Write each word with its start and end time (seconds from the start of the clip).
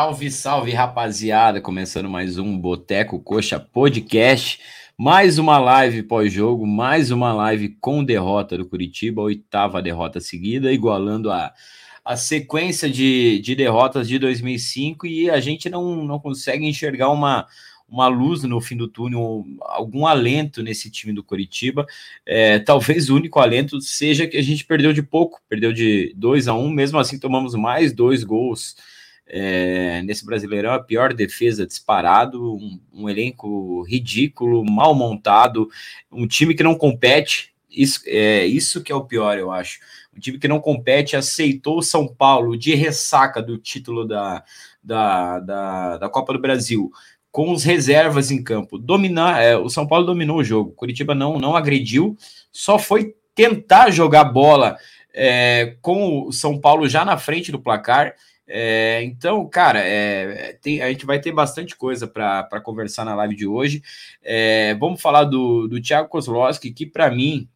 Salve, 0.00 0.30
salve, 0.30 0.72
rapaziada! 0.72 1.60
Começando 1.60 2.08
mais 2.08 2.38
um 2.38 2.58
Boteco 2.58 3.20
Coxa 3.20 3.60
Podcast. 3.60 4.58
Mais 4.96 5.38
uma 5.38 5.58
live 5.58 6.02
pós-jogo, 6.04 6.66
mais 6.66 7.10
uma 7.10 7.34
live 7.34 7.76
com 7.82 8.02
derrota 8.02 8.56
do 8.56 8.64
Curitiba, 8.64 9.20
oitava 9.20 9.82
derrota 9.82 10.18
seguida, 10.18 10.72
igualando 10.72 11.30
a, 11.30 11.52
a 12.02 12.16
sequência 12.16 12.88
de, 12.88 13.40
de 13.40 13.54
derrotas 13.54 14.08
de 14.08 14.18
2005 14.18 15.06
e 15.06 15.28
a 15.28 15.38
gente 15.38 15.68
não, 15.68 16.02
não 16.02 16.18
consegue 16.18 16.66
enxergar 16.66 17.10
uma, 17.10 17.46
uma 17.86 18.08
luz 18.08 18.42
no 18.42 18.58
fim 18.58 18.78
do 18.78 18.88
túnel, 18.88 19.44
algum 19.60 20.06
alento 20.06 20.62
nesse 20.62 20.90
time 20.90 21.12
do 21.12 21.22
Curitiba. 21.22 21.84
É, 22.24 22.58
talvez 22.58 23.10
o 23.10 23.16
único 23.16 23.38
alento 23.38 23.78
seja 23.82 24.26
que 24.26 24.38
a 24.38 24.42
gente 24.42 24.64
perdeu 24.64 24.94
de 24.94 25.02
pouco, 25.02 25.42
perdeu 25.46 25.74
de 25.74 26.14
2 26.16 26.48
a 26.48 26.54
1 26.54 26.64
um, 26.64 26.70
mesmo 26.70 26.98
assim 26.98 27.18
tomamos 27.18 27.54
mais 27.54 27.92
dois 27.92 28.24
gols 28.24 28.74
é, 29.32 30.02
nesse 30.02 30.26
Brasileirão, 30.26 30.72
a 30.72 30.82
pior 30.82 31.14
defesa 31.14 31.64
disparado, 31.64 32.54
um, 32.56 32.80
um, 32.92 33.08
elenco 33.08 33.82
ridículo, 33.82 34.64
mal 34.64 34.92
montado, 34.92 35.68
um 36.10 36.26
time 36.26 36.52
que 36.52 36.64
não 36.64 36.74
compete, 36.74 37.54
isso, 37.70 38.02
é, 38.06 38.44
isso 38.44 38.82
que 38.82 38.90
é 38.90 38.94
o 38.94 39.04
pior, 39.04 39.38
eu 39.38 39.52
acho. 39.52 39.78
Um 40.14 40.18
time 40.18 40.36
que 40.36 40.48
não 40.48 40.58
compete, 40.58 41.14
aceitou 41.14 41.78
o 41.78 41.82
São 41.82 42.08
Paulo 42.08 42.58
de 42.58 42.74
ressaca 42.74 43.40
do 43.40 43.56
título 43.56 44.04
da, 44.04 44.42
da, 44.82 45.38
da, 45.38 45.98
da 45.98 46.08
Copa 46.08 46.32
do 46.32 46.40
Brasil, 46.40 46.90
com 47.30 47.52
os 47.52 47.62
reservas 47.62 48.32
em 48.32 48.42
campo. 48.42 48.76
Dominar, 48.76 49.40
é, 49.40 49.56
o 49.56 49.68
São 49.68 49.86
Paulo 49.86 50.06
dominou 50.06 50.38
o 50.38 50.44
jogo, 50.44 50.72
Curitiba 50.72 51.14
não, 51.14 51.38
não 51.38 51.54
agrediu, 51.54 52.16
só 52.50 52.80
foi 52.80 53.14
tentar 53.32 53.90
jogar 53.90 54.24
bola 54.24 54.76
é, 55.14 55.76
com 55.80 56.26
o 56.26 56.32
São 56.32 56.58
Paulo 56.58 56.88
já 56.88 57.04
na 57.04 57.16
frente 57.16 57.52
do 57.52 57.60
placar 57.60 58.16
é, 58.52 59.04
então, 59.04 59.48
cara, 59.48 59.78
é, 59.78 60.58
tem, 60.60 60.82
a 60.82 60.88
gente 60.88 61.06
vai 61.06 61.20
ter 61.20 61.30
bastante 61.30 61.76
coisa 61.76 62.08
para 62.08 62.60
conversar 62.60 63.04
na 63.04 63.14
live 63.14 63.36
de 63.36 63.46
hoje. 63.46 63.80
É, 64.20 64.74
vamos 64.74 65.00
falar 65.00 65.22
do, 65.22 65.68
do 65.68 65.80
Thiago 65.80 66.08
Kozlowski, 66.08 66.72
que 66.72 66.84
para 66.84 67.08
mim 67.12 67.48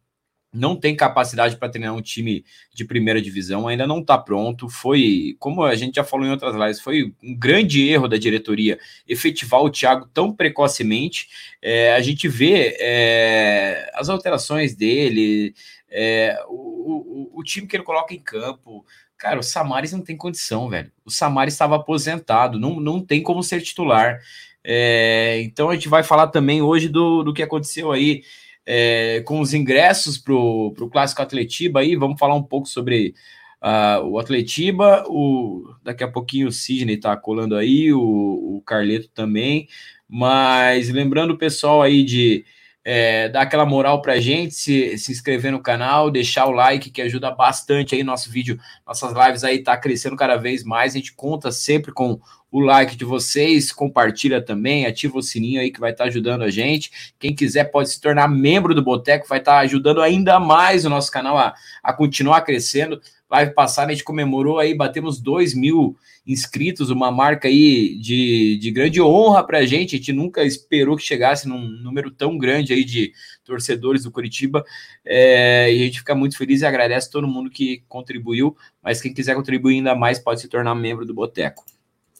não 0.53 0.73
tem 0.73 0.95
capacidade 0.95 1.57
para 1.57 1.67
treinar 1.67 1.93
um 1.93 2.01
time 2.01 2.45
de 2.73 2.85
primeira 2.85 3.21
divisão, 3.21 3.67
ainda 3.67 3.85
não 3.85 3.99
está 3.99 4.17
pronto. 4.17 4.69
Foi, 4.69 5.35
como 5.37 5.63
a 5.63 5.75
gente 5.75 5.95
já 5.95 6.03
falou 6.03 6.25
em 6.25 6.31
outras 6.31 6.55
lives, 6.55 6.79
foi 6.79 7.13
um 7.21 7.37
grande 7.37 7.85
erro 7.89 8.07
da 8.07 8.15
diretoria 8.15 8.79
efetivar 9.05 9.61
o 9.61 9.69
Thiago 9.69 10.09
tão 10.13 10.33
precocemente. 10.33 11.27
É, 11.61 11.93
a 11.93 11.99
gente 11.99 12.29
vê 12.29 12.77
é, 12.79 13.91
as 13.95 14.07
alterações 14.07 14.73
dele, 14.73 15.53
é, 15.89 16.37
o, 16.47 17.31
o, 17.33 17.39
o, 17.39 17.43
time 17.43 17.67
que 17.67 17.75
ele 17.75 17.83
coloca 17.83 18.13
em 18.13 18.19
campo. 18.19 18.85
Cara, 19.17 19.39
o 19.39 19.43
Samaris 19.43 19.91
não 19.93 20.01
tem 20.01 20.17
condição, 20.17 20.69
velho. 20.69 20.91
O 21.05 21.11
Samaris 21.11 21.53
estava 21.53 21.75
aposentado, 21.77 22.59
não, 22.59 22.79
não 22.79 22.99
tem 22.99 23.23
como 23.23 23.41
ser 23.41 23.61
titular. 23.61 24.19
É, 24.63 25.41
então 25.43 25.69
a 25.69 25.75
gente 25.75 25.87
vai 25.87 26.03
falar 26.03 26.27
também 26.27 26.61
hoje 26.61 26.89
do, 26.89 27.23
do 27.23 27.33
que 27.33 27.43
aconteceu 27.43 27.91
aí 27.91 28.23
é, 28.65 29.21
com 29.25 29.39
os 29.39 29.53
ingressos 29.53 30.17
para 30.17 30.33
o 30.33 30.89
Clássico 30.91 31.21
Atletiba 31.21 31.81
aí. 31.81 31.95
Vamos 31.95 32.19
falar 32.19 32.35
um 32.35 32.43
pouco 32.43 32.67
sobre 32.67 33.13
uh, 33.61 34.03
o 34.05 34.19
Atletiba. 34.19 35.03
O, 35.07 35.73
daqui 35.83 36.03
a 36.03 36.11
pouquinho 36.11 36.47
o 36.47 36.51
Sidney 36.51 36.97
tá 36.97 37.15
colando 37.15 37.55
aí, 37.55 37.93
o, 37.93 37.99
o 38.01 38.61
Carleto 38.65 39.09
também. 39.09 39.67
Mas 40.07 40.89
lembrando 40.89 41.31
o 41.31 41.37
pessoal 41.37 41.81
aí 41.81 42.03
de 42.03 42.45
é, 42.87 43.27
dar 43.29 43.41
aquela 43.41 43.65
moral 43.65 43.99
pra 43.99 44.19
gente, 44.19 44.53
se, 44.53 44.95
se 44.99 45.11
inscrever 45.11 45.51
no 45.51 45.59
canal, 45.59 46.11
deixar 46.11 46.45
o 46.45 46.51
like, 46.51 46.91
que 46.91 47.01
ajuda 47.01 47.31
bastante 47.31 47.95
aí 47.95 48.03
nosso 48.03 48.29
vídeo, 48.29 48.59
nossas 48.85 49.11
lives 49.11 49.43
aí 49.43 49.63
tá 49.63 49.75
crescendo 49.75 50.15
cada 50.15 50.37
vez 50.37 50.63
mais, 50.63 50.93
a 50.93 50.97
gente 50.97 51.11
conta 51.15 51.51
sempre 51.51 51.91
com 51.91 52.19
o 52.51 52.59
like 52.61 52.95
de 52.95 53.03
vocês, 53.03 53.71
compartilha 53.71 54.39
também, 54.39 54.85
ativa 54.85 55.17
o 55.17 55.21
sininho 55.21 55.59
aí 55.59 55.71
que 55.71 55.79
vai 55.79 55.91
estar 55.91 56.05
tá 56.05 56.09
ajudando 56.09 56.43
a 56.43 56.49
gente. 56.49 57.13
Quem 57.19 57.35
quiser 57.35 57.65
pode 57.65 57.89
se 57.89 57.99
tornar 57.99 58.29
membro 58.29 58.75
do 58.75 58.83
Boteco, 58.83 59.27
vai 59.27 59.39
estar 59.39 59.53
tá 59.53 59.59
ajudando 59.59 60.01
ainda 60.01 60.39
mais 60.39 60.85
o 60.85 60.89
nosso 60.89 61.11
canal 61.11 61.37
a, 61.37 61.53
a 61.83 61.91
continuar 61.91 62.41
crescendo. 62.43 63.01
Live 63.29 63.53
passada 63.53 63.91
a 63.91 63.93
gente 63.93 64.03
comemorou 64.03 64.59
aí, 64.59 64.75
batemos 64.75 65.19
2 65.19 65.55
mil 65.55 65.97
inscritos, 66.27 66.89
uma 66.89 67.11
marca 67.11 67.47
aí 67.47 67.97
de, 67.99 68.57
de 68.57 68.71
grande 68.71 69.01
honra 69.01 69.43
para 69.43 69.59
a 69.59 69.65
gente. 69.65 69.95
A 69.95 69.97
gente 69.97 70.13
nunca 70.13 70.43
esperou 70.43 70.95
que 70.95 71.03
chegasse 71.03 71.47
num 71.47 71.59
número 71.59 72.11
tão 72.11 72.37
grande 72.37 72.73
aí 72.73 72.83
de 72.83 73.13
torcedores 73.43 74.03
do 74.03 74.11
Curitiba. 74.11 74.63
É, 75.03 75.73
e 75.73 75.81
a 75.81 75.85
gente 75.85 75.99
fica 75.99 76.13
muito 76.13 76.37
feliz 76.37 76.61
e 76.61 76.65
agradece 76.65 77.09
todo 77.09 77.27
mundo 77.27 77.49
que 77.49 77.83
contribuiu. 77.87 78.55
Mas 78.81 79.01
quem 79.01 79.13
quiser 79.13 79.35
contribuir 79.35 79.75
ainda 79.75 79.95
mais 79.95 80.19
pode 80.19 80.41
se 80.41 80.47
tornar 80.47 80.75
membro 80.75 81.05
do 81.05 81.13
Boteco. 81.13 81.63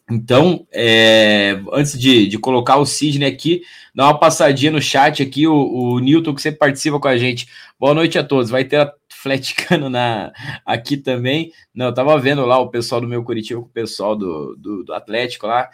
Então, 0.09 0.67
é, 0.71 1.59
antes 1.73 1.99
de, 1.99 2.27
de, 2.27 2.37
colocar 2.37 2.77
o 2.77 2.85
Sidney 2.85 3.27
aqui, 3.27 3.63
dá 3.93 4.05
uma 4.05 4.19
passadinha 4.19 4.71
no 4.71 4.79
chat 4.79 5.23
aqui, 5.23 5.47
o, 5.47 5.55
o 5.55 5.99
Newton 5.99 6.35
que 6.35 6.43
sempre 6.43 6.59
participa 6.59 6.99
com 6.99 7.07
a 7.07 7.17
gente. 7.17 7.47
Boa 7.79 7.93
noite 7.93 8.15
a 8.19 8.23
todos. 8.23 8.51
Vai 8.51 8.63
ter 8.63 8.87
Atleticano 9.25 9.89
na, 9.89 10.31
aqui 10.65 10.97
também. 10.97 11.51
Não, 11.73 11.87
eu 11.87 11.93
tava 11.93 12.17
vendo 12.19 12.45
lá 12.45 12.59
o 12.59 12.69
pessoal 12.69 13.01
do 13.01 13.07
meu 13.07 13.23
Curitiba 13.23 13.61
com 13.61 13.67
o 13.67 13.71
pessoal 13.71 14.15
do, 14.15 14.55
do, 14.55 14.83
do 14.83 14.93
Atlético 14.93 15.47
lá. 15.47 15.69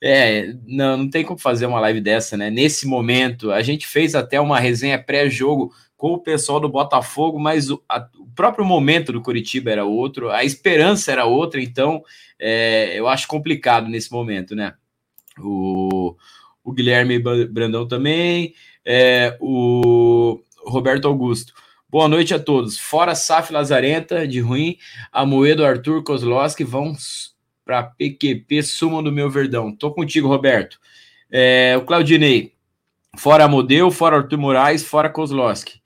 É, 0.00 0.52
não, 0.66 0.96
não 0.96 1.10
tem 1.10 1.24
como 1.24 1.38
fazer 1.38 1.66
uma 1.66 1.78
live 1.80 2.00
dessa, 2.00 2.36
né? 2.36 2.50
Nesse 2.50 2.86
momento, 2.86 3.52
a 3.52 3.62
gente 3.62 3.86
fez 3.86 4.14
até 4.14 4.40
uma 4.40 4.58
resenha 4.58 5.00
pré-jogo 5.00 5.72
com 5.96 6.14
o 6.14 6.18
pessoal 6.18 6.58
do 6.58 6.68
Botafogo, 6.68 7.38
mas 7.38 7.70
o, 7.70 7.80
a, 7.88 8.08
o, 8.18 8.26
próprio 8.34 8.64
momento 8.64 9.12
do 9.12 9.22
Curitiba 9.22 9.70
era 9.70 9.84
outro, 9.84 10.30
a 10.30 10.42
esperança 10.42 11.12
era 11.12 11.24
outra, 11.26 11.62
então 11.62 12.02
é, 12.40 12.98
eu 12.98 13.06
acho 13.06 13.28
complicado 13.28 13.88
nesse 13.88 14.10
momento, 14.10 14.56
né? 14.56 14.74
O, 15.38 16.16
o 16.64 16.72
Guilherme 16.72 17.20
Brandão 17.20 17.86
também, 17.86 18.54
é, 18.84 19.36
o 19.40 20.40
Roberto 20.66 21.06
Augusto. 21.06 21.54
Boa 21.92 22.08
noite 22.08 22.32
a 22.32 22.38
todos. 22.38 22.78
Fora 22.78 23.14
Saf 23.14 23.52
Lazarenta, 23.52 24.26
de 24.26 24.40
ruim, 24.40 24.78
Amoedo, 25.12 25.62
Arthur, 25.62 26.02
Kozlowski 26.02 26.64
vão 26.64 26.96
para 27.66 27.82
PQP, 27.82 28.62
sumam 28.62 29.02
do 29.02 29.12
meu 29.12 29.28
verdão. 29.28 29.70
Tô 29.70 29.90
contigo, 29.92 30.26
Roberto. 30.26 30.80
É, 31.30 31.74
o 31.76 31.84
Claudinei, 31.84 32.54
fora 33.18 33.44
Amodeu, 33.44 33.90
fora 33.90 34.16
Arthur 34.16 34.38
Moraes, 34.38 34.82
fora 34.82 35.10
Kozlowski. 35.10 35.82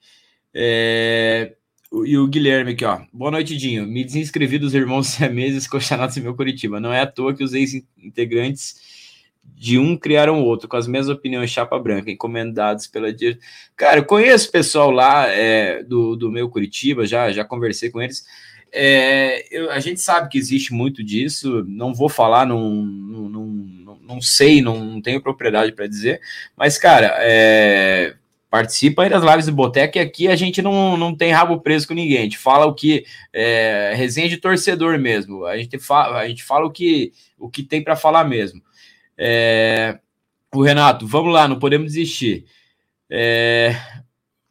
É, 0.53 1.55
e 2.05 2.17
o 2.17 2.25
Guilherme 2.25 2.71
aqui, 2.71 2.85
ó. 2.85 3.01
Boa 3.11 3.31
noite, 3.31 3.57
Dinho. 3.57 3.85
Me 3.85 4.05
desinscrevi 4.05 4.57
dos 4.57 4.73
irmãos 4.73 5.07
siameses 5.11 5.67
coxanatos 5.67 6.15
em 6.15 6.21
meu 6.21 6.33
Curitiba. 6.33 6.79
Não 6.79 6.93
é 6.93 7.01
à 7.01 7.05
toa 7.05 7.35
que 7.35 7.43
os 7.43 7.53
ex-integrantes 7.53 8.96
de 9.55 9.79
um 9.79 9.97
criaram 9.97 10.43
outro, 10.43 10.67
com 10.67 10.77
as 10.77 10.87
mesmas 10.87 11.15
opiniões 11.15 11.49
chapa 11.49 11.79
branca, 11.79 12.11
encomendados 12.11 12.87
pela 12.87 13.07
Cara, 13.75 13.99
eu 13.99 14.05
conheço 14.05 14.51
pessoal 14.51 14.91
lá 14.91 15.27
é, 15.27 15.83
do, 15.83 16.15
do 16.15 16.31
meu 16.31 16.49
Curitiba, 16.49 17.05
já, 17.05 17.31
já 17.31 17.43
conversei 17.43 17.89
com 17.89 18.01
eles. 18.01 18.23
É, 18.71 19.45
eu, 19.49 19.71
a 19.71 19.79
gente 19.79 19.99
sabe 19.99 20.29
que 20.29 20.37
existe 20.37 20.73
muito 20.73 21.03
disso, 21.03 21.63
não 21.67 21.93
vou 21.93 22.09
falar, 22.09 22.45
não, 22.45 22.69
não, 22.69 23.29
não, 23.29 23.99
não 24.07 24.21
sei, 24.21 24.61
não, 24.61 25.01
tenho 25.01 25.21
propriedade 25.21 25.71
para 25.71 25.87
dizer, 25.87 26.21
mas, 26.55 26.77
cara, 26.77 27.15
é, 27.19 28.15
participa 28.49 29.03
aí 29.03 29.09
das 29.09 29.23
lives 29.23 29.45
do 29.45 29.53
Boteco 29.53 29.97
e 29.97 30.01
aqui 30.01 30.27
a 30.27 30.35
gente 30.35 30.61
não, 30.61 30.97
não 30.97 31.15
tem 31.15 31.31
rabo 31.31 31.59
preso 31.61 31.87
com 31.87 31.93
ninguém, 31.93 32.19
a 32.19 32.23
gente 32.23 32.37
fala 32.37 32.65
o 32.65 32.73
que 32.73 33.05
é 33.33 33.93
resenha 33.95 34.29
de 34.29 34.37
torcedor 34.37 34.99
mesmo, 34.99 35.45
a 35.45 35.57
gente 35.57 35.79
fala, 35.79 36.19
a 36.19 36.27
gente 36.27 36.43
fala 36.43 36.65
o 36.65 36.71
que, 36.71 37.13
o 37.39 37.49
que 37.49 37.63
tem 37.63 37.81
para 37.81 37.95
falar 37.95 38.25
mesmo. 38.25 38.61
É, 39.17 39.99
o 40.53 40.61
Renato, 40.61 41.07
vamos 41.07 41.33
lá, 41.33 41.47
não 41.47 41.59
podemos 41.59 41.93
desistir. 41.93 42.45
É, 43.09 43.75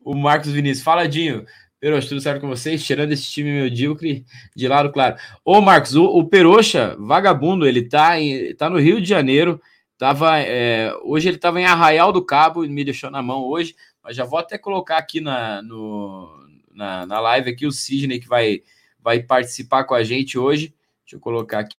o 0.05 0.15
Marcos 0.15 0.51
Vinícius, 0.51 0.85
faladinho. 0.85 1.45
Peroxa, 1.79 2.09
tudo 2.09 2.21
certo 2.21 2.41
com 2.41 2.49
vocês? 2.49 2.85
Tirando 2.85 3.13
esse 3.13 3.31
time 3.31 3.51
medíocre 3.63 4.25
de 4.55 4.67
lado, 4.67 4.91
claro. 4.91 5.17
Ô, 5.45 5.61
Marcos, 5.61 5.95
o, 5.95 6.05
o 6.05 6.25
Peroxa, 6.27 6.97
vagabundo, 6.99 7.67
ele 7.67 7.83
tá, 7.83 8.19
em, 8.19 8.55
tá 8.55 8.69
no 8.71 8.79
Rio 8.79 9.01
de 9.01 9.09
Janeiro. 9.09 9.61
Tava, 9.99 10.39
é, 10.41 10.93
hoje 11.05 11.29
ele 11.29 11.37
estava 11.37 11.61
em 11.61 11.65
Arraial 11.65 12.13
do 12.13 12.25
Cabo 12.25 12.63
me 12.63 12.85
deixou 12.85 13.11
na 13.11 13.23
mão 13.23 13.45
hoje, 13.45 13.75
mas 14.03 14.15
já 14.15 14.25
vou 14.25 14.39
até 14.39 14.59
colocar 14.59 14.99
aqui 14.99 15.21
na, 15.21 15.63
no, 15.63 16.29
na, 16.73 17.07
na 17.07 17.21
live 17.21 17.51
aqui 17.51 17.67
o 17.67 17.73
Sidney 17.73 18.21
que 18.21 18.29
vai, 18.29 18.63
vai 19.01 19.21
participar 19.21 19.85
com 19.85 19.95
a 19.95 20.03
gente 20.03 20.39
hoje. 20.39 20.75
Deixa 21.05 21.17
eu 21.17 21.21
colocar 21.21 21.61
aqui. 21.61 21.77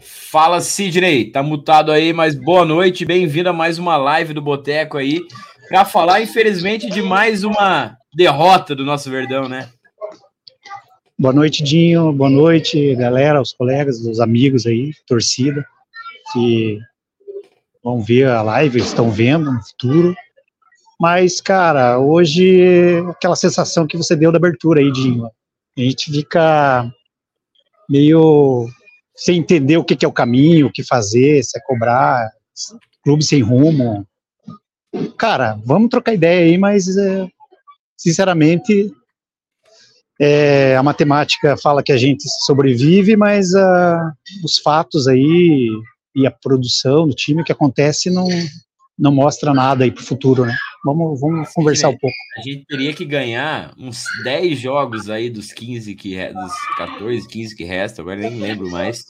Fala, 0.00 0.60
Sidney, 0.60 1.30
tá 1.30 1.42
mutado 1.42 1.90
aí, 1.90 2.12
mas 2.12 2.34
boa 2.34 2.64
noite, 2.64 3.04
bem-vindo 3.04 3.48
a 3.48 3.52
mais 3.52 3.78
uma 3.78 3.96
live 3.96 4.32
do 4.32 4.40
Boteco 4.40 4.96
aí, 4.96 5.20
para 5.68 5.84
falar, 5.84 6.20
infelizmente, 6.20 6.88
de 6.88 7.02
mais 7.02 7.42
uma 7.42 7.96
derrota 8.14 8.76
do 8.76 8.84
nosso 8.84 9.10
Verdão, 9.10 9.48
né? 9.48 9.68
Boa 11.18 11.34
noite, 11.34 11.64
Dinho, 11.64 12.12
boa 12.12 12.30
noite, 12.30 12.94
galera, 12.94 13.40
os 13.40 13.52
colegas, 13.52 13.98
os 14.00 14.20
amigos 14.20 14.66
aí, 14.66 14.92
torcida, 15.06 15.66
que 16.32 16.78
vão 17.82 18.00
ver 18.00 18.28
a 18.28 18.40
live, 18.40 18.78
estão 18.78 19.10
vendo 19.10 19.50
no 19.50 19.62
futuro. 19.62 20.14
Mas, 21.00 21.40
cara, 21.40 21.98
hoje, 21.98 23.02
aquela 23.10 23.36
sensação 23.36 23.86
que 23.86 23.96
você 23.96 24.14
deu 24.14 24.30
da 24.30 24.38
abertura 24.38 24.80
aí, 24.80 24.92
Dinho, 24.92 25.26
a 25.26 25.80
gente 25.80 26.12
fica 26.12 26.88
meio 27.88 28.68
sem 29.18 29.38
entender 29.38 29.76
o 29.76 29.84
que, 29.84 29.96
que, 29.96 30.04
é 30.04 30.08
o 30.08 30.12
caminho, 30.12 30.68
o 30.68 30.72
que 30.72 30.84
fazer, 30.84 31.42
se 31.42 31.58
é 31.58 31.60
cobrar, 31.60 32.30
clube 33.02 33.24
sem 33.24 33.42
rumo. 33.42 34.06
Cara, 35.18 35.58
vamos 35.64 35.90
trocar 35.90 36.14
ideia 36.14 36.46
aí, 36.46 36.56
mas 36.56 36.96
é, 36.96 37.26
sinceramente 37.96 38.92
é, 40.20 40.76
a 40.76 40.82
matemática 40.82 41.56
fala 41.56 41.82
que 41.82 41.92
a 41.92 41.96
gente 41.96 42.24
sobrevive, 42.46 43.16
mas 43.16 43.52
uh, 43.54 44.12
os 44.44 44.58
fatos 44.58 45.08
aí 45.08 45.68
e 46.14 46.26
a 46.26 46.30
produção 46.30 47.06
do 47.06 47.14
time 47.14 47.44
que 47.44 47.52
acontece 47.52 48.10
não, 48.10 48.28
não 48.98 49.12
mostra 49.12 49.52
nada 49.52 49.84
aí 49.84 49.90
para 49.90 50.02
o 50.02 50.06
futuro, 50.06 50.44
né? 50.44 50.56
Vamos, 50.84 51.20
vamos 51.20 51.52
conversar 51.52 51.88
um 51.88 51.96
pouco. 51.96 52.14
A 52.36 52.40
gente 52.40 52.64
teria 52.66 52.94
que 52.94 53.04
ganhar 53.04 53.74
uns 53.76 54.04
10 54.22 54.58
jogos 54.58 55.10
aí 55.10 55.28
dos 55.28 55.52
15 55.52 55.94
que 55.94 56.16
dos 56.32 56.52
14, 56.76 57.26
15 57.26 57.56
que 57.56 57.64
restam, 57.64 58.04
agora 58.04 58.20
nem 58.20 58.38
lembro 58.38 58.70
mais. 58.70 59.04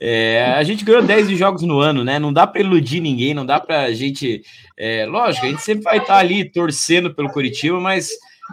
É, 0.00 0.52
a 0.56 0.62
gente 0.64 0.84
ganhou 0.84 1.02
10 1.02 1.28
jogos 1.38 1.62
no 1.62 1.78
ano, 1.78 2.04
né? 2.04 2.18
Não 2.18 2.32
dá 2.32 2.46
para 2.46 2.60
iludir 2.60 3.00
ninguém, 3.00 3.34
não 3.34 3.46
dá 3.46 3.60
para 3.60 3.82
a 3.82 3.92
gente. 3.92 4.42
É, 4.76 5.06
lógico, 5.06 5.46
a 5.46 5.48
gente 5.48 5.62
sempre 5.62 5.84
vai 5.84 5.98
estar 5.98 6.18
ali 6.18 6.44
torcendo 6.44 7.14
pelo 7.14 7.30
Curitiba, 7.30 7.80
mas 7.80 8.10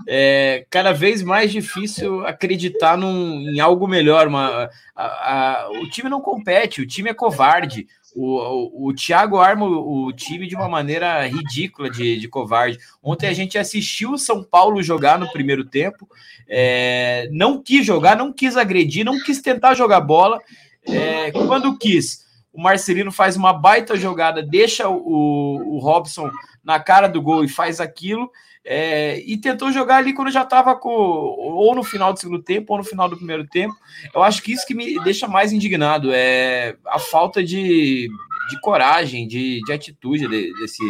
é 0.07 0.65
cada 0.69 0.93
vez 0.93 1.21
mais 1.23 1.51
difícil 1.51 2.25
acreditar 2.25 2.97
num, 2.97 3.41
em 3.49 3.59
algo 3.59 3.87
melhor. 3.87 4.27
Uma, 4.27 4.69
a, 4.95 5.05
a, 5.05 5.69
o 5.71 5.89
time 5.89 6.09
não 6.09 6.21
compete, 6.21 6.81
o 6.81 6.87
time 6.87 7.09
é 7.09 7.13
covarde. 7.13 7.87
O, 8.15 8.85
o, 8.85 8.87
o 8.87 8.93
Thiago 8.93 9.37
arma 9.37 9.65
o, 9.65 10.11
time 10.13 10.47
de 10.47 10.55
uma 10.55 10.67
maneira 10.67 11.25
ridícula 11.27 11.89
de, 11.89 12.17
de 12.17 12.27
covarde. 12.27 12.77
Ontem 13.01 13.27
a 13.27 13.33
gente 13.33 13.57
assistiu 13.57 14.11
o 14.13 14.17
São 14.17 14.43
Paulo 14.43 14.81
jogar 14.81 15.19
no 15.19 15.31
primeiro 15.31 15.65
tempo, 15.65 16.07
é, 16.47 17.29
não 17.31 17.61
quis 17.61 17.85
jogar, 17.85 18.17
não 18.17 18.33
quis 18.33 18.57
agredir, 18.57 19.05
não 19.05 19.19
quis 19.19 19.41
tentar 19.41 19.73
jogar 19.75 20.01
bola. 20.01 20.39
É, 20.87 21.31
quando 21.31 21.77
quis, 21.77 22.25
o 22.51 22.61
Marcelino 22.61 23.11
faz 23.11 23.37
uma 23.37 23.53
baita 23.53 23.95
jogada, 23.95 24.41
deixa 24.41 24.89
o, 24.89 25.75
o 25.75 25.79
Robson 25.79 26.29
na 26.63 26.79
cara 26.79 27.07
do 27.07 27.21
gol 27.21 27.43
e 27.43 27.47
faz 27.47 27.79
aquilo. 27.79 28.29
É, 28.71 29.19
e 29.21 29.35
tentou 29.35 29.71
jogar 29.71 29.95
ali 29.95 30.13
quando 30.13 30.29
já 30.29 30.43
estava 30.43 30.79
ou 30.83 31.73
no 31.73 31.83
final 31.83 32.13
do 32.13 32.19
segundo 32.19 32.43
tempo 32.43 32.71
ou 32.71 32.77
no 32.77 32.83
final 32.83 33.09
do 33.09 33.17
primeiro 33.17 33.43
tempo. 33.47 33.73
Eu 34.13 34.21
acho 34.21 34.43
que 34.43 34.53
isso 34.53 34.63
que 34.67 34.75
me 34.75 35.03
deixa 35.03 35.27
mais 35.27 35.51
indignado 35.51 36.11
é 36.13 36.77
a 36.85 36.99
falta 36.99 37.43
de, 37.43 38.07
de 38.47 38.61
coragem, 38.61 39.27
de, 39.27 39.59
de 39.63 39.73
atitude 39.73 40.27
desse. 40.27 40.83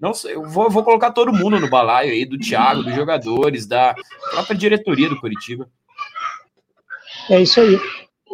Não 0.00 0.14
sei, 0.14 0.34
eu 0.34 0.44
vou, 0.44 0.70
vou 0.70 0.82
colocar 0.82 1.10
todo 1.10 1.30
mundo 1.30 1.60
no 1.60 1.68
balaio 1.68 2.10
aí, 2.10 2.24
do 2.24 2.38
Thiago, 2.38 2.82
dos 2.82 2.94
jogadores, 2.94 3.66
da 3.66 3.94
própria 4.30 4.56
diretoria 4.56 5.10
do 5.10 5.20
Curitiba. 5.20 5.68
É 7.28 7.38
isso 7.38 7.60
aí. 7.60 7.78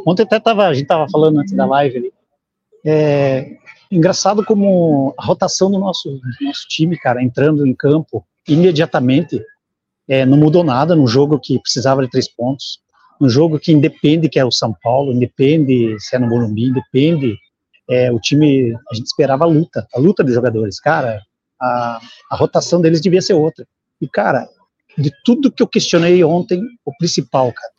Ontem 0.06 0.22
até 0.22 0.38
tava, 0.38 0.68
a 0.68 0.74
gente 0.74 0.84
estava 0.84 1.08
falando 1.10 1.40
antes 1.40 1.54
da 1.54 1.66
live 1.66 1.98
ali. 1.98 2.12
É, 2.86 3.56
engraçado 3.90 4.44
como 4.44 5.12
a 5.18 5.24
rotação 5.24 5.72
do 5.72 5.80
nosso, 5.80 6.08
do 6.08 6.44
nosso 6.46 6.68
time, 6.68 6.96
cara, 6.96 7.20
entrando 7.20 7.66
em 7.66 7.74
campo 7.74 8.24
imediatamente 8.48 9.40
é, 10.08 10.26
não 10.26 10.36
mudou 10.36 10.64
nada 10.64 10.94
no 10.94 11.06
jogo 11.06 11.38
que 11.38 11.58
precisava 11.58 12.02
de 12.02 12.10
três 12.10 12.28
pontos, 12.28 12.80
no 13.20 13.28
jogo 13.28 13.58
que 13.58 13.72
independe 13.72 14.28
que 14.28 14.38
é 14.38 14.44
o 14.44 14.50
São 14.50 14.74
Paulo, 14.82 15.12
independe 15.12 15.96
se 16.00 16.16
é 16.16 16.18
no 16.18 16.26
Morumbi, 16.26 16.64
independe 16.64 17.36
é, 17.88 18.10
o 18.10 18.18
time, 18.18 18.74
a 18.90 18.94
gente 18.94 19.06
esperava 19.06 19.44
a 19.44 19.46
luta, 19.46 19.86
a 19.94 19.98
luta 19.98 20.24
dos 20.24 20.34
jogadores, 20.34 20.80
cara, 20.80 21.20
a, 21.60 22.00
a 22.30 22.36
rotação 22.36 22.80
deles 22.80 23.00
devia 23.00 23.22
ser 23.22 23.34
outra, 23.34 23.66
e 24.00 24.08
cara, 24.08 24.48
de 24.98 25.12
tudo 25.24 25.52
que 25.52 25.62
eu 25.62 25.68
questionei 25.68 26.22
ontem, 26.24 26.60
o 26.84 26.96
principal, 26.96 27.52
cara, 27.52 27.72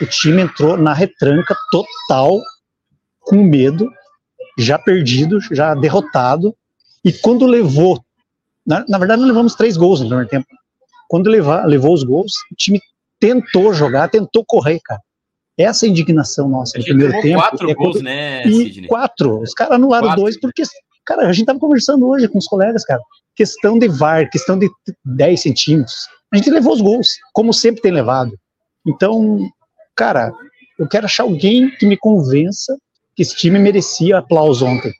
o 0.00 0.06
time 0.06 0.42
entrou 0.42 0.76
na 0.76 0.92
retranca 0.92 1.54
total, 1.70 2.40
com 3.20 3.42
medo, 3.42 3.90
já 4.58 4.78
perdido, 4.78 5.40
já 5.40 5.74
derrotado, 5.74 6.56
e 7.04 7.12
quando 7.12 7.46
levou 7.46 8.04
na, 8.66 8.84
na 8.88 8.98
verdade, 8.98 9.20
nós 9.20 9.28
levamos 9.28 9.54
três 9.54 9.76
gols 9.76 10.00
no 10.00 10.06
primeiro 10.06 10.28
tempo. 10.28 10.46
Quando 11.08 11.30
levar, 11.30 11.64
levou 11.66 11.94
os 11.94 12.02
gols, 12.02 12.32
o 12.50 12.56
time 12.56 12.80
tentou 13.20 13.72
jogar, 13.72 14.08
tentou 14.08 14.44
correr, 14.44 14.80
cara. 14.84 15.00
Essa 15.56 15.86
é 15.86 15.88
indignação 15.88 16.48
nossa 16.48 16.76
no 16.76 16.84
primeiro 16.84 17.12
tempo. 17.22 17.38
Quatro 17.38 17.70
é 17.70 17.74
gols, 17.74 18.02
né, 18.02 18.42
Sidney? 18.42 18.88
Quatro. 18.88 19.40
Os 19.40 19.54
caras 19.54 19.74
anularam 19.74 20.08
quatro. 20.08 20.22
dois, 20.22 20.38
porque, 20.38 20.62
cara, 21.04 21.28
a 21.28 21.32
gente 21.32 21.46
tava 21.46 21.58
conversando 21.58 22.06
hoje 22.06 22.28
com 22.28 22.38
os 22.38 22.46
colegas, 22.46 22.84
cara. 22.84 23.00
Questão 23.34 23.78
de 23.78 23.88
VAR, 23.88 24.28
questão 24.28 24.58
de 24.58 24.68
10 25.04 25.40
centímetros. 25.40 26.08
A 26.32 26.36
gente 26.36 26.50
levou 26.50 26.74
os 26.74 26.80
gols, 26.80 27.08
como 27.32 27.54
sempre 27.54 27.80
tem 27.80 27.92
levado. 27.92 28.32
Então, 28.86 29.38
cara, 29.94 30.32
eu 30.78 30.88
quero 30.88 31.06
achar 31.06 31.22
alguém 31.22 31.70
que 31.70 31.86
me 31.86 31.96
convença 31.96 32.76
que 33.14 33.22
esse 33.22 33.34
time 33.34 33.58
merecia 33.58 34.18
aplauso 34.18 34.66
ontem 34.66 34.92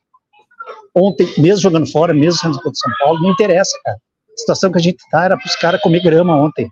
ontem, 0.96 1.28
mesmo 1.36 1.60
jogando 1.60 1.86
fora, 1.90 2.14
mesmo 2.14 2.40
sendo 2.40 2.56
contra 2.56 2.74
São 2.74 2.92
Paulo, 2.98 3.20
não 3.20 3.30
interessa, 3.30 3.76
cara. 3.84 3.96
A 3.96 4.38
situação 4.38 4.72
que 4.72 4.78
a 4.78 4.82
gente 4.82 4.98
tá 5.10 5.24
era 5.24 5.36
para 5.36 5.46
os 5.46 5.56
caras 5.56 5.80
comer 5.80 6.02
grama 6.02 6.36
ontem. 6.36 6.70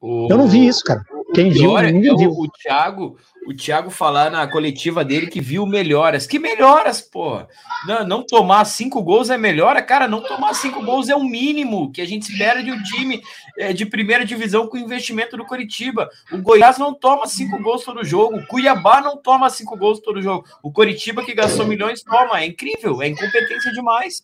O... 0.00 0.28
Eu 0.30 0.36
não 0.36 0.46
vi 0.46 0.66
isso, 0.66 0.84
cara. 0.84 1.02
Quem 1.34 1.50
viu, 1.50 1.76
ninguém 1.78 2.10
é 2.10 2.16
viu. 2.16 2.30
O, 2.30 2.44
o 2.44 2.48
Thiago, 2.48 3.16
o 3.46 3.54
Thiago 3.54 3.90
falar 3.90 4.30
na 4.30 4.46
coletiva 4.48 5.04
dele 5.04 5.28
que 5.28 5.40
viu 5.40 5.64
melhoras. 5.64 6.26
Que 6.26 6.38
melhoras, 6.38 7.00
porra? 7.00 7.48
Não, 7.86 8.06
não 8.06 8.26
tomar 8.26 8.64
cinco 8.64 9.02
gols 9.02 9.30
é 9.30 9.38
melhora? 9.38 9.80
Cara, 9.80 10.08
não 10.08 10.22
tomar 10.22 10.54
cinco 10.54 10.84
gols 10.84 11.08
é 11.08 11.14
o 11.14 11.22
mínimo 11.22 11.92
que 11.92 12.00
a 12.00 12.06
gente 12.06 12.30
espera 12.30 12.62
de 12.62 12.72
um 12.72 12.82
time 12.82 13.22
é, 13.58 13.72
de 13.72 13.86
primeira 13.86 14.24
divisão 14.24 14.66
com 14.66 14.76
investimento 14.76 15.36
do 15.36 15.46
Coritiba. 15.46 16.10
O 16.32 16.38
Goiás 16.38 16.78
não 16.78 16.92
toma 16.92 17.26
cinco 17.26 17.62
gols 17.62 17.84
todo 17.84 18.04
jogo. 18.04 18.38
O 18.38 18.46
Cuiabá 18.46 19.00
não 19.00 19.16
toma 19.16 19.48
cinco 19.50 19.76
gols 19.76 20.00
todo 20.00 20.22
jogo. 20.22 20.44
O 20.62 20.72
Coritiba, 20.72 21.24
que 21.24 21.34
gastou 21.34 21.66
milhões, 21.66 22.02
toma. 22.02 22.40
É 22.40 22.46
incrível, 22.46 23.00
é 23.02 23.08
incompetência 23.08 23.72
demais. 23.72 24.22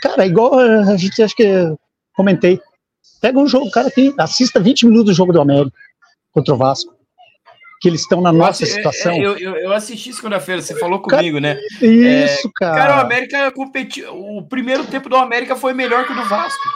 Cara, 0.00 0.24
igual 0.24 0.58
a 0.58 0.96
gente 0.96 1.20
acho 1.22 1.34
que 1.34 1.44
comentei. 2.14 2.60
Pega 3.20 3.36
um 3.36 3.48
jogo, 3.48 3.68
cara, 3.72 3.90
tem, 3.90 4.14
assista 4.16 4.60
20 4.60 4.86
minutos 4.86 5.06
do 5.06 5.14
jogo 5.14 5.32
do 5.32 5.40
América 5.40 5.72
contra 6.38 6.54
o 6.54 6.56
Vasco 6.56 6.98
que 7.80 7.88
eles 7.88 8.00
estão 8.00 8.20
na 8.20 8.32
nossa 8.32 8.64
eu, 8.64 8.66
situação. 8.66 9.16
Eu, 9.16 9.38
eu, 9.38 9.56
eu 9.56 9.72
assisti 9.72 10.12
segunda-feira, 10.12 10.60
você 10.60 10.76
falou 10.78 11.00
comigo, 11.00 11.40
cara, 11.40 11.54
né? 11.54 11.60
Isso, 11.80 12.48
é, 12.48 12.50
cara. 12.56 12.76
Cara, 12.76 12.96
o 12.96 13.00
América 13.00 13.52
competiu. 13.52 14.12
O 14.14 14.42
primeiro 14.42 14.84
tempo 14.84 15.08
do 15.08 15.16
América 15.16 15.54
foi 15.54 15.72
melhor 15.72 16.04
que 16.04 16.12
o 16.12 16.16
do 16.16 16.24
Vasco. 16.24 16.68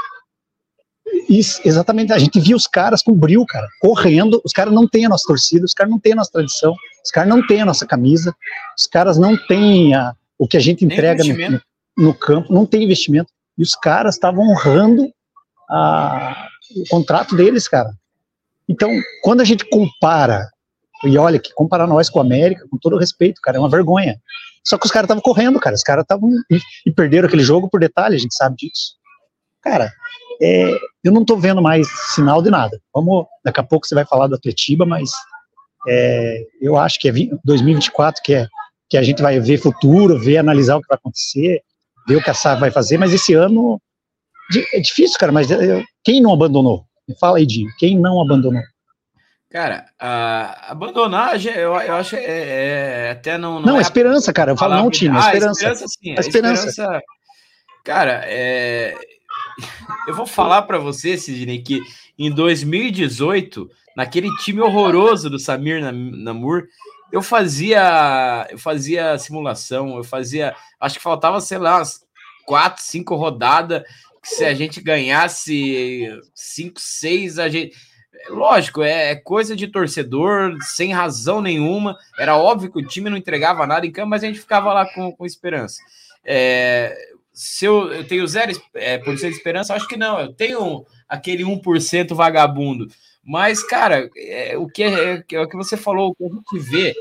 Isso, 1.29 1.61
exatamente. 1.65 2.13
A 2.13 2.19
gente 2.19 2.39
viu 2.39 2.57
os 2.57 2.67
caras 2.67 3.03
com 3.03 3.13
bril, 3.13 3.45
cara, 3.47 3.67
correndo. 3.81 4.41
Os 4.45 4.53
caras 4.53 4.73
não 4.73 4.87
têm 4.87 5.05
a 5.05 5.09
nossa 5.09 5.27
torcida, 5.27 5.65
os 5.65 5.75
caras 5.75 5.91
não 5.91 5.99
têm 5.99 6.13
a 6.13 6.17
nossa 6.17 6.31
tradição, 6.31 6.75
os 7.05 7.11
caras 7.11 7.29
não 7.29 7.45
têm 7.45 7.61
a 7.61 7.67
nossa 7.67 7.87
camisa, 7.87 8.35
os 8.79 8.87
caras 8.87 9.19
não 9.19 9.37
têm 9.37 9.95
a, 9.95 10.15
o 10.39 10.47
que 10.47 10.57
a 10.57 10.61
gente 10.61 10.85
entrega 10.85 11.25
no, 11.25 11.51
no, 11.51 11.61
no, 11.97 12.15
campo, 12.15 12.53
não 12.53 12.65
tem 12.65 12.85
investimento. 12.85 13.33
E 13.59 13.63
os 13.63 13.75
caras 13.75 14.15
estavam 14.15 14.49
honrando 14.49 15.13
a, 15.69 16.47
o 16.77 16.89
contrato 16.89 17.35
deles, 17.35 17.67
cara. 17.67 17.93
Então, 18.73 18.91
quando 19.23 19.43
a 19.43 19.45
gente 19.45 19.69
compara 19.69 20.49
e 21.05 21.19
olha, 21.19 21.39
que 21.39 21.53
comparar 21.53 21.87
nós 21.87 22.09
com 22.09 22.21
a 22.21 22.23
América, 22.23 22.67
com 22.71 22.79
todo 22.79 22.97
respeito, 22.97 23.41
cara, 23.43 23.59
é 23.59 23.61
uma 23.61 23.69
vergonha. 23.69 24.17
Só 24.65 24.79
que 24.79 24.87
os 24.87 24.93
caras 24.93 25.07
estavam 25.07 25.23
correndo, 25.23 25.61
cara. 25.61 25.75
Os 25.75 25.83
caras 25.83 26.03
estavam. 26.03 26.31
E, 26.51 26.61
e, 26.87 26.93
perderam 26.93 27.27
aquele 27.27 27.43
jogo 27.43 27.69
por 27.69 27.81
detalhe, 27.81 28.15
a 28.15 28.19
gente 28.19 28.35
sabe 28.35 28.57
disso. 28.57 28.95
Cara, 29.61 29.93
é, 30.41 30.79
eu 31.05 31.13
não 31.13 31.25
tô 31.25 31.37
vendo 31.37 31.61
mais 31.61 31.89
sinal 32.15 32.41
de 32.41 32.51
nada. 32.51 32.81
Vamos. 32.95 33.27
Daqui 33.45 33.61
a 33.61 33.65
pouco 33.65 33.87
você 33.87 33.95
vai 33.95 34.07
falar 34.07 34.29
do 34.29 34.37
Atletiba, 34.37 34.87
mas 34.87 35.11
é, 35.89 36.47
eu 36.61 36.77
acho 36.77 36.99
que 36.99 37.09
é 37.09 37.13
2024 37.45 38.23
que 38.23 38.35
é 38.35 38.47
que 38.89 38.97
a 38.99 39.03
gente 39.03 39.23
vai 39.23 39.41
ver 39.41 39.57
futuro, 39.57 40.19
ver, 40.19 40.37
analisar 40.37 40.77
o 40.77 40.83
que 40.83 40.89
vai 40.89 40.99
acontecer, 40.99 41.63
ver 42.07 42.17
o 42.17 42.23
que 42.23 42.29
a 42.29 42.35
SAF 42.35 42.61
vai 42.61 42.71
fazer, 42.71 42.99
mas 42.99 43.11
esse 43.11 43.33
ano 43.33 43.81
é 44.75 44.81
difícil, 44.81 45.19
cara, 45.19 45.33
mas 45.33 45.51
é, 45.51 45.83
quem 46.05 46.21
não 46.21 46.31
abandonou? 46.31 46.85
Me 47.09 47.15
fala 47.19 47.39
aí, 47.39 47.47
Dinho, 47.47 47.71
quem 47.79 47.99
não 47.99 48.21
abandonou? 48.21 48.63
Cara, 49.51 49.85
abandonar, 50.67 51.45
eu, 51.45 51.75
eu 51.75 51.95
acho 51.95 52.17
é, 52.17 53.09
é, 53.09 53.11
até 53.11 53.37
não. 53.37 53.61
Não, 53.61 53.73
não 53.73 53.79
é 53.79 53.83
esperança, 53.83 54.33
cara. 54.33 54.53
Eu 54.53 54.57
falo 54.57 54.77
não, 54.77 54.91
time, 54.91 55.15
ah, 55.15 55.27
esperança. 55.27 55.49
A 55.49 55.53
esperança, 55.53 55.87
sim. 55.89 56.11
A, 56.13 56.17
a 56.17 56.21
esperança. 56.21 56.69
esperança. 56.69 57.03
Cara, 57.85 58.23
é, 58.25 58.95
eu 60.07 60.15
vou 60.15 60.27
falar 60.27 60.63
para 60.63 60.79
você, 60.79 61.19
Sidney, 61.19 61.61
que 61.63 61.81
em 62.19 62.31
2018, 62.31 63.69
naquele 63.97 64.35
time 64.39 64.61
horroroso 64.61 65.29
do 65.29 65.39
Samir 65.39 65.83
Namur, 65.93 66.65
eu 67.11 67.23
fazia, 67.23 68.47
eu 68.51 68.59
fazia 68.59 69.19
simulação, 69.19 69.97
eu 69.97 70.05
fazia, 70.05 70.57
acho 70.81 70.97
que 70.97 71.03
faltava, 71.03 71.41
sei 71.41 71.59
lá, 71.59 71.83
quatro, 72.47 72.83
cinco 72.83 73.15
rodadas, 73.17 73.83
que 74.23 74.29
se 74.29 74.45
a 74.45 74.55
gente 74.55 74.81
ganhasse 74.81 76.09
cinco, 76.35 76.81
seis, 76.81 77.39
a 77.39 77.49
gente 77.49 77.77
lógico, 78.29 78.83
é, 78.83 79.11
é, 79.11 79.17
coisa 79.17 79.57
de 79.57 79.69
torcedor, 79.69 80.57
sem 80.63 80.93
razão 80.93 81.41
nenhuma. 81.41 81.97
Era 82.19 82.37
óbvio 82.37 82.71
que 82.71 82.79
o 82.79 82.87
time 82.87 83.11
não 83.11 83.17
entregava 83.17 83.67
nada 83.67 83.87
em 83.87 83.91
campo, 83.91 84.11
mas 84.11 84.23
a 84.23 84.27
gente 84.27 84.41
ficava 84.41 84.73
lá 84.73 84.87
com, 84.93 85.13
com 85.13 85.27
esperança. 85.27 85.81
É, 86.25 86.97
se 87.33 87.65
eu, 87.65 87.93
eu 87.93 88.07
tenho 88.07 88.27
zero 88.27 88.53
é, 88.75 88.99
por 88.99 89.17
cento 89.19 89.31
de 89.31 89.37
esperança, 89.37 89.75
acho 89.75 89.89
que 89.89 89.97
não. 89.97 90.21
Eu 90.21 90.33
tenho 90.33 90.85
aquele 91.09 91.43
1% 91.43 92.15
vagabundo. 92.15 92.89
Mas, 93.25 93.63
cara, 93.63 94.11
é, 94.17 94.57
o 94.59 94.67
que 94.67 94.83
é, 94.83 95.15
é, 95.15 95.25
é, 95.33 95.41
o 95.41 95.49
que 95.49 95.57
você 95.57 95.77
falou, 95.77 96.11
o 96.11 96.15
que 96.15 96.25
a 96.25 96.29
gente 96.29 96.71
vê 96.71 96.95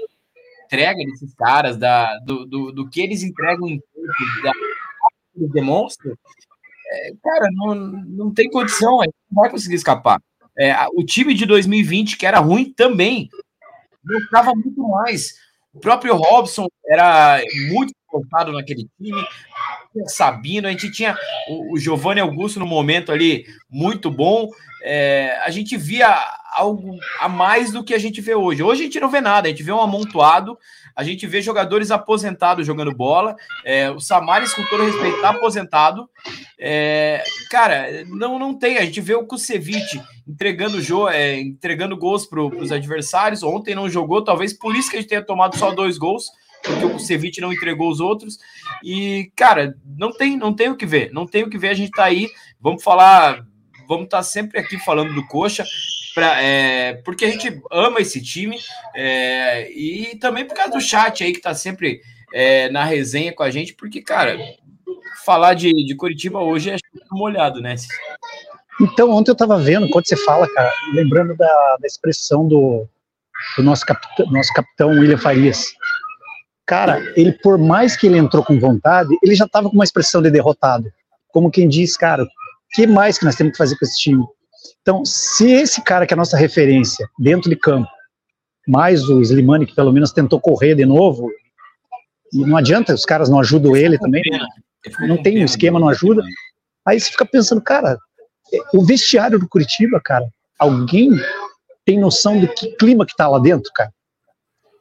entrega 0.66 1.04
desses 1.04 1.34
caras, 1.36 1.76
da, 1.76 2.18
do, 2.20 2.46
do, 2.46 2.72
do 2.72 2.90
que 2.90 3.02
eles 3.02 3.24
entregam 3.24 3.68
em 3.68 3.78
campo, 3.78 4.44
da 4.44 4.54
que 5.34 5.48
demonstram, 5.50 6.14
é, 6.92 7.14
cara, 7.24 7.48
não, 7.54 7.74
não 7.76 8.34
tem 8.34 8.50
condição, 8.50 8.98
não 9.32 9.42
vai 9.42 9.50
conseguir 9.50 9.76
escapar. 9.76 10.22
É, 10.60 10.76
o 10.94 11.06
time 11.06 11.34
de 11.34 11.46
2020, 11.46 12.18
que 12.18 12.26
era 12.26 12.40
ruim 12.40 12.74
também, 12.74 13.30
mostrava 14.04 14.52
muito 14.54 14.82
mais. 14.84 15.34
O 15.74 15.80
próprio 15.80 16.16
Robson 16.16 16.68
era 16.86 17.42
muito 17.70 17.94
focado 18.10 18.52
naquele 18.52 18.90
time. 18.98 19.26
Sabino, 20.08 20.68
a 20.68 20.72
gente 20.72 20.92
tinha 20.92 21.18
o, 21.48 21.76
o 21.76 21.80
Giovanni 21.80 22.20
Augusto 22.20 22.60
no 22.60 22.66
momento 22.66 23.12
ali 23.12 23.46
muito 23.70 24.12
bom. 24.12 24.50
É, 24.84 25.38
a 25.46 25.50
gente 25.50 25.78
via 25.78 26.10
algo 26.52 26.98
a 27.20 27.30
mais 27.30 27.72
do 27.72 27.84
que 27.84 27.94
a 27.94 27.98
gente 27.98 28.22
vê 28.22 28.36
hoje. 28.36 28.62
Hoje 28.62 28.82
a 28.82 28.84
gente 28.86 29.00
não 29.00 29.10
vê 29.10 29.22
nada, 29.22 29.48
a 29.48 29.52
gente 29.52 29.64
vê 29.64 29.72
um 29.72 29.82
amontoado, 29.82 30.58
a 30.96 31.04
gente 31.04 31.26
vê 31.26 31.42
jogadores 31.42 31.92
aposentados 31.92 32.68
jogando 32.68 32.94
bola. 32.94 33.36
É, 33.64 33.90
o 33.90 34.00
Samaris, 34.00 34.54
com 34.54 34.64
todo 34.66 34.84
respeito, 34.84 35.16
está 35.16 35.30
aposentado. 35.30 36.10
É, 36.60 37.24
cara, 37.50 38.04
não, 38.08 38.38
não 38.38 38.54
tem. 38.58 38.78
A 38.78 38.86
gente 38.86 39.00
vê 39.02 39.16
o 39.16 39.26
Kusevich 39.26 40.02
entregando, 40.28 41.10
é, 41.10 41.40
entregando 41.40 41.98
gols 41.98 42.26
para 42.26 42.42
os 42.42 42.72
adversários. 42.72 43.44
Ontem 43.44 43.74
não 43.74 43.90
jogou, 43.90 44.24
talvez 44.24 44.54
por 44.54 44.76
isso 44.76 44.90
que 44.90 44.98
a 44.98 45.00
gente 45.00 45.10
tenha 45.10 45.26
tomado 45.26 45.58
só 45.58 45.72
dois 45.72 45.98
gols 45.98 46.26
porque 46.64 46.86
o 46.86 47.00
Ceviche 47.00 47.42
não 47.42 47.52
entregou 47.52 47.90
os 47.90 48.00
outros. 48.00 48.38
E, 48.84 49.32
cara, 49.36 49.76
não 49.98 50.12
tem, 50.12 50.38
não 50.38 50.54
tem 50.54 50.70
o 50.70 50.78
que 50.78 50.86
ver. 50.86 51.12
Não 51.12 51.26
tem 51.26 51.44
o 51.44 51.50
que 51.50 51.58
ver. 51.58 51.70
A 51.70 51.74
gente 51.74 51.92
tá 51.92 52.06
aí. 52.06 52.30
Vamos 52.60 52.84
falar. 52.84 53.46
Vamos 53.88 54.06
estar 54.06 54.18
tá 54.18 54.24
sempre 54.24 54.60
aqui 54.60 54.78
falando 54.78 55.14
do 55.14 55.26
Coxa. 55.28 55.66
Pra, 56.14 56.42
é, 56.42 56.96
porque 57.06 57.24
a 57.24 57.30
gente 57.30 57.62
ama 57.72 58.02
esse 58.02 58.22
time 58.22 58.60
é, 58.94 59.72
e 59.72 60.18
também 60.18 60.46
por 60.46 60.56
causa 60.56 60.74
do 60.74 60.82
chat 60.82 61.24
aí 61.24 61.32
que 61.32 61.40
tá 61.40 61.54
sempre 61.54 62.02
é, 62.34 62.70
na 62.70 62.84
resenha 62.84 63.34
com 63.34 63.44
a 63.44 63.50
gente, 63.50 63.74
porque, 63.74 64.02
cara, 64.02 64.38
falar 65.26 65.54
de, 65.54 65.72
de 65.86 65.96
Curitiba 65.96 66.40
hoje 66.40 66.72
é 66.72 66.78
molhado, 67.12 67.62
né? 67.62 67.76
Então, 68.80 69.12
ontem 69.12 69.32
eu 69.32 69.36
tava 69.36 69.58
vendo, 69.58 69.90
quando 69.90 70.08
você 70.08 70.18
fala, 70.18 70.52
cara, 70.54 70.74
lembrando 70.94 71.36
da, 71.36 71.78
da 71.80 71.88
expressão 71.88 72.48
do, 72.48 72.88
do 73.58 73.64
nosso, 73.64 73.86
capitão, 73.86 74.26
nosso 74.32 74.52
capitão 74.54 74.90
William 74.90 75.18
Farias, 75.18 75.66
cara, 76.66 77.02
ele 77.16 77.32
por 77.32 77.58
mais 77.58 77.96
que 77.96 78.08
ele 78.08 78.18
entrou 78.18 78.44
com 78.44 78.60
vontade, 78.60 79.10
ele 79.22 79.36
já 79.36 79.46
estava 79.46 79.70
com 79.70 79.76
uma 79.76 79.84
expressão 79.84 80.22
de 80.22 80.32
derrotado. 80.32 80.92
Como 81.30 81.52
quem 81.52 81.68
diz, 81.68 81.96
cara, 81.96 82.26
que 82.74 82.88
mais 82.88 83.18
que 83.18 83.26
nós 83.26 83.36
temos 83.36 83.52
que 83.52 83.58
fazer 83.58 83.78
com 83.78 83.86
esse 83.86 84.00
time? 84.00 84.26
Então, 84.82 85.06
se 85.06 85.52
esse 85.52 85.82
cara 85.84 86.06
que 86.06 86.14
é 86.14 86.16
a 86.16 86.18
nossa 86.18 86.38
referência 86.38 87.08
dentro 87.20 87.50
de 87.50 87.56
campo, 87.56 87.90
mais 88.68 89.08
o 89.10 89.22
Slimani 89.22 89.66
que 89.66 89.76
pelo 89.76 89.92
menos 89.92 90.12
tentou 90.12 90.40
correr 90.40 90.76
de 90.76 90.86
novo, 90.86 91.30
não 92.34 92.58
adianta, 92.58 92.94
os 92.94 93.06
caras 93.06 93.30
não 93.30 93.40
ajudam 93.40 93.76
ele 93.76 93.98
também, 93.98 94.24
não 95.02 95.22
tem 95.22 95.42
um 95.42 95.46
esquema, 95.46 95.80
não 95.80 95.90
ajuda. 95.90 96.24
Aí 96.86 97.00
você 97.00 97.12
fica 97.12 97.26
pensando, 97.26 97.62
cara, 97.62 97.98
o 98.74 98.84
vestiário 98.84 99.40
do 99.40 99.48
Curitiba, 99.48 100.00
cara, 100.04 100.28
alguém 100.58 101.12
tem 101.86 102.00
noção 102.00 102.40
do 102.40 102.48
que 102.48 102.76
clima 102.76 103.06
que 103.06 103.16
tá 103.16 103.28
lá 103.28 103.40
dentro, 103.40 103.72
cara? 103.74 103.92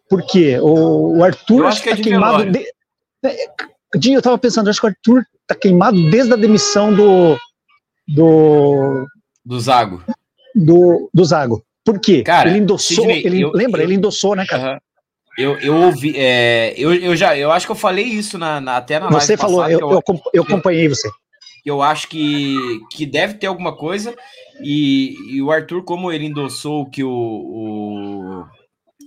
Porque 0.08 0.58
o, 0.58 1.18
o 1.18 1.24
Arthur 1.24 1.66
acho 1.66 1.82
que 1.82 1.90
é 1.90 1.96
tá 1.96 2.02
queimado. 2.02 2.50
De, 2.50 2.66
é, 3.24 3.46
Dinho, 3.96 4.18
eu 4.18 4.22
tava 4.22 4.38
pensando, 4.38 4.68
acho 4.68 4.80
que 4.80 4.86
o 4.86 4.90
Arthur 4.90 5.24
tá 5.46 5.54
queimado 5.54 6.10
desde 6.10 6.32
a 6.32 6.36
demissão 6.36 6.94
do. 6.94 7.38
Do. 8.08 9.06
Do 9.50 9.58
Zago. 9.58 10.00
Do, 10.54 11.10
do 11.12 11.24
Zago. 11.24 11.64
Por 11.84 11.98
quê? 11.98 12.22
Cara, 12.22 12.48
ele 12.48 12.60
endossou. 12.60 13.04
Sidney, 13.04 13.26
ele, 13.26 13.40
eu, 13.40 13.50
lembra? 13.50 13.82
Eu, 13.82 13.86
ele 13.86 13.94
endossou, 13.96 14.36
né, 14.36 14.46
cara? 14.46 14.62
Uh 14.62 14.76
-huh. 14.76 14.80
Eu, 15.36 15.58
eu 15.58 15.74
ouvi, 15.74 16.12
é, 16.16 16.72
eu, 16.76 16.94
eu 16.94 17.16
já, 17.16 17.36
eu 17.36 17.50
acho 17.50 17.66
que 17.66 17.72
eu 17.72 17.76
falei 17.76 18.04
isso 18.04 18.38
na, 18.38 18.60
na 18.60 18.76
até 18.76 19.00
na 19.00 19.08
Você 19.08 19.36
falou, 19.36 19.58
passada, 19.58 19.72
eu, 19.72 19.90
eu, 19.90 20.02
eu, 20.34 20.42
acompanhei 20.42 20.88
você. 20.88 21.08
Eu 21.66 21.82
acho 21.82 22.08
que, 22.08 22.56
que 22.92 23.06
deve 23.06 23.34
ter 23.34 23.46
alguma 23.46 23.74
coisa, 23.74 24.14
e, 24.62 25.16
e 25.34 25.42
o 25.42 25.50
Arthur, 25.50 25.82
como 25.82 26.12
ele 26.12 26.26
endossou 26.26 26.88
que 26.88 27.02
o, 27.02 27.10
o 27.10 28.44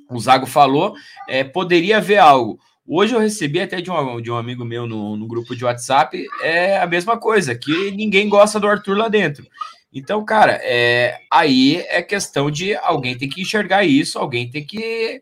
o 0.09 0.19
Zago 0.19 0.45
falou, 0.45 0.93
é, 1.27 1.43
poderia 1.43 1.97
haver 1.97 2.17
algo. 2.17 2.59
Hoje 2.85 3.15
eu 3.15 3.19
recebi 3.19 3.62
até 3.62 3.79
de 3.79 3.89
um, 3.89 4.21
de 4.21 4.29
um 4.29 4.38
amigo 4.38 4.65
meu 4.65 4.85
no, 4.85 5.15
no, 5.15 5.27
grupo 5.27 5.55
de 5.55 5.63
WhatsApp, 5.63 6.25
é 6.41 6.79
a 6.79 6.88
mesma 6.88 7.17
coisa, 7.17 7.55
que 7.55 7.91
ninguém 7.91 8.27
gosta 8.27 8.59
do 8.59 8.67
Arthur 8.67 8.97
lá 8.97 9.07
dentro. 9.07 9.45
Então, 9.93 10.25
cara, 10.25 10.59
é, 10.63 11.19
aí 11.31 11.85
é 11.88 12.01
questão 12.01 12.50
de 12.50 12.75
alguém 12.75 13.15
ter 13.15 13.27
que 13.27 13.41
enxergar 13.41 13.83
isso, 13.83 14.17
alguém 14.17 14.50
tem 14.50 14.65
que. 14.65 15.21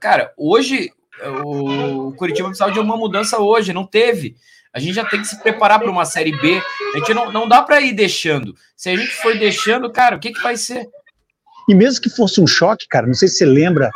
Cara, 0.00 0.32
hoje 0.36 0.90
o 1.44 2.12
Curitiba 2.12 2.48
precisava 2.48 2.72
de 2.72 2.80
uma 2.80 2.96
mudança 2.96 3.38
hoje, 3.38 3.72
não 3.72 3.86
teve. 3.86 4.36
A 4.72 4.80
gente 4.80 4.94
já 4.94 5.04
tem 5.04 5.20
que 5.20 5.26
se 5.26 5.40
preparar 5.40 5.78
para 5.78 5.90
uma 5.90 6.04
Série 6.04 6.36
B. 6.40 6.60
A 6.94 6.98
gente 6.98 7.14
não, 7.14 7.32
não 7.32 7.48
dá 7.48 7.62
para 7.62 7.80
ir 7.80 7.92
deixando. 7.92 8.54
Se 8.76 8.90
a 8.90 8.96
gente 8.96 9.10
for 9.10 9.36
deixando, 9.38 9.90
cara, 9.90 10.16
o 10.16 10.20
que, 10.20 10.32
que 10.32 10.42
vai 10.42 10.56
ser? 10.56 10.88
E 11.68 11.74
mesmo 11.74 12.02
que 12.02 12.10
fosse 12.10 12.40
um 12.40 12.46
choque, 12.46 12.86
cara, 12.88 13.06
não 13.06 13.14
sei 13.14 13.28
se 13.28 13.36
você 13.36 13.46
lembra, 13.46 13.90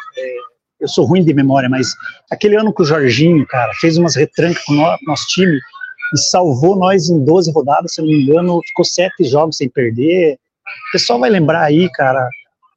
eu 0.80 0.88
sou 0.88 1.04
ruim 1.04 1.24
de 1.24 1.32
memória, 1.32 1.68
mas 1.68 1.94
aquele 2.30 2.56
ano 2.56 2.74
que 2.74 2.82
o 2.82 2.84
Jorginho, 2.84 3.46
cara, 3.46 3.72
fez 3.74 3.96
umas 3.96 4.16
retrancas 4.16 4.62
com 4.64 4.74
o 4.74 4.76
no, 4.76 4.98
nosso 5.06 5.26
time 5.28 5.58
e 6.14 6.18
salvou 6.18 6.76
nós 6.76 7.08
em 7.08 7.24
12 7.24 7.52
rodadas, 7.52 7.94
se 7.94 8.00
não 8.00 8.08
me 8.08 8.22
engano, 8.22 8.60
ficou 8.66 8.84
sete 8.84 9.24
jogos 9.24 9.56
sem 9.56 9.68
perder. 9.68 10.34
O 10.88 10.92
pessoal 10.92 11.18
vai 11.18 11.30
lembrar 11.30 11.64
aí, 11.64 11.90
cara, 11.92 12.28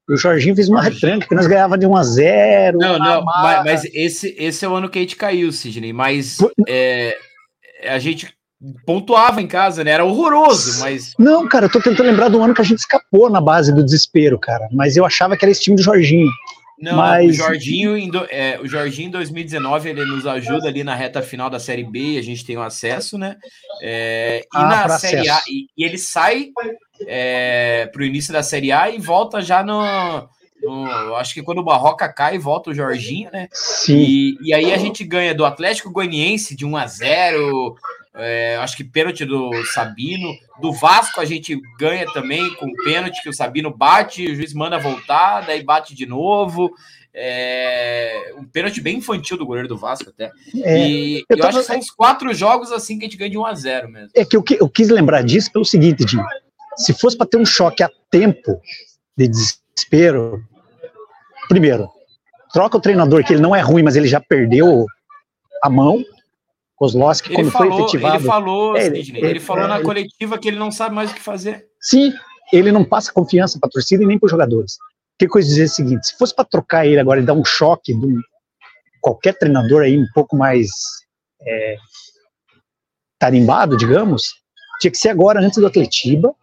o 0.10 0.16
Jorginho 0.16 0.56
fez 0.56 0.70
uma 0.70 0.82
retranca 0.82 1.28
que 1.28 1.36
nós 1.36 1.48
ganhava 1.48 1.78
de 1.78 1.88
1 1.88 1.96
a 1.96 2.04
0 2.04 2.78
Não, 2.78 3.00
não, 3.00 3.24
mas, 3.24 3.64
mas, 3.64 3.86
esse, 3.94 4.36
esse 4.38 4.64
é 4.64 4.70
o 4.70 4.76
ano 4.76 4.90
que 4.90 5.00
a 5.00 5.02
gente 5.02 5.16
caiu, 5.16 5.52
Sidney. 5.52 5.94
Mas 5.94 6.38
é, 6.68 7.18
a 7.88 7.98
gente 7.98 8.32
pontuava 8.86 9.42
em 9.42 9.48
casa, 9.48 9.84
né? 9.84 9.92
Era 9.92 10.06
horroroso, 10.06 10.80
mas. 10.80 11.14
Não, 11.18 11.48
cara, 11.48 11.66
eu 11.66 11.72
tô 11.72 11.82
tentando 11.82 12.08
lembrar 12.08 12.30
do 12.30 12.42
ano 12.42 12.54
que 12.54 12.62
a 12.62 12.66
gente 12.66 12.80
escapou 12.80 13.30
na 13.30 13.42
base 13.42 13.74
do 13.74 13.84
desespero, 13.84 14.40
cara. 14.40 14.68
Mas 14.72 14.96
eu 14.96 15.06
achava 15.06 15.36
que 15.36 15.44
era 15.44 15.52
esse 15.52 15.62
time 15.62 15.76
do 15.76 15.84
Jorginho. 15.84 16.30
Não, 16.80 16.98
mas... 16.98 17.30
o 17.30 17.34
Jorginho, 17.34 17.98
em 17.98 18.10
do, 18.10 18.26
é, 18.30 18.60
o 18.60 18.68
Jorginho 18.68 19.08
em 19.08 19.12
2019 19.12 19.90
ele 19.90 20.06
nos 20.06 20.28
ajuda 20.28 20.68
ali 20.68 20.84
na 20.84 20.94
reta 20.94 21.22
final 21.22 21.50
da 21.50 21.60
Série 21.60 21.84
B, 21.84 22.18
a 22.18 22.22
gente 22.22 22.46
tem 22.46 22.58
o 22.58 22.62
acesso, 22.62 23.18
né? 23.18 23.38
É, 23.82 24.42
e 24.42 24.58
ah, 24.58 24.88
na 24.88 25.00
Série 25.00 25.30
acesso. 25.30 25.48
A, 25.48 25.52
e, 25.52 25.68
e, 25.78 25.84
ele 25.86 25.98
sai 25.98 26.50
é, 27.08 27.90
para 27.92 28.02
o 28.02 28.06
início 28.06 28.34
da 28.34 28.44
Série 28.44 28.72
A 28.72 28.90
e 28.90 29.00
volta 29.00 29.42
já 29.42 29.64
no, 29.64 29.82
no, 30.62 31.16
acho 31.16 31.34
que 31.34 31.44
quando 31.44 31.60
o 31.60 31.64
Barroca 31.64 32.12
cai, 32.12 32.38
volta 32.38 32.72
o 32.72 32.74
Jorginho, 32.74 33.30
né? 33.32 33.48
Sim. 33.52 33.98
E, 33.98 34.38
e 34.42 34.54
aí 34.54 34.74
a 34.74 34.78
gente 34.78 35.04
ganha 35.04 35.34
do 35.34 35.46
Atlético 35.46 35.92
Goianiense 35.92 36.56
de 36.56 36.66
1 36.66 36.78
a 36.78 36.88
0 36.88 37.76
é, 38.18 38.58
acho 38.58 38.78
que 38.78 38.84
pênalti 38.84 39.26
do 39.26 39.52
Sabino. 39.66 40.34
Do 40.62 40.72
Vasco 40.72 41.20
a 41.20 41.26
gente 41.26 41.60
ganha 41.78 42.06
também 42.14 42.54
com 42.56 42.72
pênalti 42.84 43.22
que 43.22 43.30
o 43.30 43.34
Sabino 43.34 43.76
bate, 43.76 44.26
o 44.26 44.36
juiz 44.36 44.54
manda 44.54 44.80
voltar, 44.80 45.42
daí 45.42 45.64
bate 45.64 45.94
de 45.94 46.06
novo. 46.06 46.72
É, 47.14 48.34
um 48.38 48.46
pênalti 48.46 48.82
bem 48.82 48.98
infantil 48.98 49.38
do 49.38 49.46
goleiro 49.46 49.68
do 49.68 49.78
Vasco 49.78 50.10
até. 50.10 50.32
É, 50.64 50.88
e 50.88 51.16
eu, 51.18 51.26
eu 51.30 51.38
tava... 51.38 51.50
acho 51.50 51.60
que 51.60 51.66
são 51.66 51.78
uns 51.78 51.92
quatro 51.92 52.34
jogos 52.34 52.72
assim 52.72 52.98
que 52.98 53.06
a 53.06 53.08
gente 53.08 53.18
ganha 53.18 53.32
de 53.32 53.38
1 53.38 53.46
a 53.46 53.54
0 53.54 53.90
mesmo. 53.90 54.10
É 54.16 54.26
que 54.26 54.36
eu, 54.36 54.44
eu 54.60 54.70
quis 54.70 54.90
lembrar 54.90 55.22
disso 55.22 55.52
pelo 55.52 55.66
seguinte, 55.66 56.06
Jim. 56.08 56.22
Se 56.78 56.94
fosse 56.94 57.18
para 57.18 57.28
ter 57.28 57.38
um 57.38 57.46
choque 57.46 57.84
a 57.84 57.90
tempo 58.10 58.60
de 59.18 59.30
desespero, 59.30 60.44
primeiro, 61.48 61.90
troca 62.54 62.78
o 62.78 62.82
treinador, 62.82 63.24
que 63.24 63.34
ele 63.34 63.42
não 63.42 63.56
é 63.56 63.62
ruim, 63.62 63.84
mas 63.84 63.96
ele 63.96 64.08
já 64.08 64.20
perdeu 64.20 64.86
a 65.64 65.70
mão. 65.70 66.04
Kozlowski, 66.76 67.34
quando 67.34 67.52
falou, 67.52 67.72
foi 67.72 67.82
efetivado. 67.82 68.16
Ele 68.18 68.26
falou, 68.26 68.78
é, 68.78 68.82
Sidney, 68.84 69.20
ele, 69.20 69.28
ele, 69.28 69.40
falou 69.40 69.64
é, 69.64 69.68
na 69.68 69.82
coletiva 69.82 70.38
que 70.38 70.48
ele 70.48 70.58
não 70.58 70.72
sabe 70.72 70.94
mais 70.94 71.12
o 71.12 71.14
que 71.14 71.22
fazer. 71.22 71.66
Sim, 71.80 72.12
ele 72.52 72.72
não 72.72 72.84
passa 72.84 73.14
confiança 73.14 73.58
para 73.60 73.68
a 73.68 73.72
torcida 73.72 74.04
e 74.04 74.06
nem 74.06 74.20
para 74.20 74.26
os 74.28 74.32
jogadores. 74.32 74.78
Que 75.18 75.28
coisa 75.28 75.48
dizer 75.48 75.66
o 75.66 75.70
seguinte: 75.70 76.08
se 76.08 76.18
fosse 76.18 76.36
para 76.36 76.46
trocar 76.46 76.86
ele 76.86 77.00
agora 77.00 77.22
e 77.22 77.24
dar 77.24 77.34
um 77.34 77.46
choque 77.46 77.94
de 77.94 78.16
qualquer 79.02 79.38
treinador 79.38 79.84
aí 79.84 79.98
um 79.98 80.08
pouco 80.14 80.36
mais 80.36 80.70
é, 81.42 81.78
tarimbado, 83.18 83.78
digamos, 83.78 84.34
tinha 84.82 84.92
que 84.92 84.98
ser 84.98 85.10
agora 85.10 85.40
antes 85.40 85.58
do 85.58 85.68
Atletiba 85.68 86.34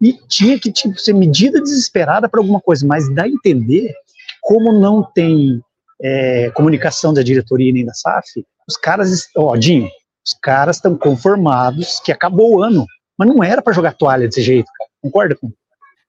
e 0.00 0.14
tinha 0.26 0.58
que 0.58 0.72
tipo, 0.72 0.98
ser 0.98 1.12
medida 1.12 1.60
desesperada 1.60 2.28
para 2.28 2.40
alguma 2.40 2.60
coisa, 2.60 2.86
mas 2.86 3.12
dá 3.14 3.24
a 3.24 3.28
entender 3.28 3.92
como 4.42 4.72
não 4.72 5.02
tem 5.02 5.62
é, 6.00 6.50
comunicação 6.50 7.12
da 7.12 7.22
diretoria 7.22 7.72
nem 7.72 7.84
da 7.84 7.92
SAF, 7.92 8.44
os 8.68 8.76
caras, 8.76 9.28
ó, 9.36 9.56
Dinho, 9.56 9.88
os 10.24 10.34
caras 10.42 10.76
estão 10.76 10.96
conformados 10.96 12.00
que 12.00 12.12
acabou 12.12 12.56
o 12.56 12.62
ano, 12.62 12.86
mas 13.16 13.28
não 13.28 13.42
era 13.42 13.62
para 13.62 13.72
jogar 13.72 13.94
toalha 13.94 14.26
desse 14.26 14.42
jeito, 14.42 14.70
cara. 14.76 14.90
Concorda 15.02 15.36
com? 15.36 15.50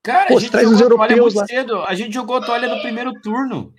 Cara, 0.03 0.27
Pô, 0.27 0.37
a 0.37 0.39
gente 0.39 0.51
traz 0.51 0.69
os 0.69 0.81
europeus 0.81 1.33
lá. 1.33 1.45
cedo. 1.45 1.81
A 1.83 1.93
gente 1.93 2.13
jogou 2.13 2.41
toalha 2.41 2.67
no 2.67 2.81
primeiro 2.81 3.13
turno. 3.21 3.73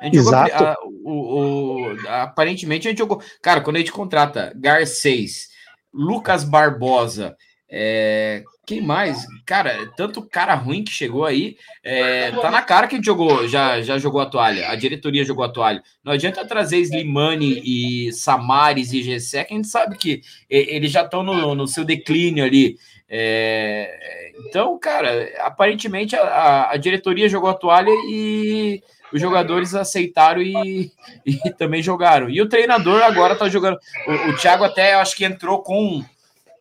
Exato. 0.00 0.50
Jogou, 0.50 0.66
a, 0.66 0.76
o, 1.04 1.92
o, 1.94 2.08
aparentemente 2.08 2.86
a 2.86 2.90
gente 2.90 2.98
jogou. 2.98 3.20
Cara, 3.42 3.60
quando 3.60 3.76
a 3.76 3.78
gente 3.80 3.92
contrata 3.92 4.52
Garcês, 4.56 5.48
Lucas 5.92 6.44
Barbosa, 6.44 7.36
É, 7.70 8.42
quem 8.66 8.80
mais? 8.80 9.26
Cara, 9.44 9.90
tanto 9.96 10.22
cara 10.22 10.54
ruim 10.54 10.82
que 10.82 10.90
chegou 10.90 11.24
aí. 11.24 11.56
É, 11.84 12.30
tá 12.32 12.50
na 12.50 12.62
cara 12.62 12.86
que 12.86 13.02
jogou, 13.02 13.46
já, 13.46 13.80
já 13.82 13.98
jogou 13.98 14.20
a 14.20 14.26
toalha. 14.26 14.68
A 14.68 14.74
diretoria 14.74 15.24
jogou 15.24 15.44
a 15.44 15.48
toalha. 15.48 15.82
Não 16.02 16.12
adianta 16.12 16.46
trazer 16.46 16.78
Slimani 16.78 17.62
e 17.64 18.12
Samares 18.12 18.92
e 18.92 19.02
Gessé, 19.02 19.44
que 19.44 19.52
a 19.52 19.56
gente 19.56 19.68
sabe 19.68 19.96
que 19.96 20.22
eles 20.48 20.90
já 20.90 21.02
estão 21.02 21.22
no, 21.22 21.54
no, 21.54 21.66
seu 21.66 21.84
declínio 21.84 22.44
ali. 22.44 22.76
É, 23.08 24.32
então, 24.46 24.78
cara, 24.78 25.30
aparentemente 25.40 26.14
a, 26.16 26.70
a 26.70 26.76
diretoria 26.76 27.28
jogou 27.28 27.50
a 27.50 27.54
toalha 27.54 27.90
e 28.10 28.82
os 29.12 29.20
jogadores 29.20 29.74
aceitaram 29.74 30.42
e, 30.42 30.90
e 31.24 31.50
também 31.56 31.82
jogaram. 31.82 32.28
E 32.28 32.40
o 32.40 32.48
treinador 32.48 33.02
agora 33.02 33.34
tá 33.34 33.48
jogando. 33.48 33.78
O, 34.06 34.30
o 34.30 34.36
Thiago 34.36 34.64
até 34.64 34.94
acho 34.94 35.16
que 35.16 35.24
entrou 35.24 35.62
com 35.62 36.04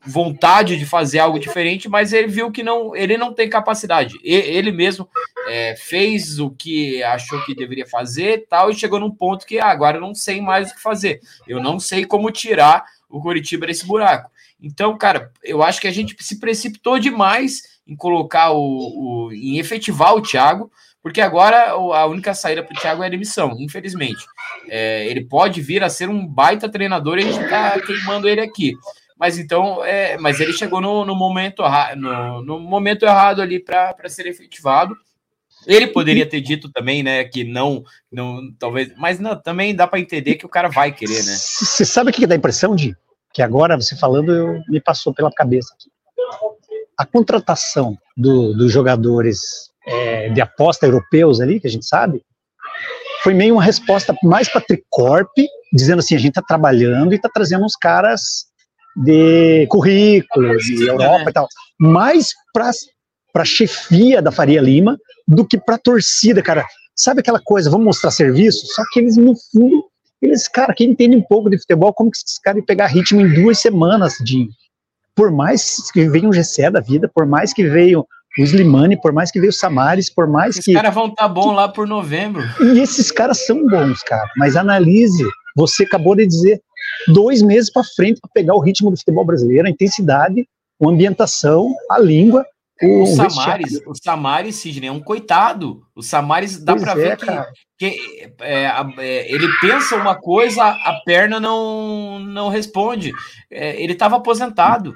vontade 0.08 0.78
de 0.78 0.86
fazer 0.86 1.20
algo 1.20 1.38
diferente, 1.38 1.90
mas 1.90 2.14
ele 2.14 2.28
viu 2.28 2.52
que 2.52 2.64
não, 2.64 2.96
ele 2.96 3.18
não 3.18 3.34
tem 3.34 3.50
capacidade. 3.50 4.16
Ele 4.24 4.72
mesmo 4.72 5.08
é, 5.48 5.76
fez 5.76 6.40
o 6.40 6.50
que 6.50 7.04
achou 7.04 7.44
que 7.46 7.54
deveria 7.54 7.86
fazer, 7.86 8.48
tal, 8.50 8.72
e 8.72 8.76
chegou 8.76 9.00
num 9.00 9.12
ponto 9.12 9.46
que 9.46 9.60
ah, 9.60 9.68
agora 9.68 9.98
eu 9.98 10.02
não 10.02 10.16
sei 10.16 10.40
mais 10.40 10.72
o 10.72 10.76
que 10.76 10.82
fazer. 10.82 11.20
Eu 11.48 11.62
não 11.62 11.80
sei 11.80 12.06
como 12.06 12.32
tirar 12.32 12.86
o 13.10 13.22
Coritiba 13.22 13.68
desse 13.68 13.86
buraco. 13.86 14.32
Então, 14.62 14.98
cara, 14.98 15.32
eu 15.44 15.62
acho 15.62 15.80
que 15.80 15.88
a 15.88 15.92
gente 15.92 16.16
se 16.24 16.40
precipitou 16.40 16.98
demais 16.98 17.78
em 17.86 17.96
colocar 17.96 18.52
o, 18.52 19.28
o 19.28 19.34
em 19.34 19.60
efetivar 19.60 20.16
o 20.16 20.22
Thiago, 20.22 20.72
porque 21.02 21.22
agora 21.22 21.72
a 21.72 22.06
única 22.06 22.34
saída 22.34 22.64
para 22.64 22.76
o 22.76 22.80
Thiago 22.80 23.04
é 23.04 23.08
a 23.08 23.10
demissão, 23.10 23.56
infelizmente. 23.60 24.26
É, 24.68 25.06
ele 25.08 25.24
pode 25.24 25.62
vir 25.62 25.84
a 25.84 25.90
ser 25.90 26.10
um 26.10 26.26
baita 26.26 26.68
treinador 26.68 27.18
e 27.18 27.24
a 27.24 27.32
gente 27.32 27.44
está 27.44 27.80
queimando 27.80 28.28
ele 28.28 28.42
aqui. 28.42 28.74
Mas 29.20 29.38
então, 29.38 29.84
é, 29.84 30.18
mas 30.18 30.40
ele 30.40 30.54
chegou 30.54 30.80
no, 30.80 31.04
no 31.04 31.16
momento, 31.16 31.64
no, 31.96 32.44
no 32.44 32.60
momento 32.60 33.04
errado 33.04 33.42
ali 33.42 33.60
para 33.60 34.08
ser 34.08 34.28
efetivado. 34.28 34.96
Ele 35.66 35.88
poderia 35.88 36.26
ter 36.26 36.40
dito 36.40 36.72
também, 36.72 37.02
né, 37.02 37.24
que 37.24 37.44
não, 37.44 37.84
não 38.12 38.42
talvez, 38.60 38.94
mas 38.96 39.20
não, 39.20 39.36
também 39.36 39.76
dá 39.76 39.88
para 39.88 40.00
entender 40.00 40.36
que 40.36 40.46
o 40.46 40.50
cara 40.50 40.70
vai 40.70 40.92
querer, 40.92 41.24
né? 41.26 41.34
Você 41.36 41.84
sabe 41.84 42.12
o 42.12 42.14
que 42.14 42.28
dá 42.28 42.36
a 42.36 42.38
impressão 42.38 42.76
de 42.76 42.96
que 43.34 43.42
agora 43.42 43.76
você 43.76 43.96
falando 43.96 44.34
eu, 44.34 44.62
me 44.70 44.80
passou 44.80 45.14
pela 45.14 45.32
cabeça 45.32 45.74
aqui. 45.74 45.92
A 46.98 47.06
contratação 47.06 47.98
do, 48.16 48.54
dos 48.54 48.72
jogadores 48.72 49.72
é, 49.86 50.30
de 50.30 50.42
aposta 50.42 50.86
europeus 50.86 51.42
ali, 51.42 51.60
que 51.60 51.68
a 51.68 51.70
gente 51.70 51.86
sabe, 51.86 52.24
foi 53.24 53.34
meio 53.34 53.56
uma 53.56 53.64
resposta 53.64 54.16
mais 54.24 54.50
para 54.50 54.62
a 54.62 54.64
Tricorp, 54.64 55.32
dizendo 55.74 56.00
assim, 56.00 56.16
a 56.16 56.20
gente 56.20 56.30
está 56.30 56.42
trabalhando 56.42 57.14
e 57.14 57.16
está 57.16 57.30
trazendo 57.30 57.66
uns 57.66 57.76
caras 57.76 58.48
de 58.98 59.68
currículo, 59.68 60.58
de 60.58 60.88
Europa 60.88 61.26
né? 61.26 61.30
e 61.30 61.34
tal, 61.34 61.48
mais 61.80 62.34
para 62.52 62.72
a 63.36 63.46
chefia 63.46 64.22
da 64.22 64.32
Faria 64.32 64.60
Lima 64.60 64.98
do 65.28 65.46
que 65.46 65.58
para 65.58 65.76
a 65.76 65.80
torcida, 65.80 66.42
cara. 66.42 66.66
Sabe 66.96 67.20
aquela 67.20 67.40
coisa, 67.40 67.70
vamos 67.70 67.86
mostrar 67.86 68.10
serviço? 68.10 68.66
Só 68.74 68.82
que 68.92 69.00
eles, 69.00 69.18
no 69.18 69.36
fundo, 69.52 69.86
eles, 70.20 70.48
cara, 70.48 70.74
quem 70.74 70.90
entende 70.90 71.16
um 71.16 71.22
pouco 71.22 71.48
de 71.48 71.60
futebol, 71.60 71.94
como 71.94 72.10
que 72.10 72.18
esses 72.18 72.40
caras 72.40 72.64
pegar 72.66 72.88
ritmo 72.88 73.22
em 73.22 73.34
duas 73.34 73.60
semanas 73.60 74.16
de. 74.24 74.50
Por 75.16 75.32
mais 75.32 75.92
que 75.92 76.08
venha 76.10 76.30
um 76.30 76.34
Gessé 76.34 76.70
da 76.70 76.80
vida, 76.80 77.10
por 77.14 77.26
mais 77.26 77.54
que 77.54 77.68
veio 77.68 78.06
o 78.40 78.44
Slimani, 78.44 79.00
por 79.00 79.12
mais 79.12 79.32
que 79.32 79.40
veio 79.40 79.50
o 79.50 79.54
Samares, 79.54 80.12
por 80.12 80.28
mais 80.28 80.56
esses 80.56 80.66
que. 80.66 80.72
Os 80.72 80.78
caras 80.78 80.94
vão 80.94 81.08
estar 81.08 81.24
tá 81.24 81.28
bom 81.28 81.52
lá 81.54 81.68
por 81.68 81.88
novembro. 81.88 82.44
E 82.62 82.80
esses 82.80 83.12
caras 83.12 83.46
são 83.46 83.68
bons, 83.68 84.02
cara. 84.04 84.30
Mas 84.38 84.56
analise, 84.56 85.24
você 85.56 85.84
acabou 85.84 86.16
de 86.16 86.26
dizer, 86.26 86.62
dois 87.08 87.42
meses 87.42 87.72
para 87.72 87.84
frente 87.84 88.20
para 88.20 88.30
pegar 88.34 88.56
o 88.56 88.60
ritmo 88.60 88.92
do 88.92 88.98
futebol 88.98 89.26
brasileiro, 89.26 89.68
a 89.68 89.70
intensidade, 89.70 90.48
a 90.82 90.90
ambientação, 90.90 91.74
a 91.90 92.00
língua. 92.00 92.46
O, 92.82 93.04
o 93.04 93.08
Samares, 93.08 93.82
o 93.88 93.96
Samares, 93.96 94.56
Sidney, 94.56 94.90
é 94.90 94.92
um 94.92 95.00
coitado. 95.00 95.82
O 95.96 96.04
Samares 96.04 96.64
dá 96.64 96.76
para 96.76 96.92
é, 96.92 96.96
ver 96.96 97.18
que, 97.18 97.26
que 97.80 98.34
é, 98.42 98.66
é, 99.00 99.34
ele 99.34 99.48
pensa 99.60 99.96
uma 99.96 100.14
coisa, 100.16 100.64
a 100.64 101.02
perna 101.04 101.40
não, 101.40 102.20
não 102.20 102.50
responde. 102.50 103.12
É, 103.50 103.82
ele 103.82 103.94
estava 103.94 104.18
aposentado. 104.18 104.94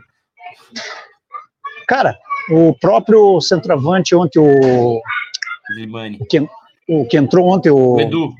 Cara, 1.88 2.18
o 2.50 2.76
próprio 2.80 3.42
centroavante 3.42 4.16
ontem, 4.16 4.40
o. 4.40 5.02
O 6.20 6.26
que, 6.26 6.48
o 6.88 7.06
que 7.06 7.18
entrou 7.18 7.48
ontem, 7.48 7.70
o. 7.70 7.96
o 7.96 8.02
Edu. 8.02 8.34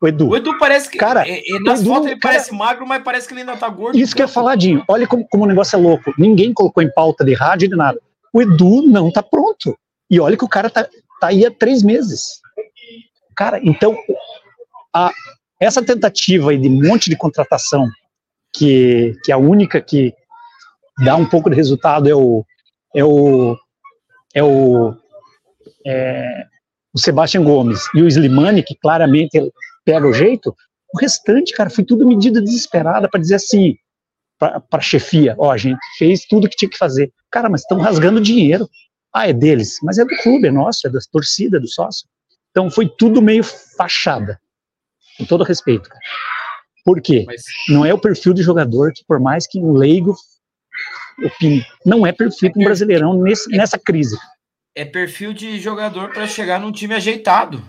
O 0.00 0.08
Edu. 0.08 0.28
O 0.28 0.36
Edu 0.36 0.56
parece 0.58 0.88
que. 0.88 0.96
Cara, 0.96 1.28
é, 1.28 1.38
é, 1.38 1.60
nas 1.60 1.80
Edu, 1.80 1.90
fotos 1.90 2.06
ele 2.06 2.18
cara, 2.18 2.34
parece 2.34 2.54
magro, 2.54 2.86
mas 2.86 3.02
parece 3.02 3.28
que 3.28 3.34
ele 3.34 3.40
ainda 3.40 3.56
tá 3.56 3.68
gordo. 3.68 3.98
Isso 3.98 4.16
que 4.16 4.22
é 4.22 4.26
faladinho. 4.26 4.82
Olha 4.88 5.06
como, 5.06 5.26
como 5.28 5.44
o 5.44 5.46
negócio 5.46 5.76
é 5.76 5.78
louco. 5.78 6.14
Ninguém 6.16 6.54
colocou 6.54 6.82
em 6.82 6.90
pauta 6.90 7.22
de 7.24 7.34
rádio 7.34 7.68
de 7.68 7.76
nada. 7.76 8.00
O 8.32 8.40
Edu 8.40 8.82
não 8.82 9.12
tá 9.12 9.22
pronto. 9.22 9.76
E 10.10 10.18
olha 10.18 10.36
que 10.36 10.44
o 10.44 10.48
cara 10.48 10.70
tá, 10.70 10.88
tá 11.20 11.26
aí 11.26 11.44
há 11.44 11.50
três 11.50 11.82
meses. 11.82 12.40
Cara, 13.36 13.60
então, 13.62 13.94
a, 14.94 15.12
essa 15.60 15.84
tentativa 15.84 16.50
aí 16.50 16.58
de 16.58 16.68
um 16.68 16.82
monte 16.82 17.10
de 17.10 17.16
contratação, 17.16 17.86
que, 18.54 19.14
que 19.22 19.30
a 19.30 19.36
única 19.36 19.80
que 19.80 20.14
dá 21.04 21.14
um 21.14 21.26
pouco 21.26 21.50
de 21.50 21.56
resultado 21.56 22.08
é 22.08 22.14
o. 22.14 22.44
É 22.94 23.04
o. 23.04 23.56
É 24.34 24.42
o. 24.42 24.94
É, 25.86 26.46
o 26.92 26.98
Sebastião 26.98 27.44
Gomes 27.44 27.80
e 27.94 28.02
o 28.02 28.08
Slimani, 28.08 28.64
que 28.64 28.74
claramente 28.74 29.38
pega 29.84 30.06
o 30.06 30.12
jeito, 30.12 30.54
o 30.92 30.98
restante, 30.98 31.52
cara, 31.52 31.70
foi 31.70 31.84
tudo 31.84 32.06
medida 32.06 32.40
desesperada 32.40 33.08
para 33.08 33.20
dizer 33.20 33.36
assim, 33.36 33.76
para 34.38 34.62
a 34.72 34.80
chefia, 34.80 35.34
ó, 35.38 35.50
a 35.52 35.56
gente 35.56 35.78
fez 35.98 36.24
tudo 36.24 36.48
que 36.48 36.56
tinha 36.56 36.70
que 36.70 36.78
fazer. 36.78 37.12
Cara, 37.30 37.48
mas 37.48 37.60
estão 37.60 37.78
rasgando 37.78 38.20
dinheiro. 38.20 38.68
Ah, 39.12 39.28
é 39.28 39.32
deles, 39.32 39.76
mas 39.82 39.98
é 39.98 40.04
do 40.04 40.16
clube, 40.22 40.48
é 40.48 40.50
nosso, 40.50 40.86
é 40.86 40.90
da 40.90 40.98
torcida, 41.12 41.60
do 41.60 41.68
sócio. 41.68 42.08
Então 42.50 42.70
foi 42.70 42.88
tudo 42.88 43.20
meio 43.20 43.44
fachada, 43.44 44.40
com 45.18 45.24
todo 45.24 45.44
respeito. 45.44 45.88
Cara. 45.88 46.00
Por 46.84 47.00
quê? 47.02 47.24
Mas... 47.26 47.42
Não 47.68 47.84
é 47.84 47.92
o 47.92 48.00
perfil 48.00 48.32
de 48.32 48.42
jogador 48.42 48.92
que, 48.92 49.04
por 49.06 49.20
mais 49.20 49.46
que 49.46 49.58
um 49.60 49.72
leigo 49.72 50.16
opine, 51.24 51.64
não 51.84 52.06
é 52.06 52.12
perfil 52.12 52.50
para 52.52 52.60
um 52.60 52.64
brasileirão 52.64 53.14
nesse, 53.14 53.48
nessa 53.50 53.78
crise. 53.78 54.16
É 54.74 54.84
perfil 54.84 55.32
de 55.34 55.58
jogador 55.60 56.12
para 56.12 56.26
chegar 56.26 56.58
num 56.58 56.72
time 56.72 56.94
ajeitado 56.94 57.62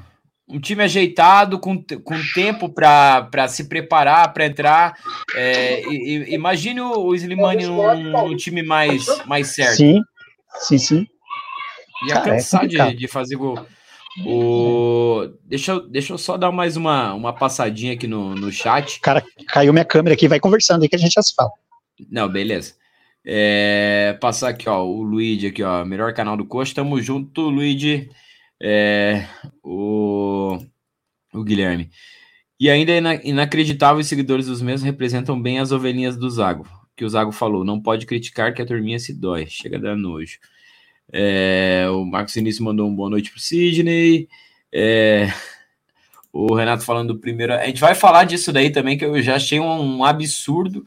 um 0.51 0.59
time 0.59 0.83
ajeitado, 0.83 1.57
com, 1.59 1.81
com 2.03 2.15
tempo 2.33 2.69
para 2.69 3.47
se 3.47 3.63
preparar, 3.65 4.33
para 4.33 4.45
entrar. 4.45 4.97
É, 5.35 5.81
e, 5.89 6.33
imagine 6.33 6.81
o 6.81 7.15
Slimani 7.15 7.65
num, 7.65 8.11
num, 8.11 8.35
time 8.35 8.61
mais, 8.61 9.05
mais 9.25 9.55
certo. 9.55 9.77
Sim, 9.77 10.01
sim, 10.59 10.77
sim. 10.77 11.07
Ia 12.07 12.15
Cara, 12.15 12.27
é 12.27 12.31
cansar 12.31 12.65
é 12.65 12.67
de, 12.67 12.95
de 12.95 13.07
fazer 13.07 13.35
gol. 13.35 13.65
O... 14.25 15.29
Deixa, 15.45 15.71
eu, 15.71 15.87
deixa 15.87 16.13
eu 16.13 16.17
só 16.17 16.35
dar 16.37 16.51
mais 16.51 16.75
uma, 16.75 17.13
uma 17.13 17.33
passadinha 17.33 17.93
aqui 17.93 18.07
no, 18.07 18.35
no 18.35 18.51
chat. 18.51 18.99
Cara, 18.99 19.23
caiu 19.47 19.71
minha 19.71 19.85
câmera 19.85 20.13
aqui, 20.15 20.27
vai 20.27 20.39
conversando 20.39 20.83
aí 20.83 20.89
que 20.89 20.95
a 20.95 20.99
gente 20.99 21.13
já 21.13 21.21
se 21.21 21.33
fala. 21.33 21.51
Não, 22.09 22.27
beleza. 22.27 22.73
É, 23.23 24.17
passar 24.19 24.49
aqui, 24.49 24.67
ó, 24.67 24.83
o 24.83 25.01
Luigi 25.03 25.47
aqui, 25.47 25.63
ó, 25.63 25.85
melhor 25.85 26.13
canal 26.13 26.35
do 26.35 26.45
Coxa. 26.45 26.75
Tamo 26.75 26.99
junto, 27.01 27.49
Luigi. 27.49 28.09
É, 28.63 29.25
o, 29.63 30.59
o 31.33 31.43
Guilherme. 31.43 31.89
E 32.59 32.69
ainda 32.69 32.91
é 32.91 33.27
inacreditável, 33.27 33.99
os 33.99 34.07
seguidores 34.07 34.45
dos 34.45 34.61
mesmos 34.61 34.83
representam 34.83 35.41
bem 35.41 35.57
as 35.57 35.71
ovelhinhas 35.71 36.15
do 36.15 36.29
Zago. 36.29 36.67
Que 36.95 37.03
o 37.03 37.09
Zago 37.09 37.31
falou, 37.31 37.65
não 37.65 37.81
pode 37.81 38.05
criticar 38.05 38.53
que 38.53 38.61
a 38.61 38.65
turminha 38.65 38.99
se 38.99 39.13
dói, 39.13 39.47
chega 39.47 39.77
a 39.77 39.81
dar 39.81 39.97
nojo. 39.97 40.37
É, 41.11 41.87
o 41.89 42.05
Marcos 42.05 42.35
Início 42.35 42.63
mandou 42.63 42.87
um 42.87 42.95
boa 42.95 43.09
noite 43.09 43.31
pro 43.31 43.39
Sidney. 43.39 44.29
É, 44.71 45.27
o 46.31 46.53
Renato 46.53 46.83
falando 46.83 47.13
do 47.13 47.19
primeiro. 47.19 47.53
A 47.53 47.65
gente 47.65 47.81
vai 47.81 47.95
falar 47.95 48.25
disso 48.25 48.53
daí 48.53 48.69
também, 48.69 48.97
que 48.97 49.05
eu 49.05 49.21
já 49.21 49.35
achei 49.35 49.59
um, 49.59 49.97
um 49.97 50.05
absurdo. 50.05 50.85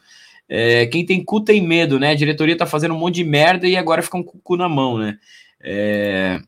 É, 0.48 0.86
quem 0.86 1.04
tem 1.04 1.24
cu 1.24 1.40
tem 1.40 1.60
medo, 1.66 1.98
né? 1.98 2.10
A 2.10 2.14
diretoria 2.14 2.56
tá 2.56 2.66
fazendo 2.66 2.94
um 2.94 2.98
monte 2.98 3.16
de 3.16 3.24
merda 3.24 3.66
e 3.66 3.76
agora 3.76 4.02
fica 4.02 4.16
um 4.16 4.22
cu 4.22 4.56
na 4.56 4.68
mão, 4.68 4.96
né? 4.96 5.18
É, 5.60 6.40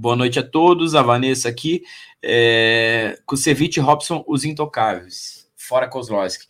Boa 0.00 0.14
noite 0.14 0.38
a 0.38 0.44
todos, 0.44 0.94
a 0.94 1.02
Vanessa 1.02 1.48
aqui. 1.48 1.82
É, 2.22 3.18
Kusevich 3.26 3.80
e 3.80 3.82
Robson, 3.82 4.24
os 4.28 4.44
intocáveis. 4.44 5.48
Fora 5.56 5.88
Kozlowski. 5.88 6.46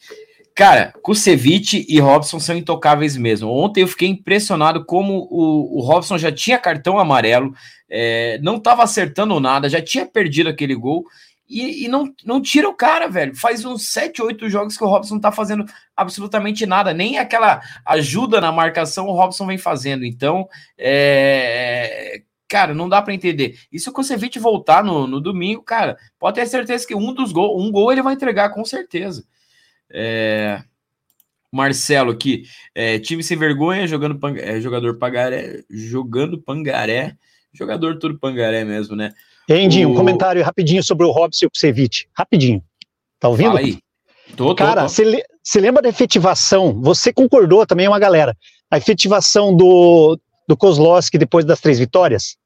Cara, 0.55 0.93
Kusevich 1.03 1.87
e 1.89 1.99
Robson 1.99 2.39
são 2.39 2.55
intocáveis 2.55 3.17
mesmo. 3.17 3.49
Ontem 3.49 3.81
eu 3.81 3.89
fiquei 3.89 4.07
impressionado 4.07 4.85
como 4.85 5.27
o, 5.31 5.79
o 5.79 5.81
Robson 5.81 6.19
já 6.19 6.31
tinha 6.31 6.59
cartão 6.59 6.99
amarelo, 6.99 7.55
é, 7.89 8.39
não 8.43 8.57
estava 8.57 8.83
acertando 8.83 9.41
nada, 9.41 9.67
já 9.71 9.81
tinha 9.81 10.05
perdido 10.05 10.51
aquele 10.51 10.75
gol 10.75 11.07
e, 11.49 11.87
e, 11.87 11.89
não, 11.89 12.13
não 12.27 12.43
tira 12.43 12.69
o 12.69 12.75
cara, 12.75 13.09
velho. 13.09 13.35
Faz 13.35 13.65
uns 13.65 13.89
7, 13.89 14.21
8 14.21 14.51
jogos 14.51 14.77
que 14.77 14.85
o 14.85 14.89
Robson 14.89 15.15
não 15.15 15.21
tá 15.23 15.33
fazendo 15.33 15.65
absolutamente 15.97 16.67
nada, 16.67 16.93
nem 16.93 17.17
aquela 17.17 17.63
ajuda 17.87 18.43
na 18.43 18.53
marcação 18.53 19.07
o 19.07 19.15
Robson 19.15 19.47
vem 19.47 19.57
fazendo. 19.57 20.05
Então, 20.05 20.47
é, 20.77 22.21
cara, 22.49 22.75
não 22.75 22.89
dá 22.89 23.03
para 23.03 23.15
entender. 23.15 23.59
E 23.71 23.79
se 23.79 23.89
o 23.89 23.93
Kusevich 23.93 24.39
voltar 24.39 24.83
no, 24.83 25.07
no 25.07 25.21
domingo, 25.21 25.63
cara, 25.63 25.97
pode 26.19 26.37
ter 26.37 26.47
certeza 26.47 26.87
que 26.87 26.95
um 26.95 27.13
dos 27.13 27.31
gols, 27.31 27.63
um 27.63 27.71
gol 27.71 27.93
ele 27.93 28.03
vai 28.03 28.15
entregar 28.15 28.51
com 28.51 28.65
certeza. 28.65 29.25
É... 29.91 30.63
Marcelo 31.51 32.11
aqui, 32.11 32.45
é, 32.75 32.99
time 32.99 33.23
sem 33.23 33.37
vergonha, 33.37 33.87
jogando 33.87 34.19
é, 34.39 34.61
jogador 34.61 34.99
pangaré, 34.99 35.63
jogando 35.71 36.39
pangaré, 36.39 37.17
jogador 37.55 37.99
todo 37.99 38.19
pangaré 38.19 38.65
mesmo, 38.65 38.95
né? 38.95 39.15
Andy, 39.51 39.87
o... 39.87 39.91
um 39.91 39.95
comentário 39.95 40.45
rapidinho 40.45 40.83
sobre 40.83 41.07
o 41.07 41.11
Robson 41.11 41.47
e 41.47 41.49
o 41.49 41.51
Kusevich, 41.51 42.07
rapidinho. 42.13 42.63
Tá 43.19 43.29
ouvindo? 43.29 43.49
Fala 43.49 43.61
aí. 43.61 43.79
Tô, 44.37 44.55
Cara, 44.55 44.87
você 44.87 45.61
lembra 45.61 45.83
da 45.83 45.89
efetivação? 45.89 46.81
Você 46.83 47.13
concordou 47.13 47.67
também, 47.67 47.89
uma 47.89 47.99
galera. 47.99 48.37
A 48.71 48.77
efetivação 48.77 49.57
do, 49.57 50.19
do 50.49 50.57
Kozlowski 50.57 51.19
depois 51.19 51.45
das 51.45 51.61
três 51.61 51.79
vitórias? 51.79 52.37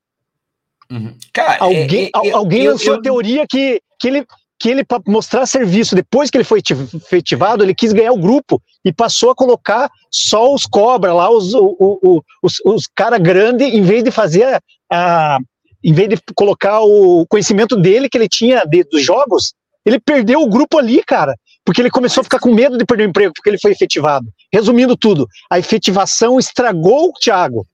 Uhum. 0.90 1.16
Cara, 1.32 1.56
alguém, 1.60 2.10
é, 2.14 2.28
é, 2.28 2.32
alguém 2.32 2.64
eu, 2.64 2.72
lançou 2.72 2.94
eu, 2.94 2.98
a 2.98 3.02
teoria 3.02 3.46
que, 3.48 3.80
que 3.98 4.08
ele, 4.08 4.26
que 4.58 4.68
ele 4.68 4.84
para 4.84 5.00
mostrar 5.06 5.46
serviço, 5.46 5.94
depois 5.94 6.28
que 6.28 6.36
ele 6.36 6.44
foi 6.44 6.60
efetivado, 6.60 7.62
ele 7.62 7.74
quis 7.74 7.92
ganhar 7.92 8.12
o 8.12 8.18
grupo 8.18 8.60
e 8.84 8.92
passou 8.92 9.30
a 9.30 9.34
colocar 9.34 9.90
só 10.10 10.52
os 10.52 10.66
cobra 10.66 11.14
lá, 11.14 11.30
os, 11.30 11.54
o, 11.54 11.76
o, 11.80 12.22
os, 12.42 12.54
os 12.66 12.86
cara 12.94 13.16
grande, 13.16 13.64
em 13.64 13.82
vez 13.82 14.04
de 14.04 14.10
fazer 14.10 14.60
a, 14.90 15.38
em 15.82 15.92
vez 15.92 16.08
de 16.10 16.16
colocar 16.34 16.80
o 16.80 17.26
conhecimento 17.26 17.76
dele 17.76 18.08
que 18.08 18.18
ele 18.18 18.28
tinha 18.28 18.64
de, 18.66 18.84
dos 18.84 19.02
jogos, 19.02 19.54
ele 19.84 19.98
perdeu 19.98 20.40
o 20.40 20.48
grupo 20.48 20.78
ali, 20.78 21.02
cara, 21.02 21.34
porque 21.64 21.80
ele 21.80 21.90
começou 21.90 22.20
a 22.20 22.24
ficar 22.24 22.38
com 22.38 22.52
medo 22.52 22.76
de 22.76 22.84
perder 22.84 23.06
o 23.06 23.10
emprego 23.10 23.32
porque 23.34 23.48
ele 23.48 23.58
foi 23.58 23.72
efetivado. 23.72 24.26
Resumindo 24.52 24.96
tudo, 24.96 25.26
a 25.50 25.58
efetivação 25.58 26.38
estragou 26.38 27.08
o 27.08 27.12
Thiago. 27.14 27.66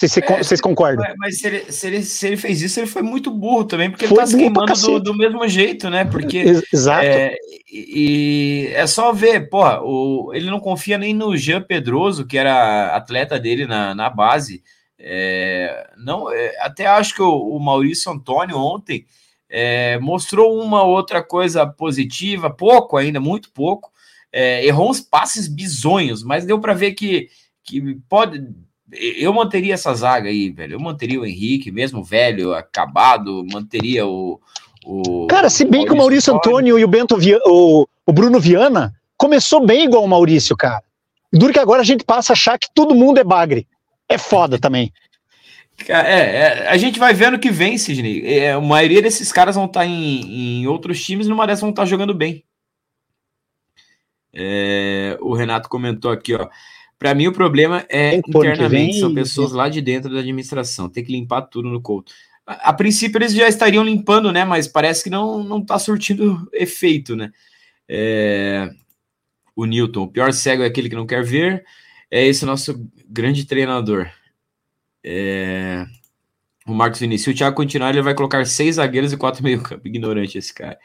Vocês, 0.00 0.16
é, 0.16 0.38
vocês 0.38 0.60
concordam? 0.62 1.04
Mas 1.18 1.40
se 1.40 1.46
ele, 1.46 1.70
se, 1.70 1.86
ele, 1.86 2.02
se 2.02 2.26
ele, 2.26 2.36
fez 2.38 2.62
isso, 2.62 2.80
ele 2.80 2.86
foi 2.86 3.02
muito 3.02 3.30
burro 3.30 3.64
também, 3.64 3.90
porque 3.90 4.06
foi 4.06 4.16
ele 4.16 4.20
tá 4.22 4.26
se 4.26 4.36
queimando 4.36 4.72
do, 4.72 5.00
do, 5.00 5.14
mesmo 5.14 5.46
jeito, 5.46 5.90
né? 5.90 6.06
Porque. 6.06 6.38
Exato. 6.72 7.04
É, 7.04 7.36
e 7.70 8.70
é 8.72 8.86
só 8.86 9.12
ver, 9.12 9.50
porra, 9.50 9.82
o, 9.82 10.32
ele 10.32 10.48
não 10.48 10.58
confia 10.58 10.96
nem 10.96 11.12
no 11.12 11.36
Jean 11.36 11.60
Pedroso, 11.60 12.26
que 12.26 12.38
era 12.38 12.96
atleta 12.96 13.38
dele 13.38 13.66
na, 13.66 13.94
na 13.94 14.08
base. 14.08 14.62
É, 14.98 15.90
não, 15.98 16.32
é, 16.32 16.56
até 16.60 16.86
acho 16.86 17.14
que 17.14 17.22
o, 17.22 17.30
o 17.30 17.60
Maurício 17.60 18.10
Antônio 18.10 18.56
ontem 18.56 19.04
é, 19.50 19.98
mostrou 19.98 20.58
uma 20.62 20.82
outra 20.82 21.22
coisa 21.22 21.66
positiva, 21.66 22.48
pouco 22.48 22.96
ainda, 22.96 23.20
muito 23.20 23.52
pouco. 23.52 23.92
É, 24.32 24.64
errou 24.64 24.88
uns 24.88 25.00
passes 25.00 25.46
bizonhos, 25.46 26.22
mas 26.22 26.46
deu 26.46 26.58
para 26.58 26.72
ver 26.72 26.92
que, 26.92 27.28
que 27.62 27.96
pode 28.08 28.42
eu 28.92 29.32
manteria 29.32 29.74
essa 29.74 29.94
zaga 29.94 30.28
aí, 30.28 30.50
velho. 30.50 30.74
Eu 30.74 30.80
manteria 30.80 31.20
o 31.20 31.26
Henrique, 31.26 31.70
mesmo 31.70 32.02
velho, 32.02 32.54
acabado, 32.54 33.44
manteria 33.52 34.06
o. 34.06 34.40
o 34.84 35.26
Cara, 35.26 35.50
se 35.50 35.64
bem 35.64 35.82
o 35.82 35.86
que 35.86 35.92
o 35.92 35.96
Maurício 35.96 36.34
Antônio 36.34 36.78
e 36.78 36.84
o 36.84 36.88
Bento 36.88 37.16
Via, 37.16 37.38
o, 37.44 37.86
o 38.06 38.12
Bruno 38.12 38.40
Viana 38.40 38.94
começou 39.16 39.64
bem 39.64 39.84
igual 39.84 40.04
o 40.04 40.08
Maurício, 40.08 40.56
cara. 40.56 40.82
Duro 41.32 41.52
que 41.52 41.58
agora 41.58 41.82
a 41.82 41.84
gente 41.84 42.04
passa 42.04 42.32
a 42.32 42.34
achar 42.34 42.58
que 42.58 42.68
todo 42.74 42.94
mundo 42.94 43.18
é 43.18 43.24
bagre. 43.24 43.66
É 44.08 44.18
foda 44.18 44.58
também. 44.58 44.92
É, 45.88 45.94
é, 45.94 46.68
a 46.68 46.76
gente 46.76 46.98
vai 46.98 47.14
vendo 47.14 47.38
que 47.38 47.50
vem, 47.50 47.78
Sidney. 47.78 48.22
É, 48.26 48.52
a 48.52 48.60
maioria 48.60 49.00
desses 49.00 49.32
caras 49.32 49.54
vão 49.54 49.66
estar 49.66 49.80
tá 49.80 49.86
em, 49.86 50.60
em 50.62 50.66
outros 50.66 51.02
times, 51.02 51.26
numa 51.26 51.46
dessas 51.46 51.60
vão 51.60 51.70
estar 51.70 51.82
tá 51.82 51.88
jogando 51.88 52.12
bem. 52.12 52.44
É, 54.32 55.16
o 55.20 55.34
Renato 55.34 55.68
comentou 55.68 56.10
aqui, 56.10 56.34
ó. 56.34 56.48
Para 57.00 57.14
mim, 57.14 57.28
o 57.28 57.32
problema 57.32 57.86
é 57.88 58.16
internamente, 58.16 59.00
são 59.00 59.14
pessoas 59.14 59.52
lá 59.52 59.70
de 59.70 59.80
dentro 59.80 60.12
da 60.12 60.20
administração, 60.20 60.86
tem 60.86 61.02
que 61.02 61.10
limpar 61.10 61.40
tudo 61.40 61.70
no 61.70 61.80
Couto. 61.80 62.12
A, 62.46 62.68
a, 62.68 62.72
princípio, 62.74 63.16
eles 63.16 63.32
já 63.32 63.48
estariam 63.48 63.82
limpando, 63.82 64.30
né? 64.30 64.44
Mas 64.44 64.68
parece 64.68 65.04
que 65.04 65.08
não, 65.08 65.42
não 65.42 65.64
tá 65.64 65.78
surtindo 65.78 66.46
efeito, 66.52 67.16
né? 67.16 67.32
É... 67.88 68.68
O 69.56 69.64
Newton, 69.64 70.02
o 70.02 70.08
pior 70.08 70.30
cego 70.30 70.62
é 70.62 70.66
aquele 70.66 70.90
que 70.90 70.94
não 70.94 71.06
quer 71.06 71.24
ver. 71.24 71.64
É 72.10 72.22
esse 72.26 72.44
o 72.44 72.46
nosso 72.46 72.86
grande 73.08 73.46
treinador. 73.46 74.06
É... 75.02 75.86
O 76.66 76.74
Marcos 76.74 77.00
Vinícius. 77.00 77.24
Se 77.24 77.30
o 77.30 77.34
Thiago 77.34 77.56
continuar, 77.56 77.90
ele 77.90 78.02
vai 78.02 78.14
colocar 78.14 78.44
seis 78.44 78.76
zagueiros 78.76 79.10
e 79.10 79.16
quatro 79.16 79.42
meio 79.42 79.62
campo. 79.62 79.88
Ignorante 79.88 80.36
esse 80.36 80.52
cara. 80.52 80.78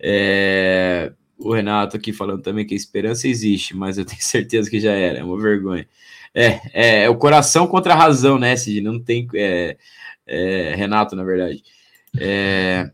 É 0.00 1.12
o 1.38 1.52
Renato 1.52 1.96
aqui 1.96 2.12
falando 2.12 2.42
também 2.42 2.66
que 2.66 2.74
a 2.74 2.76
esperança 2.76 3.28
existe, 3.28 3.76
mas 3.76 3.98
eu 3.98 4.04
tenho 4.06 4.20
certeza 4.20 4.70
que 4.70 4.80
já 4.80 4.92
era, 4.92 5.18
é 5.18 5.24
uma 5.24 5.40
vergonha. 5.40 5.86
É, 6.34 6.60
é, 6.72 7.04
é 7.04 7.08
o 7.08 7.16
coração 7.16 7.66
contra 7.66 7.94
a 7.94 7.96
razão, 7.96 8.38
né, 8.38 8.56
Cid? 8.56 8.82
Não 8.82 8.98
tem. 9.00 9.26
É, 9.34 9.76
é, 10.26 10.74
Renato, 10.76 11.16
na 11.16 11.24
verdade. 11.24 11.62
É, 12.18 12.90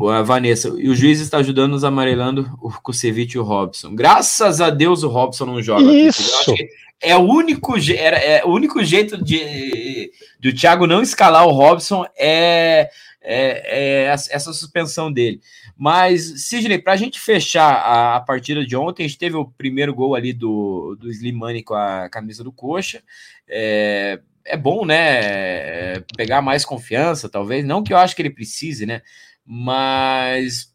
a 0.00 0.22
Vanessa, 0.22 0.68
e 0.78 0.88
o 0.88 0.96
juiz 0.96 1.20
está 1.20 1.38
ajudando 1.38 1.72
nos 1.72 1.84
amarelando 1.84 2.50
o 2.60 2.70
Kusevich 2.70 3.36
e 3.36 3.38
o 3.38 3.44
Robson. 3.44 3.94
Graças 3.94 4.60
a 4.60 4.70
Deus 4.70 5.02
o 5.02 5.08
Robson 5.08 5.46
não 5.46 5.62
joga. 5.62 5.92
Isso! 5.92 6.54
É 7.00 7.16
o 7.16 7.20
único, 7.20 7.74
era, 7.96 8.16
é 8.16 8.44
o 8.44 8.48
único 8.48 8.82
jeito 8.82 9.22
de, 9.22 10.10
de 10.40 10.48
o 10.48 10.54
Thiago 10.54 10.86
não 10.86 11.02
escalar 11.02 11.46
o 11.46 11.50
Robson 11.50 12.06
é, 12.16 12.90
é, 13.22 14.04
é 14.04 14.04
essa 14.04 14.52
suspensão 14.52 15.12
dele. 15.12 15.40
Mas, 15.76 16.48
Sidney, 16.48 16.78
para 16.78 16.92
a 16.92 16.96
gente 16.96 17.20
fechar 17.20 17.72
a, 17.72 18.16
a, 18.16 18.20
partida 18.20 18.64
de 18.64 18.76
ontem, 18.76 19.04
a 19.04 19.08
gente 19.08 19.18
teve 19.18 19.36
o 19.36 19.44
primeiro 19.44 19.94
gol 19.94 20.14
ali 20.14 20.32
do, 20.32 20.96
do 20.98 21.10
Slimani 21.10 21.62
com 21.62 21.74
a 21.74 22.08
camisa 22.08 22.42
do 22.42 22.52
Coxa. 22.52 23.02
É, 23.48 24.20
é 24.44 24.56
bom, 24.56 24.84
né? 24.84 26.00
Pegar 26.16 26.42
mais 26.42 26.64
confiança, 26.64 27.28
talvez. 27.28 27.64
Não 27.64 27.82
que 27.82 27.92
eu 27.92 27.98
acho 27.98 28.16
que 28.16 28.22
ele 28.22 28.30
precise, 28.30 28.86
né? 28.86 29.02
Mas 29.44 30.71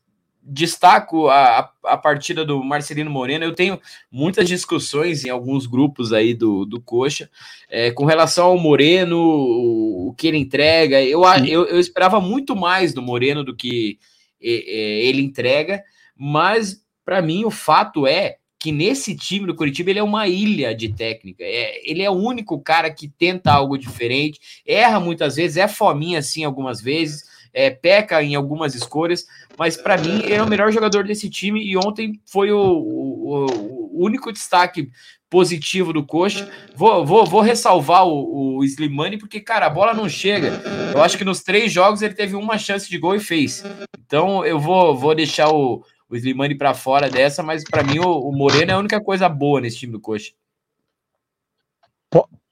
destaco 0.50 1.28
a, 1.28 1.72
a, 1.84 1.98
partida 1.98 2.46
do 2.46 2.64
Marcelino 2.64 3.12
Moreno. 3.12 3.44
Eu 3.44 3.54
tenho 3.54 3.80
muitas 4.10 4.48
discussões 4.48 5.26
em 5.26 5.30
alguns 5.30 5.66
grupos 5.66 6.14
aí 6.14 6.34
do, 6.34 6.66
do 6.66 6.80
Coxa 6.80 7.30
é, 7.70 7.92
com 7.92 8.06
relação 8.06 8.48
ao 8.48 8.58
Moreno, 8.58 9.18
o, 9.18 10.10
o 10.10 10.14
que 10.14 10.28
ele 10.28 10.38
entrega. 10.38 11.04
Eu, 11.04 11.24
eu, 11.46 11.66
eu 11.66 11.80
esperava 11.80 12.22
muito 12.22 12.56
mais 12.56 12.94
do 12.94 13.02
Moreno 13.02 13.44
do 13.44 13.56
que 13.56 14.00
ele 14.40 15.22
entrega, 15.22 15.84
mas 16.16 16.84
para 17.04 17.22
mim 17.22 17.44
o 17.44 17.52
fato 17.52 18.06
é 18.06 18.38
que 18.60 18.72
nesse 18.72 19.16
time 19.16 19.46
do 19.46 19.56
Curitiba 19.56 19.90
ele 19.90 20.00
é 20.00 20.04
uma 20.04 20.28
ilha 20.28 20.74
de 20.74 20.90
técnica. 20.90 21.44
É, 21.44 21.82
ele 21.90 22.02
é 22.02 22.10
o 22.10 22.16
único 22.16 22.60
cara 22.60 22.90
que 22.90 23.08
tenta 23.08 23.52
algo 23.52 23.78
diferente, 23.78 24.40
erra 24.66 25.00
muitas 25.00 25.36
vezes, 25.36 25.58
é 25.58 25.68
fominha 25.68 26.20
assim 26.20 26.44
algumas 26.44 26.82
vezes, 26.82 27.24
é, 27.54 27.70
peca 27.70 28.22
em 28.22 28.36
algumas 28.36 28.76
escolhas, 28.76 29.26
mas 29.58 29.76
para 29.76 29.98
mim 29.98 30.22
ele 30.24 30.34
é 30.34 30.43
o 30.43 30.48
melhor 30.48 30.72
jogador 30.72 31.04
desse 31.04 31.30
time 31.30 31.63
e 31.63 31.76
ontem 31.76 32.22
foi 32.26 32.52
o, 32.52 32.60
o, 32.60 33.46
o 33.93 34.06
único 34.06 34.32
destaque 34.32 34.89
positivo 35.30 35.91
do 35.91 36.06
Coxa. 36.06 36.50
Vou, 36.76 37.06
vou, 37.06 37.26
vou 37.26 37.41
ressalvar 37.41 38.06
o, 38.08 38.58
o 38.58 38.63
Slimani, 38.63 39.17
porque, 39.17 39.39
cara, 39.39 39.65
a 39.65 39.70
bola 39.70 39.93
não 39.93 40.08
chega. 40.08 40.62
Eu 40.93 41.02
acho 41.02 41.17
que 41.17 41.26
nos 41.26 41.41
três 41.41 41.72
jogos 41.72 42.02
ele 42.02 42.13
teve 42.13 42.36
uma 42.36 42.58
chance 42.58 42.89
de 42.89 42.98
gol 42.98 43.15
e 43.15 43.20
fez. 43.20 43.63
Então 44.06 44.46
eu 44.46 44.60
vou, 44.60 44.96
vou 44.96 45.15
deixar 45.15 45.50
o, 45.50 45.84
o 46.10 46.15
Slimani 46.15 46.56
para 46.56 46.74
fora 46.74 47.10
dessa, 47.10 47.43
mas 47.43 47.63
para 47.63 47.84
mim 47.84 48.00
o, 48.00 48.30
o, 48.30 48.32
Moreno 48.32 48.72
é 48.72 48.74
a 48.76 48.80
única 48.80 49.02
coisa 49.02 49.28
boa 49.28 49.60
nesse 49.60 49.78
time 49.78 49.91
do 49.91 50.00
Coxa. 50.00 50.32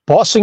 Posso, 0.04 0.38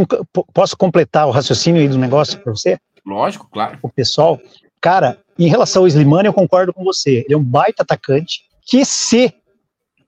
posso 0.54 0.76
completar 0.76 1.26
o 1.26 1.32
raciocínio 1.32 1.82
aí 1.82 1.88
do 1.88 1.98
negócio 1.98 2.38
para 2.40 2.52
você? 2.52 2.78
Lógico, 3.06 3.48
claro. 3.50 3.80
O 3.82 3.90
pessoal, 3.90 4.38
cara, 4.84 5.18
em 5.40 5.48
relação 5.48 5.84
ao 5.84 5.88
Slimani, 5.88 6.28
eu 6.28 6.34
concordo 6.34 6.74
com 6.74 6.84
você. 6.84 7.24
Ele 7.26 7.34
é 7.34 7.38
um 7.38 7.44
baita 7.44 7.84
atacante 7.84 8.42
que 8.68 8.84
se 8.84 9.34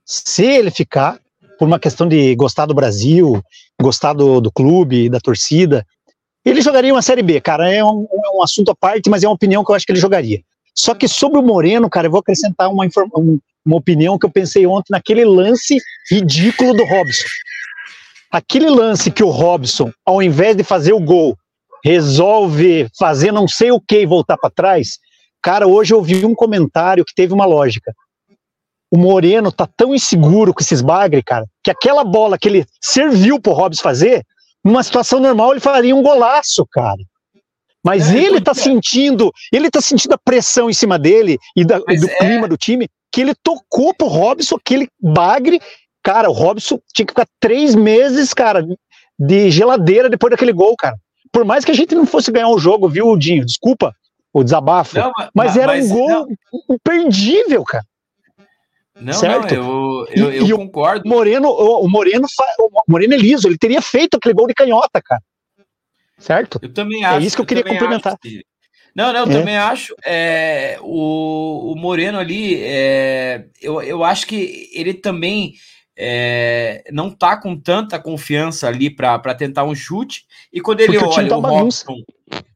se 0.04 0.44
ele 0.44 0.70
ficar, 0.70 1.18
por 1.58 1.66
uma 1.66 1.80
questão 1.80 2.06
de 2.06 2.36
gostar 2.36 2.66
do 2.66 2.74
Brasil, 2.74 3.42
gostar 3.80 4.12
do, 4.12 4.40
do 4.40 4.52
clube, 4.52 5.08
da 5.08 5.18
torcida. 5.18 5.84
Ele 6.44 6.60
jogaria 6.60 6.92
uma 6.92 7.02
Série 7.02 7.22
B, 7.22 7.40
cara, 7.40 7.68
é 7.72 7.82
um, 7.82 8.06
um, 8.34 8.42
assunto 8.42 8.70
à 8.70 8.74
parte, 8.74 9.10
mas 9.10 9.24
é 9.24 9.26
uma 9.26 9.34
opinião 9.34 9.64
que 9.64 9.70
eu 9.72 9.74
acho 9.74 9.84
que 9.84 9.90
ele 9.90 9.98
jogaria. 9.98 10.40
Só 10.72 10.94
que 10.94 11.08
sobre 11.08 11.40
o 11.40 11.42
Moreno, 11.42 11.90
cara, 11.90 12.06
eu 12.06 12.10
vou 12.10 12.20
acrescentar 12.20 12.70
uma, 12.70 12.86
uma 13.64 13.76
opinião 13.76 14.16
que 14.16 14.26
eu 14.26 14.30
pensei 14.30 14.64
ontem 14.64 14.92
naquele 14.92 15.24
lance 15.24 15.78
ridículo 16.08 16.72
do 16.72 16.84
Robson. 16.84 17.26
Aquele 18.30 18.70
lance 18.70 19.10
que 19.10 19.24
o 19.24 19.30
Robson, 19.30 19.90
ao 20.04 20.22
invés 20.22 20.54
de 20.54 20.62
fazer 20.62 20.92
o 20.92 21.00
gol, 21.00 21.36
resolve 21.84 22.88
fazer 22.98 23.32
não 23.32 23.46
sei 23.46 23.70
o 23.70 23.80
que 23.80 24.00
e 24.00 24.06
voltar 24.06 24.36
para 24.36 24.50
trás. 24.50 24.98
Cara, 25.42 25.66
hoje 25.66 25.94
eu 25.94 26.02
vi 26.02 26.24
um 26.24 26.34
comentário 26.34 27.04
que 27.04 27.14
teve 27.14 27.32
uma 27.32 27.44
lógica 27.44 27.92
o 28.90 28.96
Moreno 28.96 29.50
tá 29.50 29.68
tão 29.76 29.94
inseguro 29.94 30.54
com 30.54 30.62
esses 30.62 30.80
bagre, 30.80 31.22
cara, 31.22 31.46
que 31.62 31.70
aquela 31.70 32.04
bola 32.04 32.38
que 32.38 32.48
ele 32.48 32.66
serviu 32.80 33.40
pro 33.40 33.52
Hobbs 33.52 33.80
fazer, 33.80 34.24
numa 34.64 34.82
situação 34.82 35.20
normal 35.20 35.52
ele 35.52 35.60
faria 35.60 35.94
um 35.94 36.02
golaço, 36.02 36.66
cara. 36.70 37.00
Mas 37.84 38.10
é, 38.10 38.18
ele 38.18 38.40
tá 38.40 38.54
sentindo, 38.54 39.32
ele 39.52 39.70
tá 39.70 39.80
sentindo 39.80 40.14
a 40.14 40.18
pressão 40.18 40.68
em 40.68 40.72
cima 40.72 40.98
dele 40.98 41.38
e 41.56 41.64
da, 41.64 41.78
do 41.78 42.10
é... 42.10 42.18
clima 42.18 42.48
do 42.48 42.56
time, 42.56 42.88
que 43.12 43.20
ele 43.20 43.34
tocou 43.42 43.94
pro 43.94 44.08
Robson, 44.08 44.56
aquele 44.56 44.88
bagre. 45.00 45.60
Cara, 46.02 46.28
o 46.28 46.32
Robson 46.32 46.80
tinha 46.92 47.06
que 47.06 47.12
ficar 47.12 47.28
três 47.40 47.74
meses, 47.74 48.34
cara, 48.34 48.64
de 49.18 49.50
geladeira 49.50 50.08
depois 50.08 50.32
daquele 50.32 50.52
gol, 50.52 50.74
cara. 50.76 50.96
Por 51.36 51.44
mais 51.44 51.66
que 51.66 51.70
a 51.70 51.74
gente 51.74 51.94
não 51.94 52.06
fosse 52.06 52.32
ganhar 52.32 52.48
o 52.48 52.58
jogo, 52.58 52.88
viu, 52.88 53.14
Dinho? 53.14 53.44
Desculpa 53.44 53.94
o 54.32 54.42
desabafo. 54.42 54.96
Não, 54.96 55.12
mas, 55.14 55.30
mas, 55.34 55.56
era 55.58 55.74
mas, 55.74 55.90
um 55.90 55.94
gol 55.94 56.08
não. 56.08 56.26
imperdível, 56.70 57.62
cara. 57.62 57.84
Não, 58.98 59.12
certo? 59.12 59.54
não, 59.54 60.06
eu, 60.06 60.32
eu, 60.32 60.46
eu 60.46 60.56
concordo. 60.56 61.06
Moreno, 61.06 61.50
o 61.50 61.86
Moreno, 61.90 62.26
o 62.58 62.70
Moreno 62.88 63.12
é 63.12 63.18
liso, 63.18 63.46
ele 63.46 63.58
teria 63.58 63.82
feito 63.82 64.16
aquele 64.16 64.32
gol 64.32 64.46
de 64.46 64.54
canhota, 64.54 65.02
cara. 65.04 65.20
Certo? 66.16 66.58
Eu 66.62 66.72
também 66.72 67.02
é 67.02 67.06
acho. 67.06 67.18
É 67.18 67.26
isso 67.26 67.36
que 67.36 67.42
eu 67.42 67.46
queria 67.46 67.64
complementar. 67.64 68.16
Que... 68.16 68.42
Não, 68.94 69.12
não, 69.12 69.26
eu 69.26 69.30
é. 69.30 69.38
também 69.38 69.58
acho. 69.58 69.94
É, 70.06 70.78
o, 70.80 71.74
o 71.74 71.76
Moreno 71.76 72.18
ali, 72.18 72.62
é, 72.62 73.44
eu, 73.60 73.82
eu 73.82 74.02
acho 74.02 74.26
que 74.26 74.70
ele 74.72 74.94
também 74.94 75.52
é, 75.96 76.84
não 76.92 77.10
tá 77.10 77.36
com 77.36 77.58
tanta 77.58 77.98
confiança 77.98 78.68
ali 78.68 78.90
para 78.90 79.34
tentar 79.34 79.64
um 79.64 79.74
chute. 79.74 80.26
E 80.52 80.60
quando 80.60 80.80
ele 80.80 80.98
Porque 80.98 81.20
olha 81.20 81.26
o, 81.26 81.28
tá 81.28 81.36
o 81.36 81.40
Robson. 81.40 81.96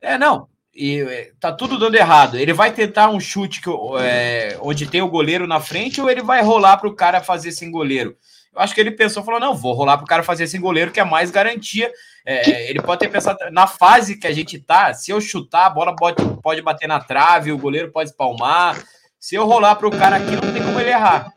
É, 0.00 0.18
não. 0.18 0.48
E 0.74 1.00
é, 1.00 1.30
tá 1.40 1.52
tudo 1.52 1.78
dando 1.78 1.94
errado. 1.94 2.36
Ele 2.36 2.52
vai 2.52 2.72
tentar 2.72 3.10
um 3.10 3.20
chute 3.20 3.60
que, 3.60 3.70
é, 4.00 4.58
onde 4.60 4.86
tem 4.86 5.02
o 5.02 5.10
goleiro 5.10 5.46
na 5.46 5.60
frente 5.60 6.00
ou 6.00 6.10
ele 6.10 6.22
vai 6.22 6.42
rolar 6.42 6.76
para 6.76 6.88
o 6.88 6.94
cara 6.94 7.20
fazer 7.20 7.52
sem 7.52 7.70
goleiro? 7.70 8.16
Eu 8.54 8.60
acho 8.60 8.74
que 8.74 8.80
ele 8.80 8.90
pensou, 8.90 9.22
falou: 9.22 9.40
não, 9.40 9.54
vou 9.54 9.72
rolar 9.72 9.96
para 9.96 10.04
o 10.04 10.08
cara 10.08 10.22
fazer 10.22 10.46
sem 10.46 10.60
goleiro, 10.60 10.90
que 10.90 11.00
é 11.00 11.04
mais 11.04 11.30
garantia 11.30 11.90
é, 12.24 12.68
ele 12.68 12.82
pode 12.82 13.00
ter 13.00 13.08
pensado, 13.08 13.38
na 13.50 13.66
fase 13.66 14.16
que 14.16 14.26
a 14.26 14.32
gente 14.32 14.58
tá, 14.58 14.92
se 14.92 15.10
eu 15.10 15.20
chutar, 15.20 15.66
a 15.66 15.70
bola 15.70 15.96
pode, 15.96 16.22
pode 16.42 16.60
bater 16.62 16.86
na 16.86 17.00
trave, 17.00 17.52
o 17.52 17.58
goleiro 17.58 17.90
pode 17.90 18.10
espalmar. 18.10 18.82
Se 19.18 19.34
eu 19.34 19.46
rolar 19.46 19.76
para 19.76 19.88
o 19.88 19.90
cara 19.90 20.16
aqui, 20.16 20.32
não 20.32 20.52
tem 20.52 20.62
como 20.62 20.78
ele 20.78 20.90
errar. 20.90 21.32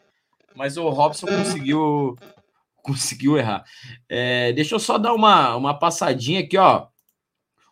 Mas 0.56 0.78
o 0.78 0.90
Robson 0.90 1.28
conseguiu 1.28 2.18
conseguiu 2.82 3.38
errar. 3.38 3.64
É, 4.10 4.52
deixa 4.52 4.76
eu 4.76 4.80
só 4.80 4.98
dar 4.98 5.14
uma, 5.14 5.56
uma 5.56 5.74
passadinha 5.74 6.42
aqui, 6.42 6.58
ó. 6.58 6.88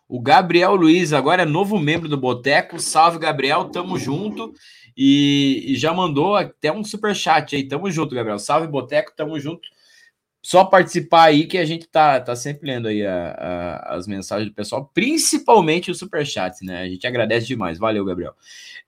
O 0.08 0.20
Gabriel 0.20 0.74
Luiz 0.74 1.12
agora 1.12 1.42
é 1.42 1.46
novo 1.46 1.78
membro 1.78 2.08
do 2.08 2.16
Boteco. 2.16 2.78
Salve, 2.78 3.18
Gabriel, 3.18 3.66
tamo 3.66 3.98
junto. 3.98 4.52
E, 4.96 5.64
e 5.68 5.76
já 5.76 5.92
mandou 5.92 6.36
até 6.36 6.72
um 6.72 6.84
super 6.84 7.14
chat 7.14 7.56
aí. 7.56 7.66
Tamo 7.66 7.90
junto, 7.90 8.14
Gabriel. 8.14 8.38
Salve, 8.38 8.66
Boteco, 8.66 9.12
tamo 9.16 9.38
junto 9.38 9.68
só 10.42 10.64
participar 10.64 11.24
aí 11.26 11.46
que 11.46 11.56
a 11.56 11.64
gente 11.64 11.86
tá, 11.86 12.20
tá 12.20 12.34
sempre 12.34 12.66
lendo 12.66 12.88
aí 12.88 13.06
a, 13.06 13.30
a, 13.30 13.94
as 13.94 14.08
mensagens 14.08 14.50
do 14.50 14.54
pessoal, 14.54 14.90
principalmente 14.92 15.90
o 15.90 15.94
superchat, 15.94 16.64
né? 16.64 16.82
A 16.82 16.88
gente 16.88 17.06
agradece 17.06 17.46
demais. 17.46 17.78
Valeu, 17.78 18.04
Gabriel. 18.04 18.34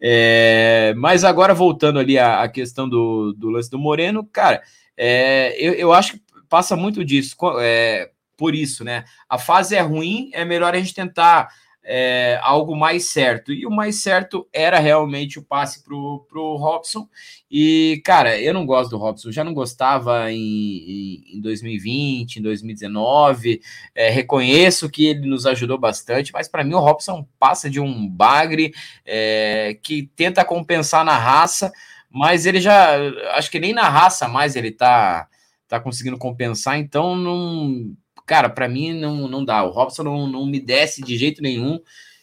É, 0.00 0.92
mas 0.96 1.22
agora 1.22 1.54
voltando 1.54 2.00
ali 2.00 2.18
à, 2.18 2.42
à 2.42 2.48
questão 2.48 2.88
do, 2.88 3.32
do, 3.32 3.48
lance 3.50 3.70
do 3.70 3.78
Moreno, 3.78 4.24
cara, 4.24 4.62
é, 4.96 5.54
eu, 5.56 5.74
eu 5.74 5.92
acho 5.92 6.14
que 6.14 6.22
passa 6.48 6.74
muito 6.74 7.04
disso, 7.04 7.36
é, 7.60 8.10
por 8.36 8.52
isso, 8.52 8.82
né? 8.82 9.04
A 9.28 9.38
fase 9.38 9.76
é 9.76 9.80
ruim, 9.80 10.30
é 10.34 10.44
melhor 10.44 10.74
a 10.74 10.78
gente 10.78 10.92
tentar 10.92 11.48
é, 11.84 12.38
algo 12.42 12.74
mais 12.74 13.10
certo. 13.10 13.52
E 13.52 13.66
o 13.66 13.70
mais 13.70 14.02
certo 14.02 14.48
era 14.52 14.78
realmente 14.78 15.38
o 15.38 15.42
passe 15.42 15.84
para 15.84 15.94
o 15.94 16.56
Robson. 16.56 17.06
E, 17.50 18.00
cara, 18.04 18.40
eu 18.40 18.54
não 18.54 18.64
gosto 18.64 18.90
do 18.90 18.96
Robson, 18.96 19.30
já 19.30 19.44
não 19.44 19.52
gostava 19.52 20.32
em, 20.32 21.22
em 21.34 21.40
2020, 21.40 22.36
em 22.36 22.42
2019. 22.42 23.60
É, 23.94 24.08
reconheço 24.08 24.88
que 24.88 25.06
ele 25.06 25.28
nos 25.28 25.46
ajudou 25.46 25.78
bastante, 25.78 26.32
mas 26.32 26.48
para 26.48 26.64
mim 26.64 26.74
o 26.74 26.80
Robson 26.80 27.26
passa 27.38 27.68
de 27.68 27.78
um 27.78 28.08
bagre 28.08 28.72
é, 29.04 29.78
que 29.82 30.10
tenta 30.16 30.44
compensar 30.44 31.04
na 31.04 31.16
raça, 31.16 31.70
mas 32.10 32.46
ele 32.46 32.60
já. 32.60 32.96
Acho 33.34 33.50
que 33.50 33.60
nem 33.60 33.74
na 33.74 33.88
raça 33.88 34.26
mais 34.26 34.56
ele 34.56 34.70
tá, 34.72 35.28
tá 35.68 35.78
conseguindo 35.78 36.16
compensar, 36.16 36.78
então 36.78 37.14
não 37.14 37.94
cara, 38.26 38.48
para 38.48 38.68
mim 38.68 38.92
não, 38.92 39.28
não 39.28 39.44
dá. 39.44 39.62
O 39.64 39.70
Robson 39.70 40.02
não, 40.02 40.26
não 40.26 40.46
me 40.46 40.60
desce 40.60 41.02
de 41.02 41.16
jeito 41.16 41.42
nenhum. 41.42 41.80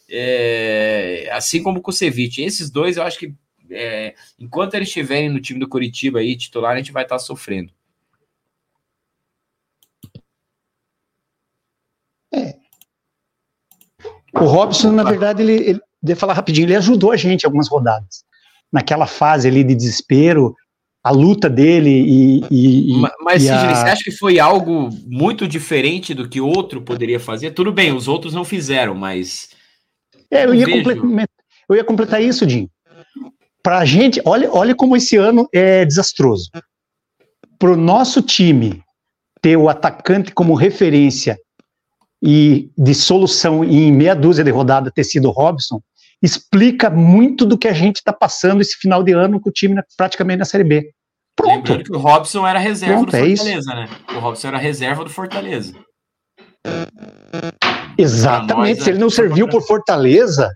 É, 0.10 1.30
assim 1.32 1.64
como 1.64 1.80
o 1.80 1.82
Kusevich. 1.82 2.42
Esses 2.42 2.70
dois, 2.70 2.98
eu 2.98 3.04
acho 3.04 3.18
que 3.18 3.34
é, 3.70 4.16
enquanto 4.40 4.74
eles 4.74 4.90
estiverem 4.90 5.30
no 5.30 5.40
time 5.40 5.60
do 5.60 5.70
Curitiba 5.70 6.20
aí, 6.20 6.38
titular, 6.38 6.74
a 6.74 6.78
gente 6.78 6.92
vai 6.92 7.04
estar 7.04 7.16
tá 7.16 7.20
sofrendo. 7.20 7.72
É. 12.34 12.56
O 14.34 14.46
Robson, 14.46 14.92
na 14.92 15.04
verdade, 15.04 15.42
ele, 15.42 15.70
ele, 15.70 15.82
de 16.02 16.16
falar 16.16 16.34
rapidinho, 16.34 16.66
ele 16.66 16.76
ajudou 16.76 17.12
a 17.12 17.18
gente 17.18 17.46
algumas 17.46 17.68
rodadas. 17.68 18.24
Naquela 18.72 19.06
fase 19.06 19.48
ali 19.48 19.64
de 19.64 19.76
desespero, 19.76 20.56
a 21.04 21.12
luta 21.12 21.50
dele 21.50 21.90
e. 21.90 22.42
e 22.52 23.02
mas, 23.24 23.44
e 23.44 23.50
a... 23.50 23.76
você 23.76 23.90
acha 23.90 24.04
que 24.04 24.12
foi 24.12 24.40
algo 24.40 24.90
muito 25.08 25.48
diferente 25.48 26.14
do 26.14 26.30
que 26.30 26.40
outro 26.40 26.82
poderia 26.82 27.20
fazer? 27.20 27.52
Tudo 27.52 27.72
bem, 27.72 27.92
os 27.94 28.08
outros 28.08 28.34
não 28.34 28.46
fizeram, 28.46 28.94
mas. 28.94 29.50
É, 30.30 30.46
eu, 30.46 30.54
ia, 30.54 30.66
completar, 30.66 31.28
eu 31.70 31.76
ia 31.76 31.84
completar 31.84 32.22
isso, 32.22 32.48
Jim. 32.48 32.70
Para 33.64 33.84
gente, 33.86 34.22
olha, 34.26 34.50
olha 34.52 34.76
como 34.76 34.96
esse 34.96 35.18
ano 35.18 35.48
é 35.54 35.84
desastroso. 35.86 36.50
Para 37.60 37.72
o 37.72 37.78
nosso 37.78 38.22
time 38.22 38.82
ter 39.42 39.58
o 39.58 39.70
atacante 39.70 40.32
como 40.32 40.54
referência 40.54 41.38
e 42.24 42.70
de 42.78 42.94
solução 42.94 43.64
em 43.64 43.92
meia 43.92 44.16
dúzia 44.16 44.44
de 44.44 44.52
rodada 44.52 44.92
ter 44.92 45.04
sido 45.04 45.28
o 45.28 45.32
Robson, 45.32 45.82
explica 46.22 46.90
muito 46.90 47.46
do 47.46 47.58
que 47.58 47.68
a 47.68 47.74
gente 47.74 47.98
está 47.98 48.14
passando 48.14 48.62
esse 48.62 48.78
final 48.78 49.04
de 49.04 49.12
ano 49.12 49.40
com 49.40 49.50
o 49.50 49.54
time 49.54 49.82
praticamente 49.98 50.40
na 50.40 50.46
Série 50.46 50.64
B. 50.64 50.94
Pronto. 51.36 51.70
Lembrando 51.70 51.84
que 51.84 51.92
o 51.94 51.98
Robson 51.98 52.46
era 52.46 52.60
reserva 52.60 52.96
Pronto, 52.96 53.12
do 53.12 53.18
é 53.18 53.36
Fortaleza, 53.36 53.72
é 53.72 53.76
né? 53.76 53.90
O 54.16 54.20
Robson 54.20 54.48
era 54.48 54.58
reserva 54.58 55.04
do 55.04 55.10
Fortaleza. 55.10 55.74
Exatamente. 57.98 58.76
Nós, 58.76 58.84
Se 58.84 58.90
ele 58.92 59.00
não 59.00 59.10
serviu 59.10 59.48
por 59.48 59.66
Fortaleza, 59.66 60.54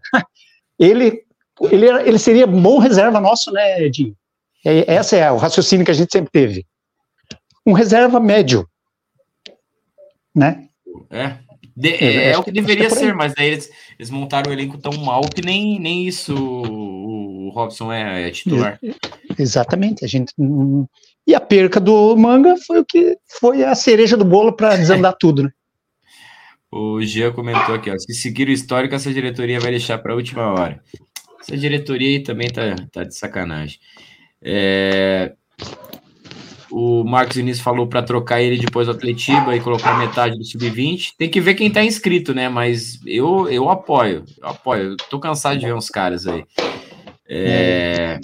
ele, 0.78 1.24
ele, 1.72 1.88
ele 1.88 2.20
seria 2.20 2.46
bom 2.46 2.78
reserva 2.78 3.20
nosso, 3.20 3.52
né, 3.52 3.82
Edinho? 3.82 4.16
É, 4.66 4.96
essa 4.96 5.16
é 5.16 5.32
o 5.32 5.38
raciocínio 5.38 5.86
que 5.86 5.92
a 5.92 5.96
gente 5.96 6.12
sempre 6.12 6.32
teve. 6.32 6.66
Um 7.66 7.74
reserva 7.74 8.20
médio. 8.20 8.68
Né? 10.36 10.68
É, 11.10 11.38
de, 11.76 11.90
é, 11.90 12.32
é 12.32 12.38
o 12.38 12.44
que 12.44 12.52
deveria 12.52 12.90
ser, 12.90 13.14
mas 13.14 13.34
daí 13.34 13.48
eles, 13.48 13.70
eles 14.00 14.10
montaram 14.10 14.50
o 14.50 14.54
elenco 14.54 14.78
tão 14.78 14.94
mal 15.04 15.22
que 15.22 15.42
nem, 15.42 15.80
nem 15.80 16.08
isso 16.08 16.34
o, 16.34 17.50
Robson 17.54 17.92
é, 17.92 18.28
é 18.28 18.32
titular. 18.32 18.80
Exatamente, 19.38 20.06
a 20.06 20.08
gente 20.08 20.34
e 21.28 21.34
a 21.34 21.40
perca 21.40 21.80
do 21.80 22.16
Manga 22.16 22.56
foi 22.66 22.80
o 22.80 22.86
que 22.86 23.18
foi 23.40 23.64
a 23.64 23.74
cereja 23.74 24.16
do 24.16 24.24
bolo 24.24 24.54
para 24.54 24.76
desandar 24.76 25.16
tudo, 25.20 25.44
né? 25.44 25.50
O 26.72 27.02
Jean 27.02 27.32
comentou 27.32 27.76
aqui, 27.76 27.90
ó, 27.90 27.98
se 27.98 28.14
seguir 28.14 28.48
o 28.48 28.52
histórico, 28.52 28.96
essa 28.96 29.14
diretoria 29.14 29.60
vai 29.60 29.72
deixar 29.72 29.98
para 29.98 30.14
a 30.14 30.16
última 30.16 30.52
hora. 30.52 30.82
Essa 31.40 31.58
diretoria 31.58 32.10
aí 32.10 32.24
também 32.24 32.50
tá, 32.50 32.76
tá 32.92 33.04
de 33.04 33.16
sacanagem. 33.16 33.80
É, 34.42 35.34
o 36.72 37.04
Marcos 37.04 37.36
Vinícius 37.38 37.64
falou 37.64 37.88
para 37.88 38.04
trocar 38.04 38.42
ele 38.42 38.58
depois 38.58 38.88
do 38.88 38.94
Atletiba 38.94 39.56
e 39.56 39.62
colocar 39.62 39.98
metade 39.98 40.38
do 40.38 40.44
sub-20. 40.44 41.14
Tem 41.18 41.30
que 41.30 41.42
ver 41.42 41.56
quem 41.56 41.72
tá 41.72 41.84
inscrito, 41.84 42.34
né? 42.34 42.50
Mas 42.50 43.00
eu, 43.06 43.50
eu 43.50 43.70
apoio, 43.70 44.24
eu 44.42 44.48
apoio. 44.48 44.92
Eu 44.92 44.98
tô 44.98 45.20
cansado 45.20 45.58
de 45.58 45.66
ver 45.66 45.74
uns 45.74 45.90
caras 45.90 46.28
aí. 46.28 46.44
É... 47.28 48.20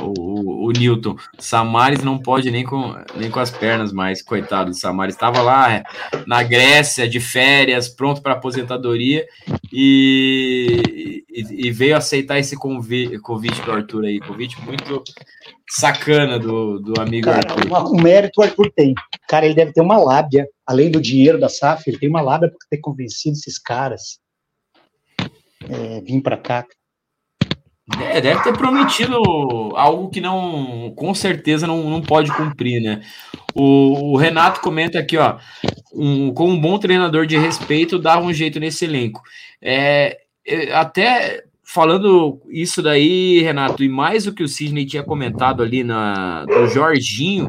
O, 0.00 0.31
o, 0.62 0.68
o, 0.68 0.72
Newton, 0.72 1.16
Samares 1.38 2.02
não 2.02 2.18
pode 2.18 2.50
nem 2.50 2.64
com, 2.64 2.94
nem 3.16 3.30
com 3.30 3.40
as 3.40 3.50
pernas 3.50 3.92
mais, 3.92 4.22
coitado 4.22 4.70
do 4.70 4.76
Samares. 4.76 5.14
Estava 5.14 5.42
lá 5.42 5.82
na 6.26 6.42
Grécia, 6.42 7.08
de 7.08 7.20
férias, 7.20 7.88
pronto 7.88 8.22
para 8.22 8.34
aposentadoria, 8.34 9.26
e, 9.72 11.24
e, 11.28 11.66
e, 11.68 11.70
veio 11.70 11.96
aceitar 11.96 12.38
esse 12.38 12.56
convite, 12.56 13.18
convite 13.18 13.60
do 13.62 13.72
Arthur 13.72 14.04
aí. 14.04 14.20
Convite 14.20 14.60
muito 14.62 15.02
sacana 15.68 16.38
do, 16.38 16.78
do 16.78 17.00
amigo 17.00 17.26
cara, 17.26 17.38
Arthur. 17.38 17.66
Uma, 17.66 17.90
um 17.90 18.02
mérito 18.02 18.40
o 18.40 18.44
Arthur 18.44 18.70
tem. 18.74 18.94
Cara, 19.28 19.46
ele 19.46 19.54
deve 19.54 19.72
ter 19.72 19.80
uma 19.80 19.96
lábia, 19.96 20.46
além 20.66 20.90
do 20.90 21.00
dinheiro 21.00 21.40
da 21.40 21.48
SAF, 21.48 21.88
ele 21.88 21.98
tem 21.98 22.08
uma 22.08 22.20
lábia 22.20 22.48
para 22.48 22.58
ter 22.68 22.78
convencido 22.78 23.36
esses 23.36 23.58
caras. 23.58 24.20
É, 25.68 26.00
vir 26.00 26.20
para 26.20 26.36
cá. 26.36 26.66
É, 28.00 28.20
deve 28.20 28.42
ter 28.44 28.56
prometido 28.56 29.16
algo 29.74 30.08
que 30.08 30.20
não, 30.20 30.92
com 30.96 31.12
certeza 31.14 31.66
não, 31.66 31.90
não 31.90 32.00
pode 32.00 32.32
cumprir, 32.32 32.80
né? 32.80 33.02
O, 33.54 34.12
o 34.12 34.16
Renato 34.16 34.60
comenta 34.60 35.00
aqui, 35.00 35.16
ó, 35.16 35.38
um, 35.92 36.32
com 36.32 36.48
um 36.48 36.60
bom 36.60 36.78
treinador 36.78 37.26
de 37.26 37.36
respeito, 37.36 37.98
dá 37.98 38.20
um 38.20 38.32
jeito 38.32 38.60
nesse 38.60 38.84
elenco. 38.84 39.20
É, 39.60 40.16
é, 40.46 40.72
até 40.72 41.44
falando 41.64 42.40
isso 42.50 42.82
daí, 42.82 43.42
Renato, 43.42 43.82
e 43.82 43.88
mais 43.88 44.26
o 44.26 44.32
que 44.32 44.42
o 44.42 44.48
Sidney 44.48 44.86
tinha 44.86 45.02
comentado 45.02 45.62
ali 45.62 45.82
na, 45.82 46.44
do 46.44 46.68
Jorginho, 46.68 47.48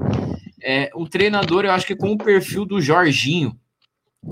é, 0.64 0.90
um 0.96 1.06
treinador, 1.06 1.66
eu 1.66 1.72
acho 1.72 1.86
que 1.86 1.96
com 1.96 2.12
o 2.12 2.18
perfil 2.18 2.66
do 2.66 2.82
Jorginho, 2.82 3.56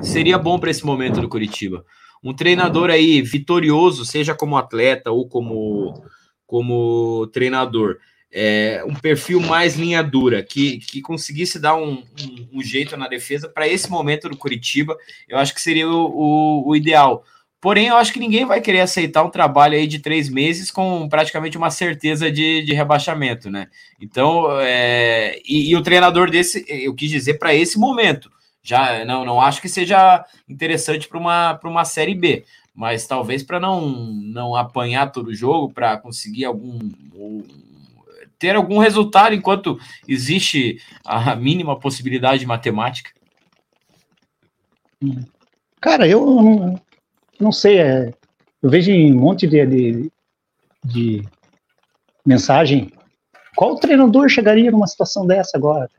seria 0.02 0.38
bom 0.38 0.58
para 0.58 0.72
esse 0.72 0.86
momento 0.86 1.22
do 1.22 1.30
Curitiba. 1.30 1.86
Um 2.24 2.34
treinador 2.34 2.90
aí 2.90 3.22
vitorioso, 3.22 4.06
seja 4.06 4.36
como 4.36 4.58
atleta 4.58 5.12
ou 5.12 5.28
como, 5.28 6.04
como 6.46 7.28
treinador. 7.28 7.98
É, 8.34 8.84
um 8.88 8.94
perfil 8.94 9.42
mais 9.42 9.76
linha 9.76 10.02
dura, 10.02 10.42
que, 10.42 10.78
que 10.80 11.02
conseguisse 11.02 11.60
dar 11.60 11.76
um, 11.76 11.96
um, 11.96 12.48
um 12.54 12.62
jeito 12.62 12.96
na 12.96 13.08
defesa 13.08 13.50
para 13.50 13.68
esse 13.68 13.90
momento 13.90 14.30
do 14.30 14.38
Curitiba, 14.38 14.96
eu 15.28 15.38
acho 15.38 15.54
que 15.54 15.60
seria 15.60 15.90
o, 15.90 16.06
o, 16.06 16.70
o 16.70 16.76
ideal 16.76 17.26
Porém, 17.62 17.90
eu 17.90 17.98
acho 17.98 18.12
que 18.12 18.20
ninguém 18.20 18.44
vai 18.44 18.60
querer 18.60 18.80
aceitar 18.80 19.24
um 19.24 19.30
trabalho 19.30 19.76
aí 19.76 19.86
de 19.86 20.00
três 20.00 20.28
meses 20.28 20.72
com 20.72 21.08
praticamente 21.08 21.60
uma 21.60 21.70
certeza 21.70 22.32
de, 22.32 22.64
de 22.64 22.74
rebaixamento, 22.74 23.52
né? 23.52 23.68
Então, 24.02 24.48
é, 24.60 25.40
e, 25.46 25.70
e, 25.70 25.76
o 25.76 25.84
treinador 25.84 26.32
desse, 26.32 26.66
eu 26.68 26.96
quis 26.96 27.12
dizer 27.12 27.36
para 27.36 27.54
esse 27.54 27.78
momento, 27.78 28.32
já 28.63 29.04
não, 29.06 29.26
não 29.26 29.41
acho 29.41 29.62
que 29.62 29.69
seja 29.69 30.26
interessante 30.47 31.08
para 31.08 31.17
uma, 31.17 31.60
uma 31.63 31.86
Série 31.86 32.15
B, 32.15 32.45
mas 32.74 33.08
talvez 33.08 33.43
para 33.43 33.60
não, 33.60 33.89
não 33.89 34.56
apanhar 34.56 35.12
todo 35.12 35.28
o 35.28 35.36
jogo, 35.36 35.74
para 35.74 35.97
conseguir 35.97 36.45
algum. 36.45 36.80
ter 38.38 38.56
algum 38.56 38.78
resultado 38.78 39.36
enquanto 39.36 39.80
existe 40.08 40.80
a 41.06 41.36
mínima 41.36 41.80
possibilidade 41.80 42.45
matemática. 42.45 43.12
Cara, 45.80 46.08
eu 46.08 46.26
não, 46.26 46.82
não 47.39 47.52
sei, 47.52 47.80
é, 47.80 48.13
eu 48.62 48.69
vejo 48.69 48.91
um 48.91 49.15
monte 49.15 49.47
de, 49.47 49.65
de, 49.65 50.12
de 50.86 51.24
mensagem. 52.26 52.91
Qual 53.56 53.76
treinador 53.76 54.30
chegaria 54.30 54.71
numa 54.71 54.88
situação 54.88 55.26
dessa 55.26 55.58
agora 55.58 55.89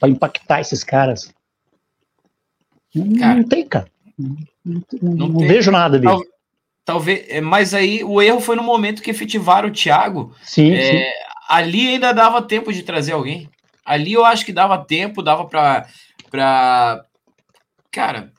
para 0.00 0.08
impactar 0.08 0.60
esses 0.60 0.82
caras? 0.82 1.32
Cara, 3.18 3.36
não 3.36 3.44
tem, 3.44 3.66
cara. 3.66 3.86
Não, 4.18 4.82
não, 5.00 5.28
não 5.28 5.40
vejo 5.40 5.70
nada. 5.70 6.00
Tal, 6.00 6.22
talvez, 6.84 7.24
é, 7.28 7.40
mas 7.40 7.74
aí 7.74 8.04
o 8.04 8.20
erro 8.20 8.40
foi 8.40 8.56
no 8.56 8.62
momento 8.62 9.02
que 9.02 9.10
efetivaram 9.10 9.68
o 9.68 9.72
Thiago. 9.72 10.34
Sim, 10.42 10.72
é, 10.72 10.82
sim. 10.82 11.04
Ali 11.48 11.88
ainda 11.88 12.12
dava 12.12 12.42
tempo 12.42 12.72
de 12.72 12.82
trazer 12.82 13.12
alguém. 13.12 13.48
Ali 13.84 14.12
eu 14.12 14.24
acho 14.24 14.44
que 14.44 14.52
dava 14.52 14.78
tempo, 14.78 15.22
dava 15.22 15.44
para 15.46 15.86
para 16.30 17.04
cara, 17.90 18.32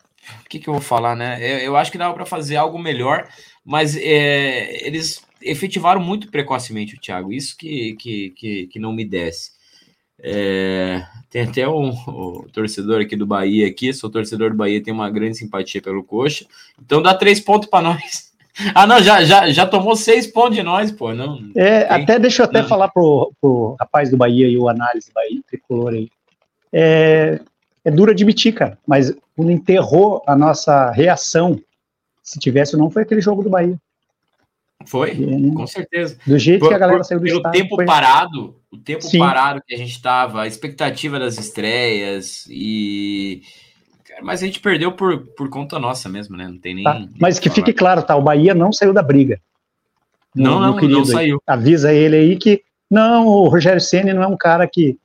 o 0.43 0.49
que, 0.49 0.57
que 0.57 0.67
eu 0.67 0.73
vou 0.73 0.81
falar, 0.81 1.15
né? 1.15 1.37
Eu, 1.39 1.59
eu 1.59 1.77
acho 1.77 1.91
que 1.91 1.97
dava 1.97 2.13
para 2.13 2.25
fazer 2.25 2.55
algo 2.55 2.79
melhor, 2.79 3.29
mas 3.63 3.95
é, 3.95 4.85
eles 4.85 5.21
efetivaram 5.41 6.01
muito 6.01 6.31
precocemente 6.31 6.95
o 6.95 6.99
Thiago. 6.99 7.31
Isso 7.31 7.55
que, 7.55 7.95
que, 7.99 8.29
que, 8.31 8.67
que 8.67 8.79
não 8.79 8.93
me 8.93 9.05
desce. 9.05 9.51
É, 10.25 11.05
tem 11.29 11.41
até 11.41 11.67
um, 11.67 11.89
um, 11.89 12.45
torcedor 12.53 13.01
aqui 13.01 13.15
do 13.15 13.27
Bahia 13.27 13.67
aqui, 13.67 13.93
sou 13.93 14.09
torcedor 14.09 14.51
do 14.51 14.55
Bahia, 14.55 14.81
tem 14.81 14.93
uma 14.93 15.09
grande 15.09 15.37
simpatia 15.37 15.81
pelo 15.81 16.01
Coxa. 16.01 16.45
Então 16.81 17.01
dá 17.01 17.13
três 17.13 17.41
pontos 17.41 17.69
para 17.69 17.83
nós. 17.83 18.31
Ah, 18.75 18.85
não, 18.85 19.01
já, 19.01 19.23
já, 19.23 19.49
já 19.49 19.65
tomou 19.65 19.95
seis 19.95 20.27
pontos 20.27 20.55
de 20.55 20.61
nós, 20.61 20.91
pô. 20.91 21.11
Não, 21.11 21.39
é, 21.55 21.85
tem, 21.85 22.03
até 22.03 22.19
deixa 22.19 22.43
eu 22.43 22.45
até 22.45 22.61
não. 22.61 22.67
falar 22.69 22.87
pro, 22.89 23.33
pro 23.41 23.75
rapaz 23.79 24.11
do 24.11 24.15
Bahia 24.15 24.47
e 24.47 24.55
o 24.55 24.69
análise 24.69 25.09
do 25.09 25.13
Bahia, 25.15 25.41
tricolor 25.47 25.91
aí. 25.91 26.07
É, 26.71 27.39
é 27.83 27.89
duro 27.89 28.11
admitir, 28.11 28.53
cara, 28.53 28.77
mas 28.85 29.11
quando 29.35 29.49
enterrou 29.49 30.21
a 30.27 30.35
nossa 30.35 30.91
reação, 30.91 31.59
se 32.21 32.37
tivesse 32.37 32.75
ou 32.75 32.81
não, 32.83 32.91
foi 32.91 33.01
aquele 33.01 33.21
jogo 33.21 33.41
do 33.41 33.49
Bahia. 33.49 33.75
Foi, 34.85 35.15
com 35.55 35.67
certeza. 35.67 36.17
Do 36.25 36.37
jeito 36.37 36.59
por, 36.59 36.69
que 36.69 36.75
a 36.75 36.77
galera 36.77 36.99
por, 36.99 37.05
saiu 37.05 37.19
do 37.19 37.27
estado. 37.27 37.51
tempo 37.51 37.75
foi... 37.75 37.85
parado, 37.85 38.55
o 38.71 38.77
tempo 38.77 39.01
Sim. 39.03 39.19
parado 39.19 39.61
que 39.65 39.73
a 39.73 39.77
gente 39.77 39.91
estava, 39.91 40.41
a 40.41 40.47
expectativa 40.47 41.19
das 41.19 41.37
estreias 41.37 42.45
e 42.49 43.41
mas 44.21 44.43
a 44.43 44.45
gente 44.45 44.59
perdeu 44.59 44.91
por, 44.91 45.25
por 45.35 45.49
conta 45.49 45.79
nossa 45.79 46.07
mesmo, 46.07 46.37
né? 46.37 46.47
Não 46.47 46.57
tem 46.57 46.75
nem. 46.75 46.83
Tá. 46.83 47.03
Mas 47.19 47.39
que 47.39 47.49
fique 47.49 47.73
claro, 47.73 48.03
tá? 48.03 48.15
O 48.15 48.21
Bahia 48.21 48.53
não 48.53 48.71
saiu 48.71 48.93
da 48.93 49.01
briga. 49.01 49.41
Não, 50.35 50.59
não, 50.59 50.75
não 50.79 51.05
saiu. 51.05 51.41
Avisa 51.47 51.91
ele 51.93 52.15
aí 52.15 52.37
que 52.37 52.63
não, 52.89 53.25
o 53.25 53.47
Rogério 53.47 53.81
Ceni 53.81 54.13
não 54.13 54.23
é 54.23 54.27
um 54.27 54.37
cara 54.37 54.67
que, 54.67 54.99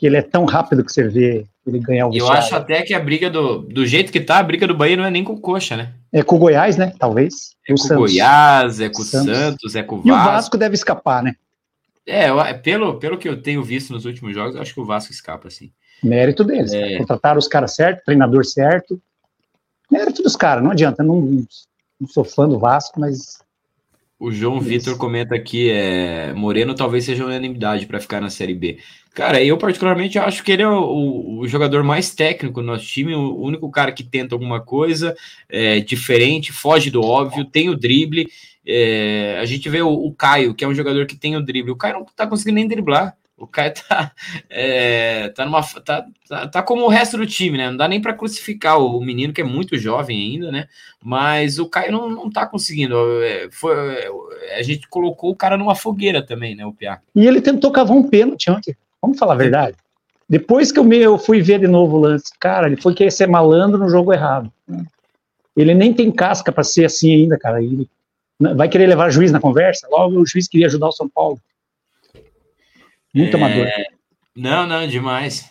que 0.00 0.06
ele 0.06 0.16
é 0.16 0.22
tão 0.22 0.46
rápido 0.46 0.82
que 0.82 0.90
você 0.90 1.06
vê 1.06 1.44
ele 1.66 1.78
ganhar 1.78 2.06
o 2.06 2.16
Eu 2.16 2.26
acho 2.32 2.56
até 2.56 2.80
que 2.80 2.94
a 2.94 2.98
briga 2.98 3.28
do, 3.28 3.58
do 3.58 3.84
jeito 3.84 4.10
que 4.10 4.18
tá, 4.18 4.38
a 4.38 4.42
briga 4.42 4.66
do 4.66 4.74
Bahia 4.74 4.96
não 4.96 5.04
é 5.04 5.10
nem 5.10 5.22
com 5.22 5.34
o 5.34 5.38
Coxa, 5.38 5.76
né? 5.76 5.92
É 6.10 6.22
com 6.22 6.36
o 6.36 6.38
Goiás, 6.38 6.78
né? 6.78 6.94
Talvez. 6.98 7.54
É 7.68 7.74
com 7.74 7.94
o 7.94 7.98
Goiás, 7.98 8.80
é 8.80 8.88
com 8.88 9.02
o 9.02 9.04
Santos. 9.04 9.36
Santos, 9.36 9.76
é 9.76 9.82
com 9.82 9.96
o 9.96 9.98
Vasco. 9.98 10.08
E 10.08 10.12
o 10.12 10.24
Vasco 10.24 10.56
deve 10.56 10.74
escapar, 10.74 11.22
né? 11.22 11.34
É, 12.06 12.28
é, 12.28 12.54
pelo, 12.54 12.98
pelo 12.98 13.18
que 13.18 13.28
eu 13.28 13.42
tenho 13.42 13.62
visto 13.62 13.92
nos 13.92 14.06
últimos 14.06 14.32
jogos, 14.32 14.54
eu 14.54 14.62
acho 14.62 14.72
que 14.72 14.80
o 14.80 14.86
Vasco 14.86 15.12
escapa, 15.12 15.48
assim. 15.48 15.70
Mérito 16.02 16.44
deles. 16.44 16.72
É... 16.72 16.96
Contrataram 16.96 17.38
os 17.38 17.46
caras 17.46 17.74
certos, 17.74 18.02
treinador 18.02 18.46
certo. 18.46 18.98
Mérito 19.92 20.22
dos 20.22 20.34
caras, 20.34 20.64
não 20.64 20.70
adianta. 20.70 21.02
Não, 21.02 21.44
não 22.00 22.08
sou 22.08 22.24
fã 22.24 22.48
do 22.48 22.58
Vasco, 22.58 22.98
mas 22.98 23.38
o 24.20 24.30
João 24.30 24.60
Vitor 24.60 24.98
comenta 24.98 25.34
aqui, 25.34 25.70
é, 25.70 26.34
Moreno 26.34 26.74
talvez 26.74 27.06
seja 27.06 27.24
unanimidade 27.24 27.86
para 27.86 27.98
ficar 27.98 28.20
na 28.20 28.28
Série 28.28 28.52
B. 28.52 28.78
Cara, 29.14 29.42
eu 29.42 29.56
particularmente 29.56 30.18
acho 30.18 30.44
que 30.44 30.52
ele 30.52 30.62
é 30.62 30.68
o, 30.68 31.38
o, 31.38 31.48
jogador 31.48 31.82
mais 31.82 32.14
técnico 32.14 32.60
do 32.60 32.66
nosso 32.66 32.84
time, 32.84 33.14
o 33.14 33.40
único 33.40 33.70
cara 33.70 33.90
que 33.90 34.04
tenta 34.04 34.34
alguma 34.34 34.60
coisa 34.60 35.16
é, 35.48 35.80
diferente, 35.80 36.52
foge 36.52 36.90
do 36.90 37.00
óbvio, 37.00 37.46
tem 37.46 37.70
o 37.70 37.76
drible. 37.76 38.28
É, 38.66 39.38
a 39.40 39.46
gente 39.46 39.70
vê 39.70 39.80
o, 39.80 39.88
o, 39.88 40.12
Caio, 40.12 40.54
que 40.54 40.64
é 40.64 40.68
um 40.68 40.74
jogador 40.74 41.06
que 41.06 41.16
tem 41.16 41.34
o 41.34 41.42
drible. 41.42 41.72
O 41.72 41.76
Caio 41.76 41.94
não 41.94 42.04
tá 42.04 42.26
conseguindo 42.26 42.56
nem 42.56 42.68
driblar. 42.68 43.16
O 43.40 43.46
Caio 43.46 43.72
tá, 43.88 44.12
é, 44.50 45.30
tá, 45.30 45.46
numa, 45.46 45.62
tá, 45.62 46.06
tá, 46.28 46.46
tá, 46.46 46.62
como 46.62 46.84
o 46.84 46.88
resto 46.88 47.16
do 47.16 47.26
time, 47.26 47.56
né? 47.56 47.70
Não 47.70 47.76
dá 47.76 47.88
nem 47.88 48.00
para 48.00 48.12
crucificar 48.12 48.78
o 48.78 49.00
menino, 49.00 49.32
que 49.32 49.40
é 49.40 49.44
muito 49.44 49.78
jovem 49.78 50.20
ainda, 50.20 50.52
né? 50.52 50.68
Mas 51.02 51.58
o 51.58 51.66
Caio 51.66 51.90
não, 51.90 52.10
não 52.10 52.30
tá 52.30 52.46
conseguindo. 52.46 52.94
É, 53.22 53.48
foi, 53.50 53.74
é, 53.94 54.58
a 54.58 54.62
gente 54.62 54.86
colocou 54.88 55.30
o 55.30 55.36
cara 55.36 55.56
numa 55.56 55.74
fogueira 55.74 56.22
também, 56.22 56.54
né? 56.54 56.66
O 56.66 56.72
Piá. 56.74 57.00
E 57.16 57.26
ele 57.26 57.40
tentou 57.40 57.72
cavar 57.72 57.96
um 57.96 58.06
pênalti 58.06 58.50
ontem. 58.50 58.76
Vamos 59.00 59.18
falar 59.18 59.32
a 59.32 59.38
verdade. 59.38 59.76
Depois 60.28 60.70
que 60.70 60.78
eu, 60.78 60.84
me, 60.84 60.98
eu 60.98 61.18
fui 61.18 61.40
ver 61.40 61.58
de 61.58 61.66
novo 61.66 61.96
o 61.96 62.00
lance, 62.00 62.30
cara, 62.38 62.66
ele 62.66 62.80
foi 62.80 62.94
querer 62.94 63.10
ser 63.10 63.26
malandro 63.26 63.78
no 63.78 63.88
jogo 63.88 64.12
errado. 64.12 64.52
Ele 65.56 65.74
nem 65.74 65.94
tem 65.94 66.12
casca 66.12 66.52
para 66.52 66.62
ser 66.62 66.84
assim 66.84 67.12
ainda, 67.12 67.38
cara. 67.38 67.62
Ele 67.62 67.88
vai 68.38 68.68
querer 68.68 68.86
levar 68.86 69.10
juiz 69.10 69.32
na 69.32 69.40
conversa? 69.40 69.88
Logo 69.90 70.20
o 70.20 70.26
juiz 70.26 70.46
queria 70.46 70.66
ajudar 70.66 70.88
o 70.88 70.92
São 70.92 71.08
Paulo. 71.08 71.40
Muito 73.14 73.36
é... 73.36 73.40
amador. 73.40 73.66
Não, 74.36 74.66
não, 74.66 74.86
demais. 74.86 75.50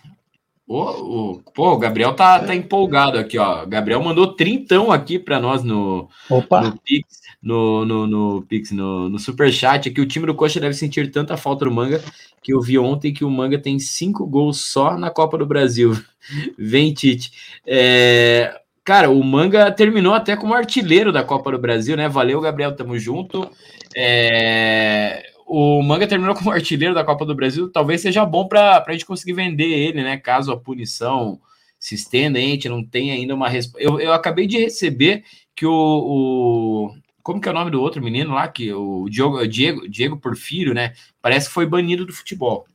O, 0.68 0.78
o, 0.78 1.44
pô, 1.54 1.74
o 1.74 1.78
Gabriel 1.80 2.14
tá, 2.14 2.40
tá 2.40 2.56
empolgado 2.56 3.18
aqui, 3.18 3.40
ó. 3.40 3.64
O 3.64 3.68
Gabriel 3.68 4.04
mandou 4.04 4.36
trintão 4.36 4.92
aqui 4.92 5.18
para 5.18 5.40
nós 5.40 5.64
no, 5.64 6.08
Opa. 6.30 6.62
no 6.62 6.80
Pix, 6.80 7.22
no, 7.42 7.84
no, 7.86 8.06
no, 8.06 8.42
Pix, 8.44 8.72
no, 8.72 9.10
no 9.10 9.18
Superchat, 9.18 9.90
que 9.90 10.00
o 10.00 10.06
time 10.06 10.28
do 10.28 10.36
Coxa 10.36 10.60
deve 10.60 10.76
sentir 10.76 11.12
tanta 11.12 11.36
falta 11.36 11.66
do 11.66 11.72
Manga 11.72 12.00
que 12.42 12.54
eu 12.54 12.62
vi 12.62 12.78
ontem 12.78 13.14
que 13.14 13.24
o 13.24 13.30
Manga 13.30 13.58
tem 13.58 13.80
cinco 13.80 14.26
gols 14.26 14.62
só 14.62 14.98
na 14.98 15.10
Copa 15.10 15.38
do 15.38 15.46
Brasil. 15.46 15.94
Vem, 16.58 16.94
Tite. 16.94 17.32
É, 17.66 18.60
cara, 18.84 19.10
o 19.10 19.24
Manga 19.24 19.72
terminou 19.72 20.14
até 20.14 20.36
como 20.36 20.54
artilheiro 20.54 21.12
da 21.12 21.24
Copa 21.24 21.52
do 21.52 21.60
Brasil, 21.60 21.98
né? 21.98 22.08
Valeu, 22.08 22.40
Gabriel, 22.42 22.76
tamo 22.76 22.98
junto. 22.98 23.50
É, 23.96 25.29
o 25.50 25.82
Manga 25.82 26.08
terminou 26.08 26.36
como 26.36 26.52
artilheiro 26.52 26.94
da 26.94 27.04
Copa 27.04 27.26
do 27.26 27.34
Brasil, 27.34 27.72
talvez 27.72 28.02
seja 28.02 28.24
bom 28.24 28.48
para 28.48 28.84
a 28.86 28.92
gente 28.92 29.06
conseguir 29.06 29.34
vender 29.34 29.66
ele, 29.66 30.04
né? 30.04 30.16
Caso 30.18 30.52
a 30.52 30.58
punição 30.58 31.42
se 31.80 31.96
estenda, 31.96 32.38
a 32.38 32.42
gente 32.42 32.70
não 32.70 32.86
tem 32.86 33.12
ainda 33.12 33.34
uma 33.34 33.50
resposta. 33.50 33.82
Eu, 33.82 34.00
eu 34.00 34.14
acabei 34.14 34.46
de 34.46 34.60
receber 34.60 35.24
que 35.56 35.66
o, 35.66 35.72
o, 35.72 36.96
Como 37.24 37.42
que 37.42 37.48
é 37.48 37.52
o 37.52 37.56
nome 37.56 37.72
do 37.72 37.82
outro 37.82 38.04
menino 38.04 38.34
lá? 38.34 38.48
Que 38.48 38.72
o 38.72 39.08
Diego, 39.10 39.48
Diego, 39.48 39.90
Diego 39.90 40.18
Porfírio, 40.18 40.74
né? 40.74 40.94
Parece 41.22 41.48
que 41.48 41.54
foi 41.54 41.66
banido 41.66 42.06
do 42.06 42.14
futebol. 42.14 42.68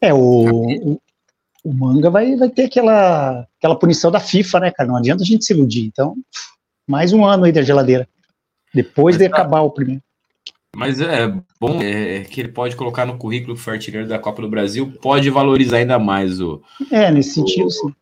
É, 0.00 0.14
o, 0.14 0.18
o, 0.18 1.00
o, 1.64 1.74
Manga 1.74 2.08
vai, 2.08 2.36
vai 2.36 2.48
ter 2.48 2.64
aquela, 2.64 3.46
aquela 3.58 3.78
punição 3.78 4.10
da 4.10 4.20
FIFA, 4.20 4.60
né, 4.60 4.70
cara? 4.70 4.88
Não 4.88 4.96
adianta 4.96 5.22
a 5.22 5.26
gente 5.26 5.44
se 5.44 5.52
iludir. 5.52 5.86
Então, 5.86 6.14
mais 6.86 7.12
um 7.12 7.24
ano 7.24 7.44
aí 7.44 7.52
da 7.52 7.62
geladeira. 7.62 8.08
Depois 8.72 9.16
Mas 9.16 9.24
de 9.24 9.28
tá. 9.28 9.36
acabar 9.36 9.62
o 9.62 9.70
primeiro. 9.70 10.05
Mas 10.76 11.00
é 11.00 11.32
bom 11.58 11.80
é, 11.80 12.20
que 12.24 12.38
ele 12.38 12.48
pode 12.48 12.76
colocar 12.76 13.06
no 13.06 13.16
currículo 13.16 13.56
que 13.56 13.62
foi 13.62 13.72
artilheiro 13.72 14.06
da 14.06 14.18
Copa 14.18 14.42
do 14.42 14.48
Brasil, 14.48 14.92
pode 15.00 15.30
valorizar 15.30 15.78
ainda 15.78 15.98
mais 15.98 16.38
o. 16.38 16.62
É, 16.90 17.10
nesse 17.10 17.32
sentido, 17.32 17.68
o, 17.68 17.70
sim. 17.70 17.94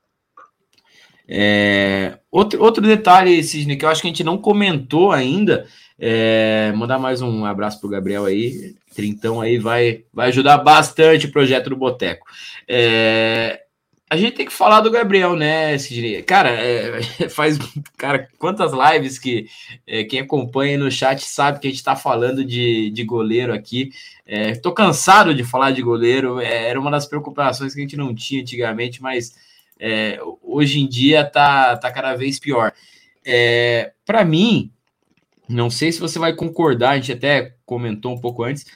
É, 1.29 2.18
outro, 2.33 2.61
outro 2.61 2.83
detalhe, 2.83 3.45
Sidney, 3.45 3.77
que 3.77 3.85
eu 3.85 3.89
acho 3.89 4.03
que 4.03 4.09
a 4.09 4.11
gente 4.11 4.25
não 4.25 4.37
comentou 4.37 5.12
ainda, 5.12 5.66
é, 5.97 6.72
mandar 6.75 6.99
mais 6.99 7.22
um 7.22 7.45
abraço 7.45 7.79
para 7.79 7.87
o 7.87 7.91
Gabriel 7.91 8.25
aí, 8.25 8.75
Trintão 8.93 9.41
aí 9.41 9.57
vai, 9.57 10.03
vai 10.12 10.29
ajudar 10.29 10.59
bastante 10.59 11.27
o 11.27 11.33
projeto 11.33 11.70
do 11.70 11.77
Boteco. 11.77 12.27
É, 12.66 13.62
a 14.11 14.17
gente 14.17 14.37
tem 14.37 14.47
que 14.47 14.53
falar 14.53 14.81
do 14.81 14.91
Gabriel, 14.91 15.35
né, 15.35 15.77
Sidney? 15.79 16.23
Cara, 16.23 16.51
é, 16.51 17.03
faz 17.31 17.59
cara, 17.97 18.29
quantas 18.39 18.73
lives 18.73 19.19
que 19.19 19.49
é, 19.87 20.05
quem 20.05 20.21
acompanha 20.21 20.79
no 20.79 20.91
chat 20.91 21.23
sabe 21.25 21.59
que 21.59 21.67
a 21.67 21.71
gente 21.71 21.79
está 21.79 21.97
falando 21.97 22.45
de, 22.45 22.91
de 22.91 23.05
goleiro 23.05 23.53
aqui. 23.53 23.91
É, 24.27 24.55
tô 24.55 24.73
cansado 24.73 25.35
de 25.35 25.43
falar 25.43 25.71
de 25.71 25.83
goleiro, 25.83 26.41
é, 26.41 26.69
era 26.69 26.79
uma 26.79 26.91
das 26.91 27.07
preocupações 27.07 27.75
que 27.75 27.81
a 27.81 27.83
gente 27.83 27.97
não 27.97 28.15
tinha 28.15 28.43
antigamente, 28.43 29.03
mas 29.03 29.35
é, 29.81 30.19
hoje 30.43 30.81
em 30.81 30.89
dia 30.89 31.25
tá, 31.25 31.77
tá 31.77 31.91
cada 31.91 32.15
vez 32.15 32.39
pior. 32.39 32.73
É, 33.25 33.93
Para 34.05 34.25
mim, 34.25 34.71
não 35.49 35.71
sei 35.71 35.91
se 35.93 36.01
você 36.01 36.19
vai 36.19 36.35
concordar, 36.35 36.91
a 36.91 36.97
gente 36.97 37.13
até 37.13 37.55
comentou 37.67 38.13
um 38.13 38.21
pouco 38.21 38.45
antes. 38.45 38.67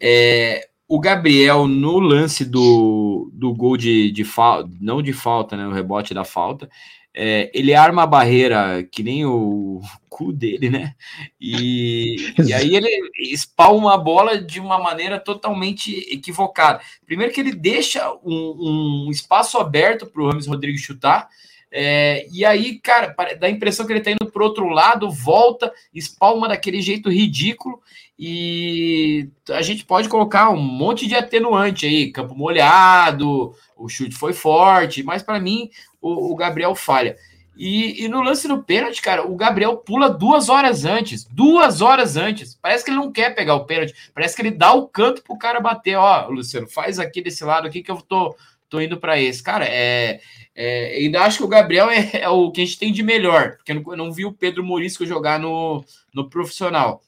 É, 0.00 0.69
o 0.90 0.98
Gabriel, 0.98 1.68
no 1.68 2.00
lance 2.00 2.44
do, 2.44 3.30
do 3.32 3.54
gol 3.54 3.76
de, 3.76 4.10
de 4.10 4.24
falta, 4.24 4.68
não 4.80 5.00
de 5.00 5.12
falta, 5.12 5.56
né? 5.56 5.64
O 5.64 5.72
rebote 5.72 6.12
da 6.12 6.24
falta, 6.24 6.68
é, 7.14 7.48
ele 7.54 7.72
arma 7.72 8.02
a 8.02 8.06
barreira 8.08 8.82
que 8.90 9.00
nem 9.00 9.24
o 9.24 9.80
cu 10.10 10.32
dele, 10.32 10.68
né? 10.68 10.96
E, 11.40 12.34
e 12.44 12.52
aí 12.52 12.74
ele 12.74 12.88
espalma 13.20 13.94
a 13.94 13.98
bola 13.98 14.36
de 14.36 14.58
uma 14.58 14.80
maneira 14.80 15.20
totalmente 15.20 15.96
equivocada. 16.12 16.80
Primeiro 17.06 17.32
que 17.32 17.38
ele 17.40 17.52
deixa 17.52 18.12
um, 18.24 19.06
um 19.06 19.10
espaço 19.12 19.58
aberto 19.58 20.06
para 20.06 20.20
o 20.20 20.26
Rames 20.26 20.48
Rodrigues 20.48 20.80
chutar, 20.82 21.28
é, 21.72 22.26
e 22.32 22.44
aí, 22.44 22.80
cara, 22.80 23.14
dá 23.38 23.46
a 23.46 23.50
impressão 23.50 23.86
que 23.86 23.92
ele 23.92 24.00
tá 24.00 24.10
indo 24.10 24.30
pro 24.32 24.44
outro 24.44 24.68
lado, 24.68 25.08
volta, 25.08 25.72
espalma 25.94 26.48
daquele 26.48 26.82
jeito 26.82 27.08
ridículo, 27.08 27.80
e 28.22 29.30
a 29.48 29.62
gente 29.62 29.86
pode 29.86 30.06
colocar 30.06 30.50
um 30.50 30.60
monte 30.60 31.06
de 31.06 31.14
atenuante 31.14 31.86
aí, 31.86 32.12
campo 32.12 32.34
molhado, 32.34 33.54
o 33.74 33.88
chute 33.88 34.14
foi 34.14 34.34
forte, 34.34 35.02
mas 35.02 35.22
para 35.22 35.40
mim 35.40 35.70
o, 36.02 36.30
o, 36.30 36.36
Gabriel 36.36 36.74
falha. 36.74 37.16
E, 37.56 38.04
e, 38.04 38.08
no 38.08 38.20
lance 38.20 38.46
do 38.46 38.62
pênalti, 38.62 39.00
cara, 39.00 39.26
o 39.26 39.34
Gabriel 39.36 39.78
pula 39.78 40.10
duas 40.10 40.50
horas 40.50 40.84
antes. 40.84 41.24
Duas 41.24 41.80
horas 41.80 42.18
antes. 42.18 42.58
Parece 42.60 42.84
que 42.84 42.90
ele 42.90 42.98
não 42.98 43.10
quer 43.10 43.34
pegar 43.34 43.54
o 43.54 43.64
pênalti. 43.64 43.94
Parece 44.12 44.36
que 44.36 44.42
ele 44.42 44.50
dá 44.50 44.74
o 44.74 44.86
canto 44.86 45.22
pro 45.22 45.38
cara 45.38 45.58
bater. 45.58 45.96
Ó, 45.96 46.28
Luciano, 46.28 46.68
faz 46.68 46.98
aqui 46.98 47.22
desse 47.22 47.42
lado 47.42 47.66
aqui 47.66 47.82
que 47.82 47.90
eu 47.90 48.02
tô, 48.02 48.36
tô 48.68 48.82
indo 48.82 48.98
para 48.98 49.18
esse. 49.18 49.42
Cara, 49.42 49.64
é, 49.66 50.20
é, 50.54 50.98
ainda 50.98 51.22
acho 51.22 51.38
que 51.38 51.44
o 51.44 51.48
Gabriel 51.48 51.88
é, 51.88 52.10
é, 52.20 52.28
o 52.28 52.50
que 52.50 52.60
a 52.60 52.64
gente 52.66 52.78
tem 52.78 52.92
de 52.92 53.02
melhor, 53.02 53.56
porque 53.56 53.72
eu 53.72 53.76
não, 53.76 53.92
eu 53.92 53.96
não 53.96 54.12
vi 54.12 54.26
o 54.26 54.32
Pedro 54.32 54.62
Morisco 54.62 55.06
jogar 55.06 55.38
no, 55.38 55.82
no 56.14 56.28
profissional. 56.28 57.02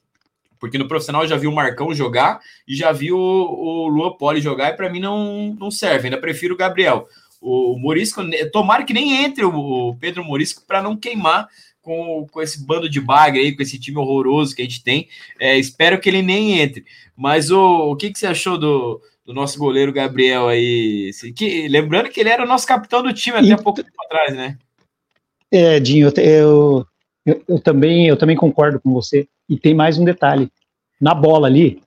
Porque 0.62 0.78
no 0.78 0.86
profissional 0.86 1.22
eu 1.22 1.28
já 1.28 1.36
vi 1.36 1.48
o 1.48 1.52
Marcão 1.52 1.92
jogar 1.92 2.40
e 2.68 2.76
já 2.76 2.92
vi 2.92 3.10
o, 3.10 3.18
o 3.18 3.88
Lua 3.88 4.16
Poli 4.16 4.40
jogar, 4.40 4.70
e 4.70 4.76
para 4.76 4.88
mim 4.88 5.00
não, 5.00 5.56
não 5.58 5.72
serve. 5.72 6.06
Ainda 6.06 6.16
prefiro 6.16 6.54
o 6.54 6.56
Gabriel. 6.56 7.08
O, 7.40 7.74
o 7.74 7.78
Morisco, 7.80 8.22
tomara 8.52 8.84
que 8.84 8.92
nem 8.92 9.24
entre 9.24 9.44
o, 9.44 9.52
o 9.52 9.96
Pedro 9.96 10.22
Morisco 10.22 10.62
para 10.64 10.80
não 10.80 10.96
queimar 10.96 11.48
com, 11.82 12.28
com 12.30 12.40
esse 12.40 12.64
bando 12.64 12.88
de 12.88 13.00
bagre 13.00 13.40
aí, 13.40 13.56
com 13.56 13.60
esse 13.60 13.76
time 13.76 13.98
horroroso 13.98 14.54
que 14.54 14.62
a 14.62 14.64
gente 14.64 14.84
tem. 14.84 15.08
É, 15.40 15.58
espero 15.58 15.98
que 15.98 16.08
ele 16.08 16.22
nem 16.22 16.60
entre. 16.60 16.84
Mas 17.16 17.50
o, 17.50 17.90
o 17.90 17.96
que, 17.96 18.12
que 18.12 18.18
você 18.20 18.28
achou 18.28 18.56
do, 18.56 19.02
do 19.26 19.34
nosso 19.34 19.58
goleiro 19.58 19.92
Gabriel 19.92 20.46
aí. 20.46 21.10
Que, 21.34 21.66
lembrando 21.66 22.08
que 22.08 22.20
ele 22.20 22.30
era 22.30 22.44
o 22.44 22.48
nosso 22.48 22.68
capitão 22.68 23.02
do 23.02 23.12
time 23.12 23.38
até 23.38 23.48
e, 23.48 23.56
pouco 23.56 23.82
tempo 23.82 24.00
atrás, 24.04 24.32
né? 24.32 24.56
É, 25.50 25.80
Dinho, 25.80 26.12
eu, 26.16 26.86
eu, 27.26 27.42
eu, 27.48 27.58
também, 27.58 28.06
eu 28.06 28.16
também 28.16 28.36
concordo 28.36 28.78
com 28.78 28.92
você. 28.92 29.26
E 29.52 29.58
tem 29.58 29.74
mais 29.74 29.98
um 29.98 30.04
detalhe. 30.04 30.50
Na 30.98 31.12
bola 31.12 31.46
ali, 31.46 31.82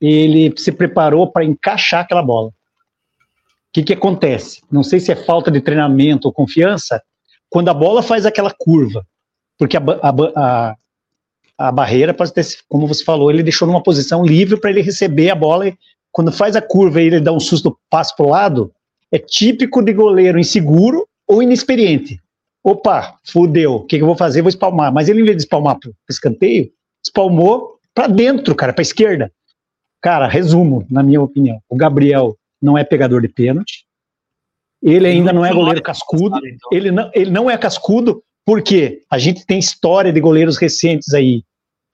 ele 0.00 0.52
se 0.56 0.72
preparou 0.72 1.30
para 1.30 1.44
encaixar 1.44 2.00
aquela 2.00 2.22
bola. 2.22 2.48
O 2.48 2.52
que, 3.72 3.84
que 3.84 3.92
acontece? 3.92 4.62
Não 4.68 4.82
sei 4.82 4.98
se 4.98 5.12
é 5.12 5.16
falta 5.16 5.48
de 5.48 5.60
treinamento 5.60 6.26
ou 6.26 6.34
confiança, 6.34 7.00
quando 7.48 7.68
a 7.68 7.74
bola 7.74 8.02
faz 8.02 8.26
aquela 8.26 8.50
curva, 8.50 9.06
porque 9.56 9.76
a, 9.76 9.80
a, 9.80 10.14
a, 10.36 10.76
a 11.56 11.72
barreira 11.72 12.12
ter, 12.12 12.46
como 12.68 12.88
você 12.88 13.04
falou, 13.04 13.30
ele 13.30 13.44
deixou 13.44 13.68
numa 13.68 13.82
posição 13.82 14.26
livre 14.26 14.58
para 14.58 14.70
ele 14.70 14.82
receber 14.82 15.30
a 15.30 15.36
bola 15.36 15.68
e 15.68 15.78
quando 16.10 16.32
faz 16.32 16.56
a 16.56 16.62
curva 16.62 17.00
e 17.00 17.06
ele 17.06 17.20
dá 17.20 17.30
um 17.30 17.38
susto, 17.38 17.78
passa 17.88 18.12
para 18.16 18.26
o 18.26 18.30
lado, 18.30 18.72
é 19.12 19.20
típico 19.20 19.80
de 19.82 19.92
goleiro 19.92 20.36
inseguro 20.36 21.06
ou 21.28 21.40
inexperiente. 21.40 22.20
Opa, 22.66 23.16
fudeu, 23.24 23.76
o 23.76 23.84
que, 23.84 23.96
que 23.96 24.02
eu 24.02 24.08
vou 24.08 24.16
fazer? 24.16 24.42
Vou 24.42 24.48
espalmar. 24.48 24.92
Mas 24.92 25.08
ele, 25.08 25.20
em 25.20 25.24
vez 25.24 25.36
de 25.36 25.44
espalmar 25.44 25.78
para 25.78 25.92
escanteio, 26.10 26.68
espalmou 27.00 27.78
para 27.94 28.08
dentro, 28.08 28.56
cara, 28.56 28.72
para 28.72 28.82
esquerda. 28.82 29.32
Cara, 30.02 30.26
resumo, 30.26 30.84
na 30.90 31.00
minha 31.00 31.22
opinião, 31.22 31.62
o 31.68 31.76
Gabriel 31.76 32.36
não 32.60 32.76
é 32.76 32.82
pegador 32.82 33.22
de 33.22 33.28
pênalti, 33.28 33.86
ele 34.82 35.06
ainda 35.06 35.32
não 35.32 35.46
é 35.46 35.54
goleiro 35.54 35.80
cascudo, 35.80 36.40
ele 36.72 36.90
não, 36.90 37.08
ele 37.14 37.30
não 37.30 37.48
é 37.48 37.56
cascudo, 37.56 38.20
porque 38.44 39.00
a 39.08 39.16
gente 39.16 39.46
tem 39.46 39.60
história 39.60 40.12
de 40.12 40.20
goleiros 40.20 40.56
recentes 40.56 41.14
aí, 41.14 41.44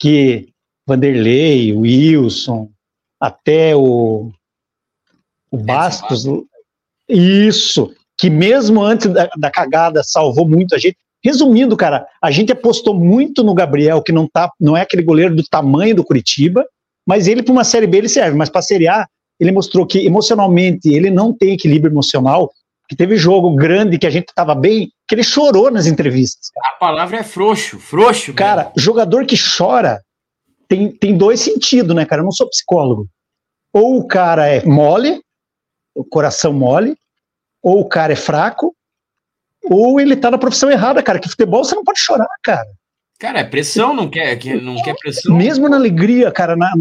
que 0.01 0.49
Vanderlei, 0.87 1.75
Wilson, 1.75 2.71
até 3.21 3.77
o, 3.77 4.33
o 5.51 5.57
Bastos. 5.59 6.27
Isso, 7.07 7.95
que 8.23 8.31
mesmo 8.31 8.81
antes 8.81 9.09
da, 9.09 9.29
da, 9.37 9.51
cagada 9.51 10.01
salvou 10.05 10.49
muito 10.49 10.77
a 10.77 10.79
gente. 10.79 10.97
Resumindo, 11.25 11.77
cara, 11.77 12.07
a 12.23 12.31
gente 12.31 12.53
apostou 12.53 12.95
muito 12.95 13.43
no 13.43 13.53
Gabriel, 13.53 14.01
que 14.01 14.13
não, 14.13 14.29
tá, 14.29 14.49
não 14.61 14.77
é 14.77 14.83
aquele 14.83 15.03
goleiro 15.03 15.35
do 15.35 15.43
tamanho 15.43 15.97
do 15.97 16.05
Curitiba, 16.05 16.65
mas 17.05 17.27
ele 17.27 17.43
para 17.43 17.51
uma 17.51 17.65
Série 17.65 17.89
B 17.89 17.99
ele 17.99 18.09
serve, 18.09 18.37
mas 18.37 18.49
para 18.49 18.61
a 18.61 18.63
Série 18.63 18.87
A 18.87 19.09
ele 19.41 19.51
mostrou 19.51 19.85
que 19.85 20.07
emocionalmente 20.07 20.89
ele 20.89 21.11
não 21.11 21.37
tem 21.37 21.55
equilíbrio 21.55 21.93
emocional, 21.93 22.53
que 22.89 22.95
teve 22.95 23.17
jogo 23.17 23.57
grande 23.57 23.99
que 23.99 24.07
a 24.07 24.11
gente 24.11 24.29
estava 24.29 24.55
bem, 24.55 24.93
que 25.09 25.17
ele 25.17 25.25
chorou 25.25 25.69
nas 25.69 25.89
entrevistas. 25.89 26.49
Cara. 26.55 26.77
A 26.77 26.79
palavra 26.79 27.17
é 27.19 27.25
frouxo, 27.25 27.81
frouxo. 27.81 28.33
Cara, 28.35 28.67
mesmo. 28.67 28.75
jogador 28.77 29.27
que 29.27 29.37
chora 29.37 30.01
tem, 30.69 30.93
tem 30.93 31.17
dois 31.17 31.41
sentidos, 31.41 31.97
né, 31.97 32.07
cara? 32.07 32.21
Eu 32.21 32.27
não 32.27 32.31
sou 32.31 32.49
psicólogo. 32.49 33.09
Ou 33.73 33.99
o 33.99 34.07
cara 34.07 34.47
é 34.47 34.65
mole, 34.65 35.21
o 35.93 36.05
coração 36.05 36.53
mole, 36.53 36.97
ou 37.63 37.81
o 37.81 37.89
cara 37.89 38.13
é 38.13 38.17
fraco, 38.17 38.75
ou 39.65 40.01
ele 40.01 40.17
tá 40.17 40.31
na 40.31 40.39
profissão 40.39 40.71
errada, 40.71 41.03
cara. 41.03 41.19
Que 41.19 41.29
futebol 41.29 41.65
você 41.65 41.75
não 41.75 41.85
pode 41.85 42.01
chorar, 42.01 42.29
cara. 42.43 42.67
Cara, 43.19 43.39
é 43.39 43.45
pressão, 43.45 43.95
não 43.95 44.11
quer, 44.11 44.37
não 44.61 44.83
quer 44.83 44.97
pressão. 44.97 45.37
Mesmo 45.37 45.69
na 45.69 45.77
alegria, 45.77 46.33
cara, 46.33 46.57
na, 46.57 46.73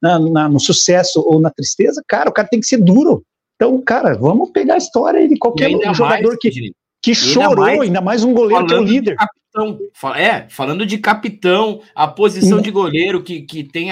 na, 0.00 0.18
na, 0.18 0.48
no 0.48 0.58
sucesso 0.58 1.22
ou 1.26 1.38
na 1.38 1.50
tristeza, 1.50 2.02
cara, 2.08 2.30
o 2.30 2.32
cara 2.32 2.48
tem 2.48 2.58
que 2.58 2.66
ser 2.66 2.78
duro. 2.78 3.22
Então, 3.56 3.78
cara, 3.82 4.14
vamos 4.14 4.50
pegar 4.50 4.74
a 4.74 4.78
história 4.78 5.28
de 5.28 5.36
qualquer 5.36 5.70
jogador 5.94 6.28
mais, 6.28 6.38
que, 6.40 6.72
que 7.02 7.14
chorou, 7.14 7.50
ainda 7.50 7.76
mais, 7.76 7.80
ainda 7.82 8.00
mais 8.00 8.24
um 8.24 8.32
goleiro 8.32 8.66
que 8.66 8.72
é 8.72 8.78
o 8.78 8.82
líder. 8.82 9.16
Capitão, 9.16 9.78
é, 10.16 10.46
falando 10.48 10.86
de 10.86 10.96
capitão, 10.96 11.82
a 11.94 12.08
posição 12.08 12.62
de 12.62 12.70
goleiro 12.70 13.22
que, 13.22 13.42
que 13.42 13.62
tem 13.62 13.90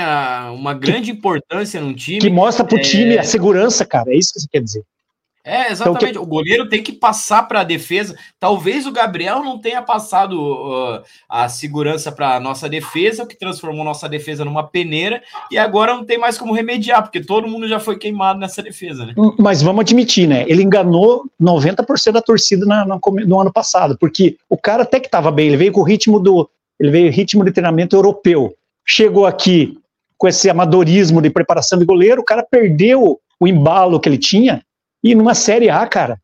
uma 0.54 0.72
grande 0.72 1.10
importância 1.10 1.78
num 1.78 1.92
time. 1.92 2.20
Que 2.20 2.30
mostra 2.30 2.64
pro 2.64 2.78
é... 2.78 2.80
time 2.80 3.18
a 3.18 3.22
segurança, 3.22 3.84
cara, 3.84 4.10
é 4.10 4.16
isso 4.16 4.32
que 4.32 4.40
você 4.40 4.48
quer 4.50 4.62
dizer. 4.62 4.82
É, 5.48 5.72
exatamente. 5.72 6.10
Então, 6.10 6.12
que... 6.12 6.18
O 6.18 6.26
goleiro 6.26 6.68
tem 6.68 6.82
que 6.82 6.92
passar 6.92 7.48
para 7.48 7.60
a 7.60 7.64
defesa. 7.64 8.14
Talvez 8.38 8.86
o 8.86 8.92
Gabriel 8.92 9.42
não 9.42 9.58
tenha 9.58 9.80
passado 9.80 10.34
uh, 10.38 11.02
a 11.26 11.48
segurança 11.48 12.12
para 12.12 12.36
a 12.36 12.40
nossa 12.40 12.68
defesa, 12.68 13.22
o 13.22 13.26
que 13.26 13.38
transformou 13.38 13.82
nossa 13.82 14.06
defesa 14.08 14.44
numa 14.44 14.62
peneira, 14.62 15.22
e 15.50 15.56
agora 15.56 15.94
não 15.94 16.04
tem 16.04 16.18
mais 16.18 16.36
como 16.36 16.52
remediar, 16.52 17.02
porque 17.02 17.20
todo 17.20 17.48
mundo 17.48 17.66
já 17.66 17.80
foi 17.80 17.96
queimado 17.96 18.38
nessa 18.38 18.62
defesa, 18.62 19.06
né? 19.06 19.14
Hum, 19.16 19.34
mas 19.38 19.62
vamos 19.62 19.80
admitir, 19.80 20.28
né? 20.28 20.44
Ele 20.46 20.62
enganou 20.62 21.24
90% 21.40 22.12
da 22.12 22.20
torcida 22.20 22.66
na, 22.66 22.84
na, 22.84 22.98
no 23.26 23.40
ano 23.40 23.52
passado, 23.52 23.96
porque 23.98 24.36
o 24.50 24.58
cara 24.58 24.82
até 24.82 25.00
que 25.00 25.06
estava 25.06 25.30
bem, 25.30 25.46
ele 25.46 25.56
veio 25.56 25.72
com 25.72 25.80
o 25.80 25.84
ritmo 25.84 26.20
do. 26.20 26.48
Ele 26.78 26.90
veio 26.90 27.10
ritmo 27.10 27.44
de 27.44 27.52
treinamento 27.52 27.96
europeu. 27.96 28.54
Chegou 28.86 29.24
aqui 29.24 29.78
com 30.18 30.28
esse 30.28 30.50
amadorismo 30.50 31.22
de 31.22 31.30
preparação 31.30 31.78
de 31.78 31.84
goleiro, 31.84 32.20
o 32.20 32.24
cara 32.24 32.46
perdeu 32.48 33.18
o 33.40 33.48
embalo 33.48 33.98
que 34.00 34.08
ele 34.08 34.18
tinha 34.18 34.62
e 35.02 35.14
numa 35.14 35.34
Série 35.34 35.70
A, 35.70 35.86
cara, 35.86 36.18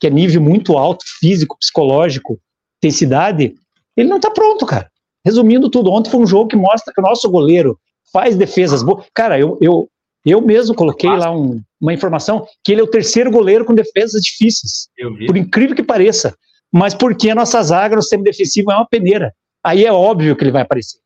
que 0.00 0.06
é 0.06 0.10
nível 0.10 0.40
muito 0.40 0.76
alto, 0.76 1.04
físico, 1.20 1.56
psicológico, 1.58 2.38
intensidade, 2.78 3.54
ele 3.96 4.08
não 4.08 4.20
tá 4.20 4.30
pronto, 4.30 4.66
cara. 4.66 4.90
Resumindo 5.24 5.70
tudo, 5.70 5.90
ontem 5.90 6.10
foi 6.10 6.20
um 6.20 6.26
jogo 6.26 6.48
que 6.48 6.56
mostra 6.56 6.92
que 6.92 7.00
o 7.00 7.04
nosso 7.04 7.30
goleiro 7.30 7.78
faz 8.12 8.36
defesas 8.36 8.82
boas. 8.82 9.06
Cara, 9.14 9.38
eu, 9.38 9.56
eu, 9.60 9.88
eu 10.26 10.40
mesmo 10.40 10.74
coloquei 10.74 11.10
lá 11.10 11.30
um, 11.30 11.60
uma 11.80 11.92
informação 11.92 12.46
que 12.64 12.72
ele 12.72 12.80
é 12.80 12.84
o 12.84 12.90
terceiro 12.90 13.30
goleiro 13.30 13.64
com 13.64 13.74
defesas 13.74 14.20
difíceis. 14.20 14.88
Por 15.26 15.36
incrível 15.36 15.76
que 15.76 15.82
pareça. 15.82 16.34
Mas 16.72 16.94
porque 16.94 17.30
a 17.30 17.34
nossa 17.34 17.62
zaga 17.62 17.94
no 17.94 18.02
sistema 18.02 18.24
defensivo 18.24 18.72
é 18.72 18.74
uma 18.74 18.88
peneira. 18.88 19.32
Aí 19.62 19.84
é 19.84 19.92
óbvio 19.92 20.34
que 20.34 20.42
ele 20.42 20.50
vai 20.50 20.62
aparecer 20.62 21.01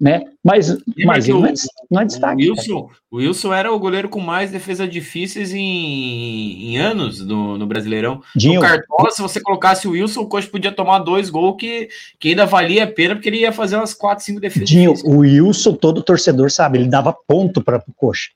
né? 0.00 0.22
Mas, 0.44 0.78
mas 1.04 1.28
ele 1.28 1.38
não 1.38 1.46
é, 1.46 1.52
não 1.90 2.02
é 2.02 2.04
destaque. 2.04 2.48
O 2.48 2.52
Wilson, 2.52 2.90
o 3.10 3.16
Wilson 3.16 3.52
era 3.52 3.72
o 3.72 3.78
goleiro 3.78 4.08
com 4.08 4.20
mais 4.20 4.50
defesas 4.50 4.88
difíceis 4.88 5.52
em, 5.52 6.68
em 6.68 6.78
anos 6.78 7.24
no, 7.26 7.58
no 7.58 7.66
Brasileirão. 7.66 8.22
Dinho, 8.36 8.60
no 8.60 8.60
Cartola, 8.60 9.10
se 9.10 9.20
você 9.20 9.40
colocasse 9.40 9.88
o 9.88 9.92
Wilson, 9.92 10.20
o 10.20 10.28
Coxa 10.28 10.48
podia 10.48 10.70
tomar 10.70 11.00
dois 11.00 11.28
gols 11.28 11.56
que, 11.58 11.88
que 12.18 12.28
ainda 12.28 12.46
valia 12.46 12.84
a 12.84 12.86
pena, 12.86 13.16
porque 13.16 13.28
ele 13.28 13.38
ia 13.38 13.52
fazer 13.52 13.76
umas 13.76 13.92
quatro, 13.92 14.24
cinco 14.24 14.40
defesas. 14.40 14.68
Dinho, 14.68 14.92
difíceis. 14.92 15.14
o 15.14 15.18
Wilson, 15.18 15.74
todo 15.74 16.02
torcedor 16.02 16.50
sabe, 16.50 16.78
ele 16.78 16.88
dava 16.88 17.12
ponto 17.12 17.60
para 17.60 17.78
o 17.78 17.92
Coxa. 17.96 18.30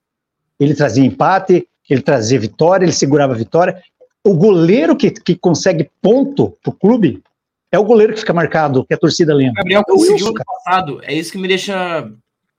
Ele 0.59 0.75
trazia 0.75 1.05
empate, 1.05 1.67
ele 1.89 2.03
trazia 2.03 2.41
vitória, 2.41 2.85
ele 2.85 2.93
segurava 2.93 3.35
a 3.35 3.37
vitória. 3.37 3.81
O 4.25 4.35
goleiro 4.35 4.97
que, 4.97 5.11
que 5.11 5.35
consegue 5.35 5.91
ponto 6.01 6.57
para 6.63 6.71
o 6.71 6.77
clube 6.77 7.23
é 7.73 7.79
o 7.79 7.85
goleiro 7.85 8.13
que 8.13 8.21
fica 8.21 8.35
marcado, 8.35 8.85
que 8.85 8.93
a 8.93 8.99
torcida 8.99 9.35
lembra. 9.35 9.53
O 9.53 9.57
Gabriel 9.57 9.83
conseguiu 9.85 10.27
ano 10.27 10.45
passado. 10.45 11.01
É 11.03 11.15
isso 11.15 11.33
que 11.33 11.39
me 11.39 11.49
deixa 11.49 12.07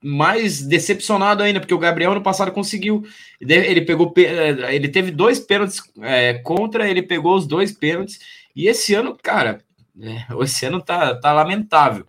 mais 0.04 0.62
decepcionado 0.62 1.44
ainda, 1.44 1.60
porque 1.60 1.74
o 1.74 1.80
Gabriel 1.80 2.12
ano 2.12 2.24
passado 2.24 2.52
conseguiu. 2.52 3.04
Ele 3.40 3.82
pegou, 3.82 4.12
eh, 4.18 4.76
ele 4.76 4.90
teve 4.90 5.12
dois 5.12 5.40
pênaltis 5.40 5.82
é, 6.02 6.34
contra, 6.34 6.90
ele 6.90 7.04
pegou 7.04 7.36
os 7.36 7.46
dois 7.46 7.72
pênaltis. 7.72 8.20
E 8.56 8.68
esse 8.68 8.96
ano, 8.96 9.16
cara, 9.22 9.62
é, 10.02 10.26
esse 10.44 10.66
ano 10.66 10.82
tá, 10.82 11.16
tá 11.16 11.32
lamentável. 11.32 12.06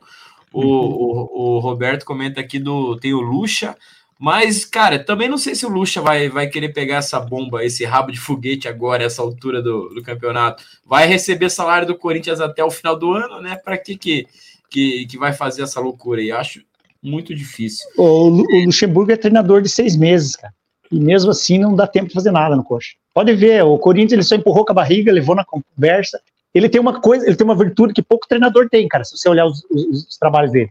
O, 0.51 0.63
o, 0.63 1.57
o, 1.57 1.59
Roberto 1.59 2.05
comenta 2.05 2.41
aqui 2.41 2.59
do 2.59 2.97
tem 2.97 3.13
o 3.13 3.21
Lucha, 3.21 3.77
Mas, 4.19 4.65
cara, 4.65 4.99
também 4.99 5.29
não 5.29 5.37
sei 5.37 5.55
se 5.55 5.67
o 5.67 5.69
Lucha 5.69 6.01
vai, 6.01 6.29
vai 6.29 6.47
querer 6.47 6.71
pegar 6.71 6.97
essa 6.97 7.19
bomba, 7.19 7.65
esse 7.65 7.85
rabo 7.85 8.13
de 8.13 8.19
foguete 8.19 8.69
agora, 8.69 9.05
essa 9.05 9.21
altura 9.21 9.61
do, 9.61 9.89
do 9.89 10.03
campeonato. 10.03 10.63
Vai 10.87 11.07
receber 11.07 11.51
salário 11.51 11.87
do 11.87 11.99
Corinthians 11.99 12.41
até 12.41 12.65
o 12.65 12.71
final 12.71 12.97
do 12.97 13.13
ano, 13.13 13.41
né? 13.41 13.57
Para 13.57 13.77
que, 13.77 13.97
que, 13.97 14.27
que, 14.71 15.07
que 15.07 15.19
vai 15.19 15.33
fazer 15.33 15.63
essa 15.63 15.81
loucura 15.81 16.21
aí? 16.21 16.31
Acho 16.31 16.63
muito 17.03 17.35
difícil. 17.35 17.87
O, 17.99 18.29
o 18.29 18.65
Luxemburgo 18.65 19.13
é 19.13 19.17
treinador 19.17 19.61
de 19.61 19.69
seis 19.69 19.97
meses, 19.97 20.37
cara. 20.37 20.55
E 20.91 20.99
mesmo 20.99 21.31
assim 21.31 21.59
não 21.59 21.75
dá 21.75 21.87
tempo 21.87 22.09
de 22.09 22.15
fazer 22.15 22.31
nada 22.31 22.55
no 22.55 22.65
coxa. 22.65 22.95
Pode 23.13 23.35
ver, 23.35 23.63
o 23.65 23.79
Corinthians 23.79 24.13
ele 24.13 24.23
só 24.23 24.37
empurrou 24.37 24.65
com 24.65 24.73
a 24.73 24.77
barriga, 24.77 25.13
levou 25.13 25.35
na 25.35 25.45
conversa. 25.45 26.21
Ele 26.55 26.69
tem 26.69 26.81
uma 26.81 27.01
coisa, 27.01 27.27
ele 27.27 27.37
tem 27.37 27.45
uma 27.45 27.57
virtude 27.57 27.93
que 27.93 28.03
pouco 28.03 28.29
treinador 28.29 28.69
tem, 28.71 28.87
cara, 28.87 29.05
se 29.05 29.17
você 29.17 29.29
olhar 29.29 29.45
os, 29.45 29.65
os, 29.71 30.07
os 30.09 30.17
trabalhos 30.17 30.53
dele. 30.53 30.71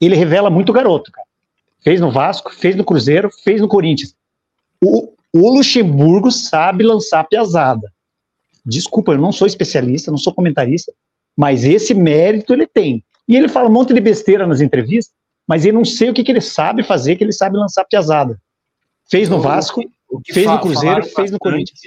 Ele 0.00 0.16
revela 0.16 0.48
muito 0.48 0.72
garoto, 0.72 1.12
cara. 1.12 1.27
Fez 1.80 2.00
no 2.00 2.10
Vasco, 2.10 2.52
fez 2.52 2.76
no 2.76 2.84
Cruzeiro, 2.84 3.30
fez 3.44 3.60
no 3.60 3.68
Corinthians. 3.68 4.14
O, 4.82 5.12
o 5.32 5.50
Luxemburgo 5.50 6.30
sabe 6.30 6.84
lançar 6.84 7.24
piazada. 7.24 7.92
Desculpa, 8.64 9.12
eu 9.12 9.18
não 9.18 9.32
sou 9.32 9.46
especialista, 9.46 10.10
não 10.10 10.18
sou 10.18 10.34
comentarista, 10.34 10.92
mas 11.36 11.64
esse 11.64 11.94
mérito 11.94 12.52
ele 12.52 12.66
tem. 12.66 13.04
E 13.26 13.36
ele 13.36 13.48
fala 13.48 13.68
um 13.68 13.72
monte 13.72 13.94
de 13.94 14.00
besteira 14.00 14.46
nas 14.46 14.60
entrevistas, 14.60 15.14
mas 15.46 15.64
eu 15.64 15.72
não 15.72 15.84
sei 15.84 16.10
o 16.10 16.14
que, 16.14 16.24
que 16.24 16.32
ele 16.32 16.40
sabe 16.40 16.82
fazer, 16.82 17.16
que 17.16 17.24
ele 17.24 17.32
sabe 17.32 17.56
lançar 17.56 17.84
piazada. 17.84 18.38
Fez 19.10 19.28
no 19.28 19.40
Vasco, 19.40 19.82
fez 20.26 20.46
no 20.46 20.60
Cruzeiro, 20.60 21.04
fez 21.06 21.30
no 21.30 21.38
Corinthians 21.38 21.80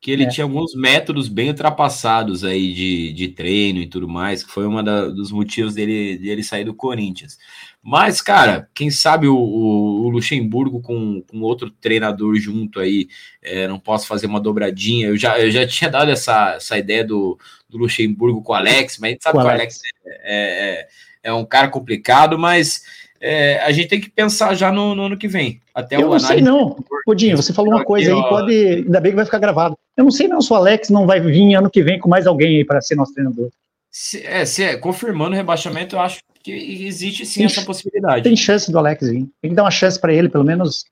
que 0.00 0.10
ele 0.10 0.24
é. 0.24 0.28
tinha 0.28 0.44
alguns 0.44 0.74
métodos 0.74 1.28
bem 1.28 1.48
ultrapassados 1.48 2.44
aí 2.44 2.72
de, 2.72 3.12
de 3.12 3.28
treino 3.28 3.80
e 3.80 3.86
tudo 3.86 4.08
mais, 4.08 4.44
que 4.44 4.50
foi 4.50 4.66
um 4.66 4.82
dos 4.82 5.32
motivos 5.32 5.74
dele, 5.74 6.18
dele 6.18 6.42
sair 6.42 6.64
do 6.64 6.74
Corinthians. 6.74 7.36
Mas, 7.82 8.20
cara, 8.20 8.68
quem 8.74 8.90
sabe 8.90 9.28
o, 9.28 9.36
o, 9.36 10.06
o 10.06 10.08
Luxemburgo 10.08 10.80
com, 10.80 11.22
com 11.22 11.40
outro 11.40 11.70
treinador 11.70 12.36
junto 12.36 12.80
aí, 12.80 13.08
é, 13.42 13.68
não 13.68 13.78
posso 13.78 14.06
fazer 14.06 14.26
uma 14.26 14.40
dobradinha. 14.40 15.08
Eu 15.08 15.16
já, 15.16 15.38
eu 15.38 15.50
já 15.50 15.66
tinha 15.66 15.90
dado 15.90 16.10
essa, 16.10 16.54
essa 16.56 16.76
ideia 16.76 17.04
do, 17.04 17.38
do 17.68 17.78
Luxemburgo 17.78 18.42
com 18.42 18.52
o 18.52 18.56
Alex, 18.56 18.98
mas 18.98 19.08
a 19.08 19.12
gente 19.12 19.22
sabe 19.22 19.38
com 19.38 19.42
que 19.42 19.48
o 19.48 19.50
Alex 19.50 19.78
é, 20.06 20.18
é, 20.24 20.88
é 21.22 21.32
um 21.32 21.44
cara 21.44 21.68
complicado, 21.68 22.38
mas 22.38 22.82
é, 23.20 23.60
a 23.62 23.72
gente 23.72 23.88
tem 23.88 24.00
que 24.00 24.10
pensar 24.10 24.54
já 24.54 24.70
no, 24.70 24.94
no, 24.94 25.04
ano 25.04 25.16
que 25.16 25.28
vem. 25.28 25.60
Até 25.74 25.96
eu 25.96 26.08
o 26.08 26.10
não 26.10 26.18
sei 26.18 26.40
não. 26.40 26.76
Podinho, 27.04 27.36
você 27.36 27.52
falou 27.52 27.72
uma 27.72 27.84
coisa 27.84 28.14
aí, 28.14 28.22
pode. 28.28 28.54
Ainda 28.54 29.00
bem 29.00 29.12
que 29.12 29.16
vai 29.16 29.24
ficar 29.24 29.38
gravado. 29.38 29.76
Eu 29.96 30.04
não 30.04 30.10
sei 30.10 30.28
não 30.28 30.40
se 30.40 30.52
o 30.52 30.56
Alex 30.56 30.90
não 30.90 31.06
vai 31.06 31.20
vir 31.20 31.54
ano 31.54 31.70
que 31.70 31.82
vem 31.82 31.98
com 31.98 32.08
mais 32.08 32.26
alguém 32.26 32.58
aí 32.58 32.64
para 32.64 32.80
ser 32.80 32.94
nosso 32.94 33.14
treinador. 33.14 33.48
Se, 33.90 34.24
é, 34.24 34.44
se 34.44 34.62
é, 34.62 34.76
confirmando 34.76 35.32
o 35.32 35.36
rebaixamento, 35.36 35.96
eu 35.96 36.00
acho 36.00 36.20
que 36.52 36.86
existe 36.86 37.26
sim 37.26 37.40
tem, 37.40 37.46
essa 37.46 37.62
possibilidade. 37.62 38.22
Tem 38.22 38.36
chance 38.36 38.70
do 38.70 38.78
Alex 38.78 39.08
vir. 39.08 39.28
Tem 39.40 39.50
que 39.50 39.56
dar 39.56 39.64
uma 39.64 39.70
chance 39.70 40.00
para 40.00 40.12
ele, 40.12 40.28
pelo 40.28 40.44
menos 40.44 40.84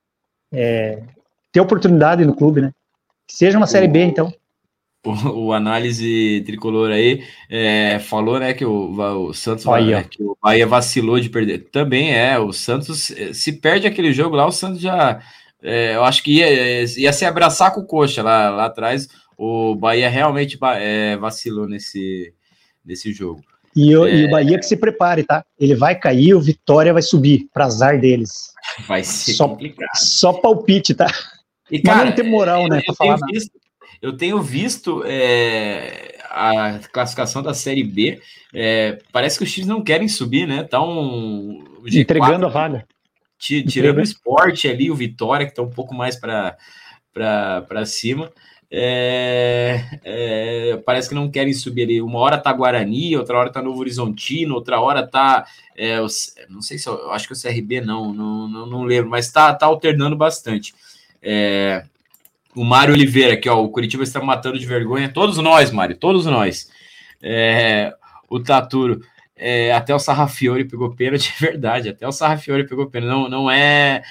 é, 0.52 1.02
ter 1.52 1.60
oportunidade 1.60 2.24
no 2.24 2.34
clube, 2.34 2.60
né? 2.60 2.72
Que 3.26 3.34
seja 3.34 3.58
uma 3.58 3.66
Série 3.66 3.88
B, 3.88 4.02
então 4.02 4.32
o, 5.06 5.12
o, 5.48 5.52
análise 5.52 6.42
tricolor 6.44 6.90
aí 6.90 7.24
é, 7.48 7.98
falou, 7.98 8.38
né, 8.38 8.52
que 8.52 8.64
o, 8.64 8.90
o 9.28 9.32
Santos 9.32 9.64
né, 9.64 10.04
que 10.04 10.22
o 10.22 10.36
Bahia 10.42 10.66
vacilou 10.66 11.20
de 11.20 11.30
perder. 11.30 11.70
Também 11.70 12.14
é, 12.14 12.38
o 12.38 12.52
Santos 12.52 13.10
eh, 13.12 13.32
se 13.32 13.52
perde 13.52 13.86
aquele 13.86 14.12
jogo 14.12 14.36
lá, 14.36 14.46
o 14.46 14.52
Santos 14.52 14.80
já 14.80 15.20
é, 15.62 15.96
eu 15.96 16.04
acho 16.04 16.22
que 16.22 16.32
ia, 16.32 16.84
ia 16.98 17.12
se 17.12 17.24
abraçar 17.24 17.72
com 17.72 17.80
o 17.80 17.86
coxa 17.86 18.22
lá, 18.22 18.50
lá 18.50 18.66
atrás. 18.66 19.08
O 19.36 19.74
Bahia 19.74 20.08
realmente 20.08 20.58
é, 20.76 21.16
vacilou 21.16 21.68
nesse, 21.68 22.32
nesse 22.84 23.12
jogo. 23.12 23.42
E, 23.76 23.94
o, 23.94 24.08
e 24.08 24.24
o 24.24 24.30
Bahia 24.30 24.58
que 24.58 24.64
se 24.64 24.74
prepare, 24.74 25.22
tá? 25.22 25.44
Ele 25.60 25.74
vai 25.74 25.94
cair, 25.94 26.32
o 26.32 26.40
Vitória 26.40 26.94
vai 26.94 27.02
subir, 27.02 27.46
para 27.52 27.66
azar 27.66 28.00
deles. 28.00 28.54
Vai 28.88 29.04
ser 29.04 29.34
só, 29.34 29.46
complicado. 29.46 29.90
Só 29.94 30.32
palpite, 30.32 30.94
tá? 30.94 31.06
E, 31.70 31.82
cara, 31.82 31.98
Mas 31.98 32.08
não 32.08 32.16
tem 32.16 32.30
moral, 32.30 32.68
né, 32.68 32.80
pra 32.86 32.94
falar 32.94 33.18
visto, 33.30 33.50
eu 34.00 34.16
tenho 34.16 34.40
visto 34.40 35.02
é, 35.04 36.16
a 36.30 36.78
classificação 36.92 37.42
da 37.42 37.52
Série 37.52 37.84
B. 37.84 38.20
É, 38.54 38.98
parece 39.12 39.36
que 39.36 39.44
os 39.44 39.52
times 39.52 39.68
não 39.68 39.82
querem 39.82 40.08
subir, 40.08 40.46
né? 40.46 40.62
Tá 40.62 40.80
um 40.80 41.64
G4, 41.84 42.00
entregando 42.00 42.46
a 42.46 42.48
vaga. 42.48 42.86
Tirando 43.38 43.98
o 43.98 44.02
esporte 44.02 44.68
ali, 44.68 44.90
o 44.90 44.94
Vitória, 44.94 45.44
que 45.44 45.52
está 45.52 45.62
um 45.62 45.70
pouco 45.70 45.94
mais 45.94 46.16
para 46.16 46.56
cima. 47.84 48.30
É, 48.70 49.84
é, 50.04 50.76
parece 50.84 51.08
que 51.08 51.14
não 51.14 51.30
querem 51.30 51.52
subir 51.52 51.82
ali. 51.82 52.02
Uma 52.02 52.18
hora 52.18 52.38
tá 52.38 52.52
Guarani, 52.52 53.16
outra 53.16 53.38
hora 53.38 53.52
tá 53.52 53.62
Novo 53.62 53.80
Horizontino, 53.80 54.54
outra 54.54 54.80
hora 54.80 55.06
tá. 55.06 55.46
É, 55.76 55.98
não 56.48 56.60
sei 56.60 56.78
se 56.78 56.88
eu 56.88 57.10
acho 57.12 57.28
que 57.28 57.34
o 57.34 57.40
CRB 57.40 57.80
não, 57.80 58.12
não, 58.12 58.48
não, 58.48 58.66
não 58.66 58.82
lembro, 58.82 59.10
mas 59.10 59.30
tá, 59.30 59.54
tá 59.54 59.66
alternando 59.66 60.16
bastante. 60.16 60.74
É, 61.22 61.84
o 62.54 62.64
Mário 62.64 62.94
Oliveira, 62.94 63.34
aqui, 63.34 63.48
ó, 63.48 63.62
o 63.62 63.68
Curitiba 63.68 64.02
está 64.02 64.20
matando 64.20 64.58
de 64.58 64.66
vergonha. 64.66 65.08
Todos 65.08 65.38
nós, 65.38 65.70
Mário, 65.70 65.96
todos 65.96 66.26
nós. 66.26 66.70
É, 67.22 67.94
o 68.28 68.40
Taturo, 68.40 69.00
é, 69.36 69.72
até 69.72 69.94
o 69.94 69.98
Sarrafiore 69.98 70.64
pegou 70.64 70.94
pênalti, 70.94 71.32
é 71.36 71.40
verdade, 71.40 71.90
até 71.90 72.08
o 72.08 72.12
Sarrafiore 72.12 72.66
pegou 72.66 72.86
pênalti. 72.86 73.10
Não, 73.10 73.28
não, 73.28 73.50
é, 73.50 74.02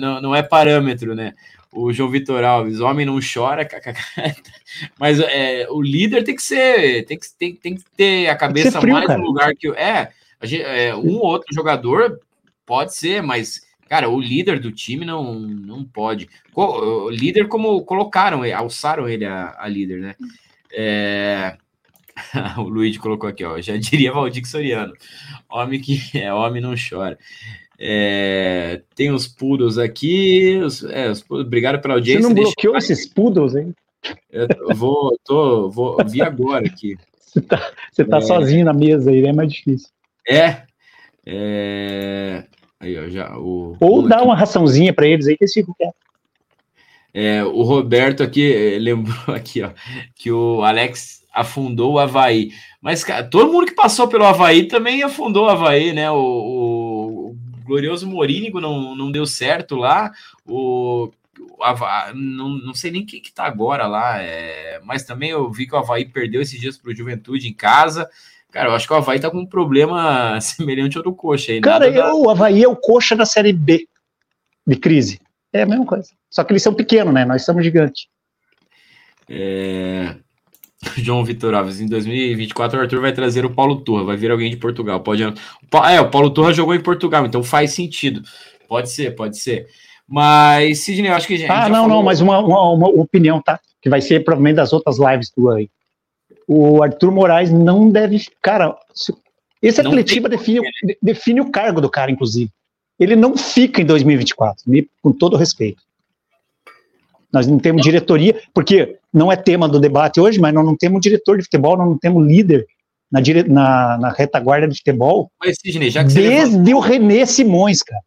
não, 0.00 0.20
não 0.20 0.34
é 0.34 0.42
parâmetro, 0.42 1.14
né? 1.14 1.34
O 1.72 1.92
João 1.92 2.10
Vitor 2.10 2.42
Alves, 2.42 2.80
homem 2.80 3.04
não 3.04 3.20
chora, 3.20 3.68
mas 4.98 5.20
é, 5.20 5.66
o 5.68 5.82
líder 5.82 6.24
tem 6.24 6.34
que 6.34 6.42
ser, 6.42 7.04
tem 7.04 7.18
que, 7.18 7.26
tem, 7.38 7.54
tem 7.54 7.74
que 7.76 7.84
ter 7.96 8.28
a 8.28 8.36
cabeça 8.36 8.80
frio, 8.80 8.94
mais 8.94 9.06
cara. 9.06 9.18
no 9.18 9.26
lugar 9.26 9.54
que. 9.54 9.68
É, 9.72 10.10
gente, 10.42 10.62
é, 10.62 10.96
um 10.96 11.16
ou 11.16 11.26
outro 11.26 11.54
jogador 11.54 12.18
pode 12.64 12.94
ser, 12.94 13.22
mas 13.22 13.68
Cara, 13.88 14.10
o 14.10 14.20
líder 14.20 14.60
do 14.60 14.70
time 14.70 15.04
não, 15.04 15.40
não 15.40 15.82
pode. 15.82 16.28
O 16.54 17.08
líder, 17.08 17.48
como 17.48 17.82
colocaram, 17.84 18.42
alçaram 18.54 19.08
ele 19.08 19.24
a, 19.24 19.56
a 19.58 19.66
líder, 19.66 20.00
né? 20.00 20.14
É... 20.70 21.56
o 22.58 22.62
Luiz 22.68 22.98
colocou 22.98 23.28
aqui, 23.28 23.44
ó. 23.44 23.58
Já 23.62 23.78
diria 23.78 24.12
Valdir 24.12 24.46
Soriano. 24.46 24.92
Homem 25.48 25.80
que 25.80 25.98
é 26.18 26.32
homem 26.32 26.60
não 26.60 26.74
chora. 26.76 27.18
É... 27.78 28.82
Tem 28.94 29.10
os 29.10 29.28
poodles 29.28 29.78
aqui. 29.78 30.60
Os, 30.64 30.82
é, 30.84 31.10
os, 31.10 31.24
obrigado 31.30 31.80
pela 31.80 31.94
audiência. 31.94 32.22
Você 32.22 32.28
não 32.28 32.34
bloqueou 32.34 32.72
Deixa... 32.74 32.92
esses 32.92 33.06
poodles, 33.06 33.54
hein? 33.54 33.74
Eu 34.30 34.48
vou, 34.74 35.18
tô, 35.24 35.70
vou 35.70 35.96
vi 36.06 36.22
agora 36.22 36.66
aqui. 36.66 36.96
Você 37.28 37.42
tá, 37.42 37.72
você 37.92 38.04
tá 38.06 38.16
é... 38.16 38.20
sozinho 38.22 38.64
na 38.64 38.72
mesa 38.72 39.10
aí, 39.10 39.22
é 39.26 39.32
mais 39.34 39.52
difícil. 39.52 39.90
É. 40.26 40.62
é... 41.26 42.44
Aí, 42.80 42.98
ó, 42.98 43.06
já, 43.10 43.36
o, 43.36 43.76
Ou 43.78 44.08
dá 44.08 44.22
uma 44.22 44.34
raçãozinha 44.34 44.94
para 44.94 45.06
eles 45.06 45.26
aí 45.26 45.36
que 45.36 45.44
eles 45.44 45.52
ficam 45.52 45.74
quietos. 45.74 46.00
É, 47.12 47.42
o 47.44 47.62
Roberto 47.62 48.22
aqui 48.22 48.52
eh, 48.52 48.78
lembrou 48.80 49.34
aqui, 49.34 49.62
ó, 49.62 49.70
que 50.14 50.30
o 50.30 50.62
Alex 50.62 51.24
afundou 51.32 51.94
o 51.94 51.98
Havaí. 51.98 52.50
Mas, 52.80 53.02
cara, 53.02 53.24
todo 53.24 53.52
mundo 53.52 53.66
que 53.66 53.74
passou 53.74 54.08
pelo 54.08 54.24
Havaí 54.24 54.68
também 54.68 55.02
afundou 55.02 55.46
o 55.46 55.48
Havaí, 55.48 55.92
né? 55.92 56.10
O, 56.10 56.16
o, 56.16 56.67
o 56.67 56.67
glorioso 57.68 58.08
Morínigo 58.08 58.60
não, 58.60 58.96
não 58.96 59.12
deu 59.12 59.26
certo 59.26 59.76
lá. 59.76 60.10
O, 60.44 61.12
o 61.56 61.62
Havaí, 61.62 62.14
não, 62.14 62.48
não 62.48 62.74
sei 62.74 62.90
nem 62.90 63.06
quem 63.06 63.20
que 63.20 63.32
tá 63.32 63.44
agora 63.44 63.86
lá, 63.86 64.20
é, 64.20 64.80
mas 64.82 65.04
também 65.04 65.30
eu 65.30 65.50
vi 65.52 65.66
que 65.66 65.74
o 65.74 65.78
Havaí 65.78 66.04
perdeu 66.04 66.42
esses 66.42 66.58
dias 66.58 66.76
para 66.76 66.90
o 66.90 66.94
Juventude 66.94 67.46
em 67.46 67.54
casa. 67.54 68.08
Cara, 68.50 68.70
eu 68.70 68.74
acho 68.74 68.86
que 68.86 68.92
o 68.92 68.96
Havaí 68.96 69.20
tá 69.20 69.30
com 69.30 69.38
um 69.38 69.46
problema 69.46 70.40
semelhante 70.42 70.96
ao 70.96 71.02
do 71.02 71.14
Coxa 71.14 71.52
aí. 71.52 71.60
Cara, 71.60 71.86
eu, 71.86 71.94
da... 71.94 72.14
o 72.14 72.30
Havaí 72.30 72.64
é 72.64 72.68
o 72.68 72.74
Coxa 72.74 73.14
da 73.14 73.26
Série 73.26 73.52
B 73.52 73.86
de 74.66 74.76
crise. 74.76 75.20
É 75.52 75.62
a 75.62 75.66
mesma 75.66 75.86
coisa. 75.86 76.10
Só 76.30 76.44
que 76.44 76.52
eles 76.52 76.62
são 76.62 76.74
pequenos, 76.74 77.12
né? 77.12 77.24
Nós 77.24 77.44
somos 77.44 77.64
gigantes. 77.64 78.06
É... 79.28 80.16
João 80.96 81.24
Vitor 81.24 81.54
Alves, 81.54 81.80
em 81.80 81.86
2024 81.86 82.78
o 82.78 82.82
Arthur 82.82 83.00
vai 83.00 83.12
trazer 83.12 83.44
o 83.44 83.50
Paulo 83.50 83.80
Turra, 83.80 84.04
vai 84.04 84.16
vir 84.16 84.30
alguém 84.30 84.50
de 84.50 84.56
Portugal. 84.56 85.00
Pode 85.00 85.22
É, 85.22 86.00
o 86.00 86.10
Paulo 86.10 86.30
Turra 86.30 86.52
jogou 86.52 86.74
em 86.74 86.80
Portugal, 86.80 87.26
então 87.26 87.42
faz 87.42 87.72
sentido. 87.72 88.22
Pode 88.68 88.90
ser, 88.90 89.14
pode 89.16 89.38
ser. 89.38 89.66
Mas, 90.06 90.80
Sidney, 90.80 91.10
eu 91.10 91.14
acho 91.14 91.26
que 91.26 91.34
a 91.34 91.38
gente. 91.38 91.50
Ah, 91.50 91.68
não, 91.68 91.82
falou... 91.82 91.88
não, 91.88 92.02
mas 92.02 92.20
uma, 92.20 92.38
uma, 92.38 92.70
uma, 92.70 92.88
opinião, 92.88 93.42
tá? 93.42 93.60
Que 93.82 93.90
vai 93.90 94.00
ser 94.00 94.24
provavelmente 94.24 94.56
das 94.56 94.72
outras 94.72 94.98
lives 94.98 95.30
tua 95.30 95.56
aí 95.56 95.68
o 96.48 96.82
Arthur 96.82 97.12
Moraes 97.12 97.52
não 97.52 97.90
deve. 97.90 98.24
Cara, 98.40 98.74
esse 99.60 99.80
Atletiba 99.80 100.30
define, 100.30 100.66
define 101.02 101.42
o 101.42 101.50
cargo 101.50 101.80
do 101.80 101.90
cara, 101.90 102.10
inclusive. 102.10 102.50
Ele 102.98 103.14
não 103.14 103.36
fica 103.36 103.82
em 103.82 103.84
2024, 103.84 104.64
com 105.02 105.12
todo 105.12 105.36
respeito. 105.36 105.82
Nós 107.30 107.46
não 107.46 107.58
temos 107.58 107.82
diretoria, 107.82 108.40
porque 108.54 108.97
não 109.12 109.30
é 109.30 109.36
tema 109.36 109.68
do 109.68 109.80
debate 109.80 110.20
hoje, 110.20 110.38
mas 110.40 110.52
nós 110.52 110.64
não 110.64 110.76
temos 110.76 111.00
diretor 111.00 111.38
de 111.38 111.44
futebol, 111.44 111.76
nós 111.76 111.88
não 111.88 111.98
temos 111.98 112.26
líder 112.26 112.66
na, 113.10 113.20
dire, 113.20 113.42
na, 113.44 113.98
na 113.98 114.10
retaguarda 114.10 114.68
de 114.68 114.76
futebol. 114.76 115.30
Mas, 115.40 115.56
Sidney, 115.60 115.90
já 115.90 116.04
que 116.04 116.12
desde 116.12 116.56
levantou, 116.56 116.76
o 116.76 116.80
René 116.80 117.26
Simões, 117.26 117.82
cara. 117.82 118.02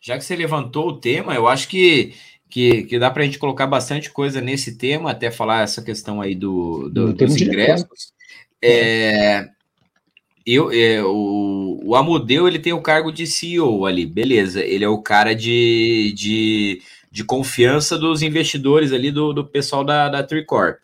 Já 0.00 0.16
que 0.16 0.24
você 0.24 0.36
levantou 0.36 0.88
o 0.88 1.00
tema, 1.00 1.34
eu 1.34 1.46
acho 1.48 1.68
que 1.68 2.14
que, 2.48 2.84
que 2.84 2.98
dá 2.98 3.10
para 3.10 3.22
a 3.22 3.26
gente 3.26 3.38
colocar 3.38 3.66
bastante 3.66 4.10
coisa 4.10 4.40
nesse 4.40 4.76
tema, 4.76 5.10
até 5.10 5.30
falar 5.30 5.62
essa 5.62 5.82
questão 5.82 6.20
aí 6.20 6.34
do, 6.34 6.88
do 6.88 7.12
dos 7.12 7.40
ingressos. 7.40 8.12
É, 8.62 9.46
eu, 10.46 10.70
é, 10.70 11.02
o, 11.02 11.80
o 11.84 11.96
Amodeu 11.96 12.46
ele 12.46 12.58
tem 12.58 12.72
o 12.72 12.80
cargo 12.80 13.10
de 13.10 13.26
CEO 13.26 13.84
ali, 13.84 14.06
beleza. 14.06 14.62
Ele 14.62 14.84
é 14.84 14.88
o 14.88 15.02
cara 15.02 15.34
de, 15.34 16.12
de, 16.16 16.80
de 17.16 17.24
confiança 17.24 17.96
dos 17.96 18.20
investidores 18.20 18.92
ali, 18.92 19.10
do, 19.10 19.32
do 19.32 19.42
pessoal 19.42 19.82
da, 19.82 20.06
da 20.06 20.22
Tricorp. 20.22 20.76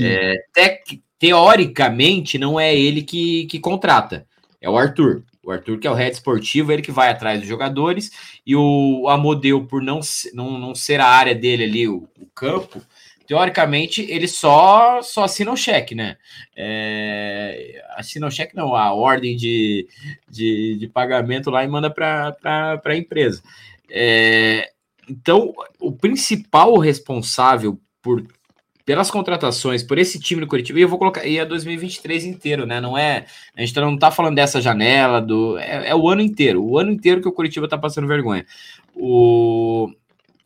É, 0.00 0.38
te, 0.54 1.02
teoricamente, 1.18 2.38
não 2.38 2.58
é 2.58 2.74
ele 2.74 3.02
que, 3.02 3.44
que 3.44 3.60
contrata, 3.60 4.26
é 4.62 4.70
o 4.70 4.78
Arthur. 4.78 5.22
O 5.44 5.50
Arthur, 5.50 5.78
que 5.78 5.86
é 5.86 5.90
o 5.90 5.94
head 5.94 6.14
esportivo, 6.14 6.72
ele 6.72 6.80
que 6.80 6.90
vai 6.90 7.10
atrás 7.10 7.38
dos 7.38 7.46
jogadores, 7.46 8.10
e 8.46 8.56
o 8.56 9.06
Amodeu, 9.10 9.66
por 9.66 9.82
não, 9.82 10.00
não, 10.32 10.58
não 10.58 10.74
ser 10.74 11.02
a 11.02 11.06
área 11.06 11.34
dele 11.34 11.64
ali, 11.64 11.86
o, 11.86 12.08
o 12.18 12.24
campo, 12.34 12.80
teoricamente, 13.26 14.00
ele 14.08 14.26
só 14.26 15.02
só 15.02 15.24
assina 15.24 15.52
o 15.52 15.56
cheque, 15.56 15.94
né? 15.94 16.16
É, 16.56 17.84
assina 17.90 18.26
o 18.26 18.30
cheque, 18.30 18.56
não, 18.56 18.74
a 18.74 18.94
ordem 18.94 19.36
de, 19.36 19.86
de, 20.30 20.78
de 20.78 20.88
pagamento 20.88 21.50
lá 21.50 21.62
e 21.62 21.68
manda 21.68 21.90
para 21.90 22.80
a 22.82 22.96
empresa. 22.96 23.42
É, 23.90 24.70
então, 25.08 25.52
o 25.80 25.92
principal 25.92 26.76
responsável 26.78 27.78
por 28.02 28.24
pelas 28.84 29.10
contratações, 29.10 29.82
por 29.82 29.96
esse 29.96 30.20
time 30.20 30.42
do 30.42 30.46
Curitiba, 30.46 30.78
e 30.78 30.82
eu 30.82 30.88
vou 30.88 30.98
colocar, 30.98 31.24
e 31.24 31.38
é 31.38 31.44
2023 31.46 32.26
inteiro, 32.26 32.66
né? 32.66 32.82
Não 32.82 32.98
é, 32.98 33.24
a 33.56 33.64
gente 33.64 33.74
não 33.80 33.96
tá 33.96 34.10
falando 34.10 34.34
dessa 34.34 34.60
janela, 34.60 35.22
do, 35.22 35.56
é, 35.56 35.88
é 35.88 35.94
o 35.94 36.06
ano 36.06 36.20
inteiro, 36.20 36.62
o 36.62 36.78
ano 36.78 36.90
inteiro 36.90 37.22
que 37.22 37.28
o 37.28 37.32
Curitiba 37.32 37.66
tá 37.66 37.78
passando 37.78 38.06
vergonha. 38.06 38.44
O, 38.94 39.90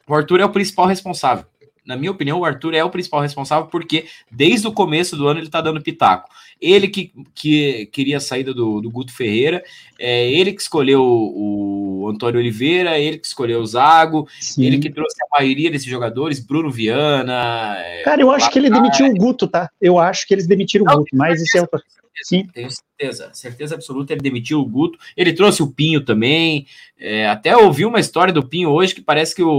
o 0.06 0.14
Arthur 0.14 0.38
é 0.38 0.44
o 0.44 0.50
principal 0.50 0.86
responsável 0.86 1.44
na 1.88 1.96
minha 1.96 2.10
opinião, 2.10 2.40
o 2.40 2.44
Arthur 2.44 2.74
é 2.74 2.84
o 2.84 2.90
principal 2.90 3.22
responsável, 3.22 3.66
porque 3.68 4.06
desde 4.30 4.68
o 4.68 4.72
começo 4.72 5.16
do 5.16 5.26
ano 5.26 5.40
ele 5.40 5.48
tá 5.48 5.62
dando 5.62 5.80
pitaco. 5.80 6.28
Ele 6.60 6.88
que, 6.88 7.12
que 7.34 7.86
queria 7.86 8.16
a 8.16 8.20
saída 8.20 8.52
do, 8.52 8.80
do 8.80 8.90
Guto 8.90 9.12
Ferreira, 9.12 9.62
é 9.98 10.30
ele 10.30 10.52
que 10.52 10.60
escolheu 10.60 11.02
o, 11.02 12.02
o 12.02 12.08
Antônio 12.08 12.40
Oliveira, 12.40 12.98
ele 12.98 13.18
que 13.18 13.26
escolheu 13.26 13.60
o 13.60 13.66
Zago, 13.66 14.28
Sim. 14.40 14.64
ele 14.64 14.78
que 14.78 14.90
trouxe 14.90 15.16
a 15.22 15.38
maioria 15.38 15.70
desses 15.70 15.88
jogadores, 15.88 16.40
Bruno 16.40 16.70
Viana. 16.70 17.76
É, 17.78 18.02
Cara, 18.02 18.20
eu 18.20 18.30
acho 18.30 18.50
que 18.50 18.58
ele 18.58 18.70
demitiu 18.70 19.06
o 19.06 19.14
Guto, 19.14 19.46
tá? 19.46 19.70
Eu 19.80 19.98
acho 19.98 20.26
que 20.26 20.34
eles 20.34 20.46
demitiram 20.46 20.84
o 20.86 20.98
Guto, 20.98 21.16
mas 21.16 21.40
isso 21.40 21.56
é 21.58 21.60
outra. 21.60 21.80
Sim. 22.22 22.46
Tenho 22.52 22.68
certeza, 22.70 23.30
certeza 23.32 23.74
absoluta. 23.74 24.12
Ele 24.12 24.20
demitiu 24.20 24.60
o 24.60 24.66
Guto, 24.66 24.98
ele 25.16 25.32
trouxe 25.32 25.62
o 25.62 25.70
Pinho 25.70 26.04
também. 26.04 26.66
É, 26.98 27.28
até 27.28 27.56
ouvi 27.56 27.84
uma 27.84 28.00
história 28.00 28.32
do 28.32 28.46
Pinho 28.46 28.70
hoje 28.70 28.94
que 28.94 29.00
parece 29.00 29.34
que 29.34 29.42
o, 29.42 29.50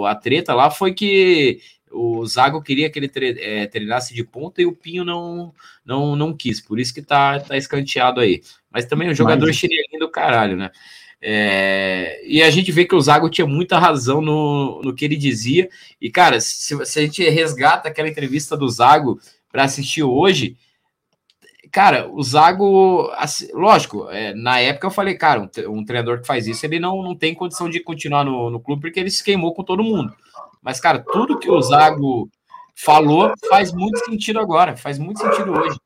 o 0.00 0.06
a 0.06 0.14
treta 0.14 0.54
lá 0.54 0.70
foi 0.70 0.92
que 0.92 1.60
o 1.90 2.24
Zago 2.26 2.62
queria 2.62 2.90
que 2.90 2.98
ele 2.98 3.08
tre 3.08 3.36
é, 3.38 3.66
treinasse 3.66 4.14
de 4.14 4.24
ponta 4.24 4.62
e 4.62 4.66
o 4.66 4.72
Pinho 4.72 5.04
não 5.04 5.52
não, 5.84 6.14
não 6.14 6.36
quis, 6.36 6.60
por 6.60 6.78
isso 6.78 6.94
que 6.94 7.02
tá, 7.02 7.40
tá 7.40 7.56
escanteado 7.56 8.20
aí. 8.20 8.42
Mas 8.70 8.84
também 8.84 9.08
o 9.08 9.14
jogador 9.14 9.46
Mas... 9.46 9.56
chinelinho 9.56 9.98
do 9.98 10.10
caralho, 10.10 10.56
né? 10.56 10.70
É, 11.22 12.22
e 12.26 12.42
a 12.42 12.50
gente 12.50 12.72
vê 12.72 12.84
que 12.84 12.94
o 12.94 13.00
Zago 13.00 13.28
tinha 13.28 13.46
muita 13.46 13.78
razão 13.78 14.22
no, 14.22 14.80
no 14.82 14.94
que 14.94 15.04
ele 15.04 15.16
dizia. 15.16 15.68
E, 16.00 16.10
cara, 16.10 16.40
se, 16.40 16.84
se 16.86 16.98
a 16.98 17.02
gente 17.02 17.28
resgata 17.28 17.88
aquela 17.88 18.08
entrevista 18.08 18.56
do 18.56 18.68
Zago 18.68 19.20
para 19.52 19.64
assistir 19.64 20.02
hoje, 20.02 20.56
cara, 21.70 22.08
o 22.10 22.22
Zago, 22.22 23.10
assim, 23.16 23.48
lógico, 23.52 24.08
é, 24.08 24.34
na 24.34 24.60
época 24.60 24.86
eu 24.86 24.90
falei, 24.90 25.14
cara, 25.14 25.40
um, 25.40 25.78
um, 25.78 25.84
treinador 25.84 26.20
que 26.20 26.26
faz 26.26 26.46
isso, 26.46 26.64
ele 26.64 26.80
não, 26.80 27.02
não 27.02 27.14
tem 27.14 27.34
condição 27.34 27.68
de 27.68 27.80
continuar 27.80 28.24
no, 28.24 28.50
no 28.50 28.60
clube 28.60 28.82
porque 28.82 28.98
ele 28.98 29.10
se 29.10 29.22
queimou 29.22 29.54
com 29.54 29.62
todo 29.62 29.84
mundo. 29.84 30.14
Mas, 30.62 30.80
cara, 30.80 30.98
tudo 31.12 31.38
que 31.38 31.50
o 31.50 31.60
Zago 31.60 32.30
falou 32.74 33.32
faz 33.48 33.72
muito 33.72 33.98
sentido 34.04 34.38
agora, 34.38 34.76
faz 34.76 34.98
muito 34.98 35.20
sentido 35.20 35.52
hoje. 35.52 35.78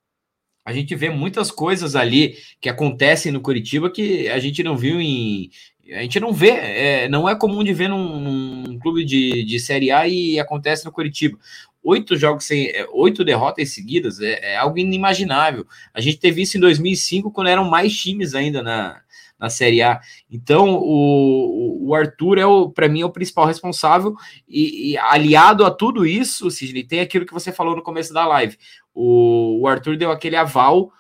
A 0.65 0.73
gente 0.73 0.95
vê 0.95 1.11
muitas 1.11 1.51
coisas 1.51 1.95
ali 1.95 2.37
que 2.61 2.69
acontecem 2.69 3.31
no 3.31 3.41
Curitiba 3.41 3.91
que 3.91 4.29
a 4.29 4.39
gente 4.39 4.63
não 4.63 4.77
viu 4.77 5.01
em. 5.01 5.51
A 5.93 6.01
gente 6.01 6.19
não 6.19 6.33
vê, 6.33 6.49
é, 6.49 7.09
não 7.09 7.29
é 7.29 7.37
comum 7.37 7.63
de 7.63 7.75
ver 7.75 7.89
num, 7.89 8.19
num 8.19 8.79
clube 8.79 9.05
de, 9.05 9.45
de 9.45 9.61
Série 9.61 9.91
A 9.91 10.09
e 10.09 10.41
acontece 10.41 10.87
no 10.87 10.93
Curitiba 10.93 11.39
oito 11.85 12.17
jogos 12.17 12.45
sem 12.45 12.69
é, 12.69 12.87
oito 12.91 13.23
derrotas 13.23 13.75
seguidas 13.75 14.19
é, 14.21 14.53
é, 14.53 14.57
algo 14.57 14.79
inimaginável. 14.79 15.67
A 15.93 16.01
gente 16.01 16.17
teve 16.17 16.43
isso 16.43 16.57
em 16.57 16.61
2005 16.61 17.31
quando 17.31 17.49
eram 17.49 17.69
mais 17.69 17.95
times 17.95 18.35
ainda 18.35 18.63
na, 18.63 19.03
na 19.39 19.51
Série 19.51 19.83
A. 19.83 20.01
Então 20.31 20.75
o, 20.75 21.89
o 21.89 21.95
Arthur 21.95 22.39
é 22.39 22.45
para 22.75 22.89
mim 22.89 23.03
é 23.03 23.07
o 23.07 23.13
principal 23.13 23.47
responsável 23.47 24.15
e, 24.49 24.93
e, 24.93 24.99
aliado 24.99 25.65
a 25.65 25.71
tudo 25.71 26.07
isso, 26.07 26.51
Sidney, 26.51 26.85
tem 26.85 27.01
aquilo 27.01 27.27
que 27.27 27.33
você 27.33 27.53
falou 27.53 27.77
no 27.77 27.83
começo 27.83 28.13
da 28.13 28.27
live. 28.27 28.57
O, 28.95 29.61
o 29.63 29.69
Arthur 29.69 29.97
deu 29.97 30.11
aquele 30.11 30.37
aval 30.37 30.93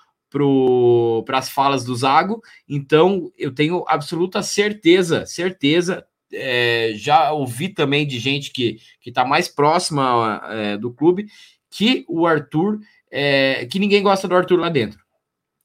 para 1.24 1.38
as 1.38 1.48
falas 1.48 1.84
do 1.84 1.94
Zago, 1.94 2.42
então 2.68 3.30
eu 3.38 3.54
tenho 3.54 3.84
absoluta 3.86 4.42
certeza, 4.42 5.24
certeza, 5.26 6.04
é, 6.32 6.92
já 6.96 7.30
ouvi 7.30 7.68
também 7.68 8.04
de 8.04 8.18
gente 8.18 8.50
que 8.50 8.80
está 9.06 9.24
mais 9.24 9.46
próxima 9.46 10.42
é, 10.48 10.76
do 10.76 10.92
clube 10.92 11.26
que 11.70 12.04
o 12.08 12.26
Arthur, 12.26 12.78
é, 13.10 13.66
que 13.66 13.78
ninguém 13.78 14.02
gosta 14.02 14.28
do 14.28 14.34
Arthur 14.34 14.58
lá 14.58 14.68
dentro. 14.68 15.03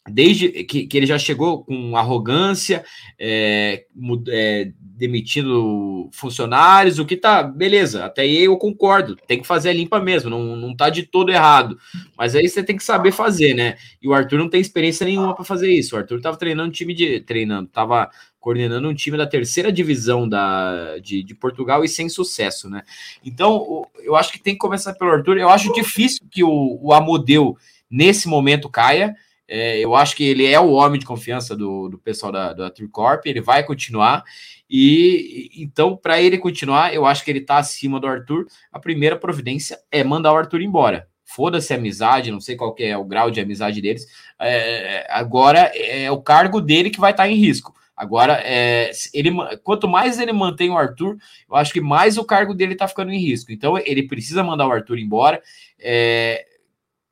Desde 0.10 0.64
que, 0.64 0.88
que 0.88 0.98
ele 0.98 1.06
já 1.06 1.18
chegou 1.18 1.64
com 1.64 1.96
arrogância, 1.96 2.84
é, 3.18 3.86
é, 4.30 4.72
demitindo 5.00 6.10
funcionários, 6.12 7.00
o 7.00 7.06
que 7.06 7.16
tá, 7.16 7.42
beleza, 7.42 8.06
até 8.06 8.24
aí 8.24 8.44
eu 8.44 8.58
concordo, 8.58 9.16
tem 9.28 9.40
que 9.40 9.48
fazer 9.48 9.70
a 9.70 9.74
limpa 9.74 10.00
mesmo, 10.00 10.30
não, 10.30 10.56
não 10.56 10.76
tá 10.76 10.90
de 10.90 11.04
todo 11.04 11.32
errado, 11.32 11.78
mas 12.18 12.36
aí 12.36 12.50
você 12.50 12.62
tem 12.62 12.76
que 12.76 12.84
saber 12.84 13.12
fazer, 13.12 13.54
né? 13.54 13.78
E 14.02 14.08
o 14.08 14.14
Arthur 14.14 14.38
não 14.38 14.50
tem 14.50 14.60
experiência 14.60 15.06
nenhuma 15.06 15.34
para 15.34 15.46
fazer 15.46 15.72
isso. 15.72 15.96
O 15.96 16.00
Arthur 16.00 16.20
tava 16.20 16.38
treinando 16.38 16.72
time 16.72 16.94
de. 16.94 17.22
treinando, 17.22 17.70
tava 17.70 18.10
coordenando 18.40 18.88
um 18.88 18.94
time 18.94 19.18
da 19.18 19.28
terceira 19.28 19.72
divisão 19.72 20.28
da, 20.28 20.98
de, 21.00 21.24
de, 21.24 21.36
Portugal 21.36 21.84
e 21.84 21.90
sem 21.90 22.08
sucesso, 22.08 22.70
né? 22.70 22.84
Então, 23.24 23.86
eu 24.02 24.16
acho 24.16 24.32
que 24.32 24.40
tem 24.40 24.54
que 24.54 24.60
começar 24.60 24.94
pelo 24.94 25.12
Arthur. 25.12 25.38
Eu 25.38 25.50
acho 25.50 25.74
difícil 25.74 26.26
que 26.32 26.44
o, 26.44 26.80
o 26.82 26.94
Amodeu, 26.94 27.58
nesse 27.90 28.28
momento, 28.28 28.70
caia. 28.70 29.14
É, 29.50 29.80
eu 29.80 29.96
acho 29.96 30.16
que 30.16 30.24
ele 30.24 30.46
é 30.46 30.60
o 30.60 30.72
homem 30.72 31.00
de 31.00 31.06
confiança 31.06 31.56
do, 31.56 31.90
do 31.90 31.98
pessoal 31.98 32.32
da, 32.32 32.54
da 32.54 32.70
Tricorp, 32.70 33.26
ele 33.26 33.42
vai 33.42 33.64
continuar. 33.64 34.24
E 34.70 35.50
então, 35.56 35.98
para 35.98 36.22
ele 36.22 36.38
continuar, 36.38 36.94
eu 36.94 37.04
acho 37.06 37.26
que 37.26 37.32
ele 37.32 37.40
está 37.40 37.58
acima 37.58 38.00
do 38.00 38.06
Arthur. 38.06 38.46
A 38.72 38.80
primeira 38.80 39.18
providência 39.18 39.80
é 39.92 40.04
mandar 40.04 40.34
o 40.34 40.38
Arthur 40.38 40.62
embora. 40.62 41.08
Foda-se 41.26 41.74
a 41.74 41.78
amizade, 41.78 42.32
não 42.32 42.40
sei 42.40 42.56
qual 42.56 42.76
é 42.78 42.96
o 42.96 43.04
grau 43.04 43.32
de 43.32 43.42
amizade 43.42 43.82
deles. 43.82 44.06
É, 44.40 45.08
agora 45.10 45.72
é 45.76 46.12
o 46.12 46.22
cargo 46.22 46.62
dele 46.62 46.92
que 46.92 47.00
vai 47.00 47.12
estar 47.12 47.24
tá 47.24 47.30
em 47.30 47.36
risco. 47.36 47.74
Agora, 47.98 48.40
é, 48.46 48.92
ele, 49.14 49.32
quanto 49.64 49.88
mais 49.88 50.20
ele 50.20 50.32
mantém 50.32 50.70
o 50.70 50.78
Arthur, 50.78 51.18
eu 51.50 51.56
acho 51.56 51.74
que 51.74 51.82
mais 51.82 52.18
o 52.18 52.24
cargo 52.24 52.54
dele 52.54 52.74
tá 52.74 52.88
ficando 52.88 53.12
em 53.12 53.20
risco. 53.20 53.52
Então, 53.52 53.78
ele 53.78 54.08
precisa 54.08 54.44
mandar 54.44 54.68
o 54.68 54.72
Arthur 54.72 55.00
embora. 55.00 55.42
É, 55.78 56.46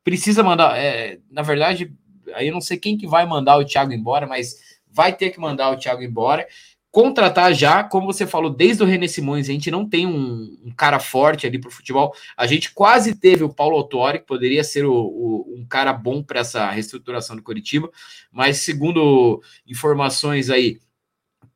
precisa 0.02 0.42
mandar. 0.42 0.78
É, 0.78 1.18
na 1.30 1.42
verdade, 1.42 1.92
aí 2.34 2.48
eu 2.48 2.52
não 2.52 2.60
sei 2.60 2.76
quem 2.76 2.96
que 2.96 3.06
vai 3.06 3.26
mandar 3.26 3.56
o 3.56 3.64
Thiago 3.64 3.92
embora, 3.92 4.26
mas 4.26 4.56
vai 4.90 5.12
ter 5.12 5.30
que 5.30 5.40
mandar 5.40 5.70
o 5.70 5.76
Thiago 5.76 6.02
embora 6.02 6.46
contratar 6.90 7.52
já, 7.52 7.84
como 7.84 8.06
você 8.06 8.26
falou, 8.26 8.50
desde 8.50 8.82
o 8.82 8.86
René 8.86 9.06
Simões, 9.06 9.48
a 9.48 9.52
gente 9.52 9.70
não 9.70 9.88
tem 9.88 10.06
um, 10.06 10.58
um 10.64 10.72
cara 10.76 10.98
forte 10.98 11.46
ali 11.46 11.58
para 11.58 11.68
o 11.68 11.72
futebol. 11.72 12.14
A 12.36 12.46
gente 12.46 12.72
quase 12.72 13.14
teve 13.14 13.44
o 13.44 13.52
Paulo 13.52 13.76
Autori, 13.76 14.18
que 14.18 14.26
poderia 14.26 14.64
ser 14.64 14.84
o, 14.84 14.92
o, 14.92 15.54
um 15.56 15.66
cara 15.66 15.92
bom 15.92 16.22
para 16.22 16.40
essa 16.40 16.68
reestruturação 16.70 17.36
do 17.36 17.42
Curitiba, 17.42 17.90
mas 18.32 18.58
segundo 18.58 19.42
informações 19.66 20.50
aí, 20.50 20.80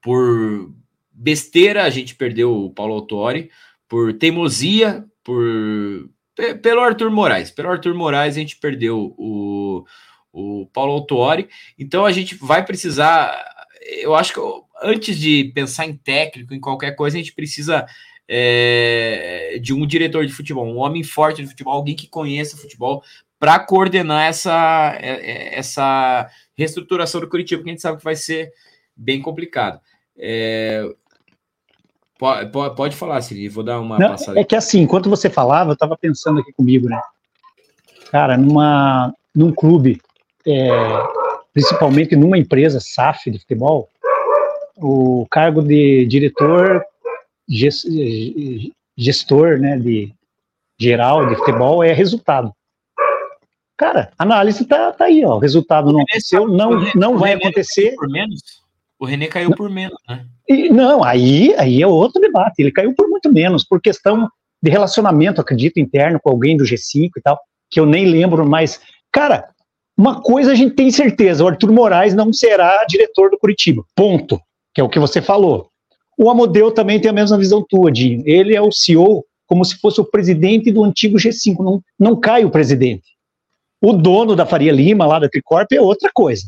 por 0.02 0.72
besteira, 1.10 1.84
a 1.84 1.90
gente 1.90 2.14
perdeu 2.14 2.54
o 2.54 2.70
Paulo 2.70 2.94
Autori, 2.94 3.50
por 3.88 4.12
teimosia, 4.12 5.04
por 5.24 6.08
pelo 6.62 6.80
Arthur 6.80 7.10
Moraes. 7.10 7.50
Pelo 7.50 7.68
Arthur 7.68 7.94
Moraes, 7.94 8.36
a 8.36 8.40
gente 8.40 8.56
perdeu 8.56 9.14
o, 9.18 9.84
o 10.32 10.66
Paulo 10.72 10.92
Autori. 10.92 11.48
Então 11.78 12.04
a 12.04 12.12
gente 12.12 12.34
vai 12.34 12.64
precisar. 12.64 13.44
Eu 14.00 14.14
acho 14.14 14.32
que 14.32 14.40
antes 14.82 15.18
de 15.18 15.52
pensar 15.54 15.86
em 15.86 15.96
técnico, 15.96 16.54
em 16.54 16.60
qualquer 16.60 16.92
coisa, 16.92 17.16
a 17.16 17.20
gente 17.20 17.34
precisa 17.34 17.86
é, 18.28 19.58
de 19.60 19.74
um 19.74 19.86
diretor 19.86 20.24
de 20.24 20.32
futebol, 20.32 20.66
um 20.66 20.78
homem 20.78 21.02
forte 21.02 21.42
de 21.42 21.48
futebol, 21.48 21.74
alguém 21.74 21.94
que 21.94 22.06
conheça 22.06 22.56
futebol, 22.56 23.02
para 23.38 23.58
coordenar 23.58 24.26
essa, 24.26 24.96
é, 25.00 25.10
é, 25.10 25.58
essa 25.58 26.30
reestruturação 26.56 27.20
do 27.20 27.28
Curitiba, 27.28 27.62
que 27.62 27.68
a 27.68 27.72
gente 27.72 27.82
sabe 27.82 27.98
que 27.98 28.04
vai 28.04 28.16
ser 28.16 28.52
bem 28.96 29.20
complicado. 29.20 29.80
É, 30.16 30.84
pode, 32.18 32.50
pode, 32.50 32.96
falar, 32.96 33.20
Siri, 33.20 33.48
vou 33.48 33.64
dar 33.64 33.80
uma 33.80 33.98
Não, 33.98 34.08
passada. 34.10 34.38
É 34.38 34.44
que 34.44 34.54
assim, 34.54 34.80
enquanto 34.80 35.10
você 35.10 35.28
falava, 35.28 35.70
eu 35.70 35.74
estava 35.74 35.96
pensando 35.96 36.40
aqui 36.40 36.52
comigo, 36.52 36.88
né? 36.88 37.00
Cara, 38.10 38.36
numa, 38.36 39.12
num 39.34 39.52
clube, 39.52 40.00
é, 40.46 40.68
principalmente 41.52 42.16
numa 42.16 42.38
empresa 42.38 42.80
SAF 42.80 43.30
de 43.30 43.38
futebol, 43.38 43.88
o 44.76 45.26
cargo 45.30 45.62
de 45.62 46.06
diretor, 46.06 46.84
gestor, 48.96 49.58
né, 49.58 49.78
de 49.78 50.12
geral 50.80 51.26
de 51.26 51.36
futebol 51.36 51.84
é 51.84 51.92
resultado. 51.92 52.52
Cara, 53.76 54.12
a 54.18 54.22
análise 54.22 54.64
tá, 54.64 54.92
tá 54.92 55.06
aí, 55.06 55.24
ó. 55.24 55.36
O 55.36 55.38
resultado 55.38 55.88
o 55.88 55.92
não 55.92 56.00
aconteceu, 56.00 56.46
não, 56.46 56.78
René, 56.78 56.92
não 56.94 57.18
vai 57.18 57.32
acontecer. 57.32 57.94
Por 57.96 58.08
menos? 58.08 58.40
O 58.98 59.04
René 59.04 59.26
caiu 59.26 59.50
não. 59.50 59.56
por 59.56 59.68
menos, 59.68 59.98
né? 60.08 60.24
E, 60.48 60.68
não, 60.70 61.02
aí, 61.02 61.54
aí 61.58 61.82
é 61.82 61.86
outro 61.86 62.20
debate. 62.20 62.60
Ele 62.60 62.70
caiu 62.70 62.94
por 62.94 63.08
muito 63.08 63.32
menos, 63.32 63.64
por 63.64 63.80
questão 63.80 64.28
de 64.62 64.70
relacionamento, 64.70 65.40
acredito, 65.40 65.80
interno 65.80 66.20
com 66.22 66.30
alguém 66.30 66.56
do 66.56 66.64
G5 66.64 67.10
e 67.16 67.20
tal, 67.20 67.38
que 67.68 67.80
eu 67.80 67.86
nem 67.86 68.06
lembro, 68.06 68.46
mas, 68.46 68.80
cara, 69.10 69.48
uma 69.96 70.20
coisa 70.20 70.52
a 70.52 70.54
gente 70.54 70.74
tem 70.74 70.90
certeza: 70.90 71.44
o 71.44 71.48
Arthur 71.48 71.72
Moraes 71.72 72.14
não 72.14 72.32
será 72.32 72.84
diretor 72.88 73.30
do 73.30 73.38
Curitiba. 73.38 73.84
Ponto. 73.94 74.40
Que 74.74 74.80
é 74.80 74.84
o 74.84 74.88
que 74.88 74.98
você 74.98 75.20
falou. 75.20 75.68
O 76.18 76.30
Amodeu 76.30 76.70
também 76.70 77.00
tem 77.00 77.10
a 77.10 77.14
mesma 77.14 77.38
visão 77.38 77.64
tua, 77.68 77.90
Dinho. 77.90 78.22
Ele 78.24 78.54
é 78.54 78.60
o 78.60 78.72
CEO 78.72 79.24
como 79.46 79.64
se 79.64 79.76
fosse 79.76 80.00
o 80.00 80.04
presidente 80.04 80.72
do 80.72 80.82
antigo 80.82 81.18
G5. 81.18 81.58
Não, 81.58 81.82
não 81.98 82.16
cai 82.16 82.44
o 82.44 82.50
presidente. 82.50 83.04
O 83.82 83.92
dono 83.92 84.34
da 84.34 84.46
Faria 84.46 84.72
Lima, 84.72 85.04
lá 85.04 85.18
da 85.18 85.28
Tricorp, 85.28 85.70
é 85.72 85.80
outra 85.80 86.10
coisa. 86.14 86.44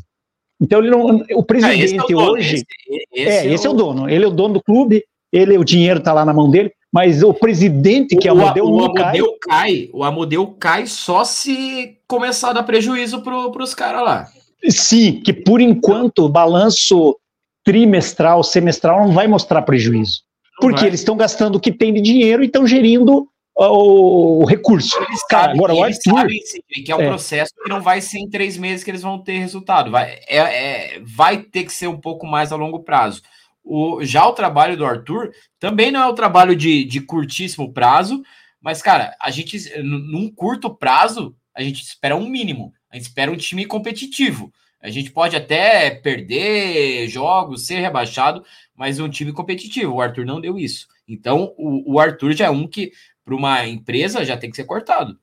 Então, 0.59 0.79
ele 0.79 0.89
não, 0.89 1.23
o 1.33 1.43
presidente 1.43 1.99
ah, 1.99 2.05
é 2.09 2.15
o 2.15 2.17
hoje. 2.17 2.55
Esse, 2.55 2.65
esse 3.13 3.29
é, 3.29 3.47
é, 3.47 3.53
esse 3.53 3.67
o... 3.67 3.69
é 3.69 3.73
o 3.73 3.75
dono. 3.75 4.09
Ele 4.09 4.23
é 4.23 4.27
o 4.27 4.31
dono 4.31 4.55
do 4.55 4.63
clube, 4.63 5.03
ele, 5.31 5.57
o 5.57 5.65
dinheiro 5.65 5.99
está 5.99 6.13
lá 6.13 6.23
na 6.23 6.33
mão 6.33 6.49
dele, 6.49 6.71
mas 6.95 7.21
o 7.21 7.33
presidente, 7.33 8.15
que 8.15 8.25
é 8.25 8.31
o 8.31 8.39
Amodeu, 8.39 8.63
o, 8.63 8.85
Amodeu 8.85 9.37
cai. 9.41 9.59
cai. 9.59 9.89
O 9.91 10.01
Amodeu 10.01 10.47
cai 10.57 10.87
só 10.87 11.25
se 11.25 11.97
começar 12.07 12.51
a 12.51 12.53
dar 12.53 12.63
prejuízo 12.63 13.21
para 13.21 13.61
os 13.61 13.73
caras 13.73 14.01
lá. 14.01 14.29
Sim, 14.69 15.19
que 15.19 15.33
por 15.33 15.59
enquanto 15.59 16.19
o 16.19 16.29
balanço 16.29 17.19
trimestral, 17.65 18.41
semestral 18.45 19.05
não 19.05 19.11
vai 19.11 19.27
mostrar 19.27 19.63
prejuízo. 19.63 20.21
Não 20.53 20.61
porque 20.61 20.79
vai. 20.79 20.87
eles 20.87 21.01
estão 21.01 21.17
gastando 21.17 21.57
o 21.57 21.59
que 21.59 21.69
tem 21.69 21.93
de 21.93 21.99
dinheiro 21.99 22.41
e 22.41 22.45
estão 22.45 22.65
gerindo 22.65 23.27
o, 23.57 24.43
o 24.43 24.45
recurso. 24.45 24.95
Eles 25.09 25.21
Cara, 25.27 25.47
sabem, 25.47 25.57
agora 25.57 25.73
o 25.73 25.83
Arthur, 25.83 26.13
sabem 26.13 26.39
que 26.85 26.91
é 26.93 26.95
um 26.95 27.01
é. 27.01 27.07
processo 27.09 27.51
que 27.61 27.69
não 27.69 27.81
vai 27.81 27.99
ser 27.99 28.19
em 28.19 28.29
três 28.29 28.55
meses 28.55 28.85
que 28.85 28.91
eles 28.91 29.01
vão 29.01 29.21
ter 29.21 29.37
resultado. 29.37 29.91
Vai, 29.91 30.17
é, 30.29 30.37
é, 30.37 31.01
vai 31.03 31.39
ter 31.39 31.65
que 31.65 31.73
ser 31.73 31.87
um 31.87 31.99
pouco 31.99 32.25
mais 32.25 32.53
a 32.53 32.55
longo 32.55 32.79
prazo. 32.79 33.21
O, 33.65 34.05
já 34.05 34.25
o 34.27 34.33
trabalho 34.33 34.77
do 34.77 34.85
Arthur 34.85 35.31
também 35.59 35.91
não 35.91 36.01
é 36.01 36.05
o 36.05 36.13
trabalho 36.13 36.55
de, 36.55 36.85
de 36.85 37.01
curtíssimo 37.01 37.73
prazo, 37.73 38.23
mas, 38.61 38.81
cara, 38.81 39.15
a 39.19 39.31
gente, 39.31 39.57
num 39.81 40.31
curto 40.31 40.73
prazo, 40.73 41.35
a 41.53 41.61
gente 41.61 41.81
espera 41.81 42.15
um 42.15 42.27
mínimo. 42.27 42.73
A 42.91 42.95
gente 42.95 43.07
espera 43.07 43.31
um 43.31 43.35
time 43.35 43.65
competitivo. 43.65 44.53
A 44.81 44.89
gente 44.89 45.11
pode 45.11 45.35
até 45.35 45.89
perder 45.89 47.07
jogos, 47.07 47.65
ser 47.65 47.79
rebaixado, 47.79 48.45
mas 48.75 48.99
um 48.99 49.09
time 49.09 49.33
competitivo. 49.33 49.95
O 49.95 50.01
Arthur 50.01 50.25
não 50.25 50.39
deu 50.39 50.59
isso. 50.59 50.87
Então, 51.07 51.53
o, 51.57 51.93
o 51.93 51.99
Arthur 51.99 52.33
já 52.33 52.45
é 52.45 52.49
um 52.49 52.67
que 52.67 52.91
para 53.23 53.35
uma 53.35 53.67
empresa 53.67 54.23
já 54.23 54.37
tem 54.37 54.49
que 54.49 54.55
ser 54.55 54.65
cortado. 54.65 55.19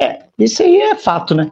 É, 0.00 0.26
isso 0.36 0.62
aí 0.62 0.80
é 0.80 0.96
fato, 0.96 1.34
né? 1.34 1.48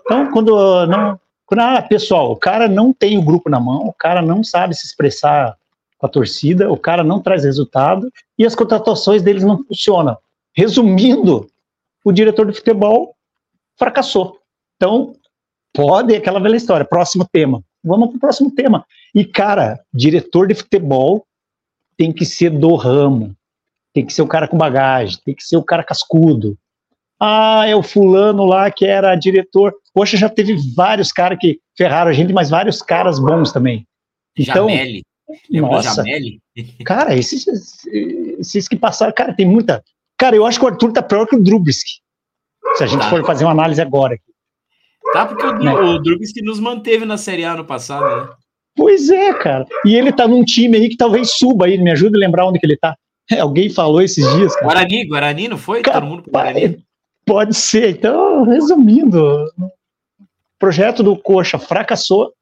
Então, 0.00 0.30
quando 0.32 0.86
não. 0.86 1.20
Ah, 1.52 1.82
pessoal, 1.82 2.32
o 2.32 2.36
cara 2.36 2.68
não 2.68 2.92
tem 2.92 3.18
o 3.18 3.22
grupo 3.22 3.48
na 3.48 3.60
mão, 3.60 3.86
o 3.86 3.92
cara 3.92 4.22
não 4.22 4.42
sabe 4.42 4.74
se 4.74 4.86
expressar 4.86 5.56
com 5.98 6.06
a 6.06 6.08
torcida, 6.08 6.70
o 6.70 6.76
cara 6.76 7.04
não 7.04 7.20
traz 7.20 7.44
resultado 7.44 8.10
e 8.38 8.44
as 8.44 8.54
contratações 8.54 9.22
deles 9.22 9.44
não 9.44 9.62
funcionam. 9.64 10.16
Resumindo, 10.52 11.46
o 12.04 12.12
diretor 12.12 12.50
de 12.50 12.56
futebol 12.56 13.14
fracassou. 13.76 14.38
Então, 14.76 15.14
pode 15.72 16.14
aquela 16.14 16.40
velha 16.40 16.56
história. 16.56 16.84
Próximo 16.84 17.26
tema. 17.30 17.62
Vamos 17.82 18.08
para 18.08 18.16
o 18.16 18.20
próximo 18.20 18.50
tema. 18.50 18.84
E, 19.14 19.24
cara, 19.24 19.80
diretor 19.92 20.48
de 20.48 20.54
futebol 20.54 21.26
tem 21.96 22.12
que 22.12 22.24
ser 22.24 22.50
do 22.50 22.74
ramo 22.74 23.36
tem 23.94 24.04
que 24.04 24.12
ser 24.12 24.22
o 24.22 24.26
cara 24.26 24.48
com 24.48 24.58
bagagem, 24.58 25.20
tem 25.24 25.34
que 25.34 25.44
ser 25.44 25.56
o 25.56 25.62
cara 25.62 25.84
cascudo. 25.84 26.58
Ah, 27.20 27.64
é 27.66 27.74
o 27.74 27.82
fulano 27.82 28.44
lá 28.44 28.70
que 28.70 28.84
era 28.84 29.14
diretor. 29.14 29.74
Poxa, 29.92 30.16
já 30.16 30.28
teve 30.28 30.56
vários 30.74 31.12
caras 31.12 31.38
que 31.40 31.60
ferraram 31.76 32.10
a 32.10 32.14
gente, 32.14 32.32
mas 32.32 32.50
vários 32.50 32.82
caras 32.82 33.18
bons 33.18 33.52
também. 33.52 33.86
Então, 34.36 34.68
Jameli. 34.68 35.04
nossa, 35.50 36.02
Jameli? 36.02 36.40
cara, 36.84 37.16
esses, 37.16 37.46
esses 38.38 38.68
que 38.68 38.76
passaram, 38.76 39.12
cara, 39.12 39.32
tem 39.32 39.46
muita. 39.46 39.82
Cara, 40.18 40.36
eu 40.36 40.44
acho 40.44 40.58
que 40.58 40.64
o 40.64 40.68
Arthur 40.68 40.92
tá 40.92 41.02
pior 41.02 41.26
que 41.26 41.36
o 41.36 41.42
Drubisky. 41.42 42.00
Se 42.76 42.84
a 42.84 42.86
gente 42.86 43.00
tá. 43.00 43.10
for 43.10 43.24
fazer 43.24 43.44
uma 43.44 43.52
análise 43.52 43.80
agora. 43.80 44.18
Tá, 45.12 45.26
porque 45.26 45.46
o, 45.46 45.58
né? 45.58 45.72
o 45.72 46.00
nos 46.42 46.58
manteve 46.58 47.04
na 47.04 47.16
Série 47.16 47.44
A 47.44 47.54
no 47.54 47.64
passado, 47.64 48.04
né? 48.04 48.32
Pois 48.76 49.08
é, 49.10 49.32
cara. 49.34 49.64
E 49.84 49.94
ele 49.94 50.12
tá 50.12 50.26
num 50.26 50.44
time 50.44 50.76
aí 50.76 50.88
que 50.88 50.96
talvez 50.96 51.30
suba 51.32 51.66
aí. 51.66 51.78
Me 51.78 51.90
ajuda 51.92 52.18
a 52.18 52.20
lembrar 52.20 52.46
onde 52.46 52.58
que 52.58 52.66
ele 52.66 52.76
tá. 52.76 52.96
Alguém 53.38 53.70
falou 53.70 54.02
esses 54.02 54.28
dias. 54.34 54.54
Cara. 54.54 54.66
Guarani, 54.66 55.06
Guarani, 55.06 55.48
não 55.48 55.58
foi? 55.58 55.82
Cara, 55.82 56.00
Todo 56.00 56.10
mundo 56.10 56.24
Guarani. 56.28 56.84
Pode 57.26 57.54
ser. 57.54 57.90
Então, 57.90 58.44
resumindo, 58.44 59.20
o 59.58 59.70
projeto 60.58 61.02
do 61.02 61.16
Coxa 61.16 61.58
fracassou. 61.58 62.32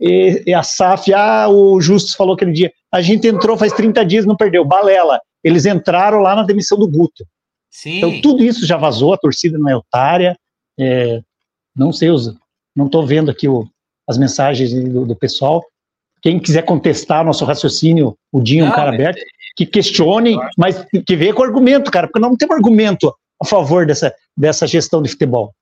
E, 0.00 0.42
e 0.46 0.54
a 0.54 0.62
SAF, 0.62 1.12
ah, 1.14 1.48
o 1.48 1.80
Justus 1.80 2.14
falou 2.14 2.34
aquele 2.34 2.50
dia, 2.50 2.72
a 2.90 3.00
gente 3.00 3.28
entrou 3.28 3.56
faz 3.56 3.72
30 3.72 4.04
dias 4.04 4.26
não 4.26 4.36
perdeu. 4.36 4.64
Balela. 4.64 5.20
Eles 5.44 5.64
entraram 5.66 6.18
lá 6.18 6.34
na 6.34 6.42
demissão 6.42 6.78
do 6.78 6.88
Guto. 6.88 7.24
Sim. 7.70 7.98
Então, 7.98 8.20
tudo 8.20 8.44
isso 8.44 8.66
já 8.66 8.76
vazou, 8.76 9.12
a 9.12 9.18
torcida 9.18 9.58
não 9.58 9.68
é 9.68 9.76
otária. 9.76 10.36
É, 10.78 11.20
não 11.76 11.92
sei, 11.92 12.08
não 12.76 12.86
estou 12.86 13.06
vendo 13.06 13.30
aqui 13.30 13.48
o, 13.48 13.66
as 14.08 14.18
mensagens 14.18 14.72
do, 14.72 15.06
do, 15.06 15.16
pessoal. 15.16 15.62
Quem 16.20 16.38
quiser 16.38 16.62
contestar 16.62 17.24
nosso 17.24 17.44
raciocínio, 17.44 18.16
o 18.30 18.40
Dinho 18.40 18.64
é 18.64 18.68
um 18.68 18.72
cara 18.72 18.92
aberto 18.92 19.20
que 19.56 19.66
questionem, 19.66 20.38
mas 20.56 20.84
que 21.06 21.16
venha 21.16 21.34
com 21.34 21.42
argumento, 21.42 21.90
cara, 21.90 22.06
porque 22.06 22.20
não 22.20 22.36
tem 22.36 22.48
um 22.48 22.54
argumento 22.54 23.12
a 23.42 23.44
favor 23.44 23.86
dessa, 23.86 24.14
dessa 24.36 24.66
gestão 24.66 25.02
de 25.02 25.10
futebol. 25.10 25.54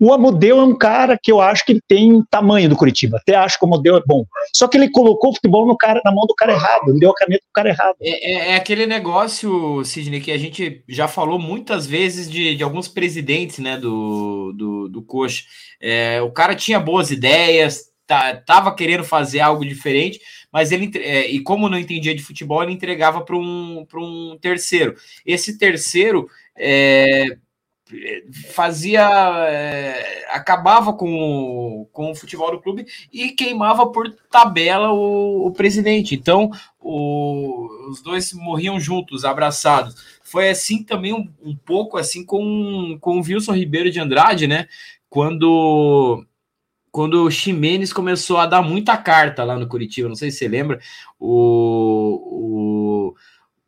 O 0.00 0.12
Amodeu 0.12 0.58
é 0.58 0.64
um 0.64 0.76
cara 0.76 1.16
que 1.20 1.30
eu 1.30 1.40
acho 1.40 1.64
que 1.64 1.72
ele 1.72 1.80
tem 1.86 2.22
tamanho 2.28 2.68
do 2.68 2.76
Curitiba. 2.76 3.18
Até 3.18 3.36
acho 3.36 3.58
que 3.58 3.64
o 3.64 3.68
Amodeu 3.68 3.96
é 3.96 4.02
bom. 4.04 4.24
Só 4.52 4.66
que 4.66 4.76
ele 4.76 4.90
colocou 4.90 5.30
o 5.30 5.34
futebol 5.34 5.66
no 5.66 5.76
cara, 5.76 6.00
na 6.04 6.10
mão 6.10 6.26
do 6.26 6.34
cara 6.34 6.52
errado. 6.52 6.88
Ele 6.88 6.98
deu 6.98 7.10
a 7.10 7.14
caneta 7.14 7.42
pro 7.44 7.62
cara 7.62 7.68
errado. 7.68 7.96
É, 8.02 8.32
é, 8.32 8.50
é, 8.50 8.56
aquele 8.56 8.86
negócio, 8.86 9.84
Sidney, 9.84 10.20
que 10.20 10.32
a 10.32 10.38
gente 10.38 10.82
já 10.88 11.06
falou 11.06 11.38
muitas 11.38 11.86
vezes 11.86 12.28
de, 12.28 12.56
de 12.56 12.64
alguns 12.64 12.88
presidentes 12.88 13.60
né, 13.60 13.76
do, 13.76 14.52
do, 14.52 14.88
do 14.88 15.02
Coxa. 15.02 15.44
É, 15.80 16.20
o 16.20 16.30
cara 16.30 16.56
tinha 16.56 16.80
boas 16.80 17.12
ideias, 17.12 17.84
tá, 18.04 18.34
tava 18.34 18.74
querendo 18.74 19.04
fazer 19.04 19.40
algo 19.40 19.64
diferente, 19.64 20.20
mas 20.52 20.72
ele 20.72 20.90
é, 20.96 21.30
e 21.30 21.40
como 21.40 21.68
não 21.68 21.78
entendia 21.78 22.14
de 22.14 22.22
futebol, 22.22 22.62
ele 22.62 22.72
entregava 22.72 23.20
para 23.20 23.36
um, 23.36 23.86
um 23.96 24.38
terceiro. 24.40 24.96
Esse 25.24 25.56
terceiro 25.56 26.28
é, 26.56 27.36
fazia 28.54 29.02
é, 29.48 30.26
acabava 30.30 30.92
com 30.92 31.12
o, 31.14 31.86
com 31.92 32.10
o 32.10 32.14
futebol 32.14 32.50
do 32.50 32.60
clube 32.60 32.86
e 33.12 33.30
queimava 33.30 33.86
por 33.86 34.10
tabela 34.30 34.92
o, 34.92 35.46
o 35.46 35.52
presidente. 35.52 36.14
Então 36.14 36.50
o, 36.80 37.68
os 37.90 38.02
dois 38.02 38.32
morriam 38.32 38.80
juntos, 38.80 39.24
abraçados. 39.24 39.94
Foi 40.22 40.48
assim 40.48 40.82
também 40.82 41.12
um, 41.12 41.28
um 41.42 41.56
pouco 41.56 41.96
assim 41.98 42.24
com, 42.24 42.96
com 43.00 43.18
o 43.18 43.22
Wilson 43.22 43.52
Ribeiro 43.52 43.90
de 43.90 44.00
Andrade, 44.00 44.46
né? 44.46 44.66
Quando 45.08 46.26
quando 46.90 47.24
o 47.24 47.30
Ximenes 47.30 47.92
começou 47.92 48.36
a 48.36 48.46
dar 48.46 48.62
muita 48.62 48.96
carta 48.96 49.42
lá 49.42 49.56
no 49.58 49.66
Curitiba, 49.66 50.08
não 50.08 50.14
sei 50.14 50.30
se 50.30 50.38
você 50.38 50.46
lembra, 50.46 50.78
o, 51.18 52.20
o, 52.30 52.83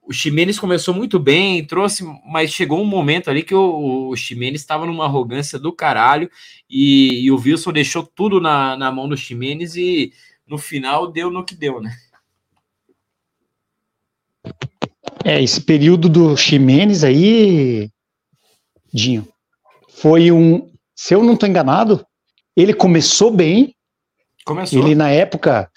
o 0.07 0.13
Ximenes 0.13 0.59
começou 0.59 0.95
muito 0.95 1.19
bem, 1.19 1.65
trouxe, 1.65 2.05
mas 2.25 2.53
chegou 2.53 2.81
um 2.81 2.87
momento 2.87 3.29
ali 3.29 3.43
que 3.43 3.55
o, 3.55 4.09
o 4.09 4.17
Ximenes 4.17 4.61
estava 4.61 4.87
numa 4.87 5.05
arrogância 5.05 5.59
do 5.59 5.73
caralho 5.73 6.31
e, 6.71 7.25
e, 7.25 7.31
o 7.31 7.37
Wilson 7.37 7.73
deixou 7.73 8.05
tudo 8.05 8.41
na, 8.41 8.77
na 8.77 8.93
mão 8.93 9.09
do 9.09 9.17
Ximenes 9.17 9.75
e 9.75 10.13
no 10.47 10.59
final 10.59 11.11
deu 11.11 11.29
no 11.29 11.45
que 11.45 11.57
deu, 11.57 11.81
né? 11.81 11.93
É, 15.25 15.43
esse 15.43 15.61
período 15.61 16.09
do 16.09 16.37
Ximenes 16.37 17.03
aí, 17.03 17.91
Dinho, 18.95 19.27
foi 19.89 20.31
um, 20.31 20.71
se 20.95 21.15
eu 21.15 21.25
não 21.25 21.35
estou 21.35 21.49
enganado, 21.49 22.07
ele 22.57 22.73
começou 22.73 23.33
bem. 23.33 23.75
Começou. 24.45 24.79
Ele, 24.79 24.95
na 24.95 25.11
época, 25.11 25.69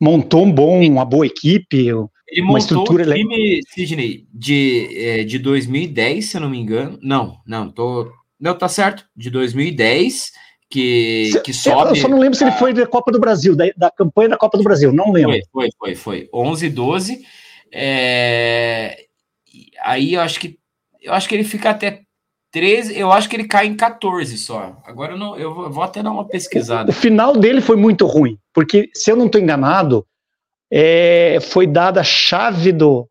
montou 0.00 0.44
um 0.44 0.52
bom, 0.52 0.80
uma 0.86 1.04
boa 1.04 1.26
equipe, 1.26 1.88
ele 2.38 2.46
uma 2.46 2.58
estrutura... 2.58 3.02
Ele 3.02 3.14
time, 3.14 3.60
Sidney, 3.68 4.26
de, 4.32 4.88
é, 4.92 5.24
de 5.24 5.38
2010, 5.38 6.26
se 6.26 6.36
eu 6.36 6.40
não 6.40 6.50
me 6.50 6.58
engano. 6.58 6.98
Não, 7.02 7.38
não, 7.46 7.70
tô... 7.70 8.10
Não, 8.38 8.54
tá 8.54 8.68
certo. 8.68 9.04
De 9.16 9.30
2010, 9.30 10.32
que, 10.68 11.30
se, 11.32 11.40
que 11.40 11.52
sobe... 11.52 11.90
Eu 11.90 11.96
só 11.96 12.08
não 12.08 12.18
lembro 12.18 12.36
se 12.36 12.44
ele 12.44 12.52
foi 12.52 12.72
da 12.72 12.86
Copa 12.86 13.12
do 13.12 13.20
Brasil, 13.20 13.56
da, 13.56 13.64
da 13.76 13.90
campanha 13.90 14.30
da 14.30 14.36
Copa 14.36 14.58
do 14.58 14.64
Brasil, 14.64 14.92
não 14.92 15.12
lembro. 15.12 15.38
Foi, 15.52 15.70
foi, 15.78 15.94
foi. 15.94 16.26
foi. 16.26 16.28
11, 16.32 16.68
12. 16.70 17.22
É... 17.72 19.04
Aí 19.84 20.14
eu 20.14 20.20
acho 20.20 20.40
que 20.40 20.58
eu 21.04 21.12
acho 21.12 21.28
que 21.28 21.34
ele 21.34 21.44
fica 21.44 21.70
até 21.70 22.00
13, 22.50 22.98
eu 22.98 23.12
acho 23.12 23.28
que 23.28 23.36
ele 23.36 23.46
cai 23.46 23.66
em 23.66 23.76
14 23.76 24.38
só. 24.38 24.80
Agora 24.86 25.12
eu, 25.12 25.18
não, 25.18 25.36
eu 25.36 25.70
vou 25.70 25.82
até 25.82 26.02
dar 26.02 26.10
uma 26.10 26.26
pesquisada. 26.26 26.90
O 26.90 26.94
final 26.94 27.36
dele 27.36 27.60
foi 27.60 27.76
muito 27.76 28.06
ruim, 28.06 28.38
porque, 28.52 28.88
se 28.94 29.10
eu 29.10 29.16
não 29.16 29.26
estou 29.26 29.40
enganado, 29.40 30.06
é, 30.72 31.38
foi 31.40 31.66
dada 31.66 32.00
a 32.00 32.04
chave 32.04 32.72
do, 32.72 33.08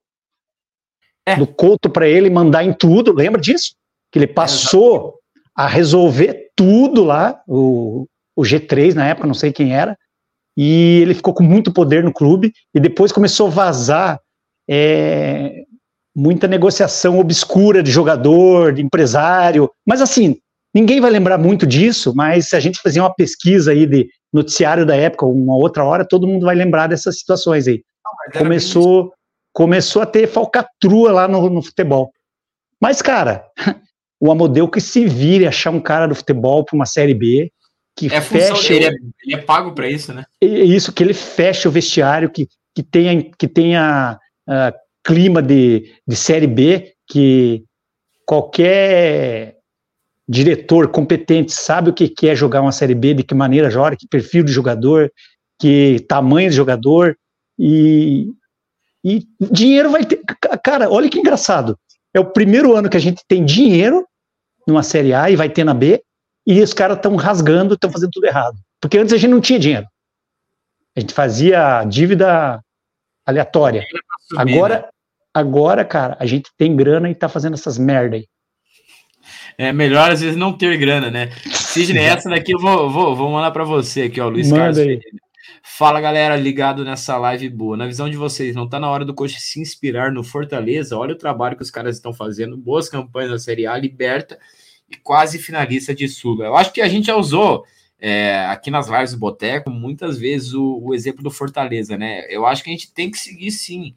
é. 1.25 1.35
do 1.35 1.47
Couto 1.47 1.89
para 1.89 2.07
ele 2.07 2.29
mandar 2.29 2.63
em 2.63 2.73
tudo, 2.73 3.13
lembra 3.13 3.39
disso? 3.39 3.75
Que 4.11 4.19
ele 4.19 4.27
passou 4.27 5.15
a 5.55 5.67
resolver 5.67 6.51
tudo 6.55 7.03
lá, 7.03 7.41
o, 7.47 8.07
o 8.35 8.41
G3 8.41 8.93
na 8.93 9.07
época, 9.07 9.27
não 9.27 9.33
sei 9.33 9.51
quem 9.51 9.75
era, 9.75 9.97
e 10.57 10.99
ele 11.01 11.13
ficou 11.13 11.33
com 11.33 11.43
muito 11.43 11.71
poder 11.71 12.03
no 12.03 12.13
clube, 12.13 12.53
e 12.73 12.79
depois 12.79 13.11
começou 13.11 13.47
a 13.47 13.51
vazar 13.51 14.19
é, 14.69 15.63
muita 16.15 16.47
negociação 16.47 17.19
obscura 17.19 17.81
de 17.81 17.91
jogador, 17.91 18.73
de 18.73 18.81
empresário, 18.81 19.69
mas 19.85 20.01
assim, 20.01 20.37
ninguém 20.73 21.01
vai 21.01 21.11
lembrar 21.11 21.37
muito 21.37 21.65
disso, 21.65 22.13
mas 22.15 22.49
se 22.49 22.55
a 22.55 22.59
gente 22.59 22.81
fazer 22.81 22.99
uma 22.99 23.13
pesquisa 23.13 23.71
aí 23.71 23.85
de 23.85 24.09
noticiário 24.33 24.85
da 24.85 24.95
época, 24.95 25.25
uma 25.25 25.55
outra 25.55 25.85
hora, 25.85 26.07
todo 26.07 26.27
mundo 26.27 26.45
vai 26.45 26.55
lembrar 26.55 26.87
dessas 26.87 27.19
situações 27.19 27.67
aí. 27.67 27.83
Começou, 28.37 29.13
começou 29.53 30.01
a 30.01 30.05
ter 30.05 30.27
falcatrua 30.27 31.11
lá 31.11 31.27
no, 31.27 31.49
no 31.49 31.61
futebol. 31.61 32.11
Mas, 32.81 33.01
cara, 33.01 33.45
o 34.19 34.31
Amodeu 34.31 34.67
que 34.67 34.81
se 34.81 35.05
vire 35.05 35.45
achar 35.45 35.71
um 35.71 35.79
cara 35.79 36.07
do 36.07 36.15
futebol 36.15 36.65
para 36.65 36.75
uma 36.75 36.85
Série 36.85 37.13
B, 37.13 37.51
que 37.95 38.11
é 38.11 38.19
feche... 38.19 38.73
Ele 38.73 38.85
é, 38.85 38.91
ele 39.23 39.35
é 39.35 39.37
pago 39.37 39.73
para 39.73 39.87
isso, 39.87 40.13
né? 40.13 40.25
Isso, 40.41 40.91
que 40.91 41.03
ele 41.03 41.13
feche 41.13 41.67
o 41.67 41.71
vestiário, 41.71 42.29
que, 42.29 42.47
que 42.75 42.81
tenha, 42.81 43.23
que 43.37 43.47
tenha 43.47 44.19
uh, 44.49 44.77
clima 45.03 45.41
de, 45.41 45.93
de 46.07 46.15
Série 46.15 46.47
B, 46.47 46.93
que 47.07 47.63
qualquer 48.25 49.52
diretor 50.27 50.87
competente 50.89 51.51
sabe 51.51 51.89
o 51.89 51.93
que 51.93 52.27
é 52.27 52.35
jogar 52.35 52.61
uma 52.61 52.71
Série 52.71 52.95
B, 52.95 53.13
de 53.13 53.23
que 53.23 53.35
maneira 53.35 53.69
joga, 53.69 53.95
que 53.95 54.07
perfil 54.07 54.43
de 54.43 54.51
jogador, 54.51 55.11
que 55.59 56.05
tamanho 56.07 56.49
de 56.49 56.55
jogador, 56.55 57.17
e, 57.57 58.27
e 59.03 59.25
dinheiro 59.39 59.91
vai 59.91 60.05
ter. 60.05 60.21
Cara, 60.63 60.89
olha 60.89 61.09
que 61.09 61.19
engraçado. 61.19 61.77
É 62.13 62.19
o 62.19 62.25
primeiro 62.25 62.75
ano 62.75 62.89
que 62.89 62.97
a 62.97 63.01
gente 63.01 63.23
tem 63.27 63.43
dinheiro 63.43 64.05
numa 64.67 64.83
Série 64.83 65.13
A 65.13 65.29
e 65.29 65.35
vai 65.35 65.49
ter 65.49 65.63
na 65.63 65.73
B, 65.73 66.01
e 66.45 66.61
os 66.61 66.73
caras 66.73 66.97
estão 66.97 67.15
rasgando, 67.15 67.73
estão 67.73 67.91
fazendo 67.91 68.11
tudo 68.11 68.25
errado. 68.25 68.57
Porque 68.81 68.97
antes 68.97 69.13
a 69.13 69.17
gente 69.17 69.31
não 69.31 69.41
tinha 69.41 69.59
dinheiro. 69.59 69.87
A 70.95 70.99
gente 70.99 71.13
fazia 71.13 71.83
dívida 71.85 72.61
aleatória. 73.25 73.83
Agora, 74.37 74.79
né? 74.79 74.89
agora, 75.33 75.83
cara, 75.83 76.17
a 76.19 76.25
gente 76.25 76.51
tem 76.57 76.75
grana 76.75 77.09
e 77.09 77.15
tá 77.15 77.27
fazendo 77.27 77.53
essas 77.53 77.77
merda 77.77 78.15
aí. 78.15 78.27
É 79.57 79.71
melhor 79.71 80.11
às 80.11 80.21
vezes 80.21 80.35
não 80.35 80.53
ter 80.53 80.77
grana, 80.77 81.09
né? 81.11 81.29
Sidney, 81.51 82.03
essa 82.03 82.29
daqui 82.29 82.53
eu 82.53 82.59
vou, 82.59 82.89
vou, 82.89 83.15
vou 83.15 83.31
mandar 83.31 83.51
para 83.51 83.63
você 83.63 84.03
aqui, 84.03 84.19
ó, 84.19 84.29
Luiz 84.29 84.49
Manda 84.49 84.61
Carlos. 84.61 84.77
Aí. 84.79 84.99
Fala 85.61 86.01
galera, 86.01 86.35
ligado 86.35 86.83
nessa 86.83 87.17
live 87.17 87.49
boa. 87.49 87.77
Na 87.77 87.87
visão 87.87 88.09
de 88.09 88.17
vocês, 88.17 88.55
não 88.55 88.67
tá 88.67 88.79
na 88.79 88.89
hora 88.89 89.05
do 89.05 89.13
coach 89.13 89.39
se 89.39 89.59
inspirar 89.61 90.11
no 90.11 90.23
Fortaleza? 90.23 90.97
Olha 90.97 91.13
o 91.13 91.17
trabalho 91.17 91.55
que 91.55 91.63
os 91.63 91.71
caras 91.71 91.95
estão 91.95 92.13
fazendo, 92.13 92.57
boas 92.57 92.89
campanhas 92.89 93.31
na 93.31 93.39
Série 93.39 93.65
A, 93.65 93.77
liberta 93.77 94.37
e 94.89 94.97
quase 94.97 95.39
finalista 95.39 95.95
de 95.95 96.07
Sula. 96.07 96.45
Eu 96.45 96.55
acho 96.55 96.73
que 96.73 96.81
a 96.81 96.87
gente 96.87 97.07
já 97.07 97.15
usou 97.15 97.65
é, 97.99 98.45
aqui 98.49 98.69
nas 98.69 98.89
lives 98.89 99.11
do 99.11 99.17
Boteco 99.17 99.69
muitas 99.69 100.17
vezes 100.17 100.53
o, 100.53 100.79
o 100.83 100.93
exemplo 100.93 101.23
do 101.23 101.31
Fortaleza, 101.31 101.97
né? 101.97 102.25
Eu 102.29 102.45
acho 102.45 102.61
que 102.61 102.69
a 102.69 102.73
gente 102.73 102.91
tem 102.91 103.09
que 103.09 103.17
seguir 103.17 103.51
sim 103.51 103.95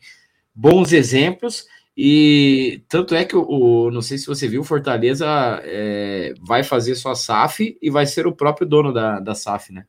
bons 0.54 0.92
exemplos 0.92 1.66
e 1.96 2.84
tanto 2.88 3.14
é 3.14 3.24
que 3.24 3.34
o, 3.34 3.42
o, 3.48 3.90
não 3.90 4.02
sei 4.02 4.18
se 4.18 4.26
você 4.26 4.46
viu, 4.46 4.62
Fortaleza 4.62 5.26
é, 5.64 6.34
vai 6.46 6.62
fazer 6.62 6.94
sua 6.94 7.14
SAF 7.14 7.78
e 7.80 7.90
vai 7.90 8.04
ser 8.04 8.26
o 8.26 8.34
próprio 8.34 8.66
dono 8.66 8.92
da, 8.92 9.18
da 9.18 9.34
SAF, 9.34 9.72
né? 9.72 9.86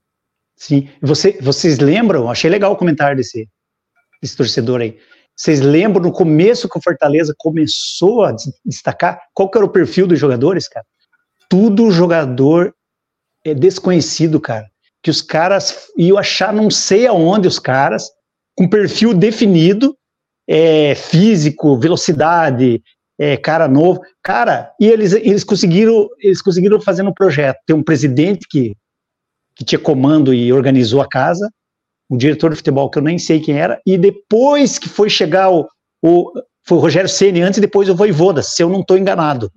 Sim. 0.56 0.90
Você, 1.02 1.38
vocês 1.42 1.80
lembram? 1.80 2.30
Achei 2.30 2.50
legal 2.50 2.72
o 2.72 2.78
comentário 2.78 3.18
desse, 3.18 3.50
desse 4.22 4.38
torcedor 4.38 4.80
aí. 4.80 4.98
Vocês 5.36 5.60
lembram 5.60 6.02
no 6.02 6.12
começo 6.12 6.70
que 6.70 6.78
o 6.78 6.82
Fortaleza 6.82 7.36
começou 7.38 8.24
a 8.24 8.34
destacar? 8.66 9.22
Qual 9.34 9.50
que 9.52 9.58
era 9.58 9.66
o 9.66 9.70
perfil 9.70 10.08
dos 10.08 10.18
jogadores, 10.18 10.68
cara? 10.68 10.86
Tudo 11.50 11.92
jogador 11.92 12.74
é 13.46 13.54
desconhecido, 13.54 14.40
cara. 14.40 14.66
Que 15.04 15.12
os 15.12 15.22
caras 15.22 15.90
iam 15.96 16.18
achar 16.18 16.52
não 16.54 16.72
sei 16.72 17.06
aonde 17.06 17.48
os 17.48 17.60
caras, 17.60 18.10
com 18.56 18.68
perfil 18.68 19.14
definido, 19.14 19.96
é, 20.48 20.96
físico, 20.96 21.78
velocidade, 21.78 22.82
é, 23.20 23.36
cara 23.36 23.68
novo, 23.68 24.02
cara, 24.24 24.72
e 24.80 24.88
eles, 24.88 25.14
eles 25.14 25.44
conseguiram 25.44 26.08
eles 26.20 26.42
conseguiram 26.42 26.80
fazer 26.80 27.04
um 27.04 27.14
projeto. 27.14 27.58
Tem 27.66 27.76
um 27.76 27.84
presidente 27.84 28.48
que, 28.50 28.76
que 29.56 29.66
tinha 29.66 29.80
comando 29.80 30.34
e 30.34 30.54
organizou 30.54 31.02
a 31.02 31.08
casa, 31.08 31.50
um 32.10 32.16
diretor 32.16 32.52
de 32.52 32.58
futebol 32.58 32.90
que 32.90 33.00
eu 33.00 33.04
nem 33.04 33.18
sei 33.18 33.40
quem 33.40 33.58
era, 33.58 33.82
e 33.86 33.98
depois 33.98 34.80
que 34.80 34.88
foi 34.88 35.10
chegar 35.10 35.52
o, 35.52 35.68
o 36.02 36.32
foi 36.68 36.78
o 36.78 36.82
Rogério 36.82 37.10
Ceni 37.10 37.42
antes 37.42 37.58
e 37.58 37.62
depois 37.62 37.90
o 37.90 37.96
Voivoda, 37.96 38.42
se 38.44 38.62
eu 38.62 38.70
não 38.70 38.82
estou 38.82 38.98
enganado. 38.98 39.50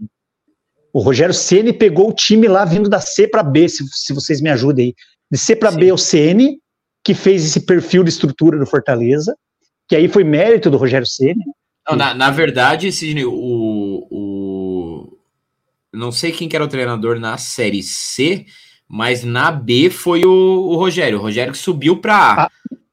O 0.93 1.01
Rogério 1.01 1.35
Ceni 1.35 1.73
pegou 1.73 2.09
o 2.09 2.13
time 2.13 2.47
lá 2.47 2.65
vindo 2.65 2.89
da 2.89 3.01
C 3.01 3.27
para 3.27 3.43
B, 3.43 3.69
se, 3.69 3.85
se 3.91 4.13
vocês 4.13 4.41
me 4.41 4.49
ajudem 4.49 4.87
aí. 4.87 4.95
De 5.31 5.37
C 5.37 5.57
para 5.57 5.73
B 5.73 5.91
o 5.91 5.99
Ceni, 5.99 6.59
que 7.05 7.13
fez 7.13 7.45
esse 7.45 7.61
perfil 7.61 8.05
de 8.05 8.11
estrutura 8.11 8.59
do 8.59 8.67
Fortaleza, 8.67 9.37
que 9.91 9.97
aí 9.97 10.07
foi 10.07 10.23
mérito 10.23 10.71
do 10.71 10.77
Rogério 10.77 11.05
Ceni. 11.05 11.43
Na, 11.97 12.15
na 12.15 12.31
verdade, 12.31 12.93
Sidney, 12.93 13.25
o, 13.25 14.07
o. 14.09 15.19
Não 15.93 16.13
sei 16.13 16.31
quem 16.31 16.49
que 16.49 16.55
era 16.55 16.65
o 16.65 16.69
treinador 16.69 17.19
na 17.19 17.37
Série 17.37 17.83
C, 17.83 18.47
mas 18.89 19.25
na 19.25 19.51
B 19.51 19.91
foi 19.91 20.25
o, 20.25 20.31
o 20.31 20.77
Rogério. 20.77 21.19
O 21.19 21.21
Rogério 21.21 21.53
que 21.53 21.59
subiu 21.59 21.97
para 21.97 22.15
A. 22.15 22.45
Ah, 22.45 22.51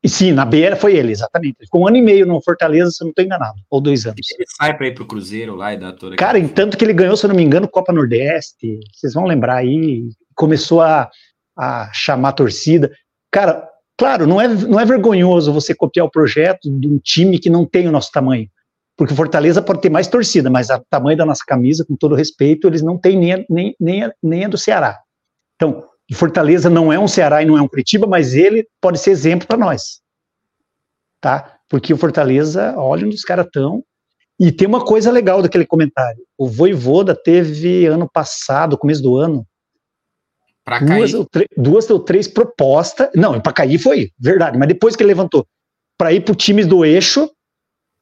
sim, 0.07 0.31
na 0.31 0.43
B 0.43 0.75
foi 0.77 0.95
ele, 0.95 1.11
exatamente. 1.11 1.57
Ficou 1.59 1.83
um 1.83 1.87
ano 1.87 1.97
e 1.97 2.01
meio 2.01 2.25
no 2.25 2.41
Fortaleza, 2.41 2.89
se 2.89 3.03
eu 3.03 3.05
não 3.05 3.11
estou 3.11 3.23
enganado. 3.23 3.59
Ou 3.69 3.79
dois 3.79 4.07
anos. 4.07 4.27
Ele 4.33 4.45
sai 4.57 4.75
para 4.75 4.87
ir 4.87 4.95
para 4.95 5.03
o 5.03 5.07
Cruzeiro 5.07 5.53
lá 5.53 5.75
e 5.75 5.77
dá 5.77 5.93
toda. 5.93 6.15
Cara, 6.15 6.39
em 6.39 6.47
tanto 6.47 6.75
que 6.75 6.83
ele 6.83 6.93
ganhou, 6.93 7.15
se 7.15 7.27
eu 7.27 7.27
não 7.27 7.35
me 7.35 7.43
engano, 7.43 7.67
Copa 7.67 7.93
Nordeste. 7.93 8.79
Vocês 8.91 9.13
vão 9.13 9.25
lembrar 9.25 9.57
aí. 9.57 10.09
Começou 10.33 10.81
a, 10.81 11.11
a 11.55 11.91
chamar 11.93 12.29
a 12.29 12.33
torcida. 12.33 12.91
Cara, 13.29 13.69
Claro, 13.97 14.27
não 14.27 14.39
é, 14.39 14.47
não 14.47 14.79
é 14.79 14.85
vergonhoso 14.85 15.51
você 15.51 15.73
copiar 15.73 16.05
o 16.05 16.11
projeto 16.11 16.69
de 16.69 16.87
um 16.87 16.99
time 16.99 17.39
que 17.39 17.49
não 17.49 17.65
tem 17.65 17.87
o 17.87 17.91
nosso 17.91 18.11
tamanho. 18.11 18.47
Porque 18.95 19.13
o 19.13 19.15
Fortaleza 19.15 19.61
pode 19.61 19.81
ter 19.81 19.89
mais 19.89 20.07
torcida, 20.07 20.49
mas 20.49 20.69
o 20.69 20.79
tamanho 20.89 21.17
da 21.17 21.25
nossa 21.25 21.43
camisa, 21.45 21.83
com 21.83 21.95
todo 21.95 22.15
respeito, 22.15 22.67
eles 22.67 22.81
não 22.81 22.97
têm 22.97 23.17
nem, 23.17 23.33
a, 23.33 23.45
nem, 23.49 23.75
nem, 23.79 24.11
nem 24.21 24.45
a 24.45 24.47
do 24.47 24.57
Ceará. 24.57 24.99
Então, 25.55 25.83
o 26.11 26.15
Fortaleza 26.15 26.69
não 26.69 26.93
é 26.93 26.99
um 26.99 27.07
Ceará 27.07 27.41
e 27.41 27.45
não 27.45 27.57
é 27.57 27.61
um 27.61 27.67
Curitiba, 27.67 28.05
mas 28.07 28.35
ele 28.35 28.67
pode 28.79 28.99
ser 28.99 29.11
exemplo 29.11 29.47
para 29.47 29.57
nós. 29.57 29.99
Tá? 31.19 31.57
Porque 31.67 31.93
o 31.93 31.97
Fortaleza, 31.97 32.75
olha 32.77 33.05
onde 33.05 33.15
os 33.15 33.23
caras 33.23 33.47
estão. 33.47 33.83
E 34.39 34.51
tem 34.51 34.67
uma 34.67 34.85
coisa 34.85 35.11
legal 35.11 35.41
daquele 35.41 35.65
comentário. 35.65 36.23
O 36.37 36.47
Voivoda 36.47 37.15
teve 37.15 37.87
ano 37.87 38.07
passado, 38.07 38.77
começo 38.77 39.01
do 39.01 39.17
ano, 39.17 39.45
duas, 40.85 41.13
ou 41.13 41.27
duas 41.55 41.89
ou 41.89 41.99
três 41.99 42.27
propostas. 42.27 43.09
Não, 43.15 43.39
para 43.39 43.53
cair 43.53 43.77
foi 43.77 44.11
verdade, 44.19 44.57
mas 44.57 44.67
depois 44.67 44.95
que 44.95 45.03
ele 45.03 45.09
levantou 45.09 45.45
para 45.97 46.13
ir 46.13 46.21
para 46.21 46.35
times 46.35 46.67
do 46.67 46.85
eixo, 46.85 47.29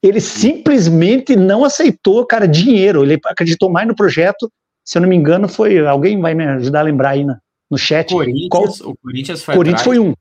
ele 0.04 0.20
simplesmente 0.20 1.36
não 1.36 1.64
aceitou, 1.64 2.26
cara, 2.26 2.48
dinheiro. 2.48 3.04
Ele 3.04 3.20
acreditou 3.26 3.70
mais 3.70 3.88
no 3.88 3.96
projeto. 3.96 4.52
Se 4.84 4.98
eu 4.98 5.02
não 5.02 5.10
me 5.10 5.16
engano, 5.16 5.48
foi. 5.48 5.80
Alguém 5.86 6.20
vai 6.20 6.36
me 6.36 6.46
ajudar 6.46 6.82
a 6.82 6.84
lembrar 6.84 7.10
aí 7.12 7.24
na, 7.24 7.40
no 7.72 7.78
chat. 7.78 8.12
Corinthians, 8.12 8.50
Qual, 8.50 8.92
o 8.92 8.98
Corinthians 8.98 9.44
foi. 9.44 9.56
Corinthians 9.56 9.84
foi 9.84 10.00
um. 10.00 10.14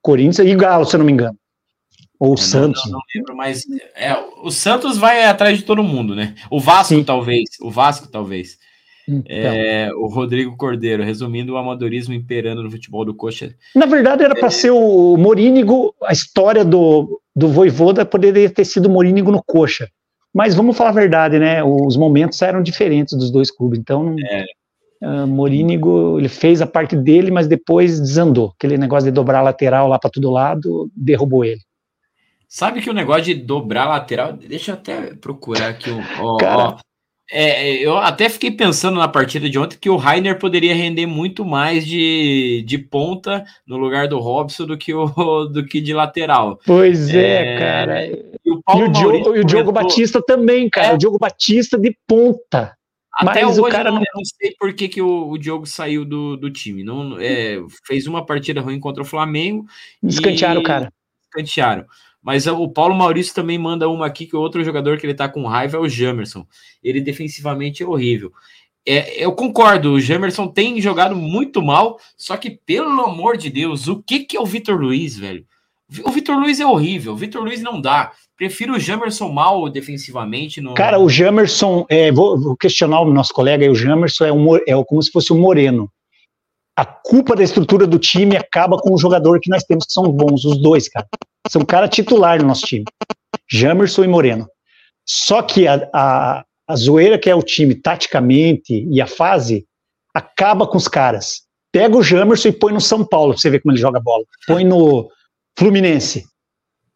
Corinthians 0.00 0.46
e 0.46 0.54
Galo, 0.54 0.84
se 0.84 0.94
eu 0.94 0.98
não 0.98 1.06
me 1.06 1.12
engano. 1.12 1.36
Ou 2.20 2.34
o 2.34 2.38
Santos. 2.38 2.84
Não, 2.84 2.92
não, 2.92 3.00
lembro, 3.14 3.36
mas 3.36 3.64
é, 3.96 4.16
o 4.42 4.50
Santos 4.50 4.96
vai 4.96 5.24
atrás 5.24 5.58
de 5.58 5.64
todo 5.64 5.82
mundo, 5.82 6.14
né? 6.14 6.36
O 6.50 6.60
Vasco, 6.60 6.94
Sim. 6.94 7.02
talvez. 7.02 7.48
O 7.60 7.68
Vasco, 7.68 8.06
talvez. 8.06 8.58
Então. 9.08 9.52
É, 9.52 9.92
o 9.94 10.06
Rodrigo 10.06 10.56
Cordeiro, 10.56 11.02
resumindo 11.02 11.54
o 11.54 11.56
amadorismo 11.56 12.14
imperando 12.14 12.62
no 12.62 12.70
futebol 12.70 13.04
do 13.04 13.14
Coxa. 13.14 13.54
Na 13.74 13.86
verdade, 13.86 14.22
era 14.22 14.34
para 14.34 14.48
é... 14.48 14.50
ser 14.50 14.70
o 14.70 15.16
Morínigo, 15.16 15.94
a 16.02 16.12
história 16.12 16.64
do, 16.64 17.20
do 17.34 17.48
Voivoda 17.48 18.04
poderia 18.04 18.48
ter 18.48 18.64
sido 18.64 18.86
o 18.86 18.90
Morínigo 18.90 19.30
no 19.30 19.42
Coxa. 19.42 19.88
Mas 20.34 20.54
vamos 20.54 20.76
falar 20.76 20.90
a 20.90 20.94
verdade, 20.94 21.38
né? 21.38 21.62
Os 21.62 21.96
momentos 21.96 22.40
eram 22.40 22.62
diferentes 22.62 23.16
dos 23.18 23.30
dois 23.30 23.50
clubes. 23.50 23.78
Então, 23.78 24.16
é. 24.18 24.44
uh, 25.02 25.26
Morínigo, 25.26 26.18
ele 26.18 26.28
fez 26.28 26.62
a 26.62 26.66
parte 26.66 26.96
dele, 26.96 27.30
mas 27.30 27.46
depois 27.46 28.00
desandou. 28.00 28.52
Aquele 28.56 28.78
negócio 28.78 29.04
de 29.04 29.14
dobrar 29.14 29.40
a 29.40 29.42
lateral 29.42 29.88
lá 29.88 29.98
para 29.98 30.10
todo 30.10 30.30
lado, 30.30 30.90
derrubou 30.96 31.44
ele. 31.44 31.60
Sabe 32.48 32.80
que 32.80 32.90
o 32.90 32.94
negócio 32.94 33.24
de 33.24 33.34
dobrar 33.34 33.84
a 33.84 33.90
lateral, 33.90 34.32
deixa 34.32 34.72
eu 34.72 34.74
até 34.74 35.14
procurar 35.14 35.68
aqui. 35.68 35.90
Ó, 36.20 36.36
Cara, 36.36 36.68
ó, 36.68 36.76
é, 37.34 37.70
é, 37.70 37.86
eu 37.86 37.96
até 37.96 38.28
fiquei 38.28 38.50
pensando 38.50 38.98
na 38.98 39.08
partida 39.08 39.48
de 39.48 39.58
ontem 39.58 39.78
que 39.80 39.88
o 39.88 39.96
Rainer 39.96 40.38
poderia 40.38 40.74
render 40.74 41.06
muito 41.06 41.46
mais 41.46 41.86
de, 41.86 42.62
de 42.66 42.76
ponta 42.76 43.42
no 43.66 43.78
lugar 43.78 44.06
do 44.06 44.18
Robson 44.18 44.66
do 44.66 44.76
que, 44.76 44.92
o, 44.92 45.06
do 45.48 45.64
que 45.64 45.80
de 45.80 45.94
lateral. 45.94 46.60
Pois 46.66 47.08
é, 47.08 47.54
é 47.54 47.58
cara. 47.58 48.06
E 48.06 48.50
o, 48.50 48.62
e 48.76 48.82
o, 48.82 48.88
Diogo, 48.88 49.36
e 49.36 49.40
o 49.40 49.44
Diogo 49.44 49.72
Batista 49.72 50.22
também, 50.22 50.68
cara. 50.68 50.88
É. 50.88 50.94
O 50.94 50.98
Diogo 50.98 51.18
Batista 51.18 51.78
de 51.78 51.96
ponta. 52.06 52.76
Até 53.14 53.44
Mas 53.44 53.58
hoje 53.58 53.68
o 53.68 53.70
cara 53.70 53.90
não, 53.90 53.98
não 53.98 54.24
sei 54.24 54.54
por 54.58 54.74
que, 54.74 54.88
que 54.88 55.00
o, 55.00 55.30
o 55.30 55.38
Diogo 55.38 55.66
saiu 55.66 56.04
do, 56.04 56.36
do 56.36 56.50
time. 56.50 56.84
Não, 56.84 57.18
é, 57.18 57.58
fez 57.86 58.06
uma 58.06 58.24
partida 58.26 58.60
ruim 58.60 58.78
contra 58.78 59.02
o 59.02 59.06
Flamengo. 59.06 59.64
Escantearam 60.02 60.60
o 60.60 60.64
cara. 60.64 60.92
Escantearam. 61.24 61.86
Mas 62.22 62.46
o 62.46 62.68
Paulo 62.68 62.94
Maurício 62.94 63.34
também 63.34 63.58
manda 63.58 63.88
uma 63.88 64.06
aqui 64.06 64.26
que 64.26 64.36
o 64.36 64.40
outro 64.40 64.62
jogador 64.62 64.96
que 64.96 65.04
ele 65.04 65.14
tá 65.14 65.28
com 65.28 65.44
raiva 65.44 65.76
é 65.76 65.80
o 65.80 65.88
Jamerson. 65.88 66.46
Ele 66.82 67.00
defensivamente 67.00 67.82
é 67.82 67.86
horrível. 67.86 68.32
é, 68.86 69.24
eu 69.24 69.32
concordo, 69.32 69.92
o 69.92 70.00
Jamerson 70.00 70.46
tem 70.46 70.80
jogado 70.80 71.16
muito 71.16 71.60
mal, 71.60 71.98
só 72.16 72.36
que, 72.36 72.50
pelo 72.50 73.00
amor 73.02 73.36
de 73.36 73.50
Deus, 73.50 73.88
o 73.88 74.02
que, 74.02 74.20
que 74.20 74.36
é 74.36 74.40
o 74.40 74.46
Vitor 74.46 74.80
Luiz, 74.80 75.16
velho? 75.18 75.44
O 76.04 76.10
Vitor 76.10 76.36
Luiz 76.36 76.58
é 76.58 76.66
horrível, 76.66 77.12
o 77.12 77.16
Vitor 77.16 77.42
Luiz 77.42 77.60
não 77.60 77.80
dá. 77.80 78.12
Prefiro 78.36 78.74
o 78.74 78.80
Jamerson 78.80 79.28
mal 79.28 79.68
defensivamente. 79.68 80.60
No... 80.60 80.74
Cara, 80.74 80.98
o 80.98 81.08
Jamerson, 81.08 81.84
é, 81.88 82.10
vou, 82.10 82.40
vou, 82.40 82.56
questionar 82.56 83.00
o 83.00 83.12
nosso 83.12 83.32
colega 83.34 83.64
aí, 83.64 83.70
o 83.70 83.74
Jamerson 83.74 84.24
é, 84.24 84.32
um, 84.32 84.56
é 84.56 84.84
como 84.86 85.02
se 85.02 85.10
fosse 85.10 85.32
o 85.32 85.36
um 85.36 85.40
Moreno. 85.40 85.90
A 86.74 86.86
culpa 86.86 87.36
da 87.36 87.42
estrutura 87.42 87.86
do 87.86 87.98
time 87.98 88.36
acaba 88.36 88.78
com 88.78 88.94
o 88.94 88.98
jogador 88.98 89.38
que 89.38 89.50
nós 89.50 89.62
temos, 89.64 89.84
que 89.84 89.92
são 89.92 90.10
bons, 90.10 90.44
os 90.44 90.56
dois, 90.60 90.88
cara. 90.88 91.06
São 91.48 91.64
cara 91.64 91.88
titular 91.88 92.40
no 92.40 92.48
nosso 92.48 92.66
time. 92.66 92.84
Jamerson 93.50 94.04
e 94.04 94.08
Moreno. 94.08 94.48
Só 95.06 95.42
que 95.42 95.66
a, 95.66 95.88
a, 95.92 96.44
a 96.66 96.76
zoeira 96.76 97.18
que 97.18 97.28
é 97.28 97.34
o 97.34 97.42
time 97.42 97.74
taticamente 97.74 98.86
e 98.90 99.00
a 99.00 99.06
fase 99.06 99.66
acaba 100.14 100.66
com 100.66 100.76
os 100.76 100.88
caras. 100.88 101.42
Pega 101.72 101.96
o 101.96 102.02
Jamerson 102.02 102.48
e 102.48 102.52
põe 102.52 102.72
no 102.72 102.80
São 102.80 103.04
Paulo 103.04 103.32
pra 103.32 103.40
você 103.40 103.50
ver 103.50 103.60
como 103.60 103.72
ele 103.72 103.80
joga 103.80 103.98
bola. 103.98 104.24
Põe 104.46 104.64
no 104.64 105.10
Fluminense. 105.58 106.24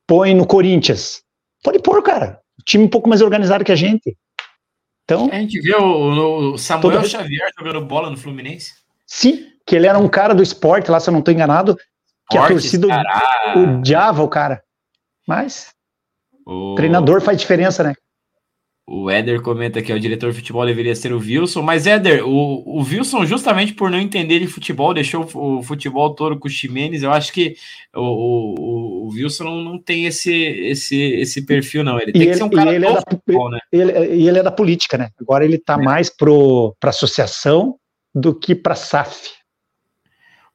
Põe 0.06 0.34
no 0.34 0.46
Corinthians. 0.46 1.22
Pode 1.62 1.78
pôr, 1.80 2.02
cara. 2.02 2.40
O 2.58 2.62
time 2.62 2.84
um 2.84 2.88
pouco 2.88 3.08
mais 3.08 3.22
organizado 3.22 3.64
que 3.64 3.72
a 3.72 3.76
gente. 3.76 4.16
Então, 5.04 5.28
a 5.32 5.36
gente 5.36 5.60
vê 5.60 5.74
o, 5.74 6.52
o 6.52 6.58
Samuel 6.58 6.96
toda... 6.96 7.08
Xavier 7.08 7.48
jogando 7.58 7.80
bola 7.84 8.10
no 8.10 8.16
Fluminense. 8.16 8.72
Sim, 9.06 9.46
que 9.64 9.76
ele 9.76 9.86
era 9.86 9.98
um 9.98 10.08
cara 10.08 10.34
do 10.34 10.42
esporte 10.42 10.90
lá, 10.90 10.98
se 11.00 11.08
eu 11.08 11.12
não 11.12 11.20
estou 11.20 11.32
enganado, 11.32 11.76
que 12.30 12.38
a 12.38 12.48
torcida 12.48 12.88
odiava 13.56 14.22
o 14.22 14.28
cara. 14.28 14.62
Mas 15.26 15.72
o 16.46 16.74
treinador 16.76 17.20
faz 17.20 17.38
diferença, 17.38 17.82
né? 17.82 17.94
O 18.88 19.10
Éder 19.10 19.42
comenta 19.42 19.82
que 19.82 19.92
o 19.92 19.98
diretor 19.98 20.30
de 20.30 20.36
futebol 20.36 20.64
deveria 20.64 20.94
ser 20.94 21.12
o 21.12 21.18
Wilson, 21.18 21.60
mas 21.60 21.88
Éder, 21.88 22.24
o, 22.24 22.62
o 22.64 22.82
Wilson, 22.84 23.26
justamente 23.26 23.74
por 23.74 23.90
não 23.90 23.98
entender 23.98 24.38
de 24.38 24.46
futebol, 24.46 24.94
deixou 24.94 25.28
o, 25.34 25.60
futebol 25.60 26.14
todo 26.14 26.38
com 26.38 26.46
o 26.46 26.50
Ximenes. 26.50 27.02
Eu 27.02 27.10
acho 27.10 27.32
que 27.32 27.56
o, 27.92 28.00
o, 28.00 29.06
o 29.06 29.08
Wilson 29.08 29.42
não, 29.42 29.64
não, 29.64 29.78
tem 29.82 30.06
esse, 30.06 30.32
esse, 30.32 30.96
esse 30.96 31.44
perfil, 31.44 31.82
não. 31.82 32.00
Ele 32.00 32.12
tem 32.12 32.22
e 32.22 32.24
que 32.26 32.30
ele, 32.30 32.36
ser 32.36 32.44
um 32.44 32.48
cara 32.48 32.72
ele 32.72 32.86
é 32.86 32.92
da, 32.92 33.00
futebol, 33.00 33.50
né? 33.50 33.58
Ele, 33.72 33.92
ele 33.92 34.38
é 34.38 34.42
da 34.44 34.52
política, 34.52 34.96
né? 34.96 35.10
Agora 35.20 35.44
ele 35.44 35.58
tá 35.58 35.74
é. 35.74 35.82
mais 35.82 36.08
para 36.08 36.30
associação 36.84 37.76
do 38.14 38.32
que 38.32 38.54
para 38.54 38.76
SAF. 38.76 39.32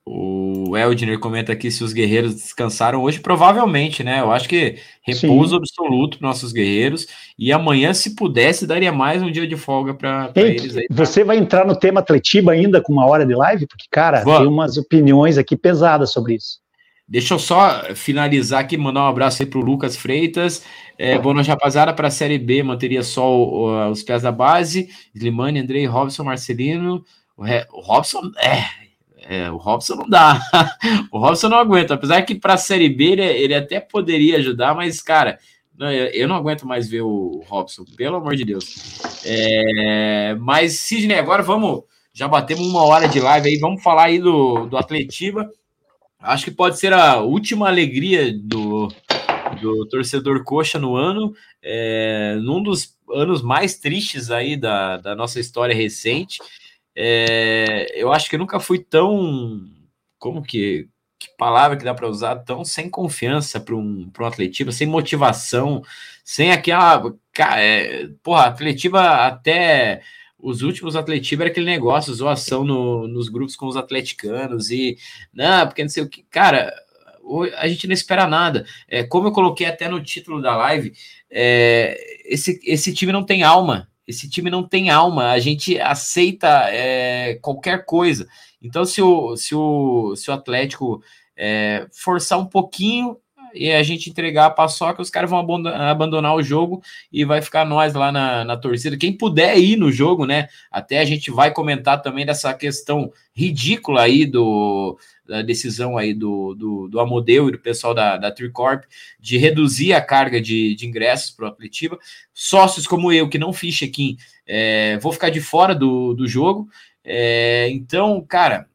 O 0.04 0.76
Eldner 0.76 1.20
comenta 1.20 1.54
aqui 1.54 1.70
se 1.70 1.84
os 1.84 1.94
guerreiros 1.94 2.34
descansaram 2.34 3.04
hoje, 3.04 3.20
provavelmente, 3.20 4.04
né? 4.04 4.20
Eu 4.20 4.32
acho 4.32 4.50
que 4.50 4.78
repouso 5.04 5.52
Sim. 5.52 5.58
absoluto 5.58 6.18
para 6.18 6.28
nossos 6.28 6.52
guerreiros. 6.52 7.06
E 7.38 7.52
amanhã, 7.52 7.94
se 7.94 8.16
pudesse, 8.16 8.66
daria 8.66 8.92
mais 8.92 9.22
um 9.22 9.32
dia 9.32 9.48
de 9.48 9.56
folga 9.56 9.94
para 9.94 10.32
eles 10.36 10.76
aí. 10.76 10.88
Tá? 10.88 10.96
Você 10.96 11.24
vai 11.24 11.38
entrar 11.38 11.68
no 11.68 11.76
tema 11.76 12.00
Atletiba 12.00 12.52
ainda 12.52 12.82
com 12.82 12.92
uma 12.94 13.06
hora 13.06 13.26
de 13.26 13.36
live? 13.36 13.68
Porque, 13.68 13.86
cara, 13.92 14.24
Vamos. 14.24 14.40
tem 14.40 14.48
umas 14.48 14.78
opiniões 14.78 15.38
aqui 15.38 15.56
pesadas 15.56 16.12
sobre 16.12 16.34
isso. 16.34 16.60
Deixa 17.08 17.34
eu 17.34 17.40
só 17.40 17.94
finalizar 17.94 18.62
aqui, 18.62 18.78
mandar 18.78 19.02
um 19.02 19.08
abraço 19.08 19.44
aí 19.44 19.46
para 19.46 19.60
o 19.60 19.64
Lucas 19.64 19.96
Freitas. 19.98 20.64
É, 20.98 21.20
boa 21.20 21.36
noite, 21.36 21.50
rapaziada. 21.50 21.94
Para 21.94 22.08
a 22.08 22.12
Série 22.12 22.40
B, 22.40 22.64
manteria 22.64 23.04
só 23.04 23.30
o, 23.30 23.90
os 23.92 24.02
pés 24.02 24.24
da 24.24 24.32
base. 24.32 24.90
Slimane, 25.14 25.60
Andrei, 25.60 25.86
Robson, 25.86 26.24
Marcelino. 26.24 27.04
O, 27.38 27.44
o 27.44 27.82
Robson, 27.82 28.32
é, 28.38 28.64
é, 29.32 29.50
o 29.50 29.56
Robson 29.56 29.96
não 29.96 30.10
dá. 30.10 30.42
o 31.10 31.18
Robson 31.18 31.48
não 31.48 31.58
aguenta. 31.58 31.94
Apesar 31.94 32.22
que 32.24 32.36
para 32.36 32.56
a 32.56 32.58
Série 32.58 32.90
B 32.90 33.12
ele, 33.12 33.24
ele, 33.24 33.56
até 33.56 33.80
poderia 33.80 34.36
ajudar, 34.36 34.76
mas, 34.76 35.02
cara, 35.02 35.40
não, 35.78 35.90
eu 35.90 36.28
não 36.28 36.36
aguento 36.36 36.68
mais 36.68 36.90
ver 36.90 37.00
o 37.00 37.42
Robson, 37.48 37.86
pelo 37.96 38.18
amor 38.18 38.36
de 38.36 38.44
Deus. 38.44 39.00
É, 39.24 40.36
mas, 40.38 40.82
Sidney, 40.82 41.18
agora 41.18 41.42
vamos. 41.42 41.84
Já 42.14 42.28
batemos 42.28 42.68
uma 42.68 42.84
hora 42.84 43.08
de 43.08 43.22
live 43.22 43.48
aí, 43.48 43.58
vamos 43.58 43.82
falar 43.82 44.08
aí 44.08 44.20
do, 44.20 44.66
do 44.66 44.76
Atletiba. 44.76 45.50
Acho 46.20 46.44
que 46.44 46.52
pode 46.52 46.78
ser 46.78 46.92
a 46.92 47.22
última 47.22 47.70
alegria 47.70 48.38
do, 48.38 48.90
do 49.62 49.88
torcedor 49.88 50.44
coxa 50.44 50.78
no 50.78 50.98
ano, 50.98 51.34
é, 51.64 52.36
num 52.42 52.62
dos 52.62 52.98
anos 53.10 53.42
mais 53.42 53.80
tristes 53.80 54.30
aí 54.30 54.58
da, 54.58 54.98
da 54.98 55.16
nossa 55.16 55.40
história 55.40 55.74
recente. 55.74 56.40
É, 56.96 57.92
eu 57.96 58.12
acho 58.12 58.30
que 58.30 58.36
eu 58.36 58.40
nunca 58.40 58.60
fui 58.60 58.80
tão. 58.80 59.62
Como 60.20 60.42
que. 60.42 60.88
Que 61.20 61.28
palavra 61.38 61.78
que 61.78 61.84
dá 61.84 61.94
para 61.94 62.10
usar? 62.10 62.38
Tão 62.38 62.66
sem 62.66 62.90
confiança 62.90 63.60
para 63.60 63.76
um, 63.76 64.12
um 64.20 64.26
Atletiba, 64.26 64.72
sem 64.72 64.88
motivação, 64.88 65.84
sem 66.24 66.52
aquela. 66.52 67.14
É, 67.58 68.08
porra, 68.24 68.46
Atletiba 68.48 69.28
até 69.28 70.02
os 70.42 70.64
últimos 70.64 70.96
Atletiba 70.96 71.44
era 71.44 71.52
aquele 71.52 71.68
negócio, 71.68 72.14
zoação 72.14 72.64
no, 72.64 73.08
nos 73.08 73.30
grupos 73.30 73.56
com 73.56 73.68
os 73.68 73.78
atleticanos 73.78 74.72
e. 74.72 74.98
Não, 75.34 75.68
porque 75.68 75.84
não 75.84 75.90
sei 75.90 76.04
o 76.04 76.10
que. 76.10 76.24
Cara, 76.24 76.74
a 77.58 77.68
gente 77.68 77.88
não 77.88 77.94
espera 77.94 78.28
nada. 78.28 78.66
É, 78.88 79.04
como 79.04 79.28
eu 79.28 79.32
coloquei 79.32 79.68
até 79.68 79.88
no 79.88 80.04
título 80.04 80.42
da 80.42 80.56
live, 80.58 80.94
é, 81.30 81.96
esse, 82.26 82.60
esse 82.66 82.94
time 82.94 83.12
não 83.12 83.24
tem 83.24 83.44
alma. 83.44 83.91
Esse 84.08 84.30
time 84.30 84.50
não 84.50 84.68
tem 84.68 84.90
alma, 84.90 85.32
a 85.32 85.40
gente 85.40 85.80
aceita 85.80 86.48
é, 86.70 87.36
qualquer 87.42 87.86
coisa. 87.86 88.28
Então, 88.62 88.84
se 88.86 89.02
o, 89.02 89.36
se 89.38 89.56
o, 89.56 90.16
se 90.16 90.30
o 90.30 90.34
Atlético 90.34 91.02
é, 91.38 91.88
forçar 91.92 92.40
um 92.40 92.46
pouquinho 92.46 93.18
e 93.54 93.72
a 93.72 93.84
gente 93.84 94.10
entregar 94.10 94.46
a 94.48 94.52
paçoca, 94.52 95.02
os 95.02 95.10
caras 95.10 95.30
vão 95.30 95.40
abandonar 95.40 96.36
o 96.36 96.44
jogo 96.44 96.82
e 97.12 97.26
vai 97.26 97.42
ficar 97.42 97.66
nós 97.66 97.94
lá 97.94 98.12
na, 98.12 98.44
na 98.44 98.58
torcida. 98.58 98.98
Quem 98.98 99.12
puder 99.12 99.58
ir 99.58 99.76
no 99.76 99.92
jogo, 99.92 100.26
né? 100.26 100.48
Até 100.72 101.00
a 101.00 101.06
gente 101.06 101.32
vai 101.32 101.52
comentar 101.52 102.02
também 102.02 102.26
dessa 102.26 102.54
questão 102.54 103.12
ridícula 103.34 104.02
aí 104.02 104.26
do, 104.26 104.98
da 105.28 105.42
decisão 105.42 105.98
aí 105.98 106.14
do, 106.14 106.54
do, 106.54 106.88
do 106.88 107.00
Amodeu 107.00 107.48
e 107.48 107.52
do 107.54 107.60
pessoal 107.60 107.94
da, 107.94 108.18
da 108.18 108.32
Tricorp 108.32 108.84
de 109.20 109.38
reduzir 109.38 109.94
a 109.94 110.02
carga 110.02 110.42
de, 110.42 110.76
de 110.76 110.86
ingressos 110.88 111.32
para 111.32 111.46
o 111.46 111.48
Atletiba. 111.48 111.98
Sócios 112.34 112.86
como 112.86 113.12
eu, 113.12 113.30
que 113.30 113.38
não 113.38 113.54
fiz 113.54 113.76
check-in, 113.76 114.18
é, 114.46 114.98
vou 115.00 115.12
ficar 115.12 115.30
de 115.30 115.40
fora 115.40 115.74
do, 115.74 116.14
do 116.14 116.28
jogo. 116.28 116.68
É, 117.04 117.70
então, 117.72 118.24
cara, 118.28 118.68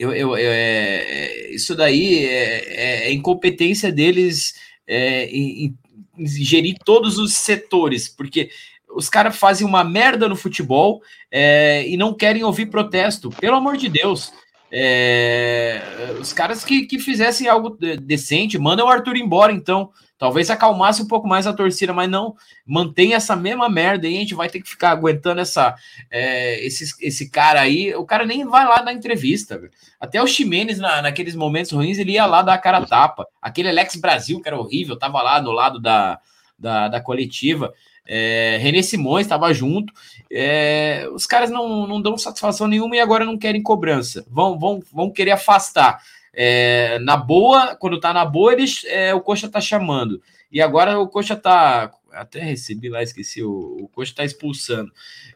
eu, 0.00 0.14
eu, 0.14 0.30
eu 0.30 0.50
é, 0.50 1.50
isso 1.50 1.76
daí 1.76 2.24
é, 2.24 3.04
é, 3.04 3.08
é 3.08 3.12
incompetência 3.12 3.92
deles 3.92 4.54
é, 4.86 5.26
em, 5.26 5.76
em 6.18 6.26
gerir 6.26 6.76
todos 6.82 7.18
os 7.18 7.34
setores, 7.34 8.08
porque 8.08 8.48
os 8.96 9.10
caras 9.10 9.36
fazem 9.36 9.66
uma 9.66 9.84
merda 9.84 10.26
no 10.26 10.34
futebol 10.34 11.02
é, 11.30 11.86
e 11.86 11.98
não 11.98 12.14
querem 12.14 12.42
ouvir 12.42 12.66
protesto. 12.66 13.28
Pelo 13.28 13.56
amor 13.56 13.76
de 13.76 13.90
Deus. 13.90 14.32
É, 14.72 15.82
os 16.18 16.32
caras 16.32 16.64
que, 16.64 16.86
que 16.86 16.98
fizessem 16.98 17.46
algo 17.46 17.76
decente, 18.00 18.58
mandam 18.58 18.86
o 18.86 18.90
Arthur 18.90 19.16
embora, 19.16 19.52
então. 19.52 19.90
Talvez 20.20 20.50
acalmasse 20.50 21.00
um 21.00 21.06
pouco 21.06 21.26
mais 21.26 21.46
a 21.46 21.52
torcida, 21.54 21.94
mas 21.94 22.06
não 22.06 22.36
mantém 22.66 23.14
essa 23.14 23.34
mesma 23.34 23.70
merda 23.70 24.06
e 24.06 24.14
a 24.14 24.20
gente 24.20 24.34
vai 24.34 24.50
ter 24.50 24.60
que 24.60 24.68
ficar 24.68 24.90
aguentando 24.90 25.40
essa, 25.40 25.74
é, 26.10 26.62
esse, 26.62 26.94
esse 27.00 27.30
cara 27.30 27.62
aí. 27.62 27.94
O 27.94 28.04
cara 28.04 28.26
nem 28.26 28.44
vai 28.44 28.66
lá 28.66 28.82
dar 28.82 28.92
entrevista. 28.92 29.58
Até 29.98 30.22
o 30.22 30.26
Ximenes, 30.26 30.78
na, 30.78 31.00
naqueles 31.00 31.34
momentos 31.34 31.72
ruins, 31.72 31.98
ele 31.98 32.12
ia 32.12 32.26
lá 32.26 32.42
dar 32.42 32.52
a 32.52 32.58
cara 32.58 32.84
tapa. 32.84 33.26
Aquele 33.40 33.70
Alex 33.70 33.96
Brasil, 33.96 34.42
que 34.42 34.48
era 34.48 34.60
horrível, 34.60 34.98
tava 34.98 35.22
lá 35.22 35.40
do 35.40 35.52
lado 35.52 35.80
da, 35.80 36.20
da, 36.58 36.88
da 36.88 37.00
coletiva. 37.00 37.72
É, 38.06 38.58
René 38.60 38.82
Simões 38.82 39.24
estava 39.24 39.54
junto. 39.54 39.90
É, 40.30 41.08
os 41.14 41.24
caras 41.24 41.48
não, 41.48 41.86
não 41.86 41.98
dão 41.98 42.18
satisfação 42.18 42.66
nenhuma 42.68 42.94
e 42.94 43.00
agora 43.00 43.24
não 43.24 43.38
querem 43.38 43.62
cobrança. 43.62 44.22
Vão, 44.28 44.58
vão, 44.58 44.82
vão 44.92 45.10
querer 45.10 45.30
afastar. 45.30 46.02
É, 46.32 46.98
na 47.00 47.16
boa, 47.16 47.74
quando 47.76 48.00
tá 48.00 48.12
na 48.12 48.24
boa, 48.24 48.52
eles, 48.52 48.84
é, 48.84 49.14
o 49.14 49.20
Coxa 49.20 49.48
tá 49.48 49.60
chamando. 49.60 50.22
E 50.50 50.60
agora 50.60 50.98
o 50.98 51.08
Coxa 51.08 51.36
tá. 51.36 51.92
Até 52.12 52.40
recebi 52.40 52.88
lá, 52.88 53.02
esqueci. 53.02 53.42
O, 53.42 53.78
o 53.82 53.88
Coxa 53.88 54.14
tá 54.14 54.24
expulsando. 54.24 54.90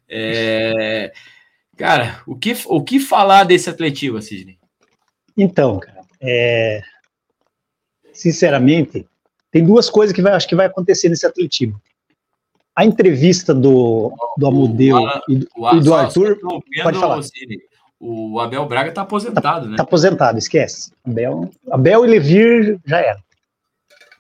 É, 0.09 1.12
cara, 1.76 2.22
o 2.26 2.36
que, 2.36 2.57
o 2.66 2.82
que 2.82 2.99
falar 2.99 3.45
desse 3.45 3.70
atletivo, 3.70 4.20
Sidney? 4.20 4.59
Então, 5.36 5.80
cara, 5.80 6.01
é, 6.20 6.82
sinceramente, 8.12 9.07
tem 9.51 9.64
duas 9.64 9.90
coisas 9.90 10.14
que 10.14 10.22
vai, 10.22 10.32
acho 10.32 10.49
que 10.49 10.57
vai 10.57 10.66
acontecer 10.66 11.09
nesse 11.09 11.26
atletivo 11.26 11.80
a 12.74 12.84
entrevista 12.84 13.55
do, 13.55 14.12
do 14.36 14.47
Amodeu 14.47 14.97
o, 14.97 15.20
e, 15.28 15.36
do, 15.36 15.49
o, 15.57 15.76
e 15.76 15.80
do 15.80 15.95
Arthur. 15.95 16.38
Pode 16.82 16.99
falar. 16.99 17.20
O 18.01 18.38
Abel 18.40 18.66
Braga 18.66 18.90
está 18.90 19.03
aposentado, 19.03 19.66
né? 19.66 19.72
Está 19.72 19.82
aposentado, 19.82 20.38
esquece. 20.38 20.92
Abel, 21.05 21.51
Abel 21.70 22.05
e 22.05 22.09
Levir 22.09 22.78
já 22.84 22.99
era. 23.01 23.18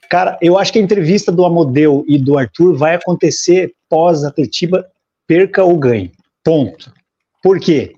Cara, 0.08 0.38
eu 0.40 0.58
acho 0.58 0.72
que 0.72 0.78
a 0.78 0.82
entrevista 0.82 1.32
do 1.32 1.44
Amodeu 1.44 2.04
e 2.06 2.18
do 2.18 2.38
Arthur 2.38 2.76
vai 2.76 2.94
acontecer 2.94 3.72
pós-Atletiba, 3.88 4.86
perca 5.26 5.64
ou 5.64 5.76
ganhe. 5.76 6.12
Ponto. 6.44 6.92
Por 7.42 7.58
quê? 7.58 7.94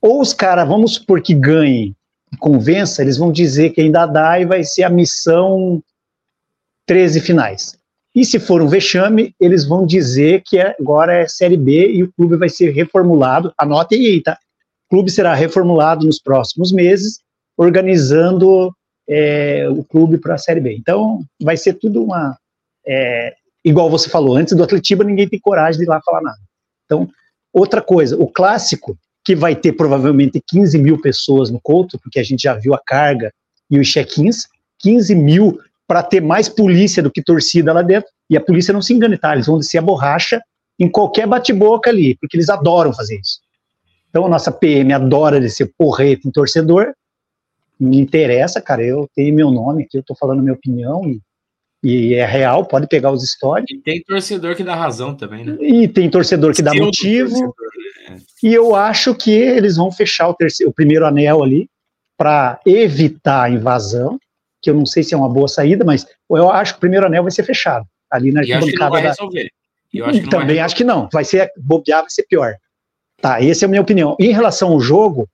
Ou 0.00 0.20
os 0.20 0.32
caras, 0.32 0.68
vamos 0.68 0.94
supor 0.94 1.20
que 1.20 1.34
ganhem 1.34 1.96
e 2.32 2.36
convença, 2.36 3.02
eles 3.02 3.16
vão 3.16 3.32
dizer 3.32 3.70
que 3.70 3.80
ainda 3.80 4.06
dá 4.06 4.38
e 4.38 4.44
vai 4.44 4.62
ser 4.62 4.84
a 4.84 4.90
missão 4.90 5.82
13 6.86 7.20
finais. 7.20 7.76
E 8.14 8.24
se 8.24 8.38
for 8.38 8.62
um 8.62 8.68
vexame, 8.68 9.34
eles 9.38 9.66
vão 9.66 9.84
dizer 9.84 10.42
que 10.46 10.58
agora 10.58 11.14
é 11.14 11.28
Série 11.28 11.56
B 11.56 11.92
e 11.92 12.02
o 12.02 12.12
clube 12.12 12.36
vai 12.36 12.48
ser 12.48 12.70
reformulado. 12.70 13.52
Anotem 13.58 14.06
aí, 14.06 14.22
tá? 14.22 14.38
Clube 14.88 15.10
será 15.10 15.34
reformulado 15.34 16.06
nos 16.06 16.20
próximos 16.20 16.72
meses, 16.72 17.20
organizando 17.56 18.72
é, 19.08 19.68
o 19.68 19.84
clube 19.84 20.18
para 20.18 20.34
a 20.34 20.38
Série 20.38 20.60
B. 20.60 20.74
Então, 20.76 21.20
vai 21.40 21.56
ser 21.56 21.74
tudo 21.74 22.02
uma. 22.02 22.36
É, 22.86 23.34
igual 23.64 23.90
você 23.90 24.08
falou, 24.08 24.36
antes 24.36 24.54
do 24.54 24.62
Atletiba 24.62 25.02
ninguém 25.02 25.28
tem 25.28 25.40
coragem 25.40 25.78
de 25.78 25.84
ir 25.84 25.88
lá 25.88 26.00
falar 26.04 26.22
nada. 26.22 26.38
Então, 26.84 27.08
outra 27.52 27.82
coisa, 27.82 28.16
o 28.16 28.28
clássico, 28.28 28.96
que 29.24 29.34
vai 29.34 29.56
ter 29.56 29.72
provavelmente 29.72 30.40
15 30.46 30.78
mil 30.78 31.00
pessoas 31.00 31.50
no 31.50 31.60
Couto, 31.60 31.98
porque 31.98 32.20
a 32.20 32.22
gente 32.22 32.42
já 32.42 32.54
viu 32.54 32.74
a 32.74 32.78
carga 32.78 33.32
e 33.68 33.78
os 33.78 33.88
check-ins, 33.88 34.46
15 34.78 35.14
mil 35.16 35.58
para 35.88 36.02
ter 36.02 36.20
mais 36.20 36.48
polícia 36.48 37.02
do 37.02 37.10
que 37.10 37.22
torcida 37.22 37.72
lá 37.72 37.82
dentro, 37.82 38.08
e 38.30 38.36
a 38.36 38.40
polícia 38.40 38.72
não 38.72 38.82
se 38.82 38.92
engane, 38.92 39.18
tá? 39.18 39.32
Eles 39.32 39.46
vão 39.46 39.58
descer 39.58 39.78
a 39.78 39.82
borracha 39.82 40.40
em 40.78 40.88
qualquer 40.88 41.26
bate-boca 41.26 41.90
ali, 41.90 42.16
porque 42.20 42.36
eles 42.36 42.48
adoram 42.48 42.92
fazer 42.92 43.18
isso. 43.18 43.40
Então 44.16 44.24
a 44.24 44.30
nossa 44.30 44.50
PM 44.50 44.94
adora 44.94 45.38
descer 45.38 45.70
porreta 45.76 46.26
em 46.26 46.30
torcedor, 46.30 46.94
me 47.78 48.00
interessa, 48.00 48.62
cara, 48.62 48.82
eu 48.82 49.06
tenho 49.14 49.34
meu 49.34 49.50
nome 49.50 49.82
aqui, 49.82 49.98
eu 49.98 50.02
tô 50.02 50.14
falando 50.14 50.40
minha 50.40 50.54
opinião, 50.54 51.02
e, 51.04 51.20
e 51.84 52.14
é 52.14 52.24
real, 52.24 52.64
pode 52.64 52.86
pegar 52.86 53.10
os 53.10 53.22
stories. 53.30 53.66
E 53.68 53.76
tem 53.76 54.02
torcedor 54.02 54.56
que 54.56 54.64
dá 54.64 54.74
razão 54.74 55.14
também, 55.14 55.44
né? 55.44 55.58
E 55.60 55.86
tem 55.86 56.08
torcedor 56.08 56.54
que 56.54 56.62
dá 56.62 56.72
motivo, 56.72 57.52
né? 58.08 58.18
e 58.42 58.54
eu 58.54 58.74
acho 58.74 59.14
que 59.14 59.32
eles 59.32 59.76
vão 59.76 59.92
fechar 59.92 60.28
o, 60.28 60.34
terceiro, 60.34 60.70
o 60.70 60.74
primeiro 60.74 61.04
anel 61.04 61.42
ali, 61.42 61.68
para 62.16 62.58
evitar 62.64 63.42
a 63.42 63.50
invasão, 63.50 64.18
que 64.62 64.70
eu 64.70 64.74
não 64.74 64.86
sei 64.86 65.02
se 65.02 65.12
é 65.12 65.16
uma 65.18 65.28
boa 65.28 65.46
saída, 65.46 65.84
mas 65.84 66.06
eu 66.30 66.50
acho 66.50 66.72
que 66.72 66.78
o 66.78 66.80
primeiro 66.80 67.04
anel 67.04 67.24
vai 67.24 67.32
ser 67.32 67.42
fechado. 67.42 67.84
Ali 68.10 68.32
na 68.32 68.40
arquibancada 68.40 69.02
da. 69.02 69.10
Acho 69.10 70.28
também 70.30 70.58
acho 70.58 70.74
que 70.74 70.84
não. 70.84 71.06
Vai 71.12 71.24
ser 71.24 71.50
bobear, 71.58 72.00
vai 72.00 72.10
ser 72.10 72.22
pior. 72.22 72.56
Tá, 73.20 73.42
essa 73.42 73.64
é 73.64 73.66
a 73.66 73.68
minha 73.68 73.82
opinião. 73.82 74.16
Em 74.20 74.32
relação 74.32 74.72
ao 74.72 74.80
jogo, 74.80 75.28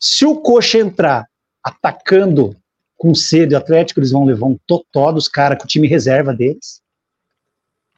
se 0.00 0.24
o 0.24 0.36
Coxa 0.36 0.78
entrar 0.78 1.26
atacando 1.62 2.56
com 2.96 3.14
sede 3.14 3.54
o 3.54 3.58
Atlético, 3.58 4.00
eles 4.00 4.12
vão 4.12 4.24
levar 4.24 4.46
um 4.46 4.58
totó 4.66 5.12
dos 5.12 5.28
caras 5.28 5.58
com 5.58 5.64
o 5.64 5.68
time 5.68 5.86
reserva 5.86 6.32
deles. 6.34 6.80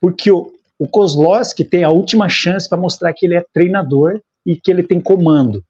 Porque 0.00 0.30
o, 0.30 0.52
o 0.78 0.88
Kozlowski 0.88 1.64
tem 1.64 1.84
a 1.84 1.90
última 1.90 2.28
chance 2.28 2.68
para 2.68 2.78
mostrar 2.78 3.12
que 3.12 3.26
ele 3.26 3.36
é 3.36 3.44
treinador 3.52 4.20
e 4.44 4.56
que 4.56 4.70
ele 4.70 4.82
tem 4.82 5.00
comando. 5.00 5.64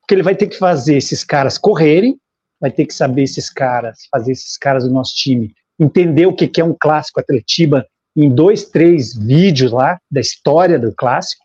Porque 0.00 0.14
ele 0.14 0.22
vai 0.22 0.34
ter 0.34 0.46
que 0.46 0.58
fazer 0.58 0.96
esses 0.96 1.22
caras 1.22 1.56
correrem, 1.56 2.18
vai 2.60 2.70
ter 2.70 2.86
que 2.86 2.94
saber 2.94 3.22
esses 3.22 3.48
caras, 3.48 4.00
fazer 4.10 4.32
esses 4.32 4.56
caras 4.56 4.84
do 4.84 4.90
nosso 4.90 5.14
time 5.14 5.54
entender 5.78 6.26
o 6.26 6.34
que 6.34 6.60
é 6.60 6.64
um 6.64 6.74
clássico 6.78 7.20
Atletiba 7.20 7.86
em 8.16 8.28
dois, 8.28 8.64
três 8.64 9.14
vídeos 9.14 9.70
lá 9.70 9.98
da 10.10 10.20
história 10.20 10.78
do 10.78 10.92
clássico. 10.94 11.44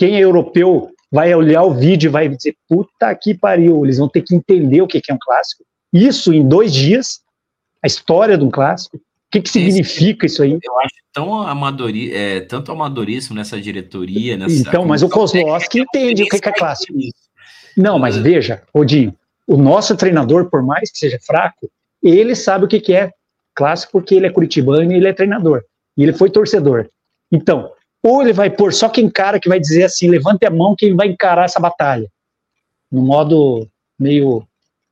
Quem 0.00 0.16
é 0.16 0.20
europeu 0.20 0.90
vai 1.12 1.34
olhar 1.34 1.62
o 1.62 1.74
vídeo 1.74 2.08
e 2.08 2.10
vai 2.10 2.26
dizer, 2.26 2.56
puta 2.66 3.14
que 3.14 3.34
pariu, 3.34 3.84
eles 3.84 3.98
vão 3.98 4.08
ter 4.08 4.22
que 4.22 4.34
entender 4.34 4.80
o 4.80 4.86
que 4.86 4.98
é 5.06 5.12
um 5.12 5.18
clássico. 5.20 5.62
Isso 5.92 6.32
em 6.32 6.48
dois 6.48 6.72
dias, 6.72 7.20
a 7.84 7.86
história 7.86 8.38
de 8.38 8.42
um 8.42 8.50
clássico. 8.50 8.96
O 8.96 9.00
que, 9.30 9.42
que 9.42 9.50
significa 9.50 10.24
isso 10.24 10.42
aí? 10.42 10.52
Eu 10.52 10.80
acho 10.80 10.94
tão 11.12 11.42
amadori, 11.42 12.14
é, 12.14 12.40
tanto 12.40 12.72
amadorismo 12.72 13.36
nessa 13.36 13.60
diretoria. 13.60 14.38
Nessa 14.38 14.54
então, 14.54 14.86
mas 14.86 15.02
o 15.02 15.08
Kozlowski 15.10 15.80
entende 15.80 16.22
o 16.22 16.28
que, 16.28 16.48
é 16.48 16.52
clássico. 16.52 16.94
Não, 17.76 17.98
mas 17.98 18.16
veja, 18.16 18.62
Odinho, 18.72 19.14
o 19.46 19.58
nosso 19.58 19.94
treinador, 19.98 20.48
por 20.48 20.62
mais 20.62 20.90
que 20.90 20.96
seja 20.96 21.18
fraco, 21.26 21.70
ele 22.02 22.34
sabe 22.34 22.64
o 22.64 22.68
que, 22.68 22.80
que 22.80 22.94
é 22.94 23.12
clássico 23.54 23.92
porque 23.92 24.14
ele 24.14 24.28
é 24.28 24.30
curitibano 24.30 24.92
e 24.92 24.96
ele 24.96 25.08
é 25.08 25.12
treinador. 25.12 25.62
E 25.94 26.02
ele 26.02 26.14
foi 26.14 26.30
torcedor. 26.30 26.88
Então, 27.30 27.70
ou 28.02 28.22
ele 28.22 28.32
vai 28.32 28.50
pôr 28.50 28.72
só 28.72 28.88
quem 28.88 29.08
cara 29.10 29.38
que 29.38 29.48
vai 29.48 29.60
dizer 29.60 29.84
assim, 29.84 30.08
levante 30.08 30.46
a 30.46 30.50
mão 30.50 30.74
quem 30.76 30.94
vai 30.94 31.08
encarar 31.08 31.44
essa 31.44 31.60
batalha. 31.60 32.08
No 32.90 33.02
modo 33.02 33.68
meio 33.98 34.42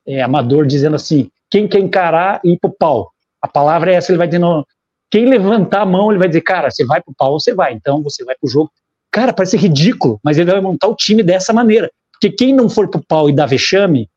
é, 0.07 0.23
amador, 0.23 0.67
dizendo 0.67 0.97
assim, 0.97 1.31
quem 1.51 1.67
quer 1.67 1.81
encarar 1.81 2.41
e 2.45 2.53
ir 2.53 2.59
pro 2.59 2.71
pau. 2.71 3.11
A 3.41 3.49
palavra 3.49 3.93
é 3.93 3.95
essa, 3.95 4.11
ele 4.11 4.19
vai 4.19 4.27
dizendo, 4.27 4.67
quem 5.11 5.27
levantar 5.27 5.83
a 5.83 5.87
mão, 5.87 6.11
ele 6.11 6.19
vai 6.19 6.29
dizer, 6.29 6.43
cara, 6.43 6.71
você 6.71 6.85
vai 6.85 7.01
pro 7.01 7.15
pau 7.15 7.33
ou 7.33 7.41
você 7.41 7.55
vai, 7.55 7.73
então 7.73 8.03
você 8.03 8.25
vai 8.25 8.37
pro 8.39 8.51
jogo. 8.51 8.71
Cara, 9.11 9.33
parece 9.33 9.57
ridículo, 9.57 10.21
mas 10.23 10.37
ele 10.37 10.51
vai 10.51 10.61
montar 10.61 10.89
o 10.89 10.95
time 10.95 11.23
dessa 11.23 11.53
maneira. 11.53 11.91
Porque 12.13 12.31
quem 12.31 12.55
não 12.55 12.69
for 12.69 12.89
pro 12.89 13.03
pau 13.03 13.31
e 13.31 13.33
dar 13.33 13.47
vexame, 13.47 14.09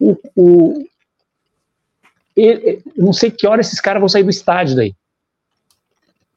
o, 0.00 0.16
o, 0.34 0.84
ele, 2.34 2.82
não 2.96 3.12
sei 3.12 3.30
que 3.30 3.46
hora 3.46 3.60
esses 3.60 3.80
caras 3.80 4.00
vão 4.00 4.08
sair 4.08 4.22
do 4.22 4.30
estádio 4.30 4.74
daí. 4.74 4.94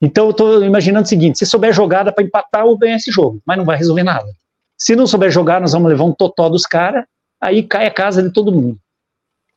Então 0.04 0.26
eu 0.26 0.32
estou 0.32 0.64
imaginando 0.66 1.06
o 1.06 1.08
seguinte: 1.08 1.40
se 1.40 1.46
souber 1.46 1.72
jogada 1.72 2.12
para 2.12 2.26
empatar 2.26 2.66
ou 2.66 2.78
ganhar 2.78 2.98
esse 2.98 3.10
jogo, 3.10 3.42
mas 3.46 3.58
não 3.58 3.64
vai 3.64 3.78
resolver 3.78 4.04
nada. 4.04 4.30
Se 4.78 4.98
não 4.98 5.08
souber 5.08 5.32
jogar, 5.32 5.62
nós 5.62 5.72
vamos 5.72 5.90
levar 5.90 6.04
um 6.04 6.14
totó 6.14 6.50
dos 6.50 6.66
caras, 6.66 7.06
aí 7.42 7.64
cai 7.64 7.88
a 7.88 7.92
casa 7.92 8.22
de 8.22 8.30
todo 8.30 8.52
mundo. 8.52 8.78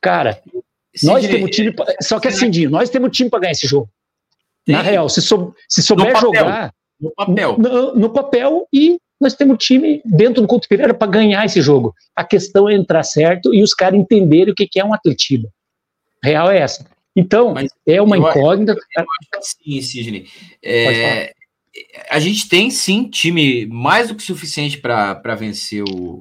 Cara, 0.01 0.41
nós 1.03 1.27
temos 1.27 1.51
time. 1.51 1.73
Pra, 1.73 1.85
só 2.01 2.17
que 2.17 2.29
assim, 2.29 2.67
nós 2.67 2.89
temos 2.89 3.11
time 3.11 3.29
para 3.29 3.41
ganhar 3.41 3.51
esse 3.51 3.67
jogo. 3.67 3.89
Na 4.65 4.81
real, 4.81 5.09
se, 5.09 5.21
sou, 5.21 5.53
se 5.67 5.81
souber 5.83 6.13
no 6.13 6.19
jogar. 6.19 6.73
No 6.99 7.11
papel. 7.11 7.57
No, 7.57 7.95
no, 7.95 8.09
papel 8.09 8.67
e 8.73 8.97
nós 9.19 9.33
temos 9.33 9.63
time 9.63 10.01
dentro 10.05 10.41
do 10.41 10.47
Couto 10.47 10.67
Pereira 10.67 10.93
para 10.93 11.11
ganhar 11.11 11.45
esse 11.45 11.61
jogo. 11.61 11.93
A 12.15 12.23
questão 12.23 12.69
é 12.69 12.73
entrar 12.73 13.03
certo 13.03 13.53
e 13.53 13.61
os 13.61 13.73
caras 13.73 13.99
entenderem 13.99 14.51
o 14.51 14.55
que, 14.55 14.67
que 14.67 14.79
é 14.79 14.85
um 14.85 14.93
atletiba. 14.93 15.49
Real 16.23 16.49
é 16.49 16.59
essa. 16.59 16.85
Então, 17.17 17.51
Mas 17.55 17.71
é 17.87 17.99
uma 17.99 18.15
incógnita. 18.15 18.73
Eu, 18.73 18.77
eu 19.03 19.03
acho 19.03 19.29
assim, 19.37 19.81
Sidney. 19.81 20.27
É, 20.61 21.33
a 22.11 22.19
gente 22.19 22.47
tem 22.47 22.69
sim 22.69 23.09
time 23.09 23.65
mais 23.65 24.09
do 24.09 24.15
que 24.15 24.21
suficiente 24.21 24.77
para 24.77 25.35
vencer 25.35 25.83
o, 25.83 26.19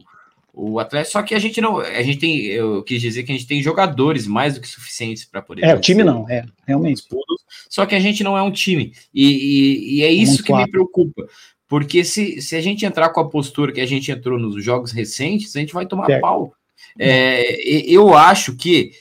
o 0.54 0.78
Atlético, 0.78 1.12
só 1.12 1.22
que 1.22 1.34
a 1.34 1.38
gente 1.38 1.60
não. 1.60 1.80
A 1.80 2.02
gente 2.02 2.18
tem. 2.18 2.46
Eu 2.46 2.82
quis 2.82 3.02
dizer 3.02 3.24
que 3.24 3.30
a 3.30 3.34
gente 3.34 3.46
tem 3.46 3.62
jogadores 3.62 4.26
mais 4.26 4.54
do 4.54 4.60
que 4.62 4.66
suficientes 4.66 5.26
para 5.26 5.42
poder. 5.42 5.66
É, 5.66 5.74
o 5.74 5.80
time 5.80 6.02
não, 6.02 6.26
é, 6.30 6.46
realmente. 6.66 7.02
Só 7.68 7.84
que 7.84 7.94
a 7.94 8.00
gente 8.00 8.24
não 8.24 8.36
é 8.36 8.40
um 8.40 8.50
time. 8.50 8.94
E, 9.12 9.26
e, 9.26 9.96
e 9.96 10.02
é 10.02 10.10
isso 10.10 10.42
que 10.42 10.52
me 10.52 10.66
preocupa. 10.70 11.26
Porque 11.68 12.04
se, 12.04 12.40
se 12.40 12.56
a 12.56 12.60
gente 12.62 12.86
entrar 12.86 13.10
com 13.10 13.20
a 13.20 13.28
postura 13.28 13.72
que 13.72 13.80
a 13.82 13.86
gente 13.86 14.10
entrou 14.10 14.38
nos 14.38 14.64
jogos 14.64 14.92
recentes, 14.92 15.54
a 15.54 15.60
gente 15.60 15.74
vai 15.74 15.84
tomar 15.84 16.06
certo. 16.06 16.22
pau. 16.22 16.54
É, 16.98 17.60
eu 17.86 18.14
acho 18.14 18.56
que, 18.56 18.92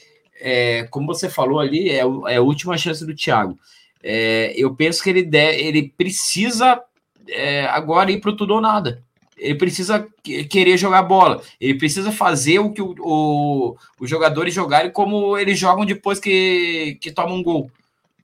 é, 0.48 0.84
como 0.84 1.08
você 1.08 1.28
falou 1.28 1.58
ali, 1.58 1.90
é, 1.90 2.02
é, 2.28 2.36
a 2.36 2.40
última 2.40 2.78
chance 2.78 3.04
do 3.04 3.16
Thiago. 3.16 3.58
É, 4.00 4.54
eu 4.56 4.72
penso 4.76 5.02
que 5.02 5.10
ele, 5.10 5.24
de, 5.24 5.56
ele 5.56 5.92
precisa 5.98 6.80
é, 7.28 7.66
agora 7.66 8.12
ir 8.12 8.20
para 8.20 8.36
tudo 8.36 8.54
ou 8.54 8.60
nada. 8.60 9.02
Ele 9.36 9.56
precisa 9.56 10.06
querer 10.48 10.76
jogar 10.76 11.02
bola. 11.02 11.42
Ele 11.60 11.74
precisa 11.74 12.12
fazer 12.12 12.60
o 12.60 12.70
que 12.70 12.80
o, 12.80 12.94
o, 13.00 13.76
os 13.98 14.08
jogadores 14.08 14.54
jogarem 14.54 14.92
como 14.92 15.36
eles 15.36 15.58
jogam 15.58 15.84
depois 15.84 16.20
que, 16.20 16.96
que 17.00 17.10
tomam 17.10 17.38
um 17.38 17.42
gol. 17.42 17.68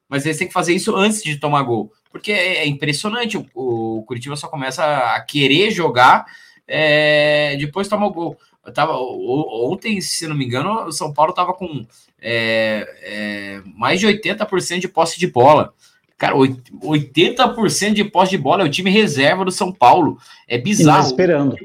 Mas 0.08 0.24
eles 0.24 0.38
têm 0.38 0.46
que 0.46 0.54
fazer 0.54 0.74
isso 0.74 0.94
antes 0.94 1.24
de 1.24 1.40
tomar 1.40 1.64
gol. 1.64 1.92
Porque 2.12 2.30
é, 2.30 2.58
é 2.58 2.66
impressionante. 2.68 3.36
O, 3.36 3.98
o 3.98 4.04
Curitiba 4.04 4.36
só 4.36 4.46
começa 4.46 4.84
a 4.84 5.20
querer 5.22 5.72
jogar 5.72 6.24
é, 6.66 7.56
depois 7.58 7.88
toma 7.88 8.06
o 8.06 8.12
gol. 8.12 8.38
Eu 8.64 8.72
tava, 8.72 8.92
ontem, 8.96 10.00
se 10.00 10.26
não 10.26 10.36
me 10.36 10.44
engano, 10.44 10.84
o 10.84 10.92
São 10.92 11.12
Paulo 11.12 11.30
estava 11.30 11.52
com 11.52 11.84
é, 12.20 12.86
é, 13.02 13.62
mais 13.74 13.98
de 13.98 14.06
80% 14.06 14.78
de 14.78 14.88
posse 14.88 15.18
de 15.18 15.26
bola. 15.26 15.74
Cara, 16.16 16.36
80% 16.36 17.94
de 17.94 18.04
posse 18.04 18.30
de 18.30 18.38
bola 18.38 18.62
é 18.62 18.66
o 18.66 18.70
time 18.70 18.88
reserva 18.88 19.44
do 19.44 19.50
São 19.50 19.72
Paulo. 19.72 20.16
É 20.46 20.56
bizarro. 20.56 21.04
esperando. 21.04 21.56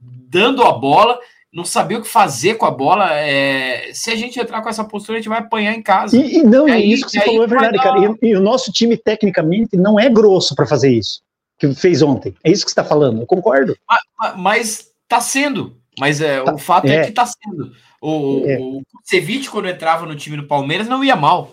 Dando 0.00 0.64
a 0.64 0.72
bola, 0.72 1.16
não 1.52 1.64
saber 1.64 1.96
o 1.96 2.02
que 2.02 2.08
fazer 2.08 2.54
com 2.54 2.66
a 2.66 2.70
bola. 2.72 3.12
É... 3.12 3.92
Se 3.92 4.10
a 4.10 4.16
gente 4.16 4.40
entrar 4.40 4.60
com 4.62 4.68
essa 4.68 4.82
postura, 4.82 5.18
a 5.18 5.20
gente 5.20 5.28
vai 5.28 5.38
apanhar 5.38 5.74
em 5.74 5.82
casa. 5.82 6.16
E, 6.16 6.38
e 6.38 6.42
não, 6.42 6.66
é 6.66 6.72
aí, 6.72 6.90
isso 6.90 7.04
que 7.04 7.12
você 7.12 7.20
falou, 7.20 7.44
é 7.44 7.46
verdade, 7.46 7.76
dar... 7.76 7.82
cara. 7.84 8.16
E, 8.20 8.26
e, 8.28 8.34
o 8.34 8.40
nosso 8.40 8.72
time, 8.72 8.96
tecnicamente, 8.96 9.76
não 9.76 9.98
é 9.98 10.10
grosso 10.10 10.56
para 10.56 10.66
fazer 10.66 10.90
isso. 10.92 11.22
Que 11.56 11.72
fez 11.74 12.02
ontem. 12.02 12.34
É 12.42 12.50
isso 12.50 12.64
que 12.64 12.70
você 12.72 12.80
está 12.80 12.84
falando, 12.84 13.20
eu 13.20 13.26
concordo. 13.26 13.76
Mas, 13.88 14.36
mas 14.36 14.90
tá 15.06 15.20
sendo. 15.20 15.79
Mas 16.00 16.20
é, 16.20 16.42
tá, 16.42 16.54
o 16.54 16.58
fato 16.58 16.86
é. 16.86 16.96
é. 16.96 17.04
que 17.04 17.12
tá 17.12 17.26
sendo. 17.26 17.72
O, 18.00 18.42
é. 18.46 18.58
o 18.58 18.82
Ceviche, 19.04 19.50
quando 19.50 19.68
entrava 19.68 20.06
no 20.06 20.16
time 20.16 20.38
do 20.38 20.46
Palmeiras, 20.46 20.88
não 20.88 21.04
ia 21.04 21.14
mal. 21.14 21.52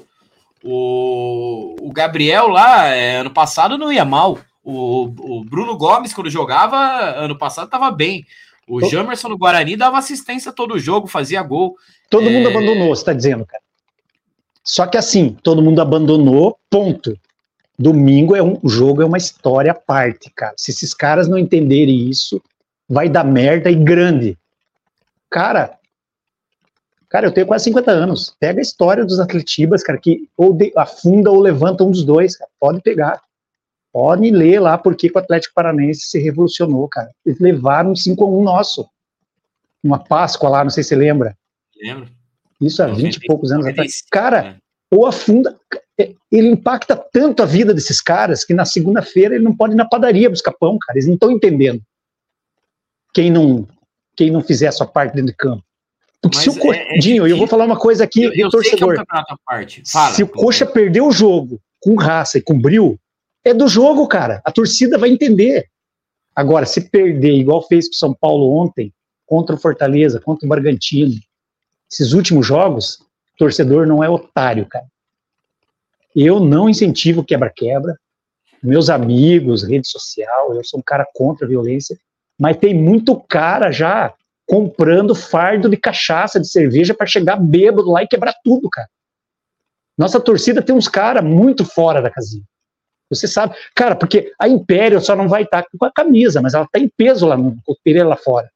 O, 0.63 1.75
o 1.81 1.91
Gabriel 1.91 2.47
lá, 2.47 2.87
é, 2.87 3.17
ano 3.17 3.29
passado, 3.29 3.77
não 3.77 3.91
ia 3.91 4.05
mal. 4.05 4.39
O, 4.63 5.37
o 5.37 5.43
Bruno 5.43 5.77
Gomes, 5.77 6.13
quando 6.13 6.29
jogava, 6.29 6.77
ano 7.17 7.37
passado, 7.37 7.65
estava 7.65 7.91
bem. 7.91 8.25
O 8.67 8.83
Jamerson 8.85 9.29
no 9.29 9.37
Guarani 9.37 9.77
dava 9.77 9.97
assistência 9.97 10.51
todo 10.51 10.79
jogo, 10.79 11.07
fazia 11.07 11.41
gol. 11.41 11.75
Todo 12.09 12.27
é... 12.27 12.29
mundo 12.29 12.49
abandonou, 12.49 12.89
você 12.89 13.01
está 13.01 13.13
dizendo, 13.13 13.45
cara. 13.45 13.63
Só 14.63 14.85
que 14.85 14.97
assim, 14.97 15.29
todo 15.41 15.61
mundo 15.61 15.81
abandonou, 15.81 16.57
ponto. 16.69 17.17
Domingo 17.79 18.35
é 18.35 18.43
um 18.43 18.59
o 18.61 18.67
jogo, 18.67 19.01
é 19.01 19.05
uma 19.05 19.17
história 19.17 19.71
à 19.71 19.75
parte, 19.75 20.29
cara. 20.35 20.53
Se 20.57 20.71
esses 20.71 20.93
caras 20.93 21.27
não 21.27 21.37
entenderem 21.37 22.09
isso, 22.09 22.41
vai 22.87 23.09
dar 23.09 23.23
merda 23.23 23.69
e 23.69 23.75
grande. 23.75 24.37
Cara, 25.29 25.77
Cara, 27.09 27.27
eu 27.27 27.31
tenho 27.31 27.47
quase 27.47 27.65
50 27.65 27.89
anos. 27.89 28.35
Pega 28.39 28.59
a 28.59 28.61
história 28.61 29.05
dos 29.05 29.19
atletibas, 29.19 29.81
cara, 29.81 29.97
que 29.97 30.27
ou 30.35 30.51
de, 30.51 30.73
afunda 30.75 31.31
ou 31.31 31.39
levanta 31.39 31.83
um 31.83 31.91
dos 31.91 32.03
dois, 32.03 32.35
cara. 32.35 32.49
Pode 32.59 32.81
pegar. 32.81 33.21
Pode 33.93 34.29
ler 34.29 34.59
lá 34.59 34.77
porque 34.77 35.09
o 35.13 35.17
Atlético 35.17 35.53
Paranense 35.55 36.01
se 36.01 36.19
revolucionou, 36.19 36.87
cara. 36.87 37.09
Eles 37.25 37.39
levaram 37.39 37.91
um 37.91 37.95
5 37.95 38.23
a 38.23 38.27
1 38.27 38.43
nosso. 38.43 38.89
Uma 39.81 39.99
Páscoa 39.99 40.49
lá, 40.49 40.63
não 40.63 40.69
sei 40.69 40.83
se 40.83 40.89
você 40.89 40.95
lembra. 40.95 41.35
Lembro. 41.81 42.09
Isso 42.59 42.83
há 42.83 42.87
20 42.87 43.15
e 43.15 43.25
poucos 43.25 43.51
anos 43.51 43.65
atrás. 43.65 44.03
Cara, 44.11 44.41
né? 44.41 44.57
ou 44.91 45.05
afunda. 45.05 45.57
É, 45.99 46.13
ele 46.31 46.49
impacta 46.49 46.95
tanto 46.95 47.41
a 47.41 47.45
vida 47.45 47.73
desses 47.73 48.01
caras 48.01 48.43
que 48.43 48.53
na 48.53 48.65
segunda-feira 48.65 49.33
ele 49.33 49.43
não 49.43 49.55
pode 49.55 49.73
ir 49.73 49.77
na 49.77 49.87
padaria 49.87 50.29
buscar 50.29 50.51
pão, 50.51 50.77
cara. 50.77 50.97
Eles 50.97 51.07
não 51.07 51.15
estão 51.15 51.31
entendendo. 51.31 51.81
Quem 53.13 53.31
não, 53.31 53.67
quem 54.15 54.31
não 54.31 54.41
fizer 54.41 54.67
a 54.67 54.71
sua 54.71 54.87
parte 54.87 55.13
dentro 55.13 55.31
de 55.31 55.37
campo. 55.37 55.63
Porque 56.21 56.37
Mas 56.37 56.43
se 56.43 56.59
o 56.59 56.73
é, 56.73 56.95
é 56.95 56.99
Dinho, 56.99 57.27
eu 57.27 57.37
vou 57.37 57.47
falar 57.47 57.65
uma 57.65 57.77
coisa 57.77 58.03
aqui, 58.03 58.23
eu, 58.23 58.33
eu 58.33 58.49
torcedor. 58.49 58.95
É 58.95 59.01
um 59.01 59.37
parte. 59.45 59.83
Fala, 59.89 60.13
se 60.13 60.23
o 60.23 60.27
Coxa 60.27 60.65
perder 60.65 61.01
o 61.01 61.11
jogo 61.11 61.61
com 61.79 61.95
raça 61.95 62.37
e 62.37 62.41
com 62.41 62.59
bril, 62.59 62.99
é 63.43 63.53
do 63.53 63.67
jogo, 63.67 64.07
cara. 64.07 64.41
A 64.43 64.51
torcida 64.51 64.97
vai 64.97 65.09
entender. 65.09 65.67
Agora, 66.35 66.65
se 66.65 66.89
perder, 66.89 67.33
igual 67.33 67.65
fez 67.67 67.87
com 67.87 67.93
o 67.93 67.97
São 67.97 68.13
Paulo 68.13 68.51
ontem, 68.55 68.93
contra 69.25 69.55
o 69.55 69.59
Fortaleza, 69.59 70.19
contra 70.19 70.45
o 70.45 70.49
Bragantino, 70.49 71.13
esses 71.91 72.13
últimos 72.13 72.45
jogos, 72.45 72.99
o 73.33 73.37
torcedor 73.37 73.87
não 73.87 74.03
é 74.03 74.09
otário, 74.09 74.65
cara. 74.65 74.85
Eu 76.15 76.39
não 76.39 76.69
incentivo 76.69 77.23
quebra-quebra. 77.23 77.97
Meus 78.61 78.89
amigos, 78.89 79.63
rede 79.63 79.87
social, 79.87 80.53
eu 80.53 80.63
sou 80.63 80.79
um 80.79 80.83
cara 80.83 81.07
contra 81.13 81.45
a 81.45 81.49
violência, 81.49 81.97
mas 82.39 82.57
tem 82.57 82.73
muito 82.73 83.19
cara 83.27 83.71
já 83.71 84.13
comprando 84.47 85.13
fardo 85.13 85.69
de 85.69 85.77
cachaça, 85.77 86.39
de 86.39 86.49
cerveja 86.49 86.93
para 86.93 87.05
chegar 87.05 87.35
bêbado 87.35 87.91
lá 87.91 88.03
e 88.03 88.07
quebrar 88.07 88.33
tudo, 88.43 88.69
cara. 88.69 88.87
Nossa 89.97 90.19
torcida 90.19 90.61
tem 90.61 90.75
uns 90.75 90.87
caras 90.87 91.23
muito 91.23 91.65
fora 91.65 92.01
da 92.01 92.09
casinha. 92.09 92.43
Você 93.09 93.27
sabe, 93.27 93.55
cara, 93.73 93.95
porque 93.95 94.31
a 94.39 94.47
Império 94.47 95.01
só 95.01 95.15
não 95.15 95.27
vai 95.27 95.43
estar 95.43 95.63
tá 95.63 95.69
com 95.77 95.85
a 95.85 95.91
camisa, 95.91 96.41
mas 96.41 96.53
ela 96.53 96.65
está 96.65 96.79
em 96.79 96.89
peso 96.89 97.25
lá 97.25 97.35
no 97.35 97.57
coqueiro 97.65 98.07
lá 98.07 98.15
fora. 98.15 98.49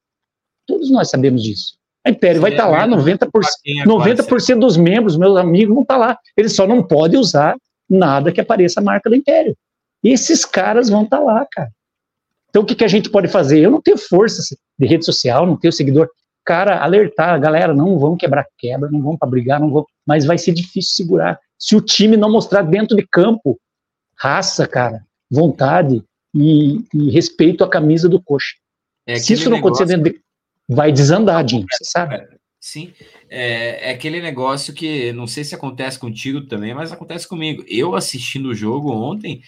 Todos 0.67 0.89
nós 0.91 1.09
sabemos 1.09 1.41
disso. 1.41 1.75
A 2.05 2.09
Império 2.09 2.37
Sim, 2.37 2.41
vai 2.41 2.51
estar 2.51 2.63
tá 2.65 2.69
lá, 2.69 2.87
90%, 2.87 3.85
90 3.85 4.55
dos 4.55 4.77
membros, 4.77 5.17
meus 5.17 5.37
amigos, 5.37 5.73
vão 5.73 5.83
estar 5.83 5.95
tá 5.95 5.99
lá. 5.99 6.19
Eles 6.35 6.55
só 6.55 6.67
não 6.67 6.83
podem 6.83 7.19
usar 7.19 7.55
nada 7.89 8.31
que 8.31 8.41
apareça 8.41 8.79
a 8.79 8.83
marca 8.83 9.09
da 9.09 9.15
Império. 9.15 9.55
E 10.03 10.09
esses 10.09 10.45
caras 10.45 10.89
vão 10.89 11.03
estar 11.03 11.17
tá 11.17 11.23
lá, 11.23 11.45
cara. 11.49 11.71
Então, 12.51 12.63
o 12.63 12.65
que, 12.65 12.75
que 12.75 12.83
a 12.83 12.87
gente 12.87 13.09
pode 13.09 13.29
fazer? 13.29 13.61
Eu 13.61 13.71
não 13.71 13.81
tenho 13.81 13.97
força 13.97 14.55
de 14.77 14.85
rede 14.85 15.05
social, 15.05 15.47
não 15.47 15.55
tenho 15.55 15.71
seguidor. 15.71 16.09
Cara, 16.45 16.83
alertar, 16.83 17.39
galera, 17.39 17.73
não 17.73 17.97
vão 17.97 18.17
quebrar 18.17 18.45
quebra, 18.59 18.91
não 18.91 19.01
vão 19.01 19.17
para 19.17 19.29
brigar, 19.29 19.59
não 19.59 19.71
vão, 19.71 19.85
mas 20.05 20.25
vai 20.25 20.37
ser 20.37 20.51
difícil 20.51 20.93
segurar. 20.93 21.39
Se 21.57 21.75
o 21.75 21.81
time 21.81 22.17
não 22.17 22.29
mostrar 22.29 22.63
dentro 22.63 22.97
de 22.97 23.07
campo 23.09 23.57
raça, 24.17 24.67
cara, 24.67 25.01
vontade 25.29 26.03
e, 26.35 26.83
e 26.93 27.09
respeito 27.09 27.63
à 27.63 27.69
camisa 27.69 28.09
do 28.09 28.21
coxa. 28.21 28.55
É 29.07 29.15
Se 29.15 29.33
isso 29.33 29.49
não 29.49 29.57
acontecer 29.57 29.85
dentro 29.85 30.11
de 30.11 30.21
vai 30.67 30.91
desandar, 30.91 31.47
Jim, 31.47 31.65
você 31.69 31.83
sabe? 31.83 32.15
É, 32.15 32.27
sim, 32.59 32.93
é, 33.29 33.89
é, 33.89 33.91
aquele 33.91 34.21
negócio 34.21 34.73
que 34.73 35.11
não 35.13 35.27
sei 35.27 35.43
se 35.43 35.55
acontece 35.55 35.97
contigo 35.99 36.41
também, 36.41 36.73
mas 36.73 36.91
acontece 36.91 37.27
comigo. 37.27 37.63
Eu 37.67 37.95
assistindo 37.95 38.49
o 38.49 38.55
jogo 38.55 38.91
ontem, 38.91 39.41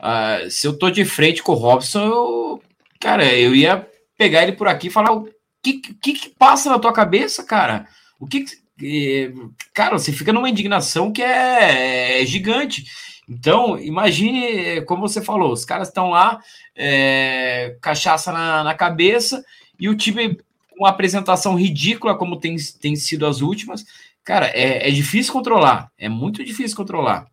uh, 0.00 0.50
se 0.50 0.66
eu 0.66 0.76
tô 0.76 0.90
de 0.90 1.04
frente 1.04 1.42
com 1.42 1.52
o 1.52 1.56
Robson, 1.56 2.00
eu, 2.00 2.62
cara, 3.00 3.24
eu 3.24 3.54
ia 3.54 3.86
pegar 4.16 4.42
ele 4.42 4.52
por 4.52 4.68
aqui 4.68 4.88
e 4.88 4.90
falar 4.90 5.12
o 5.12 5.28
que, 5.62 5.74
que, 5.74 6.12
que 6.12 6.28
passa 6.30 6.70
na 6.70 6.78
tua 6.78 6.92
cabeça, 6.92 7.44
cara? 7.44 7.86
O 8.18 8.26
que, 8.26 8.44
que 8.44 9.34
cara, 9.74 9.98
você 9.98 10.12
fica 10.12 10.32
numa 10.32 10.48
indignação 10.48 11.12
que 11.12 11.22
é, 11.22 12.22
é 12.22 12.26
gigante. 12.26 12.84
Então, 13.28 13.78
imagine, 13.78 14.80
como 14.82 15.06
você 15.06 15.20
falou, 15.20 15.52
os 15.52 15.64
caras 15.64 15.88
estão 15.88 16.10
lá, 16.10 16.40
é, 16.74 17.76
cachaça 17.82 18.32
na, 18.32 18.64
na, 18.64 18.74
cabeça, 18.74 19.44
e 19.78 19.88
o 19.88 19.96
time 19.96 20.38
uma 20.78 20.88
apresentação 20.88 21.56
ridícula, 21.56 22.16
como 22.16 22.38
tem, 22.38 22.56
tem 22.80 22.94
sido 22.96 23.26
as 23.26 23.40
últimas. 23.40 23.84
Cara, 24.24 24.46
é, 24.46 24.88
é 24.88 24.90
difícil 24.90 25.32
controlar, 25.32 25.90
é 25.98 26.08
muito 26.08 26.44
difícil 26.44 26.76
controlar. 26.76 27.26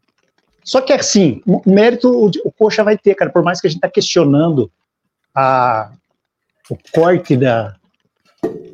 Só 0.65 0.81
que 0.81 0.91
assim, 0.91 1.41
o 1.45 1.61
mérito 1.71 2.09
o, 2.09 2.31
o 2.43 2.51
Coxa 2.51 2.83
vai 2.83 2.97
ter, 2.97 3.13
cara, 3.13 3.31
por 3.31 3.43
mais 3.43 3.61
que 3.61 3.67
a 3.67 3.69
gente 3.69 3.79
tá 3.79 3.87
questionando 3.87 4.71
a, 5.33 5.91
o 6.69 6.75
corte 6.91 7.37
da, 7.37 7.75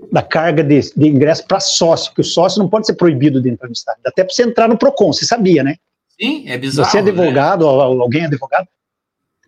da 0.10 0.24
carga 0.24 0.64
de, 0.64 0.80
de 0.96 1.08
ingresso 1.08 1.46
para 1.46 1.60
sócio, 1.60 2.12
porque 2.12 2.22
o 2.22 2.24
sócio 2.24 2.60
não 2.60 2.70
pode 2.70 2.86
ser 2.86 2.94
proibido 2.94 3.42
de 3.42 3.50
entrar 3.50 3.68
no 3.68 3.74
estádio. 3.74 4.02
Até 4.06 4.24
para 4.24 4.34
você 4.34 4.44
entrar 4.44 4.70
no 4.70 4.78
PROCON, 4.78 5.12
você 5.12 5.26
sabia, 5.26 5.66
né? 5.66 5.76
Sim, 6.20 6.48
é 6.48 6.58
bizarro. 6.58 6.90
Você 6.90 6.98
é 6.98 7.02
advogado, 7.02 7.66
né? 7.66 7.84
alguém 7.84 8.22
é 8.22 8.26
advogado, 8.26 8.68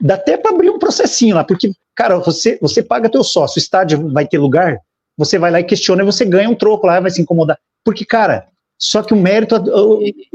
dá 0.01 0.15
até 0.15 0.35
para 0.35 0.51
abrir 0.51 0.69
um 0.69 0.79
processinho 0.79 1.35
lá, 1.35 1.45
porque, 1.45 1.71
cara, 1.95 2.17
você, 2.19 2.59
você 2.61 2.83
paga 2.83 3.09
teu 3.09 3.23
sócio, 3.23 3.57
o 3.57 3.63
estádio 3.63 4.11
vai 4.11 4.27
ter 4.27 4.37
lugar, 4.37 4.79
você 5.17 5.39
vai 5.39 5.49
lá 5.49 5.61
e 5.61 5.63
questiona 5.63 6.03
e 6.03 6.05
você 6.05 6.25
ganha 6.25 6.49
um 6.49 6.55
troco 6.55 6.87
lá, 6.87 6.99
vai 6.99 7.11
se 7.11 7.21
incomodar. 7.21 7.57
Porque, 7.85 8.03
cara, 8.03 8.47
só 8.83 9.01
que 9.01 9.13
o 9.13 9.17
mérito, 9.17 9.55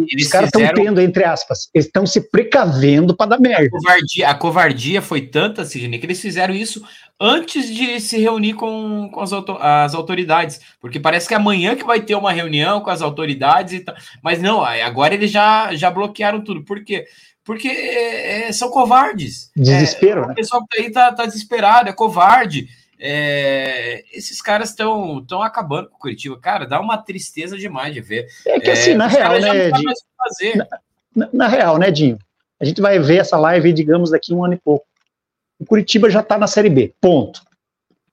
eles 0.09 0.25
os 0.25 0.33
caras 0.33 0.49
estão 0.49 0.63
fizeram... 0.63 0.83
tendo, 0.83 1.01
entre 1.03 1.23
aspas, 1.23 1.69
eles 1.75 1.85
estão 1.85 2.07
se 2.07 2.31
precavendo 2.31 3.15
para 3.15 3.31
dar 3.31 3.39
merda. 3.39 3.67
A 3.67 3.71
covardia, 3.71 4.29
a 4.31 4.35
covardia, 4.35 5.03
foi 5.03 5.21
tanta, 5.21 5.67
Sidney, 5.67 5.99
que 5.99 6.07
eles 6.07 6.19
fizeram 6.19 6.55
isso 6.55 6.83
antes 7.21 7.69
de 7.69 8.01
se 8.01 8.17
reunir 8.19 8.55
com, 8.55 9.11
com 9.13 9.21
as, 9.21 9.31
as, 9.35 9.95
autoridades. 9.95 10.63
Porque 10.81 10.99
parece 10.99 11.29
que 11.29 11.35
amanhã 11.35 11.77
que 11.77 11.85
vai 11.85 12.01
ter 12.01 12.15
uma 12.15 12.33
reunião 12.33 12.81
com 12.81 12.89
as 12.89 13.03
autoridades 13.03 13.75
e 13.75 13.81
tal. 13.81 13.95
Mas 14.23 14.41
não, 14.41 14.65
agora 14.65 15.13
eles 15.13 15.31
já, 15.31 15.75
já 15.75 15.91
bloquearam 15.91 16.41
tudo. 16.41 16.65
Por 16.65 16.83
quê? 16.83 17.05
Porque 17.45 17.69
é, 17.69 18.49
é 18.49 18.53
são 18.53 18.71
covardes. 18.71 19.51
Desespero, 19.55 20.23
é, 20.23 20.27
né? 20.29 20.33
O 20.33 20.37
pessoal 20.37 20.67
que 20.67 20.75
tá 20.75 20.83
aí 20.83 20.91
tá, 20.91 21.13
tá 21.13 21.27
desesperado, 21.27 21.91
é 21.91 21.93
covarde. 21.93 22.67
É, 23.01 24.05
esses 24.13 24.43
caras 24.43 24.71
estão 24.71 25.25
tão 25.25 25.41
acabando 25.41 25.89
com 25.89 25.97
o 25.97 25.99
Curitiba. 25.99 26.39
Cara, 26.41 26.67
dá 26.67 26.81
uma 26.81 26.99
tristeza 26.99 27.57
demais 27.57 27.95
de 27.95 28.01
ver. 28.01 28.27
É 28.47 28.59
que 28.59 28.71
assim, 28.71 28.91
é, 28.91 28.95
na 28.95 29.07
real, 29.07 29.41
né, 29.41 29.71
Dinho? 29.71 29.93
Na, 31.15 31.29
na, 31.33 31.49
real, 31.49 31.79
né, 31.79 31.91
Dinho? 31.91 32.19
A 32.61 32.65
gente 32.65 32.81
vai 32.81 32.99
ver 32.99 33.19
essa 33.19 33.39
live, 33.39 33.73
digamos, 33.73 34.11
daqui 34.11 34.35
um 34.35 34.45
ano 34.45 34.55
e 34.55 34.59
pouco. 34.59 34.85
O 35.59 35.65
Curitiba 35.65 36.11
já 36.11 36.21
está 36.21 36.37
na 36.37 36.47
Série 36.47 36.71
B, 36.71 36.93
ponto. 37.01 37.43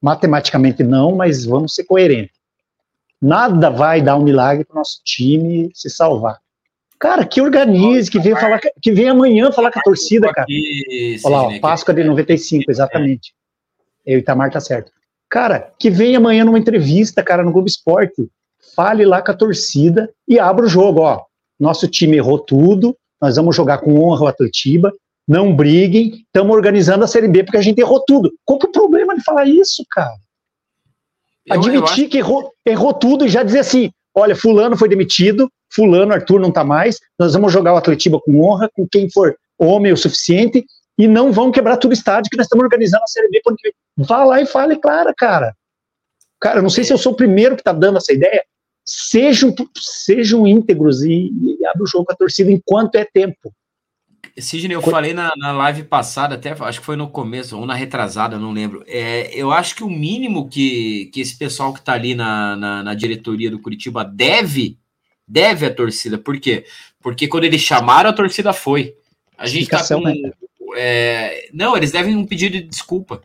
Matematicamente 0.02 0.84
não, 0.84 1.16
mas 1.16 1.45
vamos 1.45 1.74
ser 1.74 1.84
coerentes. 1.84 2.36
Nada 3.22 3.70
vai 3.72 4.02
dar 4.02 4.18
um 4.18 4.24
milagre 4.24 4.66
para 4.66 4.76
o 4.76 4.78
nosso 4.78 5.02
time 5.03 5.72
se 5.74 5.90
salvar. 5.90 6.40
Cara, 6.99 7.26
que 7.26 7.41
organize, 7.41 8.10
que 8.10 8.20
venha 8.20 8.36
falar, 8.36 8.60
que 8.82 8.91
venha 8.91 9.12
amanhã 9.12 9.52
falar 9.52 9.72
com 9.72 9.80
a 9.80 9.84
torcida, 9.84 10.32
cara. 10.32 10.48
Olha 11.24 11.36
lá, 11.36 11.44
ó, 11.48 11.60
Páscoa 11.60 11.94
de 11.94 12.03
95, 12.03 12.70
exatamente. 12.70 13.34
É, 14.06 14.15
o 14.15 14.19
Itamar 14.19 14.52
tá 14.52 14.60
certo. 14.60 14.91
Cara, 15.30 15.72
que 15.80 15.90
venha 15.90 16.18
amanhã 16.18 16.45
numa 16.45 16.60
entrevista, 16.60 17.23
cara, 17.23 17.44
no 17.44 17.52
Globo 17.52 17.68
Esporte. 17.68 18.30
Fale 18.76 19.06
lá 19.06 19.22
com 19.22 19.32
a 19.32 19.36
torcida 19.36 20.10
e 20.27 20.40
abra 20.40 20.65
o 20.65 20.69
jogo, 20.69 21.02
ó. 21.02 21.23
Nosso 21.60 21.88
time 21.88 22.18
errou 22.18 22.40
tudo, 22.40 22.95
nós 23.22 23.36
vamos 23.38 23.56
jogar 23.56 23.80
com 23.80 23.99
honra 23.99 24.26
o 24.26 24.27
Atletiba, 24.27 24.91
não 25.27 25.56
briguem, 25.56 26.23
estamos 26.26 26.56
organizando 26.56 27.03
a 27.03 27.07
Série 27.07 27.27
B 27.27 27.44
porque 27.44 27.57
a 27.57 27.61
gente 27.61 27.80
errou 27.80 28.03
tudo. 28.06 28.32
Qual 28.44 28.60
que 28.60 28.68
é 28.68 28.69
o 28.69 28.72
problema 28.72 29.15
de 29.15 29.23
falar 29.23 29.45
isso, 29.45 29.84
cara? 29.90 30.14
Admitir 31.49 32.06
eu 32.06 32.10
que 32.10 32.18
errou, 32.18 32.52
errou 32.65 32.94
tudo 32.94 33.26
e 33.26 33.30
já 33.30 33.44
dizer 33.44 33.60
assim, 33.60 33.91
olha, 34.14 34.36
fulano 34.36 34.77
foi 34.77 34.90
demitido, 34.90 35.49
fulano, 35.73 36.14
Arthur 36.14 36.40
não 36.40 36.52
tá 36.52 36.64
mais, 36.64 36.99
nós 37.18 37.34
vamos 37.34 37.53
jogar 37.53 37.73
o 37.73 37.77
Atletiba 37.77 38.19
com 38.19 38.41
honra, 38.41 38.69
com 38.73 38.88
quem 38.88 39.10
for 39.10 39.36
homem 39.57 39.91
o 39.91 39.98
suficiente, 39.98 40.65
e 40.97 41.07
não 41.07 41.31
vão 41.31 41.51
quebrar 41.51 41.77
todo 41.77 41.91
o 41.91 41.93
estádio 41.93 42.30
que 42.30 42.38
nós 42.38 42.45
estamos 42.45 42.63
organizando 42.63 43.03
a 43.03 43.07
Série 43.07 43.30
B. 43.30 43.41
Porque 43.43 43.73
vá 43.97 44.23
lá 44.23 44.41
e 44.41 44.45
fale, 44.45 44.77
claro, 44.77 45.13
cara. 45.17 45.55
Cara, 46.39 46.61
não 46.61 46.69
sei 46.69 46.84
se 46.84 46.93
eu 46.93 46.97
sou 46.97 47.13
o 47.13 47.15
primeiro 47.15 47.55
que 47.55 47.61
está 47.61 47.73
dando 47.73 47.97
essa 47.97 48.13
ideia. 48.13 48.43
Sejam, 48.85 49.53
sejam 49.76 50.45
íntegros 50.45 51.01
e, 51.01 51.31
e 51.34 51.65
abra 51.65 51.84
o 51.84 51.88
jogo 51.88 52.05
com 52.05 52.13
a 52.13 52.15
torcida 52.15 52.51
enquanto 52.51 52.95
é 52.95 53.05
tempo. 53.05 53.51
Sidney, 54.38 54.76
eu 54.76 54.81
falei 54.81 55.13
na, 55.13 55.31
na 55.38 55.51
live 55.53 55.84
passada, 55.84 56.35
até 56.35 56.51
acho 56.51 56.80
que 56.80 56.85
foi 56.85 56.97
no 56.97 57.09
começo, 57.09 57.57
ou 57.57 57.65
na 57.65 57.73
retrasada, 57.73 58.38
não 58.38 58.51
lembro. 58.51 58.84
É, 58.85 59.34
eu 59.34 59.51
acho 59.51 59.76
que 59.76 59.84
o 59.84 59.89
mínimo 59.89 60.49
que, 60.49 61.05
que 61.13 61.22
esse 61.22 61.38
pessoal 61.38 61.72
que 61.72 61.80
está 61.80 61.93
ali 61.93 62.13
na, 62.13 62.55
na, 62.55 62.84
na, 62.84 62.93
diretoria 62.93 63.49
do 63.49 63.59
Curitiba 63.59 64.03
deve, 64.03 64.77
deve 65.26 65.65
a 65.65 65.73
torcida. 65.73 66.17
Por 66.17 66.38
quê? 66.39 66.65
Porque 66.99 67.27
quando 67.27 67.45
eles 67.45 67.61
chamaram, 67.61 68.09
a 68.09 68.13
torcida 68.13 68.51
foi. 68.51 68.95
A 69.38 69.47
gente 69.47 69.63
está 69.63 69.95
com, 69.95 70.01
né? 70.01 70.13
É, 70.76 71.49
não, 71.53 71.76
eles 71.76 71.91
devem 71.91 72.15
um 72.15 72.26
pedido 72.26 72.57
de 72.57 72.64
desculpa. 72.64 73.22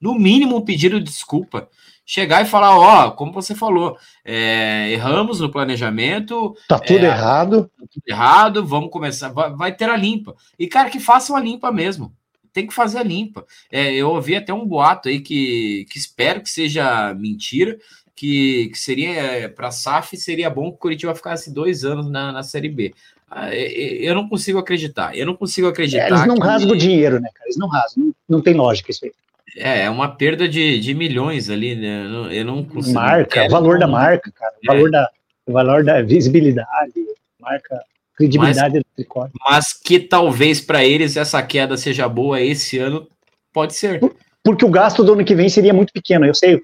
No 0.00 0.14
mínimo, 0.14 0.56
um 0.56 0.64
pedido 0.64 0.98
de 0.98 1.06
desculpa. 1.06 1.68
Chegar 2.06 2.42
e 2.42 2.46
falar, 2.46 2.76
ó, 2.78 3.10
como 3.12 3.32
você 3.32 3.54
falou, 3.54 3.96
é, 4.22 4.90
erramos 4.92 5.40
no 5.40 5.50
planejamento. 5.50 6.54
Tá 6.68 6.78
tudo 6.78 7.04
é, 7.04 7.08
errado. 7.08 7.70
Tá 7.78 7.86
tudo 7.90 8.02
errado, 8.06 8.66
vamos 8.66 8.90
começar. 8.90 9.30
Vai, 9.30 9.54
vai, 9.54 9.74
ter 9.74 9.88
a 9.88 9.96
limpa. 9.96 10.34
E, 10.58 10.66
cara, 10.66 10.90
que 10.90 11.00
façam 11.00 11.34
a 11.34 11.40
limpa 11.40 11.72
mesmo. 11.72 12.14
Tem 12.52 12.66
que 12.66 12.74
fazer 12.74 12.98
a 12.98 13.02
limpa. 13.02 13.46
É, 13.72 13.92
eu 13.94 14.10
ouvi 14.10 14.36
até 14.36 14.52
um 14.52 14.66
boato 14.66 15.08
aí 15.08 15.20
que, 15.20 15.86
que 15.90 15.98
espero 15.98 16.42
que 16.42 16.50
seja 16.50 17.14
mentira, 17.14 17.78
que, 18.14 18.68
que 18.68 18.78
seria 18.78 19.10
é, 19.10 19.48
para 19.48 19.68
a 19.68 19.72
SAF 19.72 20.16
seria 20.16 20.50
bom 20.50 20.70
que 20.70 20.76
o 20.76 20.78
Curitiba 20.78 21.14
ficasse 21.14 21.52
dois 21.52 21.84
anos 21.84 22.08
na, 22.10 22.30
na 22.30 22.42
Série 22.42 22.68
B. 22.68 22.92
Ah, 23.36 23.52
eu 23.52 24.14
não 24.14 24.28
consigo 24.28 24.58
acreditar. 24.58 25.16
Eu 25.16 25.26
não 25.26 25.34
consigo 25.34 25.66
acreditar. 25.66 26.04
É, 26.04 26.08
eles 26.08 26.24
não 26.24 26.36
que... 26.36 26.42
rasgam 26.42 26.70
o 26.70 26.76
dinheiro, 26.76 27.18
né, 27.20 27.28
cara? 27.34 27.46
Eles 27.46 27.56
não 27.56 27.66
rasgam. 27.66 28.04
Não, 28.04 28.14
não 28.28 28.40
tem 28.40 28.54
lógica 28.54 28.92
isso 28.92 29.04
aí. 29.04 29.12
É, 29.56 29.82
é 29.82 29.90
uma 29.90 30.08
perda 30.08 30.48
de, 30.48 30.78
de 30.78 30.94
milhões 30.94 31.50
ali, 31.50 31.74
né? 31.74 32.06
Eu 32.30 32.44
não 32.44 32.62
consigo. 32.64 32.94
Marca, 32.94 33.44
o 33.44 33.50
valor 33.50 33.78
da 33.80 33.88
marca, 33.88 34.30
cara. 34.30 34.52
O 34.62 34.72
é. 34.72 34.74
valor, 34.74 34.90
da, 34.90 35.10
o 35.46 35.52
valor 35.52 35.84
da 35.84 36.00
visibilidade, 36.00 36.92
marca, 37.40 37.80
credibilidade 38.16 38.74
mas, 38.74 38.82
do 38.82 38.86
tricolor. 38.94 39.30
Mas 39.48 39.72
que 39.72 39.98
talvez 39.98 40.60
para 40.60 40.84
eles 40.84 41.16
essa 41.16 41.42
queda 41.42 41.76
seja 41.76 42.08
boa 42.08 42.40
esse 42.40 42.78
ano, 42.78 43.08
pode 43.52 43.74
ser. 43.74 44.00
Porque 44.44 44.64
o 44.64 44.70
gasto 44.70 45.02
do 45.02 45.14
ano 45.14 45.24
que 45.24 45.34
vem 45.34 45.48
seria 45.48 45.74
muito 45.74 45.92
pequeno, 45.92 46.24
eu 46.24 46.34
sei 46.34 46.60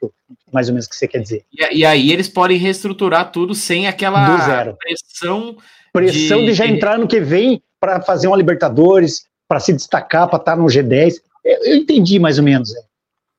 mais 0.53 0.69
ou 0.69 0.75
menos 0.75 0.87
o 0.87 0.91
que 0.91 0.97
você 0.97 1.09
quer 1.09 1.21
dizer. 1.21 1.45
E, 1.53 1.79
e 1.79 1.85
aí 1.85 2.13
eles 2.13 2.29
podem 2.29 2.59
reestruturar 2.59 3.33
tudo 3.33 3.55
sem 3.57 3.89
aquela 3.89 4.73
pressão. 4.75 5.57
Pressão 5.93 6.41
de, 6.41 6.47
de 6.47 6.55
já 6.55 6.67
entrar 6.67 6.99
no 6.99 7.09
que 7.09 7.21
vem 7.21 7.63
para 7.81 8.01
fazer 8.01 8.29
uma 8.29 8.37
Libertadores, 8.37 9.25
para 9.49 9.61
se 9.61 9.73
destacar, 9.73 10.29
para 10.29 10.39
estar 10.39 10.53
tá 10.53 10.57
no 10.57 10.67
G10. 10.67 11.15
Eu 11.45 11.77
entendi 11.77 12.19
mais 12.19 12.39
ou 12.39 12.45
menos. 12.45 12.75
É. 12.75 12.81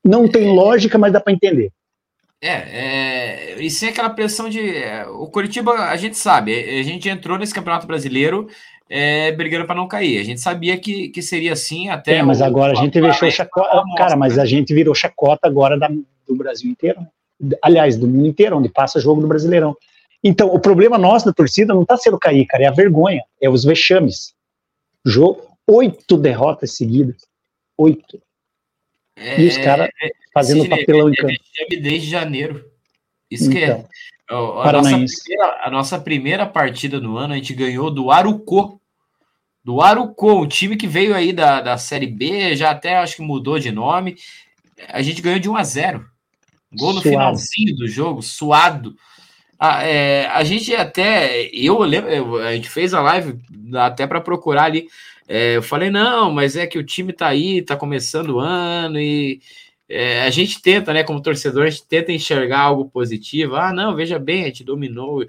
Não 0.04 0.28
tem 0.28 0.54
lógica, 0.54 0.98
mas 0.98 1.12
dá 1.12 1.20
para 1.20 1.32
entender. 1.32 1.70
É, 2.40 2.50
é, 2.50 3.62
e 3.62 3.70
sem 3.70 3.88
aquela 3.88 4.10
pressão 4.10 4.48
de. 4.48 4.58
É, 4.58 5.06
o 5.06 5.28
Curitiba, 5.28 5.72
a 5.72 5.96
gente 5.96 6.18
sabe, 6.18 6.52
a 6.52 6.82
gente 6.82 7.08
entrou 7.08 7.38
nesse 7.38 7.54
Campeonato 7.54 7.86
Brasileiro 7.86 8.48
é, 8.90 9.30
brigando 9.32 9.64
para 9.64 9.76
não 9.76 9.86
cair. 9.86 10.18
A 10.18 10.24
gente 10.24 10.40
sabia 10.40 10.76
que, 10.76 11.08
que 11.08 11.22
seria 11.22 11.52
assim 11.52 11.88
até. 11.88 12.16
É, 12.16 12.22
mas 12.22 12.40
o, 12.40 12.44
agora 12.44 12.72
a 12.72 12.74
gente 12.74 13.00
deixou 13.00 13.30
chacota. 13.30 13.82
Cara, 13.96 14.16
mas 14.16 14.38
a 14.38 14.44
gente 14.44 14.74
virou 14.74 14.94
chacota 14.94 15.46
agora 15.46 15.78
da, 15.78 15.88
do 15.88 16.34
Brasil 16.34 16.68
inteiro. 16.68 17.00
Né? 17.40 17.56
Aliás, 17.62 17.96
do 17.96 18.08
mundo 18.08 18.26
inteiro, 18.26 18.58
onde 18.58 18.68
passa 18.68 19.00
jogo 19.00 19.20
do 19.20 19.28
Brasileirão. 19.28 19.76
Então, 20.24 20.48
o 20.48 20.60
problema 20.60 20.96
nosso 20.96 21.26
da 21.26 21.32
torcida 21.32 21.74
não 21.74 21.82
está 21.82 21.96
sendo 21.96 22.18
cair, 22.18 22.46
cara, 22.46 22.64
é 22.64 22.66
a 22.66 22.72
vergonha, 22.72 23.22
é 23.40 23.50
os 23.50 23.64
vexames. 23.64 24.34
Jogo, 25.04 25.56
oito 25.66 26.16
derrotas 26.16 26.76
seguidas. 26.76 27.16
Oito. 27.76 28.22
É, 29.16 29.40
e 29.40 29.48
os 29.48 29.58
caras 29.58 29.88
é, 30.02 30.10
fazendo 30.32 30.68
papelão 30.68 31.10
em 31.10 31.14
campo. 31.14 31.34
Desde 31.70 32.08
janeiro. 32.08 32.64
Isso 33.30 33.50
então, 33.50 33.58
que 33.58 33.64
é. 33.64 33.86
Então, 34.24 34.60
a 34.60 34.72
nossa, 34.72 34.90
primeira, 34.90 35.60
a 35.64 35.70
nossa, 35.70 36.00
primeira, 36.00 36.46
partida 36.46 37.00
no 37.00 37.16
ano, 37.16 37.34
a 37.34 37.36
gente 37.36 37.54
ganhou 37.54 37.90
do 37.90 38.10
Arucô. 38.10 38.80
Do 39.64 39.80
Arucô, 39.80 40.40
um 40.42 40.48
time 40.48 40.76
que 40.76 40.86
veio 40.86 41.14
aí 41.14 41.32
da, 41.32 41.60
da 41.60 41.78
Série 41.78 42.06
B, 42.06 42.56
já 42.56 42.70
até 42.70 42.96
acho 42.96 43.16
que 43.16 43.22
mudou 43.22 43.58
de 43.58 43.70
nome. 43.70 44.16
A 44.88 45.02
gente 45.02 45.22
ganhou 45.22 45.38
de 45.38 45.48
1 45.48 45.56
a 45.56 45.64
0 45.64 46.12
Gol 46.74 46.94
no 46.94 47.02
suado. 47.02 47.10
finalzinho 47.10 47.76
do 47.76 47.86
jogo, 47.86 48.22
suado. 48.22 48.96
A, 49.64 49.84
é, 49.84 50.26
a 50.26 50.42
gente 50.42 50.74
até, 50.74 51.48
eu 51.52 51.78
lembro, 51.80 52.38
a 52.38 52.52
gente 52.52 52.68
fez 52.68 52.92
a 52.92 53.00
live 53.00 53.38
até 53.74 54.06
para 54.06 54.20
procurar 54.20 54.64
ali 54.64 54.88
é, 55.28 55.56
eu 55.56 55.62
falei, 55.62 55.90
não, 55.90 56.30
mas 56.30 56.56
é 56.56 56.66
que 56.66 56.78
o 56.78 56.84
time 56.84 57.12
tá 57.12 57.28
aí, 57.28 57.62
tá 57.62 57.76
começando 57.76 58.30
o 58.30 58.40
ano 58.40 59.00
e 59.00 59.40
é, 59.88 60.22
a 60.24 60.30
gente 60.30 60.60
tenta, 60.60 60.92
né, 60.92 61.04
como 61.04 61.22
torcedor, 61.22 61.64
a 61.64 61.70
gente 61.70 61.86
tenta 61.86 62.12
enxergar 62.12 62.60
algo 62.60 62.90
positivo. 62.90 63.56
Ah, 63.56 63.72
não, 63.72 63.94
veja 63.94 64.18
bem, 64.18 64.42
a 64.42 64.46
gente 64.46 64.64
dominou. 64.64 65.24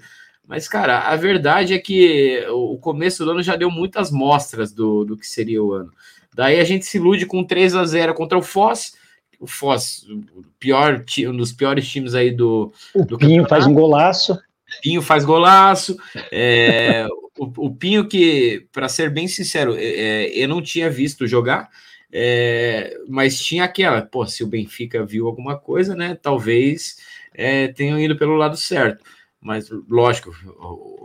Mas, 0.46 0.68
cara, 0.68 1.00
a 1.00 1.16
verdade 1.16 1.72
é 1.74 1.78
que 1.78 2.44
o 2.50 2.76
começo 2.78 3.24
do 3.24 3.30
ano 3.30 3.42
já 3.42 3.56
deu 3.56 3.70
muitas 3.70 4.10
mostras 4.10 4.72
do, 4.72 5.04
do 5.04 5.16
que 5.16 5.26
seria 5.26 5.62
o 5.62 5.72
ano. 5.72 5.90
Daí 6.34 6.60
a 6.60 6.64
gente 6.64 6.84
se 6.84 6.98
ilude 6.98 7.24
com 7.24 7.44
3 7.44 7.74
a 7.74 7.84
0 7.84 8.12
contra 8.14 8.36
o 8.36 8.42
Foz. 8.42 8.96
O 9.40 9.46
Foz, 9.46 10.04
o 10.34 10.42
pior, 10.58 11.04
um 11.28 11.36
dos 11.36 11.52
piores 11.52 11.88
times 11.88 12.14
aí 12.14 12.30
do. 12.30 12.72
O 12.94 13.04
do 13.04 13.18
Pinho 13.18 13.46
faz 13.46 13.66
um 13.66 13.74
golaço. 13.74 14.38
Pinho 14.82 15.02
faz 15.02 15.24
golaço. 15.24 15.96
É, 16.32 17.06
o, 17.38 17.66
o, 17.66 17.74
Pinho, 17.74 18.08
que, 18.08 18.66
para 18.72 18.88
ser 18.88 19.10
bem 19.10 19.28
sincero, 19.28 19.74
é, 19.76 19.84
é, 19.84 20.38
eu 20.38 20.48
não 20.48 20.62
tinha 20.62 20.90
visto 20.90 21.26
jogar, 21.26 21.68
é, 22.12 22.96
mas 23.08 23.40
tinha 23.40 23.64
aquela, 23.64 24.02
pô, 24.02 24.26
se 24.26 24.44
o 24.44 24.46
Benfica 24.46 25.04
viu 25.04 25.26
alguma 25.26 25.58
coisa, 25.58 25.94
né? 25.94 26.16
Talvez 26.20 26.96
é, 27.34 27.68
tenham 27.68 27.98
ido 27.98 28.16
pelo 28.16 28.36
lado 28.36 28.56
certo. 28.56 29.04
Mas, 29.44 29.68
lógico, 29.90 30.34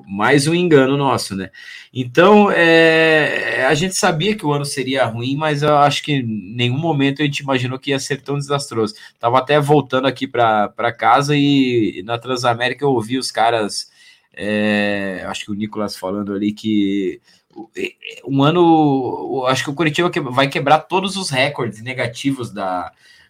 mais 0.07 0.47
um 0.47 0.55
engano 0.55 0.95
nosso, 0.95 1.35
né? 1.35 1.51
Então, 1.93 2.49
é, 2.49 3.65
a 3.65 3.73
gente 3.73 3.95
sabia 3.95 4.33
que 4.33 4.45
o 4.45 4.53
ano 4.53 4.63
seria 4.63 5.05
ruim, 5.05 5.35
mas 5.35 5.61
eu 5.61 5.75
acho 5.75 6.01
que 6.01 6.13
em 6.13 6.55
nenhum 6.55 6.77
momento 6.77 7.21
a 7.21 7.25
gente 7.25 7.39
imaginou 7.39 7.77
que 7.77 7.91
ia 7.91 7.99
ser 7.99 8.21
tão 8.21 8.37
desastroso. 8.37 8.95
Tava 9.19 9.39
até 9.39 9.59
voltando 9.59 10.07
aqui 10.07 10.25
para 10.25 10.93
casa 10.97 11.35
e 11.35 12.01
na 12.05 12.17
Transamérica 12.17 12.85
eu 12.85 12.91
ouvi 12.91 13.17
os 13.17 13.29
caras 13.29 13.91
é, 14.33 15.21
acho 15.27 15.43
que 15.43 15.51
o 15.51 15.55
Nicolas 15.55 15.97
falando 15.97 16.33
ali 16.33 16.53
que 16.53 17.19
um 18.25 18.41
ano, 18.41 19.45
acho 19.47 19.65
que 19.65 19.69
o 19.69 19.73
Curitiba 19.73 20.09
vai 20.31 20.47
quebrar 20.47 20.79
todos 20.79 21.17
os 21.17 21.29
recordes 21.29 21.81
negativos 21.81 22.51
da, 22.51 22.89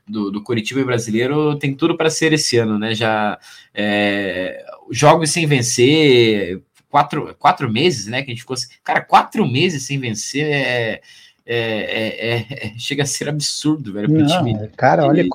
do, 0.10 0.32
do 0.32 0.44
Curitiba 0.44 0.84
brasileiro, 0.84 1.58
tem 1.58 1.74
tudo 1.74 1.96
para 1.96 2.10
ser 2.10 2.34
esse 2.34 2.58
ano, 2.58 2.78
né? 2.78 2.94
Já 2.94 3.40
é, 3.74 4.66
jogos 4.92 5.32
sem 5.32 5.46
vencer, 5.46 6.62
quatro, 6.90 7.36
quatro 7.38 7.72
meses, 7.72 8.08
né? 8.08 8.22
Que 8.22 8.32
a 8.32 8.34
gente 8.34 8.42
ficou, 8.42 8.58
cara, 8.84 9.02
quatro 9.02 9.48
meses 9.48 9.86
sem 9.86 10.00
vencer 10.00 10.46
é, 10.46 11.02
é, 11.46 11.56
é, 11.56 12.68
é 12.68 12.74
chega 12.78 13.04
a 13.04 13.06
ser 13.06 13.30
absurdo, 13.30 13.94
velho. 13.94 14.10
Não, 14.10 14.28
time, 14.28 14.68
cara, 14.76 15.06
olha, 15.06 15.26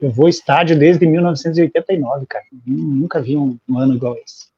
eu 0.00 0.10
vou 0.10 0.28
estádio 0.28 0.78
desde 0.78 1.06
1989, 1.06 2.26
cara. 2.26 2.44
Nunca 2.66 3.20
vi 3.20 3.36
um, 3.36 3.58
um 3.68 3.78
ano 3.78 3.94
igual 3.94 4.16
esse. 4.24 4.48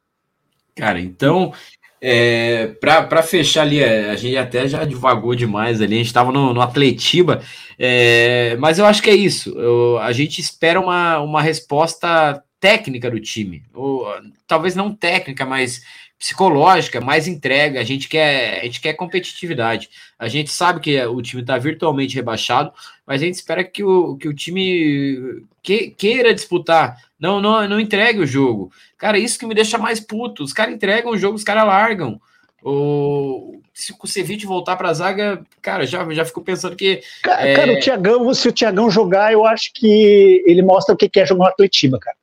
Cara, 0.75 0.99
então, 0.99 1.53
é, 2.01 2.69
para 2.81 3.23
fechar 3.23 3.63
ali, 3.63 3.79
é, 3.79 4.11
a 4.11 4.17
gente 4.17 4.37
até 4.37 4.67
já 4.67 4.85
divagou 4.85 5.35
demais 5.35 5.81
ali, 5.81 5.95
a 5.95 5.99
gente 5.99 6.07
estava 6.07 6.33
no, 6.33 6.53
no 6.53 6.61
Atletiba, 6.61 7.41
é, 7.79 8.57
mas 8.59 8.79
eu 8.79 8.87
acho 8.87 9.03
que 9.03 9.11
é 9.11 9.15
isso. 9.15 9.51
Eu, 9.59 9.99
a 9.99 10.11
gente 10.13 10.41
espera 10.41 10.81
uma, 10.81 11.21
uma 11.21 11.41
resposta 11.41 12.43
técnica 12.63 13.11
do 13.11 13.19
time, 13.19 13.65
ou, 13.75 14.07
talvez 14.47 14.77
não 14.77 14.95
técnica, 14.95 15.45
mas 15.45 15.83
psicológica, 16.17 17.01
mais 17.01 17.27
entrega. 17.27 17.81
A 17.81 17.83
gente 17.83 18.09
quer, 18.09 18.61
a 18.61 18.65
gente 18.65 18.81
quer 18.81 18.93
competitividade. 18.93 19.91
A 20.17 20.29
gente 20.29 20.53
sabe 20.53 20.79
que 20.79 21.05
o 21.05 21.21
time 21.21 21.43
está 21.43 21.59
virtualmente 21.59 22.15
rebaixado, 22.15 22.73
mas 23.05 23.21
a 23.21 23.25
gente 23.25 23.35
espera 23.35 23.65
que 23.65 23.83
o, 23.83 24.17
que 24.17 24.29
o 24.29 24.33
time 24.33 25.45
que, 25.61 25.91
queira 25.91 26.33
disputar. 26.33 26.97
Não, 27.19 27.41
não, 27.41 27.69
não 27.69 27.81
entregue 27.81 28.21
o 28.21 28.27
jogo. 28.27 28.71
Cara, 28.97 29.19
isso 29.19 29.37
que 29.37 29.47
me 29.47 29.57
deixa 29.57 29.77
mais 29.77 29.99
puto. 29.99 30.45
Os 30.45 30.53
caras 30.53 30.73
entregam 30.73 31.11
o 31.11 31.19
jogo, 31.19 31.35
os 31.35 31.43
caras 31.43 31.67
largam. 31.67 32.21
O, 32.63 33.61
se 33.75 33.93
o 34.01 34.07
Ceviche 34.07 34.47
voltar 34.47 34.77
para 34.77 34.91
a 34.91 34.95
zaga, 34.95 35.45
cara, 35.61 35.85
já, 35.85 36.09
já 36.13 36.25
fico 36.25 36.43
pensando 36.43 36.77
que. 36.77 37.03
Cara, 37.25 37.49
é... 37.49 37.55
cara, 37.57 37.73
o 37.73 37.81
Tiagão, 37.81 38.33
se 38.33 38.49
o 38.49 38.53
Tiagão 38.53 38.89
jogar, 38.89 39.33
eu 39.33 39.45
acho 39.45 39.73
que 39.75 40.45
ele 40.47 40.63
mostra 40.63 40.95
o 40.95 40.97
que 40.97 41.19
é 41.19 41.27
jogar 41.27 41.47
no 41.47 41.51
Atletiba, 41.51 41.99
cara. 41.99 42.17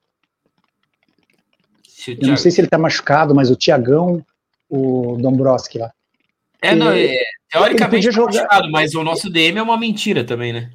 Eu 2.07 2.15
Thiago... 2.15 2.27
não 2.27 2.37
sei 2.37 2.51
se 2.51 2.61
ele 2.61 2.67
tá 2.67 2.77
machucado, 2.77 3.35
mas 3.35 3.49
o 3.49 3.55
Tiagão, 3.55 4.25
o 4.69 5.17
Dombrowski 5.19 5.77
lá. 5.77 5.91
É, 6.61 6.75
não, 6.75 6.91
é, 6.91 7.15
teoricamente 7.51 8.07
tá 8.07 8.11
jogar... 8.11 8.33
machucado, 8.33 8.71
mas 8.71 8.93
o 8.95 9.03
nosso 9.03 9.29
DM 9.29 9.59
é 9.59 9.61
uma 9.61 9.77
mentira 9.77 10.23
também, 10.23 10.53
né? 10.53 10.69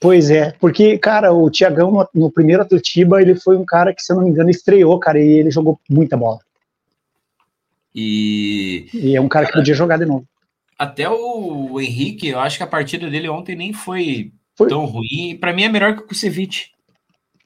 Pois 0.00 0.30
é, 0.30 0.52
porque, 0.60 0.96
cara, 0.96 1.32
o 1.32 1.50
Tiagão 1.50 1.90
no, 1.90 2.08
no, 2.14 2.30
primeiro 2.30 2.62
Atletiba, 2.62 3.20
ele 3.20 3.34
foi 3.34 3.56
um 3.56 3.64
cara 3.64 3.92
que, 3.92 4.00
se 4.00 4.12
eu 4.12 4.16
não 4.16 4.24
me 4.24 4.30
engano, 4.30 4.48
estreou, 4.48 4.98
cara, 4.98 5.18
e 5.18 5.28
ele 5.28 5.50
jogou 5.50 5.80
muita 5.90 6.16
bola. 6.16 6.38
E, 7.94 8.88
e 8.94 9.16
é 9.16 9.20
um 9.20 9.28
cara, 9.28 9.46
cara 9.46 9.52
que 9.52 9.58
podia 9.58 9.74
jogar 9.74 9.98
de 9.98 10.06
novo. 10.06 10.24
Até 10.78 11.08
o 11.10 11.80
Henrique, 11.80 12.28
eu 12.28 12.38
acho 12.38 12.56
que 12.56 12.62
a 12.62 12.68
partida 12.68 13.10
dele 13.10 13.28
ontem 13.28 13.56
nem 13.56 13.72
foi, 13.72 14.30
foi. 14.54 14.68
tão 14.68 14.84
ruim. 14.84 15.36
Para 15.40 15.52
mim 15.52 15.64
é 15.64 15.68
melhor 15.68 15.96
que 15.96 16.02
o 16.02 16.06
Kusevich. 16.06 16.70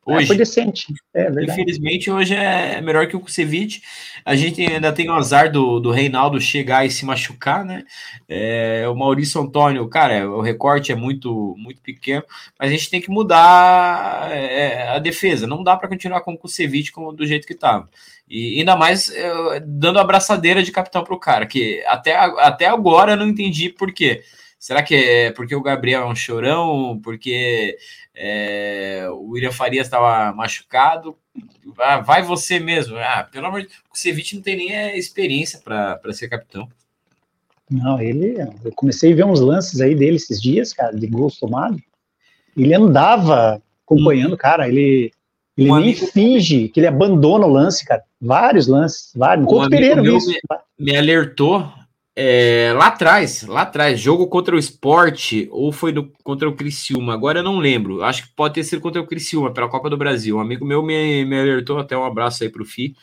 É, 0.06 0.12
hoje. 0.12 0.24
É, 0.24 0.26
foi 0.26 0.36
decente. 0.36 0.86
É, 1.14 1.28
Infelizmente, 1.28 2.10
hoje 2.10 2.34
é 2.34 2.80
melhor 2.80 3.06
que 3.06 3.16
o 3.16 3.20
Kusevich. 3.20 3.82
A 4.24 4.34
gente 4.34 4.60
ainda 4.60 4.92
tem 4.92 5.08
o 5.08 5.12
azar 5.12 5.50
do, 5.50 5.78
do 5.78 5.90
Reinaldo 5.90 6.40
chegar 6.40 6.84
e 6.84 6.90
se 6.90 7.04
machucar, 7.04 7.64
né? 7.64 7.84
É, 8.28 8.86
o 8.88 8.94
Maurício 8.94 9.40
Antônio, 9.40 9.88
cara, 9.88 10.28
o 10.28 10.40
recorte 10.40 10.92
é 10.92 10.94
muito, 10.94 11.54
muito 11.56 11.80
pequeno, 11.80 12.24
mas 12.58 12.68
a 12.68 12.72
gente 12.72 12.90
tem 12.90 13.00
que 13.00 13.10
mudar 13.10 14.30
é, 14.32 14.88
a 14.88 14.98
defesa. 14.98 15.46
Não 15.46 15.62
dá 15.62 15.76
para 15.76 15.88
continuar 15.88 16.20
com 16.22 16.32
o 16.34 16.38
Kusevich 16.38 16.90
como, 16.92 17.12
do 17.12 17.26
jeito 17.26 17.46
que 17.46 17.54
estava. 17.54 17.88
E 18.28 18.58
ainda 18.58 18.76
mais 18.76 19.10
é, 19.10 19.60
dando 19.64 19.98
a 19.98 20.02
abraçadeira 20.02 20.62
de 20.62 20.72
capitão 20.72 21.04
para 21.04 21.14
o 21.14 21.20
cara, 21.20 21.46
que 21.46 21.84
até, 21.86 22.14
até 22.14 22.66
agora 22.66 23.12
eu 23.12 23.16
não 23.16 23.28
entendi 23.28 23.68
por 23.68 23.92
quê. 23.92 24.22
Será 24.62 24.80
que 24.80 24.94
é 24.94 25.32
porque 25.32 25.56
o 25.56 25.60
Gabriel 25.60 26.02
é 26.02 26.06
um 26.06 26.14
chorão? 26.14 26.96
Porque 27.02 27.76
é, 28.14 29.08
o 29.10 29.30
William 29.30 29.50
Farias 29.50 29.88
estava 29.88 30.32
machucado? 30.32 31.16
Ah, 31.80 31.98
vai 31.98 32.22
você 32.22 32.60
mesmo. 32.60 32.96
Ah, 32.96 33.28
pelo 33.28 33.46
amor 33.46 33.62
de 33.62 33.66
Deus, 33.66 33.80
o 33.92 33.98
Ceviche 33.98 34.36
não 34.36 34.42
tem 34.42 34.56
nem 34.56 34.72
a 34.72 34.96
experiência 34.96 35.58
para 35.58 36.12
ser 36.12 36.28
capitão. 36.28 36.68
Não, 37.68 38.00
ele. 38.00 38.36
Eu 38.64 38.70
comecei 38.76 39.12
a 39.12 39.16
ver 39.16 39.24
uns 39.24 39.40
lances 39.40 39.80
aí 39.80 39.96
dele 39.96 40.14
esses 40.14 40.40
dias, 40.40 40.72
cara, 40.72 40.96
de 40.96 41.08
gols 41.08 41.40
tomados. 41.40 41.82
Ele 42.56 42.72
andava 42.72 43.60
acompanhando, 43.84 44.34
hum. 44.34 44.38
cara. 44.38 44.68
Ele 44.68 45.10
Ele 45.58 45.72
um 45.72 45.74
nem 45.74 45.90
amigo... 45.90 46.06
finge 46.06 46.68
que 46.68 46.78
ele 46.78 46.86
abandona 46.86 47.46
o 47.46 47.52
lance, 47.52 47.84
cara. 47.84 48.04
Vários 48.20 48.68
lances, 48.68 49.10
vários. 49.16 49.44
Um 49.44 49.68
Pereira 49.68 50.00
viu. 50.00 50.18
Me, 50.18 50.38
me 50.78 50.96
alertou 50.96 51.81
é, 52.14 52.72
lá 52.76 52.88
atrás, 52.88 53.42
lá 53.42 53.62
atrás, 53.62 53.98
jogo 53.98 54.26
contra 54.26 54.54
o 54.54 54.58
Esporte, 54.58 55.48
ou 55.50 55.72
foi 55.72 55.92
do, 55.92 56.12
contra 56.22 56.48
o 56.48 56.54
Criciúma, 56.54 57.14
agora 57.14 57.38
eu 57.38 57.42
não 57.42 57.58
lembro. 57.58 58.02
Acho 58.02 58.24
que 58.24 58.34
pode 58.34 58.54
ter 58.54 58.64
sido 58.64 58.82
contra 58.82 59.00
o 59.00 59.06
Criciúma, 59.06 59.52
pela 59.52 59.68
Copa 59.68 59.88
do 59.88 59.96
Brasil. 59.96 60.36
Um 60.36 60.40
amigo 60.40 60.64
meu 60.64 60.82
me, 60.82 61.24
me 61.24 61.40
alertou, 61.40 61.78
até 61.78 61.96
um 61.96 62.04
abraço 62.04 62.42
aí 62.42 62.50
pro 62.50 62.64
Fi. 62.64 62.94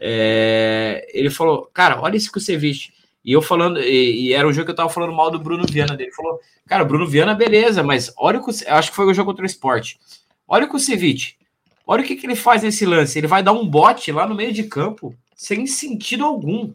É, 0.00 1.06
ele 1.12 1.30
falou, 1.30 1.68
cara, 1.72 2.00
olha 2.00 2.18
você 2.18 2.56
viste. 2.56 2.92
E 3.24 3.32
eu 3.32 3.40
falando, 3.40 3.80
e, 3.80 4.28
e, 4.28 4.32
era 4.34 4.46
um 4.46 4.52
jogo 4.52 4.66
que 4.66 4.70
eu 4.72 4.76
tava 4.76 4.90
falando 4.90 5.12
mal 5.12 5.30
do 5.30 5.38
Bruno 5.38 5.64
Viana. 5.66 5.96
Ele 5.98 6.12
falou, 6.12 6.38
cara, 6.66 6.84
Bruno 6.84 7.06
Viana, 7.06 7.34
beleza, 7.34 7.82
mas 7.82 8.12
olha 8.18 8.38
o. 8.38 8.44
Acho 8.68 8.90
que 8.90 8.96
foi 8.96 9.06
o 9.06 9.14
jogo 9.14 9.30
contra 9.30 9.44
o 9.44 9.46
esporte. 9.46 9.98
Olha 10.46 10.66
o 10.66 10.68
Kusevich. 10.68 11.36
Olha 11.86 12.02
o 12.02 12.06
que, 12.06 12.16
que 12.16 12.26
ele 12.26 12.36
faz 12.36 12.62
nesse 12.62 12.84
lance. 12.84 13.18
Ele 13.18 13.26
vai 13.26 13.42
dar 13.42 13.52
um 13.52 13.66
bote 13.66 14.12
lá 14.12 14.26
no 14.26 14.34
meio 14.34 14.52
de 14.52 14.64
campo, 14.64 15.14
sem 15.34 15.66
sentido 15.66 16.24
algum. 16.24 16.72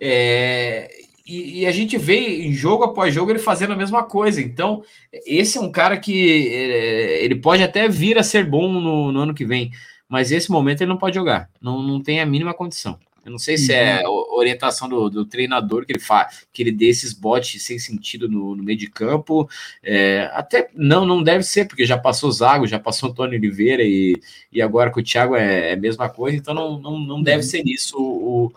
É, 0.00 0.90
e, 1.26 1.60
e, 1.60 1.66
a 1.66 1.70
gente 1.70 1.96
vê 1.96 2.44
em 2.44 2.52
jogo 2.52 2.82
após 2.82 3.14
jogo 3.14 3.30
ele 3.30 3.38
fazendo 3.38 3.72
a 3.72 3.76
mesma 3.76 4.02
coisa. 4.02 4.40
Então, 4.40 4.82
esse 5.26 5.58
é 5.58 5.60
um 5.60 5.70
cara 5.70 5.96
que 5.96 6.48
é, 6.48 7.24
ele 7.24 7.36
pode 7.36 7.62
até 7.62 7.88
vir 7.88 8.18
a 8.18 8.22
ser 8.22 8.44
bom 8.44 8.72
no, 8.72 9.12
no 9.12 9.20
ano 9.20 9.34
que 9.34 9.44
vem, 9.44 9.70
mas 10.08 10.32
esse 10.32 10.50
momento 10.50 10.80
ele 10.80 10.90
não 10.90 10.98
pode 10.98 11.14
jogar. 11.14 11.48
Não, 11.60 11.82
não 11.82 12.02
tem 12.02 12.20
a 12.20 12.26
mínima 12.26 12.52
condição. 12.54 12.98
Eu 13.24 13.30
não 13.30 13.38
sei 13.38 13.58
se 13.58 13.72
é 13.72 14.02
uhum. 14.08 14.34
orientação 14.38 14.88
do, 14.88 15.10
do, 15.10 15.24
treinador 15.26 15.84
que 15.84 15.92
ele 15.92 16.00
faz, 16.00 16.46
que 16.52 16.62
ele 16.62 16.72
dê 16.72 16.86
esses 16.86 17.12
botes 17.12 17.62
sem 17.62 17.78
sentido 17.78 18.28
no, 18.28 18.56
no 18.56 18.62
meio 18.62 18.78
de 18.78 18.88
campo. 18.88 19.48
É, 19.82 20.30
até 20.32 20.70
não, 20.74 21.04
não 21.04 21.22
deve 21.22 21.44
ser, 21.44 21.66
porque 21.66 21.84
já 21.84 21.98
passou 21.98 22.32
Zago, 22.32 22.66
já 22.66 22.78
passou 22.78 23.10
Antônio 23.10 23.38
Oliveira 23.38 23.82
e, 23.82 24.20
e 24.50 24.62
agora 24.62 24.90
com 24.90 25.00
o 25.00 25.02
Thiago 25.02 25.36
é, 25.36 25.70
é 25.70 25.72
a 25.74 25.76
mesma 25.76 26.08
coisa, 26.08 26.36
então 26.36 26.54
não, 26.54 26.78
não, 26.78 26.98
não 26.98 27.22
deve 27.22 27.42
uhum. 27.44 27.50
ser 27.50 27.62
isso 27.66 27.96
o, 27.98 28.46
o 28.46 28.52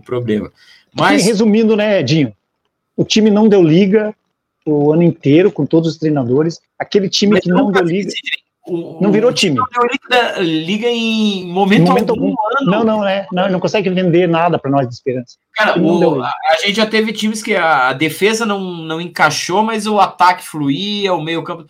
problema. 0.00 0.52
Mas 0.94 1.24
resumindo, 1.24 1.76
né, 1.76 2.00
Edinho? 2.00 2.32
O 2.96 3.04
time 3.04 3.30
não 3.30 3.48
deu 3.48 3.62
liga 3.62 4.14
o 4.66 4.92
ano 4.92 5.02
inteiro 5.02 5.50
com 5.50 5.64
todos 5.64 5.90
os 5.90 5.98
treinadores. 5.98 6.60
Aquele 6.78 7.08
time 7.08 7.40
que 7.40 7.48
não 7.48 7.70
deu 7.70 7.82
liga. 7.82 8.10
O, 8.66 8.98
não 9.00 9.10
virou 9.10 9.32
time. 9.32 9.56
Não 9.56 9.66
liga, 9.90 10.40
liga 10.40 10.88
em 10.88 11.46
momento, 11.46 11.86
momento 11.86 12.10
algum. 12.10 12.34
algum. 12.36 12.70
Não, 12.70 12.84
não, 12.84 13.06
é. 13.06 13.26
Não, 13.32 13.48
não 13.48 13.60
consegue 13.60 13.88
vender 13.88 14.28
nada 14.28 14.58
para 14.58 14.70
nós 14.70 14.86
de 14.86 14.94
esperança. 14.94 15.36
Cara, 15.54 15.80
o, 15.80 16.20
a, 16.22 16.28
a, 16.28 16.56
gente 16.66 16.76
já 16.76 16.86
teve 16.86 17.12
times 17.12 17.42
que 17.42 17.56
a, 17.56 17.88
a, 17.88 17.92
defesa 17.94 18.44
não, 18.44 18.60
não 18.60 19.00
encaixou, 19.00 19.62
mas 19.62 19.86
o 19.86 19.98
ataque 19.98 20.44
fluía, 20.44 21.14
o 21.14 21.22
meio-campo. 21.22 21.66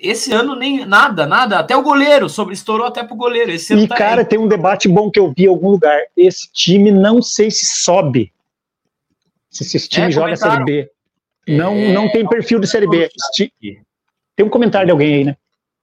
Esse 0.00 0.32
ano 0.32 0.54
nem 0.54 0.84
nada, 0.84 1.26
nada. 1.26 1.58
Até 1.58 1.76
o 1.76 1.82
goleiro 1.82 2.28
sobre 2.28 2.54
estourou 2.54 2.86
até 2.86 3.02
pro 3.02 3.16
goleiro. 3.16 3.50
Esse 3.50 3.74
e, 3.74 3.88
tá 3.88 3.96
cara, 3.96 4.20
aí. 4.20 4.24
tem 4.24 4.38
um 4.38 4.48
debate 4.48 4.88
bom 4.88 5.10
que 5.10 5.18
eu 5.18 5.32
vi 5.36 5.44
em 5.44 5.48
algum 5.48 5.70
lugar. 5.70 5.98
Esse 6.16 6.50
time 6.52 6.90
não 6.90 7.20
sei 7.20 7.50
se 7.50 7.66
sobe. 7.66 8.32
Se 9.50 9.64
esse 9.64 9.88
time 9.88 10.06
é, 10.06 10.10
joga 10.10 10.32
a 10.32 10.36
Série 10.36 10.64
B. 10.64 10.90
Não, 11.48 11.74
é, 11.74 11.92
não 11.92 12.08
tem 12.10 12.26
perfil 12.28 12.60
de 12.60 12.66
Série 12.66 12.86
B. 12.86 13.10
Tem 14.36 14.46
um 14.46 14.50
comentário 14.50 14.86
de 14.86 14.92
alguém 14.92 15.14
aí, 15.14 15.24
né? 15.24 15.36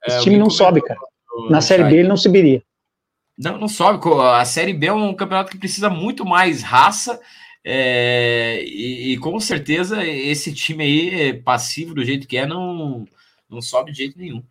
Esse 0.05 0.17
é, 0.17 0.21
time 0.21 0.37
não 0.37 0.49
sobe, 0.49 0.81
cara. 0.81 0.99
Na 1.49 1.59
Série 1.59 1.83
B 1.83 1.97
ele 1.97 2.07
não 2.07 2.17
subiria. 2.17 2.63
Não, 3.37 3.57
não 3.57 3.67
sobe. 3.67 3.99
A 4.33 4.45
Série 4.45 4.73
B 4.73 4.87
é 4.87 4.93
um 4.93 5.13
campeonato 5.13 5.51
que 5.51 5.57
precisa 5.57 5.89
muito 5.89 6.25
mais 6.25 6.61
raça. 6.61 7.19
É, 7.67 8.63
e, 8.63 9.13
e, 9.13 9.17
com 9.17 9.39
certeza 9.39 10.05
esse 10.05 10.53
time 10.53 10.83
aí, 10.83 11.33
passivo 11.33 11.95
do 11.95 12.05
jeito 12.05 12.27
que 12.27 12.37
é, 12.37 12.45
não, 12.45 13.07
não 13.49 13.61
sobe 13.61 13.91
de 13.91 13.97
jeito 13.97 14.17
nenhum. 14.17 14.43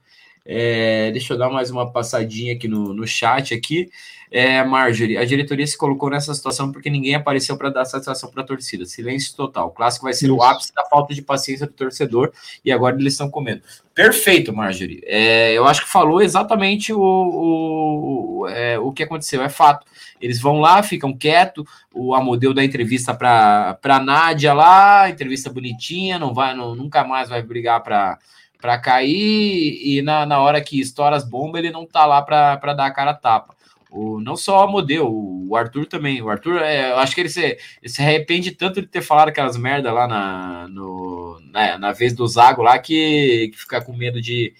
É, 0.47 1.11
deixa 1.11 1.33
eu 1.33 1.39
dar 1.39 1.49
mais 1.49 1.71
uma 1.71 1.91
passadinha 1.91 2.53
aqui 2.53 2.69
no, 2.69 2.93
no 2.93 3.07
chat 3.07 3.55
aqui. 3.55 3.91
É, 4.31 4.62
Marjorie, 4.65 5.16
a 5.16 5.25
diretoria 5.25 5.66
se 5.66 5.79
colocou 5.79 6.11
nessa 6.11 6.35
situação 6.35 6.71
porque 6.71 6.91
ninguém 6.91 7.15
apareceu 7.15 7.57
para 7.57 7.71
dar 7.71 7.85
satisfação 7.85 8.31
para 8.31 8.43
a 8.43 8.47
torcida. 8.47 8.85
Silêncio 8.85 9.35
total. 9.37 9.69
O 9.69 9.71
clássico 9.71 10.05
vai 10.05 10.12
ser 10.12 10.31
o 10.31 10.43
ápice 10.43 10.75
da 10.75 10.85
falta 10.85 11.15
de 11.15 11.23
paciência 11.23 11.66
do 11.66 11.73
torcedor 11.73 12.33
e 12.65 12.71
agora 12.71 12.97
eles 12.97 13.15
estão 13.15 13.31
comendo. 13.31 13.62
Perfeito, 13.95 14.53
Marjorie. 14.53 15.01
É, 15.07 15.53
eu 15.53 15.66
acho 15.66 15.85
que 15.85 15.89
falou 15.89 16.21
exatamente 16.21 16.93
o, 16.93 17.01
o, 17.01 18.49
é, 18.49 18.79
o 18.79 18.93
que 18.93 19.05
aconteceu. 19.05 19.41
É 19.43 19.49
fato. 19.49 19.87
Eles 20.21 20.41
vão 20.41 20.59
lá, 20.59 20.83
ficam 20.83 21.16
quietos. 21.16 21.65
O 21.93 22.15
Amodeu 22.15 22.53
dá 22.53 22.65
entrevista 22.65 23.15
para 23.15 23.79
a 23.83 24.01
Nádia 24.01 24.53
lá, 24.53 25.09
entrevista 25.09 25.49
bonitinha, 25.49 26.19
não 26.19 26.35
vai, 26.35 26.55
não, 26.55 26.75
nunca 26.75 27.05
mais 27.05 27.29
vai 27.29 27.41
brigar 27.41 27.83
para 27.83 28.19
para 28.65 28.78
cair 28.78 29.78
e 29.85 30.01
na, 30.01 30.24
na 30.24 30.41
hora 30.41 30.59
que 30.59 30.81
estoura 30.81 31.15
as 31.15 31.23
bombas 31.23 31.59
ele 31.59 31.70
não 31.70 31.85
tá 31.85 32.07
lá 32.07 32.23
para 32.23 32.73
dar 32.73 32.86
a 32.86 32.91
cara 32.91 33.11
a 33.11 33.15
tapa. 33.15 33.55
O, 33.91 34.19
não 34.19 34.39
só 34.39 34.65
o 34.65 34.70
Modelo, 34.70 35.07
o 35.07 35.55
Arthur 35.55 35.85
também. 35.85 36.23
O 36.23 36.31
Arthur, 36.31 36.62
é, 36.62 36.93
eu 36.93 36.97
acho 36.97 37.15
que 37.15 37.20
ele 37.20 37.28
se, 37.28 37.43
ele 37.43 37.59
se 37.93 38.01
arrepende 38.01 38.53
tanto 38.53 38.81
de 38.81 38.86
ter 38.86 39.03
falado 39.03 39.28
aquelas 39.28 39.59
merda 39.59 39.93
lá 39.93 40.09
na, 40.09 40.66
no, 40.69 41.39
na, 41.53 41.77
na 41.77 41.93
vez 41.93 42.15
do 42.15 42.27
Zago 42.27 42.62
lá 42.62 42.78
que, 42.78 43.51
que 43.53 43.59
fica 43.59 43.82
com 43.82 43.93
medo 43.95 44.19
de, 44.19 44.55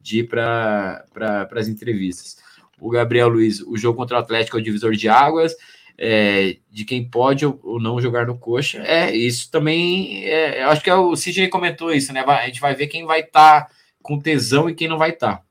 de 0.00 0.20
ir 0.20 0.28
para 0.28 1.04
pra, 1.12 1.48
as 1.56 1.66
entrevistas. 1.66 2.38
O 2.80 2.90
Gabriel 2.90 3.28
Luiz, 3.28 3.60
o 3.60 3.76
jogo 3.76 3.98
contra 3.98 4.18
o 4.18 4.20
Atlético 4.20 4.56
é 4.56 4.60
o 4.60 4.62
divisor 4.62 4.92
de 4.92 5.08
águas 5.08 5.56
é, 5.98 6.56
de 6.70 6.84
quem 6.84 7.04
pode 7.04 7.44
ou 7.44 7.80
não 7.80 8.00
jogar 8.00 8.26
no 8.26 8.38
coxa. 8.38 8.80
É, 8.86 9.14
isso 9.14 9.50
também. 9.50 10.24
É, 10.24 10.62
eu 10.62 10.70
acho 10.70 10.82
que 10.82 10.88
é 10.88 10.94
o 10.94 11.16
Sidney 11.16 11.48
comentou 11.48 11.92
isso, 11.92 12.12
né? 12.12 12.20
A 12.20 12.46
gente 12.46 12.60
vai 12.60 12.74
ver 12.74 12.86
quem 12.86 13.04
vai 13.04 13.20
estar 13.20 13.62
tá 13.62 13.70
com 14.00 14.18
tesão 14.18 14.70
e 14.70 14.74
quem 14.74 14.86
não 14.86 14.96
vai 14.96 15.10
estar. 15.10 15.38
Tá. 15.38 15.42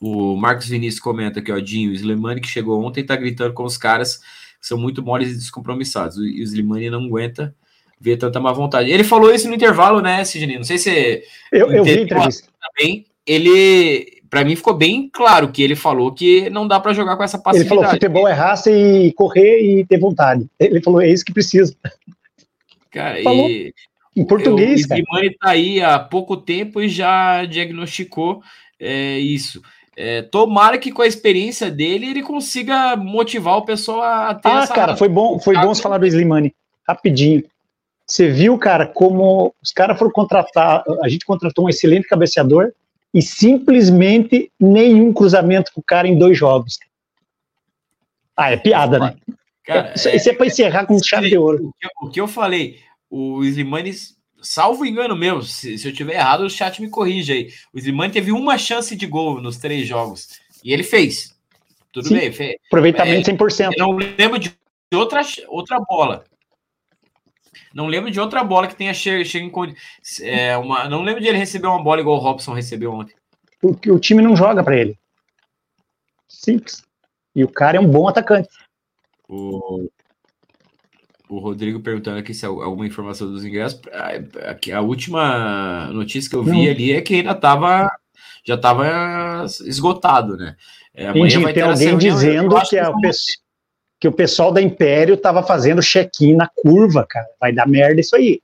O 0.00 0.36
Marcos 0.36 0.68
Vinícius 0.68 1.00
comenta 1.00 1.40
aqui, 1.40 1.52
ó, 1.52 1.58
Dinho, 1.58 1.90
o 1.90 1.94
Slimani 1.94 2.40
que 2.40 2.48
chegou 2.48 2.82
ontem 2.82 3.04
tá 3.04 3.16
gritando 3.16 3.52
com 3.52 3.64
os 3.64 3.76
caras 3.76 4.18
que 4.60 4.66
são 4.66 4.78
muito 4.78 5.02
moles 5.02 5.30
e 5.30 5.36
descompromissados. 5.36 6.16
E 6.16 6.40
o 6.40 6.42
Slimani 6.42 6.88
não 6.88 7.04
aguenta 7.04 7.54
ver 8.00 8.16
tanta 8.16 8.40
má 8.40 8.52
vontade. 8.52 8.90
Ele 8.90 9.04
falou 9.04 9.34
isso 9.34 9.48
no 9.48 9.54
intervalo, 9.54 10.00
né, 10.00 10.24
Sidney? 10.24 10.56
Não 10.56 10.64
sei 10.64 10.78
se. 10.78 11.22
Eu, 11.52 11.70
eu 11.70 11.84
vi 11.84 11.90
a 11.90 12.02
entrevista. 12.02 12.48
Também. 12.60 13.06
Ele 13.26 14.17
para 14.30 14.44
mim 14.44 14.56
ficou 14.56 14.74
bem 14.74 15.08
claro 15.12 15.50
que 15.50 15.62
ele 15.62 15.76
falou 15.76 16.12
que 16.12 16.48
não 16.50 16.66
dá 16.66 16.78
para 16.78 16.92
jogar 16.92 17.16
com 17.16 17.22
essa 17.22 17.38
passividade. 17.38 17.72
Ele 17.72 17.82
falou 17.82 17.92
futebol 17.92 18.28
é 18.28 18.32
raça 18.32 18.70
e 18.70 19.12
correr 19.12 19.60
e 19.60 19.84
ter 19.86 19.98
vontade. 19.98 20.46
Ele 20.58 20.82
falou 20.82 21.00
é 21.00 21.08
isso 21.08 21.24
que 21.24 21.32
precisa. 21.32 21.74
Cara, 22.90 23.22
falou. 23.22 23.48
e 23.48 23.72
em 24.16 24.24
português, 24.24 24.84
o 24.84 24.94
Gimani 24.94 25.30
tá 25.38 25.50
aí 25.50 25.80
há 25.80 25.98
pouco 25.98 26.36
tempo 26.36 26.80
e 26.80 26.88
já 26.88 27.44
diagnosticou 27.44 28.42
é, 28.80 29.18
isso. 29.18 29.62
É, 29.96 30.22
tomara 30.22 30.78
que 30.78 30.90
com 30.90 31.02
a 31.02 31.06
experiência 31.06 31.70
dele 31.70 32.10
ele 32.10 32.22
consiga 32.22 32.96
motivar 32.96 33.56
o 33.56 33.64
pessoal 33.64 34.02
a 34.02 34.34
ter 34.34 34.48
ah, 34.48 34.62
essa... 34.62 34.74
cara, 34.74 34.96
foi 34.96 35.08
bom, 35.08 35.38
foi 35.38 35.54
bom 35.54 35.74
você 35.74 35.82
falar 35.82 35.98
do 35.98 36.06
Slimani. 36.06 36.54
Rapidinho. 36.86 37.44
Você 38.06 38.28
viu, 38.28 38.58
cara, 38.58 38.86
como 38.86 39.54
os 39.62 39.70
caras 39.70 39.98
foram 39.98 40.10
contratar, 40.10 40.82
a 41.02 41.08
gente 41.08 41.26
contratou 41.26 41.66
um 41.66 41.68
excelente 41.68 42.08
cabeceador, 42.08 42.72
e 43.12 43.22
simplesmente 43.22 44.50
nenhum 44.58 45.12
cruzamento 45.12 45.72
com 45.72 45.80
o 45.80 45.84
cara 45.84 46.06
em 46.06 46.18
dois 46.18 46.36
jogos. 46.36 46.78
Ah, 48.36 48.52
é 48.52 48.56
piada, 48.56 48.98
né? 48.98 49.16
Cara, 49.64 49.92
isso, 49.94 50.08
é, 50.08 50.16
isso 50.16 50.30
é 50.30 50.32
para 50.32 50.46
encerrar 50.46 50.86
com 50.86 50.98
chave 51.02 51.28
de 51.28 51.36
ouro. 51.36 51.68
O 51.68 51.72
que, 51.72 51.88
o 52.02 52.10
que, 52.10 52.20
eu 52.20 52.28
falei, 52.28 52.78
o 53.10 53.44
Slimani, 53.44 53.92
salvo 54.40 54.86
engano 54.86 55.16
meu, 55.16 55.42
se, 55.42 55.76
se 55.76 55.88
eu 55.88 55.92
tiver 55.92 56.14
errado, 56.14 56.42
o 56.42 56.50
chat 56.50 56.80
me 56.80 56.88
corrige 56.88 57.32
aí. 57.32 57.50
O 57.72 57.78
Slimani 57.78 58.12
teve 58.12 58.32
uma 58.32 58.56
chance 58.56 58.94
de 58.94 59.06
gol 59.06 59.40
nos 59.40 59.58
três 59.58 59.86
jogos 59.86 60.28
e 60.64 60.72
ele 60.72 60.82
fez. 60.82 61.36
Tudo 61.92 62.08
Sim, 62.08 62.16
bem, 62.16 62.32
fez. 62.32 62.56
Aproveitamento 62.66 63.30
é, 63.30 63.34
100%. 63.34 63.72
Eu 63.76 63.86
não 63.86 63.96
lembro 63.96 64.38
de 64.38 64.54
outra, 64.94 65.20
outra 65.48 65.80
bola. 65.80 66.24
Não 67.74 67.86
lembro 67.86 68.10
de 68.10 68.20
outra 68.20 68.42
bola 68.42 68.66
que 68.66 68.76
tenha 68.76 68.94
chego, 68.94 69.24
chego 69.24 69.46
em 69.46 69.74
é, 70.22 70.56
uma. 70.56 70.88
Não 70.88 71.02
lembro 71.02 71.20
de 71.20 71.28
ele 71.28 71.38
receber 71.38 71.66
uma 71.66 71.82
bola 71.82 72.00
igual 72.00 72.16
o 72.16 72.20
Robson 72.20 72.52
recebeu 72.52 72.92
ontem. 72.92 73.14
Porque 73.60 73.90
o 73.90 73.98
time 73.98 74.22
não 74.22 74.36
joga 74.36 74.62
para 74.62 74.76
ele. 74.76 74.98
Simples. 76.28 76.82
E 77.34 77.44
o 77.44 77.48
cara 77.48 77.76
é 77.76 77.80
um 77.80 77.88
bom 77.88 78.08
atacante. 78.08 78.48
O, 79.28 79.88
o 81.28 81.38
Rodrigo 81.38 81.80
perguntando 81.80 82.18
aqui 82.18 82.32
se 82.32 82.44
é 82.44 82.48
alguma 82.48 82.86
informação 82.86 83.30
dos 83.30 83.44
ingressos. 83.44 83.80
A, 83.92 84.76
a 84.76 84.80
última 84.80 85.88
notícia 85.92 86.30
que 86.30 86.36
eu 86.36 86.44
vi 86.44 86.64
não. 86.64 86.70
ali 86.70 86.92
é 86.92 87.00
que 87.00 87.14
ainda 87.14 87.32
estava 87.32 87.90
já 88.44 88.54
estava 88.54 89.44
esgotado, 89.66 90.36
né? 90.36 90.56
É, 90.94 91.10
Entendi, 91.10 91.38
vai 91.38 91.52
ter 91.52 91.62
alguém 91.62 91.98
dizendo 91.98 92.48
que, 92.48 92.68
que, 92.70 92.76
é 92.78 92.88
o 92.88 92.98
pessoal 93.00 93.47
que 94.00 94.06
o 94.06 94.12
pessoal 94.12 94.52
da 94.52 94.62
Império 94.62 95.16
tava 95.16 95.42
fazendo 95.42 95.82
check-in 95.82 96.36
na 96.36 96.48
curva, 96.48 97.04
cara. 97.08 97.26
Vai 97.40 97.52
dar 97.52 97.66
merda 97.66 98.00
isso 98.00 98.14
aí. 98.14 98.40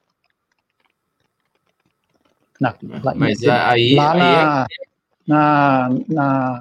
Na, 2.61 2.75
lá, 3.03 3.15
Mas 3.15 3.43
aí, 3.43 3.47
lá 3.47 3.71
aí 3.71 3.95
na, 3.95 4.67
é... 4.71 4.87
na, 5.27 5.91
na, 6.09 6.61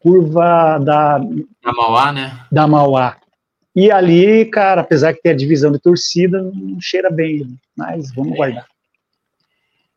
curva 0.00 0.78
da. 0.78 1.18
Da 1.18 1.72
Mauá, 1.72 2.12
né? 2.12 2.46
Da 2.50 2.66
Mauá. 2.66 3.16
E 3.74 3.90
ali, 3.90 4.44
cara, 4.46 4.80
apesar 4.80 5.14
que 5.14 5.22
tem 5.22 5.32
a 5.32 5.36
divisão 5.36 5.70
de 5.70 5.78
torcida, 5.78 6.42
não 6.42 6.80
cheira 6.80 7.10
bem. 7.10 7.46
Mas 7.76 8.12
vamos 8.14 8.32
é. 8.32 8.36
guardar. 8.36 8.66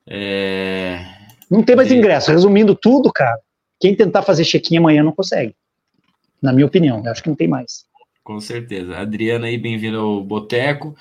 É... 0.08 1.00
Não 1.50 1.64
tem 1.64 1.76
mais 1.76 1.92
ingresso. 1.92 2.32
Resumindo 2.32 2.76
tudo, 2.76 3.12
cara, 3.12 3.40
quem 3.80 3.96
tentar 3.96 4.22
fazer 4.22 4.46
check-in 4.46 4.78
amanhã 4.78 5.04
não 5.04 5.12
consegue. 5.12 5.56
Na 6.42 6.52
minha 6.52 6.66
opinião, 6.66 7.02
eu 7.04 7.12
acho 7.12 7.24
que 7.24 7.30
não 7.30 7.36
tem 7.36 7.48
mais. 7.48 7.86
Com 8.24 8.40
certeza. 8.40 8.98
Adriana 8.98 9.48
aí, 9.48 9.58
bem-vindo 9.58 10.00
ao 10.00 10.24
Boteco. 10.24 10.96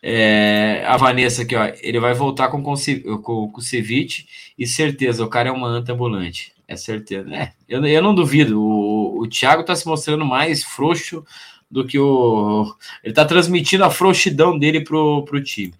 É, 0.00 0.84
a 0.86 0.96
Vanessa 0.96 1.42
aqui, 1.42 1.56
ó, 1.56 1.72
ele 1.82 1.98
vai 1.98 2.14
voltar 2.14 2.48
com, 2.50 2.62
com, 2.62 2.76
com 3.20 3.50
o 3.52 3.60
Ceviche 3.60 4.26
e 4.56 4.64
certeza, 4.64 5.24
o 5.24 5.28
cara 5.28 5.48
é 5.48 5.52
uma 5.52 5.66
anta 5.66 5.92
ambulante. 5.92 6.52
É 6.68 6.76
certeza. 6.76 7.34
É, 7.34 7.52
eu, 7.68 7.84
eu 7.84 8.00
não 8.02 8.14
duvido. 8.14 8.62
O, 8.62 9.22
o 9.22 9.28
Thiago 9.28 9.64
tá 9.64 9.74
se 9.74 9.88
mostrando 9.88 10.24
mais 10.24 10.62
frouxo 10.62 11.24
do 11.68 11.84
que 11.84 11.98
o. 11.98 12.72
Ele 13.02 13.14
tá 13.14 13.24
transmitindo 13.24 13.84
a 13.84 13.90
frouxidão 13.90 14.56
dele 14.56 14.80
pro, 14.84 15.24
pro 15.24 15.42
time. 15.42 15.74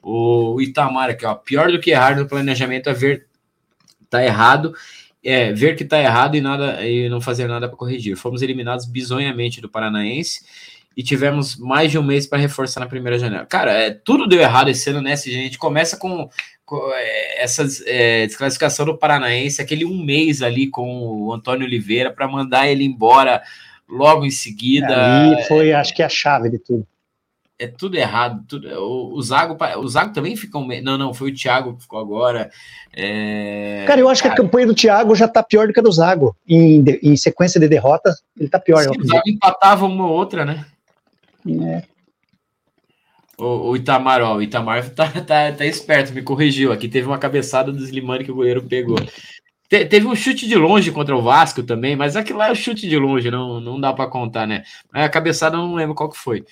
O 0.00 0.60
Itamar 0.60 1.10
aqui, 1.10 1.26
ó, 1.26 1.34
pior 1.34 1.72
do 1.72 1.80
que 1.80 1.90
errar 1.90 2.16
no 2.16 2.28
planejamento 2.28 2.88
é 2.88 2.92
ver 2.94 3.26
tá 4.08 4.24
errado 4.24 4.72
é, 5.24 5.52
ver 5.52 5.74
que 5.74 5.82
está 5.82 5.98
errado 5.98 6.36
e 6.36 6.40
nada 6.40 6.86
e 6.86 7.08
não 7.08 7.20
fazer 7.20 7.48
nada 7.48 7.66
para 7.66 7.76
corrigir. 7.76 8.16
Fomos 8.16 8.42
eliminados 8.42 8.84
bizonhamente 8.84 9.60
do 9.60 9.68
Paranaense 9.68 10.44
e 10.96 11.02
tivemos 11.02 11.56
mais 11.56 11.90
de 11.90 11.98
um 11.98 12.02
mês 12.02 12.26
para 12.26 12.38
reforçar 12.38 12.80
na 12.80 12.86
primeira 12.86 13.18
janela. 13.18 13.46
Cara, 13.46 13.72
é, 13.72 13.90
tudo 13.90 14.28
deu 14.28 14.40
errado 14.40 14.68
esse 14.68 14.90
ano, 14.90 15.00
né? 15.00 15.14
A 15.14 15.16
gente 15.16 15.58
começa 15.58 15.96
com, 15.96 16.28
com 16.64 16.78
é, 16.94 17.42
essa 17.42 17.66
é, 17.86 18.26
desclassificação 18.26 18.86
do 18.86 18.96
Paranaense, 18.96 19.62
aquele 19.62 19.84
um 19.84 20.04
mês 20.04 20.42
ali 20.42 20.68
com 20.68 20.86
o 20.86 21.32
Antônio 21.32 21.66
Oliveira 21.66 22.12
para 22.12 22.28
mandar 22.28 22.68
ele 22.68 22.84
embora 22.84 23.42
logo 23.88 24.24
em 24.24 24.30
seguida. 24.30 24.94
Ali 24.94 25.42
foi, 25.44 25.72
acho 25.72 25.94
que, 25.94 26.02
a 26.02 26.08
chave 26.08 26.50
de 26.50 26.58
tudo 26.58 26.86
é 27.58 27.66
tudo 27.66 27.96
errado. 27.96 28.44
Tudo, 28.48 28.68
o, 28.80 29.14
o, 29.14 29.22
Zago, 29.22 29.56
o 29.78 29.88
Zago 29.88 30.12
também 30.12 30.36
ficou. 30.36 30.66
Não, 30.82 30.98
não, 30.98 31.14
foi 31.14 31.30
o 31.30 31.34
Thiago 31.34 31.74
que 31.74 31.82
ficou 31.82 31.98
agora. 31.98 32.50
É... 32.94 33.84
Cara, 33.86 34.00
eu 34.00 34.08
acho 34.08 34.22
Cara, 34.22 34.34
que 34.34 34.40
a 34.40 34.44
campanha 34.44 34.66
do 34.66 34.74
Thiago 34.74 35.14
já 35.14 35.28
tá 35.28 35.42
pior 35.42 35.66
do 35.66 35.72
que 35.72 35.80
a 35.80 35.82
do 35.82 35.92
Zago. 35.92 36.36
Em, 36.48 36.84
em 37.02 37.16
sequência 37.16 37.60
de 37.60 37.68
derrota, 37.68 38.14
ele 38.38 38.48
tá 38.48 38.58
pior. 38.58 38.82
Sim, 38.82 39.00
o 39.00 39.06
Zago 39.06 39.28
empatava 39.28 39.86
uma 39.86 40.06
ou 40.06 40.12
outra, 40.12 40.44
né? 40.44 40.64
É. 41.46 41.82
O, 43.36 43.70
o, 43.70 43.76
Itamar, 43.76 44.22
ó, 44.22 44.36
o 44.36 44.42
Itamar 44.42 44.88
tá, 44.90 45.08
tá, 45.10 45.52
tá 45.52 45.66
esperto, 45.66 46.12
me 46.12 46.22
corrigiu. 46.22 46.72
Aqui 46.72 46.88
teve 46.88 47.06
uma 47.06 47.18
cabeçada 47.18 47.72
do 47.72 47.82
Slimani 47.82 48.24
que 48.24 48.30
o 48.30 48.36
goleiro 48.36 48.62
pegou. 48.62 48.98
Te, 49.68 49.84
teve 49.86 50.06
um 50.06 50.14
chute 50.14 50.46
de 50.46 50.54
longe 50.54 50.92
contra 50.92 51.16
o 51.16 51.22
Vasco 51.22 51.62
também, 51.62 51.96
mas 51.96 52.16
aquilo 52.16 52.38
lá 52.38 52.48
é 52.48 52.52
o 52.52 52.56
chute 52.56 52.88
de 52.88 52.96
longe, 52.96 53.30
não, 53.30 53.60
não 53.60 53.80
dá 53.80 53.92
para 53.92 54.10
contar, 54.10 54.46
né? 54.46 54.62
A 54.92 55.08
cabeçada 55.08 55.56
eu 55.56 55.62
não 55.62 55.74
lembro 55.74 55.94
qual 55.94 56.10
que 56.10 56.18
foi. 56.18 56.44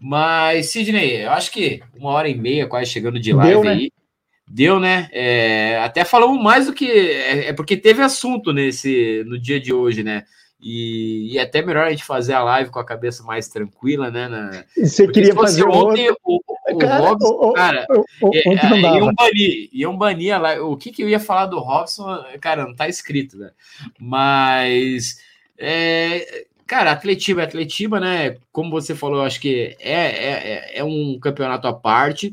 Mas, 0.00 0.70
Sidney, 0.70 1.24
eu 1.24 1.30
acho 1.32 1.50
que 1.50 1.82
uma 1.94 2.10
hora 2.10 2.28
e 2.28 2.34
meia, 2.34 2.66
quase 2.66 2.90
chegando 2.90 3.20
de 3.20 3.34
live 3.34 3.52
Deu, 3.52 3.64
né? 3.64 3.72
aí. 3.72 3.92
Deu, 4.48 4.80
né? 4.80 5.08
É, 5.12 5.78
até 5.78 6.04
falamos 6.04 6.42
mais 6.42 6.66
do 6.66 6.72
que. 6.72 6.90
É, 6.90 7.48
é, 7.48 7.52
porque 7.52 7.76
teve 7.76 8.02
assunto 8.02 8.52
nesse 8.52 9.22
no 9.26 9.38
dia 9.38 9.60
de 9.60 9.72
hoje, 9.72 10.02
né? 10.02 10.24
E, 10.60 11.32
e 11.32 11.38
é 11.38 11.42
até 11.42 11.62
melhor 11.62 11.86
a 11.86 11.90
gente 11.90 12.04
fazer 12.04 12.32
a 12.32 12.42
live 12.42 12.70
com 12.70 12.78
a 12.78 12.84
cabeça 12.84 13.22
mais 13.22 13.48
tranquila, 13.48 14.10
né? 14.10 14.26
Na... 14.26 14.64
Você 14.76 15.04
porque 15.04 15.20
queria 15.20 15.34
fazer 15.34 15.64
ontem, 15.64 16.08
outro... 16.08 16.20
o, 16.24 16.40
o, 16.72 16.78
cara, 16.78 16.98
Robson, 16.98 17.28
o, 17.28 17.52
cara, 17.52 17.86
o, 18.22 18.30
é, 18.34 18.96
iam 18.96 19.14
banir, 19.14 19.68
iam 19.72 19.96
banir 19.96 20.34
a 20.34 20.38
live. 20.38 20.62
O 20.62 20.76
que, 20.76 20.90
que 20.90 21.02
eu 21.02 21.08
ia 21.08 21.20
falar 21.20 21.46
do 21.46 21.58
Robson, 21.58 22.24
cara, 22.40 22.64
não 22.64 22.74
tá 22.74 22.88
escrito, 22.88 23.36
né? 23.36 23.50
Mas. 23.98 25.18
É, 25.56 26.46
Cara, 26.70 26.92
Atletiba 26.92 27.40
é 27.40 27.44
Atletiba, 27.46 27.98
né? 27.98 28.36
Como 28.52 28.70
você 28.70 28.94
falou, 28.94 29.18
eu 29.18 29.24
acho 29.24 29.40
que 29.40 29.76
é, 29.80 29.92
é, 29.92 30.30
é, 30.30 30.78
é 30.78 30.84
um 30.84 31.18
campeonato 31.18 31.66
à 31.66 31.72
parte. 31.72 32.32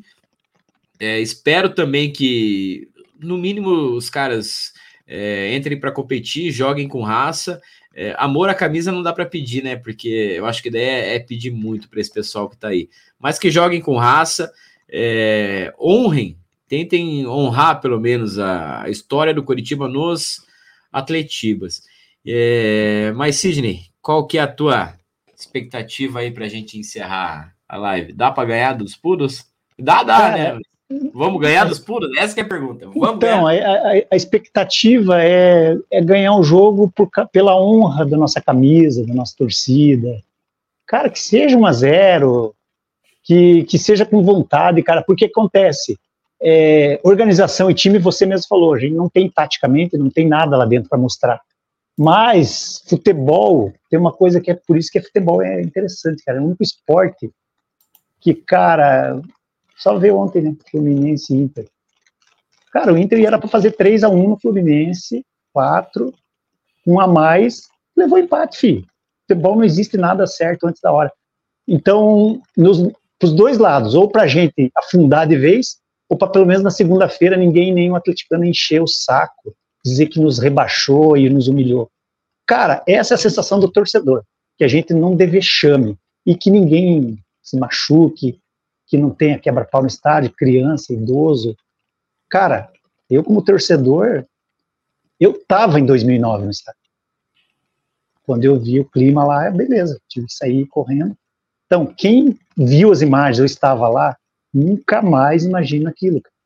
É, 1.00 1.20
espero 1.20 1.74
também 1.74 2.14
que, 2.14 2.88
no 3.20 3.36
mínimo, 3.36 3.72
os 3.96 4.12
caras 4.12 4.74
é, 5.08 5.56
entrem 5.56 5.80
para 5.80 5.92
competir, 5.92 6.52
joguem 6.52 6.88
com 6.88 7.02
raça. 7.02 7.60
É, 7.96 8.14
amor 8.20 8.48
à 8.48 8.54
camisa 8.54 8.92
não 8.92 9.02
dá 9.02 9.12
para 9.12 9.26
pedir, 9.26 9.64
né? 9.64 9.76
Porque 9.76 10.36
eu 10.38 10.46
acho 10.46 10.62
que 10.62 10.70
ideia 10.70 11.06
é, 11.06 11.16
é 11.16 11.20
pedir 11.20 11.50
muito 11.50 11.90
para 11.90 12.00
esse 12.00 12.14
pessoal 12.14 12.48
que 12.48 12.54
está 12.54 12.68
aí. 12.68 12.92
Mas 13.20 13.40
que 13.40 13.50
joguem 13.50 13.82
com 13.82 13.98
raça, 13.98 14.54
é, 14.88 15.74
honrem, 15.82 16.38
tentem 16.68 17.26
honrar 17.26 17.82
pelo 17.82 18.00
menos 18.00 18.38
a, 18.38 18.88
história 18.88 19.34
do 19.34 19.44
Curitiba 19.44 19.88
nos 19.88 20.46
Atletibas. 20.94 21.82
Mas, 23.16 23.38
Sidney, 23.38 23.88
qual 24.08 24.26
que 24.26 24.38
é 24.38 24.42
a 24.42 24.48
tua 24.48 24.94
expectativa 25.38 26.20
aí 26.20 26.32
para 26.32 26.46
a 26.46 26.48
gente 26.48 26.80
encerrar 26.80 27.54
a 27.68 27.76
live? 27.76 28.14
Dá 28.14 28.32
para 28.32 28.48
ganhar 28.48 28.72
dos 28.72 28.96
puros? 28.96 29.44
Dá, 29.78 30.02
dá, 30.02 30.32
né? 30.32 30.60
Vamos 31.14 31.42
ganhar 31.42 31.66
dos 31.66 31.78
puros? 31.78 32.10
Essa 32.18 32.40
é 32.40 32.44
a 32.44 32.48
pergunta. 32.48 32.86
Vamos 32.86 33.18
então, 33.18 33.46
a, 33.46 33.52
a, 33.52 33.92
a, 34.10 34.16
expectativa 34.16 35.22
é, 35.22 35.78
é 35.92 36.02
ganhar 36.02 36.32
o 36.32 36.40
um 36.40 36.44
jogo 36.44 36.90
por, 36.96 37.10
pela 37.34 37.62
honra 37.62 38.06
da 38.06 38.16
nossa 38.16 38.40
camisa, 38.40 39.06
da 39.06 39.14
nossa 39.14 39.36
torcida. 39.38 40.24
Cara, 40.86 41.10
que 41.10 41.20
seja 41.20 41.58
um 41.58 41.66
a 41.66 41.74
zero, 41.74 42.56
que, 43.22 43.64
que 43.64 43.78
seja 43.78 44.06
com 44.06 44.24
vontade, 44.24 44.82
cara, 44.84 45.04
porque 45.06 45.26
acontece. 45.26 46.00
É, 46.42 46.98
organização 47.04 47.70
e 47.70 47.74
time, 47.74 48.00
você 48.00 48.26
mesmo 48.26 48.48
falou, 48.48 48.74
a 48.74 48.80
gente 48.80 48.94
não 48.96 49.10
tem 49.10 49.30
taticamente, 49.30 49.98
não 49.98 50.10
tem 50.10 50.26
nada 50.26 50.56
lá 50.56 50.64
dentro 50.64 50.88
para 50.88 50.98
mostrar. 50.98 51.42
Mas 51.98 52.84
futebol 52.88 53.74
tem 53.90 53.98
uma 54.00 54.14
coisa 54.14 54.40
que 54.40 54.52
é 54.52 54.54
por 54.54 54.78
isso 54.78 54.92
que 54.92 55.02
futebol 55.02 55.42
é 55.42 55.62
interessante, 55.62 56.24
cara. 56.24 56.38
É 56.38 56.42
o 56.42 56.46
único 56.46 56.62
esporte 56.62 57.32
que, 58.20 58.36
cara, 58.36 59.20
só 59.76 59.98
ver 59.98 60.12
ontem, 60.12 60.42
né? 60.42 60.56
Fluminense 60.70 61.34
e 61.34 61.38
Inter. 61.38 61.68
Cara, 62.72 62.94
o 62.94 62.98
Inter 62.98 63.26
era 63.26 63.40
para 63.40 63.48
fazer 63.48 63.72
3 63.72 64.04
a 64.04 64.10
1 64.10 64.30
no 64.30 64.40
Fluminense, 64.40 65.26
4, 65.54 66.14
um 66.86 67.00
a 67.00 67.08
mais, 67.08 67.68
levou 67.96 68.20
empate, 68.20 68.58
filho. 68.58 68.86
Futebol 69.22 69.56
não 69.56 69.64
existe 69.64 69.98
nada 69.98 70.28
certo 70.28 70.68
antes 70.68 70.82
da 70.82 70.92
hora. 70.92 71.12
Então, 71.68 72.42
nos 72.56 72.80
os 73.24 73.34
dois 73.34 73.58
lados, 73.58 73.96
ou 73.96 74.08
para 74.08 74.24
a 74.24 74.28
gente 74.28 74.72
afundar 74.76 75.28
de 75.28 75.36
vez, 75.36 75.78
ou 76.08 76.16
para 76.16 76.30
pelo 76.30 76.46
menos 76.46 76.62
na 76.62 76.70
segunda-feira 76.70 77.36
ninguém, 77.36 77.92
o 77.92 77.96
atleticano, 77.96 78.46
encher 78.46 78.80
o 78.80 78.88
saco 78.88 79.56
dizer 79.90 80.08
que 80.08 80.20
nos 80.20 80.40
rebaixou 80.40 81.18
e 81.18 81.30
nos 81.30 81.48
humilhou. 81.48 81.90
Cara, 82.46 82.84
essa 82.88 83.14
é 83.14 83.16
a 83.16 83.20
sensação 83.20 83.60
do 83.60 83.70
torcedor, 83.70 84.24
que 84.58 84.64
a 84.64 84.68
gente 84.68 84.94
não 84.94 85.16
deve 85.16 85.42
chame 85.42 85.98
e 86.26 86.36
que 86.36 86.50
ninguém 86.50 87.18
se 87.42 87.58
machuque, 87.58 88.40
que 88.86 88.98
não 88.98 89.10
tenha 89.10 89.40
quebra-pau 89.40 89.82
no 89.82 89.88
estádio, 89.88 90.32
criança, 90.32 90.94
idoso. 90.94 91.56
Cara, 92.30 92.72
eu 93.10 93.24
como 93.24 93.42
torcedor, 93.42 94.26
eu 95.20 95.34
tava 95.46 95.80
em 95.80 95.86
2009 95.86 96.46
no 96.46 96.52
estádio. 96.52 96.80
Quando 98.24 98.44
eu 98.44 98.60
vi 98.60 98.80
o 98.80 98.86
clima 98.86 99.24
lá, 99.24 99.50
beleza, 99.50 100.00
tive 100.08 100.28
que 100.28 100.34
sair 100.34 100.66
correndo. 100.68 101.18
Então, 101.66 101.86
quem 101.86 102.38
viu 102.56 102.92
as 102.92 103.02
imagens, 103.02 103.40
eu 103.40 103.46
estava 103.46 103.88
lá, 103.90 104.18
nunca 104.54 105.02
mais 105.02 105.46
imagina 105.46 105.90
aquilo. 105.90 106.22
Cara. 106.22 106.37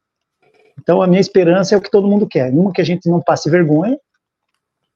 Então, 0.81 1.01
a 1.01 1.07
minha 1.07 1.21
esperança 1.21 1.75
é 1.75 1.77
o 1.77 1.81
que 1.81 1.91
todo 1.91 2.07
mundo 2.07 2.27
quer. 2.27 2.51
Uma 2.51 2.73
que 2.73 2.81
a 2.81 2.85
gente 2.85 3.07
não 3.07 3.21
passe 3.21 3.49
vergonha, 3.49 3.97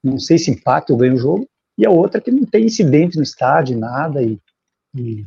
não 0.04 0.18
sei 0.18 0.38
se 0.38 0.50
empate 0.50 0.92
ou 0.92 0.98
ganha 0.98 1.14
o 1.14 1.18
jogo, 1.18 1.48
e 1.78 1.86
a 1.86 1.92
outra 1.92 2.20
que 2.20 2.32
não 2.32 2.46
tem 2.46 2.66
incidente 2.66 3.18
no 3.18 3.24
estádio, 3.24 3.78
nada, 3.78 4.24
e, 4.24 4.40
e, 4.96 5.26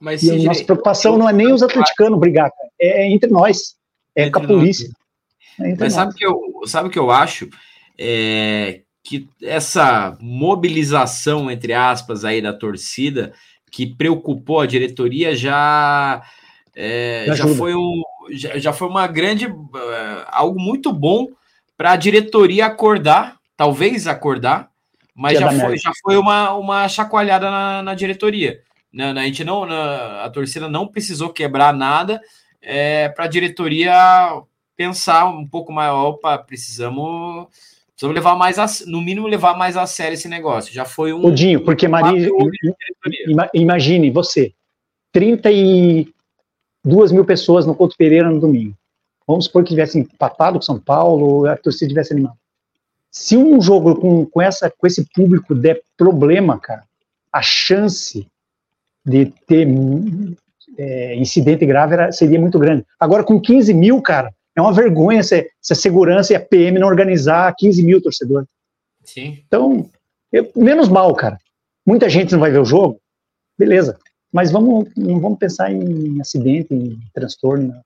Mas, 0.00 0.22
e 0.22 0.30
a 0.30 0.44
nossa 0.44 0.64
preocupação 0.64 1.16
não 1.16 1.28
é 1.28 1.32
nem 1.32 1.52
os 1.52 1.62
atleticanos 1.62 2.18
brigar, 2.18 2.50
cara, 2.50 2.70
é 2.80 3.08
entre 3.08 3.30
nós, 3.30 3.76
é 4.14 4.22
entre 4.22 4.32
com 4.32 4.44
a 4.44 4.46
polícia. 4.46 4.90
É 5.60 5.74
Mas 5.78 5.92
sabe 5.92 6.12
o 6.12 6.14
que 6.14 6.26
eu, 6.26 6.40
sabe 6.66 6.90
que 6.90 6.98
eu 6.98 7.10
acho? 7.10 7.48
É, 7.98 8.80
que 9.04 9.28
essa 9.42 10.16
mobilização, 10.20 11.50
entre 11.50 11.72
aspas, 11.72 12.24
aí 12.24 12.42
da 12.42 12.52
torcida, 12.52 13.32
que 13.70 13.86
preocupou 13.86 14.60
a 14.60 14.66
diretoria, 14.66 15.36
já, 15.36 16.22
é, 16.74 17.26
já 17.34 17.46
foi 17.46 17.74
um, 17.74 18.02
já, 18.30 18.58
já 18.58 18.72
foi 18.72 18.88
uma 18.88 19.06
grande. 19.06 19.46
Uh, 19.46 19.72
algo 20.28 20.60
muito 20.60 20.92
bom 20.92 21.28
para 21.76 21.92
a 21.92 21.96
diretoria 21.96 22.66
acordar, 22.66 23.36
talvez 23.56 24.06
acordar, 24.06 24.70
mas 25.14 25.38
já 25.38 25.50
foi, 25.50 25.78
já 25.78 25.92
foi 26.02 26.16
uma, 26.16 26.54
uma 26.54 26.88
chacoalhada 26.88 27.50
na, 27.50 27.82
na 27.82 27.94
diretoria. 27.94 28.60
Na, 28.92 29.12
na, 29.12 29.22
a 29.22 29.24
gente 29.24 29.44
não, 29.44 29.66
na, 29.66 30.24
a 30.24 30.30
torcida 30.30 30.68
não 30.68 30.86
precisou 30.86 31.30
quebrar 31.30 31.72
nada 31.72 32.20
é, 32.62 33.08
para 33.08 33.24
a 33.24 33.28
diretoria 33.28 33.92
pensar 34.76 35.26
um 35.26 35.46
pouco 35.46 35.72
mais, 35.72 35.90
opa, 35.92 36.36
precisamos, 36.38 37.46
precisamos 37.88 38.14
levar 38.14 38.36
mais, 38.36 38.58
a, 38.58 38.66
no 38.86 39.00
mínimo 39.00 39.26
levar 39.26 39.56
mais 39.56 39.76
a 39.76 39.86
sério 39.86 40.14
esse 40.14 40.28
negócio. 40.28 40.72
Já 40.72 40.84
foi 40.84 41.12
um. 41.12 41.24
Odinho, 41.24 41.64
porque 41.64 41.88
Maria, 41.88 42.28
imagine 43.54 44.10
você, 44.10 44.52
30 45.12 45.50
e 45.50 46.08
duas 46.86 47.10
mil 47.10 47.24
pessoas 47.24 47.66
no 47.66 47.74
Couto 47.74 47.96
Pereira 47.96 48.30
no 48.30 48.40
domingo. 48.40 48.74
Vamos 49.26 49.46
supor 49.46 49.64
que 49.64 49.70
tivesse 49.70 49.98
empatado 49.98 50.58
com 50.58 50.62
São 50.62 50.78
Paulo, 50.78 51.46
a 51.46 51.56
torcida 51.56 51.88
tivesse 51.88 52.12
animado. 52.12 52.36
Se 53.10 53.36
um 53.36 53.60
jogo 53.60 53.96
com, 53.96 54.24
com, 54.24 54.40
essa, 54.40 54.70
com 54.70 54.86
esse 54.86 55.04
público 55.12 55.54
der 55.54 55.82
problema, 55.96 56.58
cara, 56.60 56.84
a 57.32 57.42
chance 57.42 58.26
de 59.04 59.26
ter 59.46 59.66
é, 60.78 61.16
incidente 61.16 61.66
grave 61.66 61.94
era, 61.94 62.12
seria 62.12 62.38
muito 62.38 62.58
grande. 62.58 62.84
Agora, 63.00 63.24
com 63.24 63.40
15 63.40 63.74
mil, 63.74 64.00
cara, 64.00 64.32
é 64.54 64.60
uma 64.60 64.72
vergonha 64.72 65.22
se, 65.22 65.50
se 65.60 65.72
a 65.72 65.76
segurança 65.76 66.32
e 66.32 66.36
a 66.36 66.40
PM 66.40 66.78
não 66.78 66.86
organizar 66.86 67.52
15 67.56 67.82
mil 67.82 68.00
torcedores. 68.00 68.48
Sim. 69.04 69.42
Então, 69.46 69.90
eu, 70.32 70.50
menos 70.54 70.88
mal, 70.88 71.12
cara. 71.14 71.38
Muita 71.84 72.08
gente 72.08 72.32
não 72.32 72.40
vai 72.40 72.50
ver 72.50 72.60
o 72.60 72.64
jogo, 72.64 73.00
beleza. 73.58 73.98
Mas 74.32 74.50
vamos, 74.50 74.88
não 74.96 75.20
vamos 75.20 75.38
pensar 75.38 75.72
em 75.72 76.20
acidente, 76.20 76.74
em 76.74 76.98
transtorno. 77.14 77.68
Né? 77.68 77.80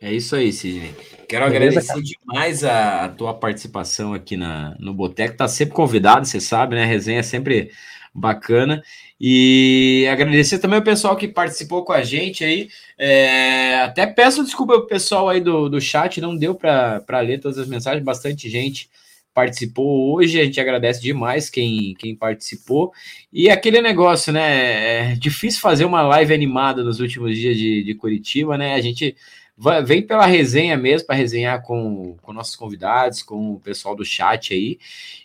É 0.00 0.12
isso 0.12 0.34
aí, 0.34 0.52
Sidney. 0.52 0.94
Quero 1.28 1.44
beleza, 1.50 1.78
agradecer 1.80 1.88
cara? 1.88 2.02
demais 2.02 2.64
a, 2.64 3.04
a, 3.04 3.08
tua 3.08 3.34
participação 3.34 4.14
aqui 4.14 4.36
na, 4.36 4.74
no 4.78 4.94
Boteco. 4.94 5.36
Tá 5.36 5.46
sempre 5.46 5.74
convidado, 5.74 6.26
você 6.26 6.40
sabe, 6.40 6.74
né? 6.74 6.84
A 6.84 6.86
resenha 6.86 7.20
é 7.20 7.22
sempre 7.22 7.70
bacana. 8.14 8.82
E 9.20 10.06
agradecer 10.10 10.58
também 10.58 10.78
o 10.78 10.84
pessoal 10.84 11.16
que 11.16 11.28
participou 11.28 11.84
com 11.84 11.92
a 11.92 12.02
gente 12.02 12.42
aí. 12.42 12.70
É, 12.96 13.80
até 13.82 14.06
peço 14.06 14.42
desculpa 14.42 14.72
ao 14.72 14.86
pessoal 14.86 15.28
aí 15.28 15.40
do, 15.40 15.68
do 15.68 15.80
chat, 15.80 16.20
não 16.20 16.34
deu 16.34 16.54
para 16.54 17.20
ler 17.20 17.38
todas 17.38 17.58
as 17.58 17.68
mensagens, 17.68 18.02
bastante 18.02 18.48
gente 18.48 18.88
participou 19.34 20.12
hoje, 20.14 20.40
a 20.40 20.44
gente 20.44 20.60
agradece 20.60 21.00
demais 21.00 21.48
quem, 21.48 21.94
quem 21.94 22.14
participou. 22.14 22.92
E 23.32 23.48
aquele 23.48 23.80
negócio, 23.80 24.32
né? 24.32 25.12
É 25.12 25.14
difícil 25.14 25.60
fazer 25.60 25.84
uma 25.84 26.02
live 26.02 26.34
animada 26.34 26.82
nos 26.82 27.00
últimos 27.00 27.36
dias 27.36 27.56
de, 27.56 27.82
de 27.84 27.94
Curitiba, 27.94 28.58
né? 28.58 28.74
A 28.74 28.80
gente 28.80 29.16
vai, 29.56 29.82
vem 29.84 30.02
pela 30.02 30.26
resenha 30.26 30.76
mesmo, 30.76 31.06
para 31.06 31.16
resenhar 31.16 31.62
com, 31.62 32.16
com 32.22 32.32
nossos 32.32 32.56
convidados, 32.56 33.22
com 33.22 33.52
o 33.52 33.60
pessoal 33.60 33.94
do 33.94 34.04
chat 34.04 34.54
aí. 34.54 34.78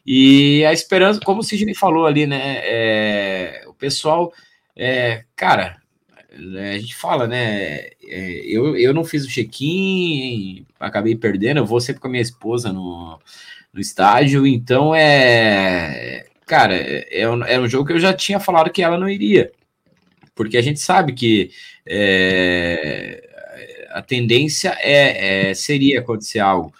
E 0.05 0.63
a 0.65 0.73
esperança, 0.73 1.19
como 1.21 1.39
o 1.39 1.43
Sidney 1.43 1.73
falou 1.73 2.05
ali, 2.05 2.27
né? 2.27 2.59
É, 2.63 3.63
o 3.67 3.73
pessoal, 3.73 4.33
é, 4.75 5.23
cara, 5.35 5.77
é, 6.57 6.71
a 6.71 6.79
gente 6.79 6.95
fala, 6.95 7.27
né? 7.27 7.89
É, 8.03 8.41
eu, 8.45 8.77
eu 8.77 8.93
não 8.93 9.05
fiz 9.05 9.25
o 9.25 9.29
check-in, 9.29 10.65
acabei 10.79 11.15
perdendo. 11.15 11.57
Eu 11.57 11.65
vou 11.65 11.79
sempre 11.79 12.01
com 12.01 12.07
a 12.07 12.11
minha 12.11 12.21
esposa 12.21 12.73
no, 12.73 13.19
no 13.75 13.81
estádio. 13.81 14.47
Então 14.47 14.95
é. 14.95 16.25
Cara, 16.45 16.75
é, 16.75 17.05
é, 17.11 17.21
é 17.23 17.59
um 17.59 17.67
jogo 17.67 17.85
que 17.85 17.93
eu 17.93 17.99
já 17.99 18.13
tinha 18.13 18.39
falado 18.39 18.71
que 18.71 18.81
ela 18.81 18.97
não 18.97 19.09
iria. 19.09 19.51
Porque 20.33 20.57
a 20.57 20.61
gente 20.61 20.79
sabe 20.79 21.13
que 21.13 21.51
é, 21.85 23.87
a 23.91 24.01
tendência 24.01 24.75
é, 24.79 25.49
é, 25.49 25.53
seria 25.53 25.99
acontecer 25.99 26.39
algo. 26.39 26.73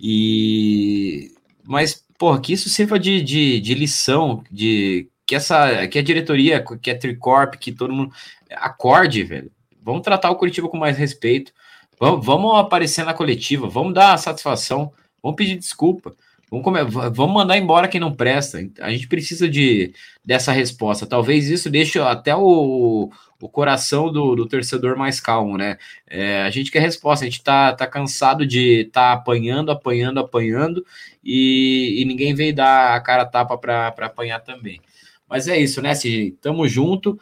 E 0.00 1.32
mas, 1.64 2.04
porra, 2.16 2.40
que 2.40 2.52
isso 2.52 2.68
sirva 2.68 2.98
de, 2.98 3.20
de, 3.22 3.60
de, 3.60 3.74
lição, 3.74 4.44
de 4.50 5.08
que 5.26 5.34
essa 5.34 5.88
que 5.88 5.98
a 5.98 6.02
diretoria, 6.02 6.64
que 6.80 6.90
a 6.90 6.98
Tricorp, 6.98 7.54
que 7.54 7.72
todo 7.72 7.92
mundo 7.92 8.12
acorde, 8.52 9.24
velho. 9.24 9.50
Vamos 9.82 10.02
tratar 10.02 10.30
o 10.30 10.36
Curitiba 10.36 10.68
com 10.68 10.76
mais 10.76 10.96
respeito. 10.96 11.52
Vamos, 11.98 12.24
vamos 12.24 12.58
aparecer 12.58 13.04
na 13.04 13.14
coletiva, 13.14 13.68
vamos 13.68 13.94
dar 13.94 14.18
satisfação, 14.18 14.92
vamos 15.22 15.36
pedir 15.36 15.56
desculpa. 15.56 16.14
Vamos, 16.48 16.64
comer, 16.64 16.84
vamos 16.84 17.34
mandar 17.34 17.58
embora 17.58 17.88
quem 17.88 18.00
não 18.00 18.14
presta. 18.14 18.58
A 18.80 18.90
gente 18.90 19.08
precisa 19.08 19.48
de 19.48 19.92
dessa 20.24 20.52
resposta. 20.52 21.04
Talvez 21.04 21.50
isso 21.50 21.68
deixe 21.68 21.98
até 21.98 22.36
o, 22.36 23.10
o 23.40 23.48
coração 23.48 24.12
do, 24.12 24.36
do 24.36 24.46
torcedor 24.46 24.96
mais 24.96 25.20
calmo, 25.20 25.58
né? 25.58 25.76
É, 26.06 26.42
a 26.42 26.50
gente 26.50 26.70
quer 26.70 26.80
resposta, 26.80 27.24
a 27.24 27.28
gente 27.28 27.42
tá, 27.42 27.72
tá 27.72 27.86
cansado 27.86 28.46
de 28.46 28.82
estar 28.82 29.08
tá 29.08 29.12
apanhando, 29.12 29.72
apanhando, 29.72 30.20
apanhando 30.20 30.86
e, 31.24 32.00
e 32.00 32.04
ninguém 32.04 32.32
veio 32.32 32.54
dar 32.54 32.94
a 32.94 33.00
cara 33.00 33.26
tapa 33.26 33.58
para 33.58 33.88
apanhar 33.88 34.38
também. 34.40 34.80
Mas 35.28 35.48
é 35.48 35.58
isso, 35.58 35.82
né, 35.82 35.94
Cidney? 35.94 36.30
Tamo 36.40 36.68
junto. 36.68 37.18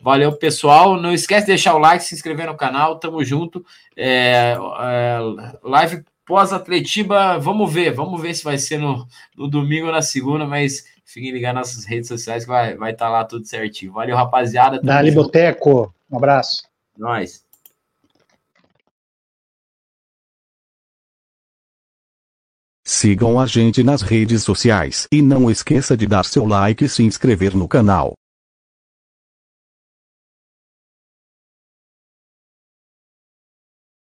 Valeu, 0.00 0.32
pessoal. 0.32 1.00
Não 1.00 1.12
esquece 1.12 1.46
de 1.46 1.52
deixar 1.52 1.74
o 1.74 1.78
like, 1.78 2.04
se 2.04 2.14
inscrever 2.14 2.46
no 2.46 2.56
canal. 2.56 3.00
Tamo 3.00 3.24
junto. 3.24 3.64
É, 3.96 4.56
é, 4.80 5.18
live 5.64 6.04
Pós-Atletiba, 6.28 7.38
vamos 7.38 7.72
ver, 7.72 7.90
vamos 7.90 8.20
ver 8.20 8.34
se 8.34 8.44
vai 8.44 8.58
ser 8.58 8.76
no, 8.76 9.08
no 9.34 9.48
domingo 9.48 9.86
ou 9.86 9.92
na 9.92 10.02
segunda, 10.02 10.46
mas 10.46 10.84
fiquem 11.02 11.30
ligados 11.32 11.74
nas 11.74 11.86
redes 11.86 12.06
sociais 12.06 12.44
que 12.44 12.50
vai 12.50 12.72
estar 12.72 12.78
vai 12.78 12.94
tá 12.94 13.08
lá 13.08 13.24
tudo 13.24 13.46
certinho. 13.46 13.94
Valeu, 13.94 14.14
rapaziada. 14.14 14.78
Dali 14.78 15.10
Boteco, 15.10 15.90
um 16.10 16.18
abraço. 16.18 16.64
Nós. 16.98 17.42
Sigam 22.84 23.40
a 23.40 23.46
gente 23.46 23.82
nas 23.82 24.02
redes 24.02 24.42
sociais 24.42 25.08
e 25.10 25.22
não 25.22 25.50
esqueça 25.50 25.96
de 25.96 26.06
dar 26.06 26.26
seu 26.26 26.44
like 26.44 26.84
e 26.84 26.88
se 26.90 27.02
inscrever 27.02 27.56
no 27.56 27.66
canal. 27.66 28.12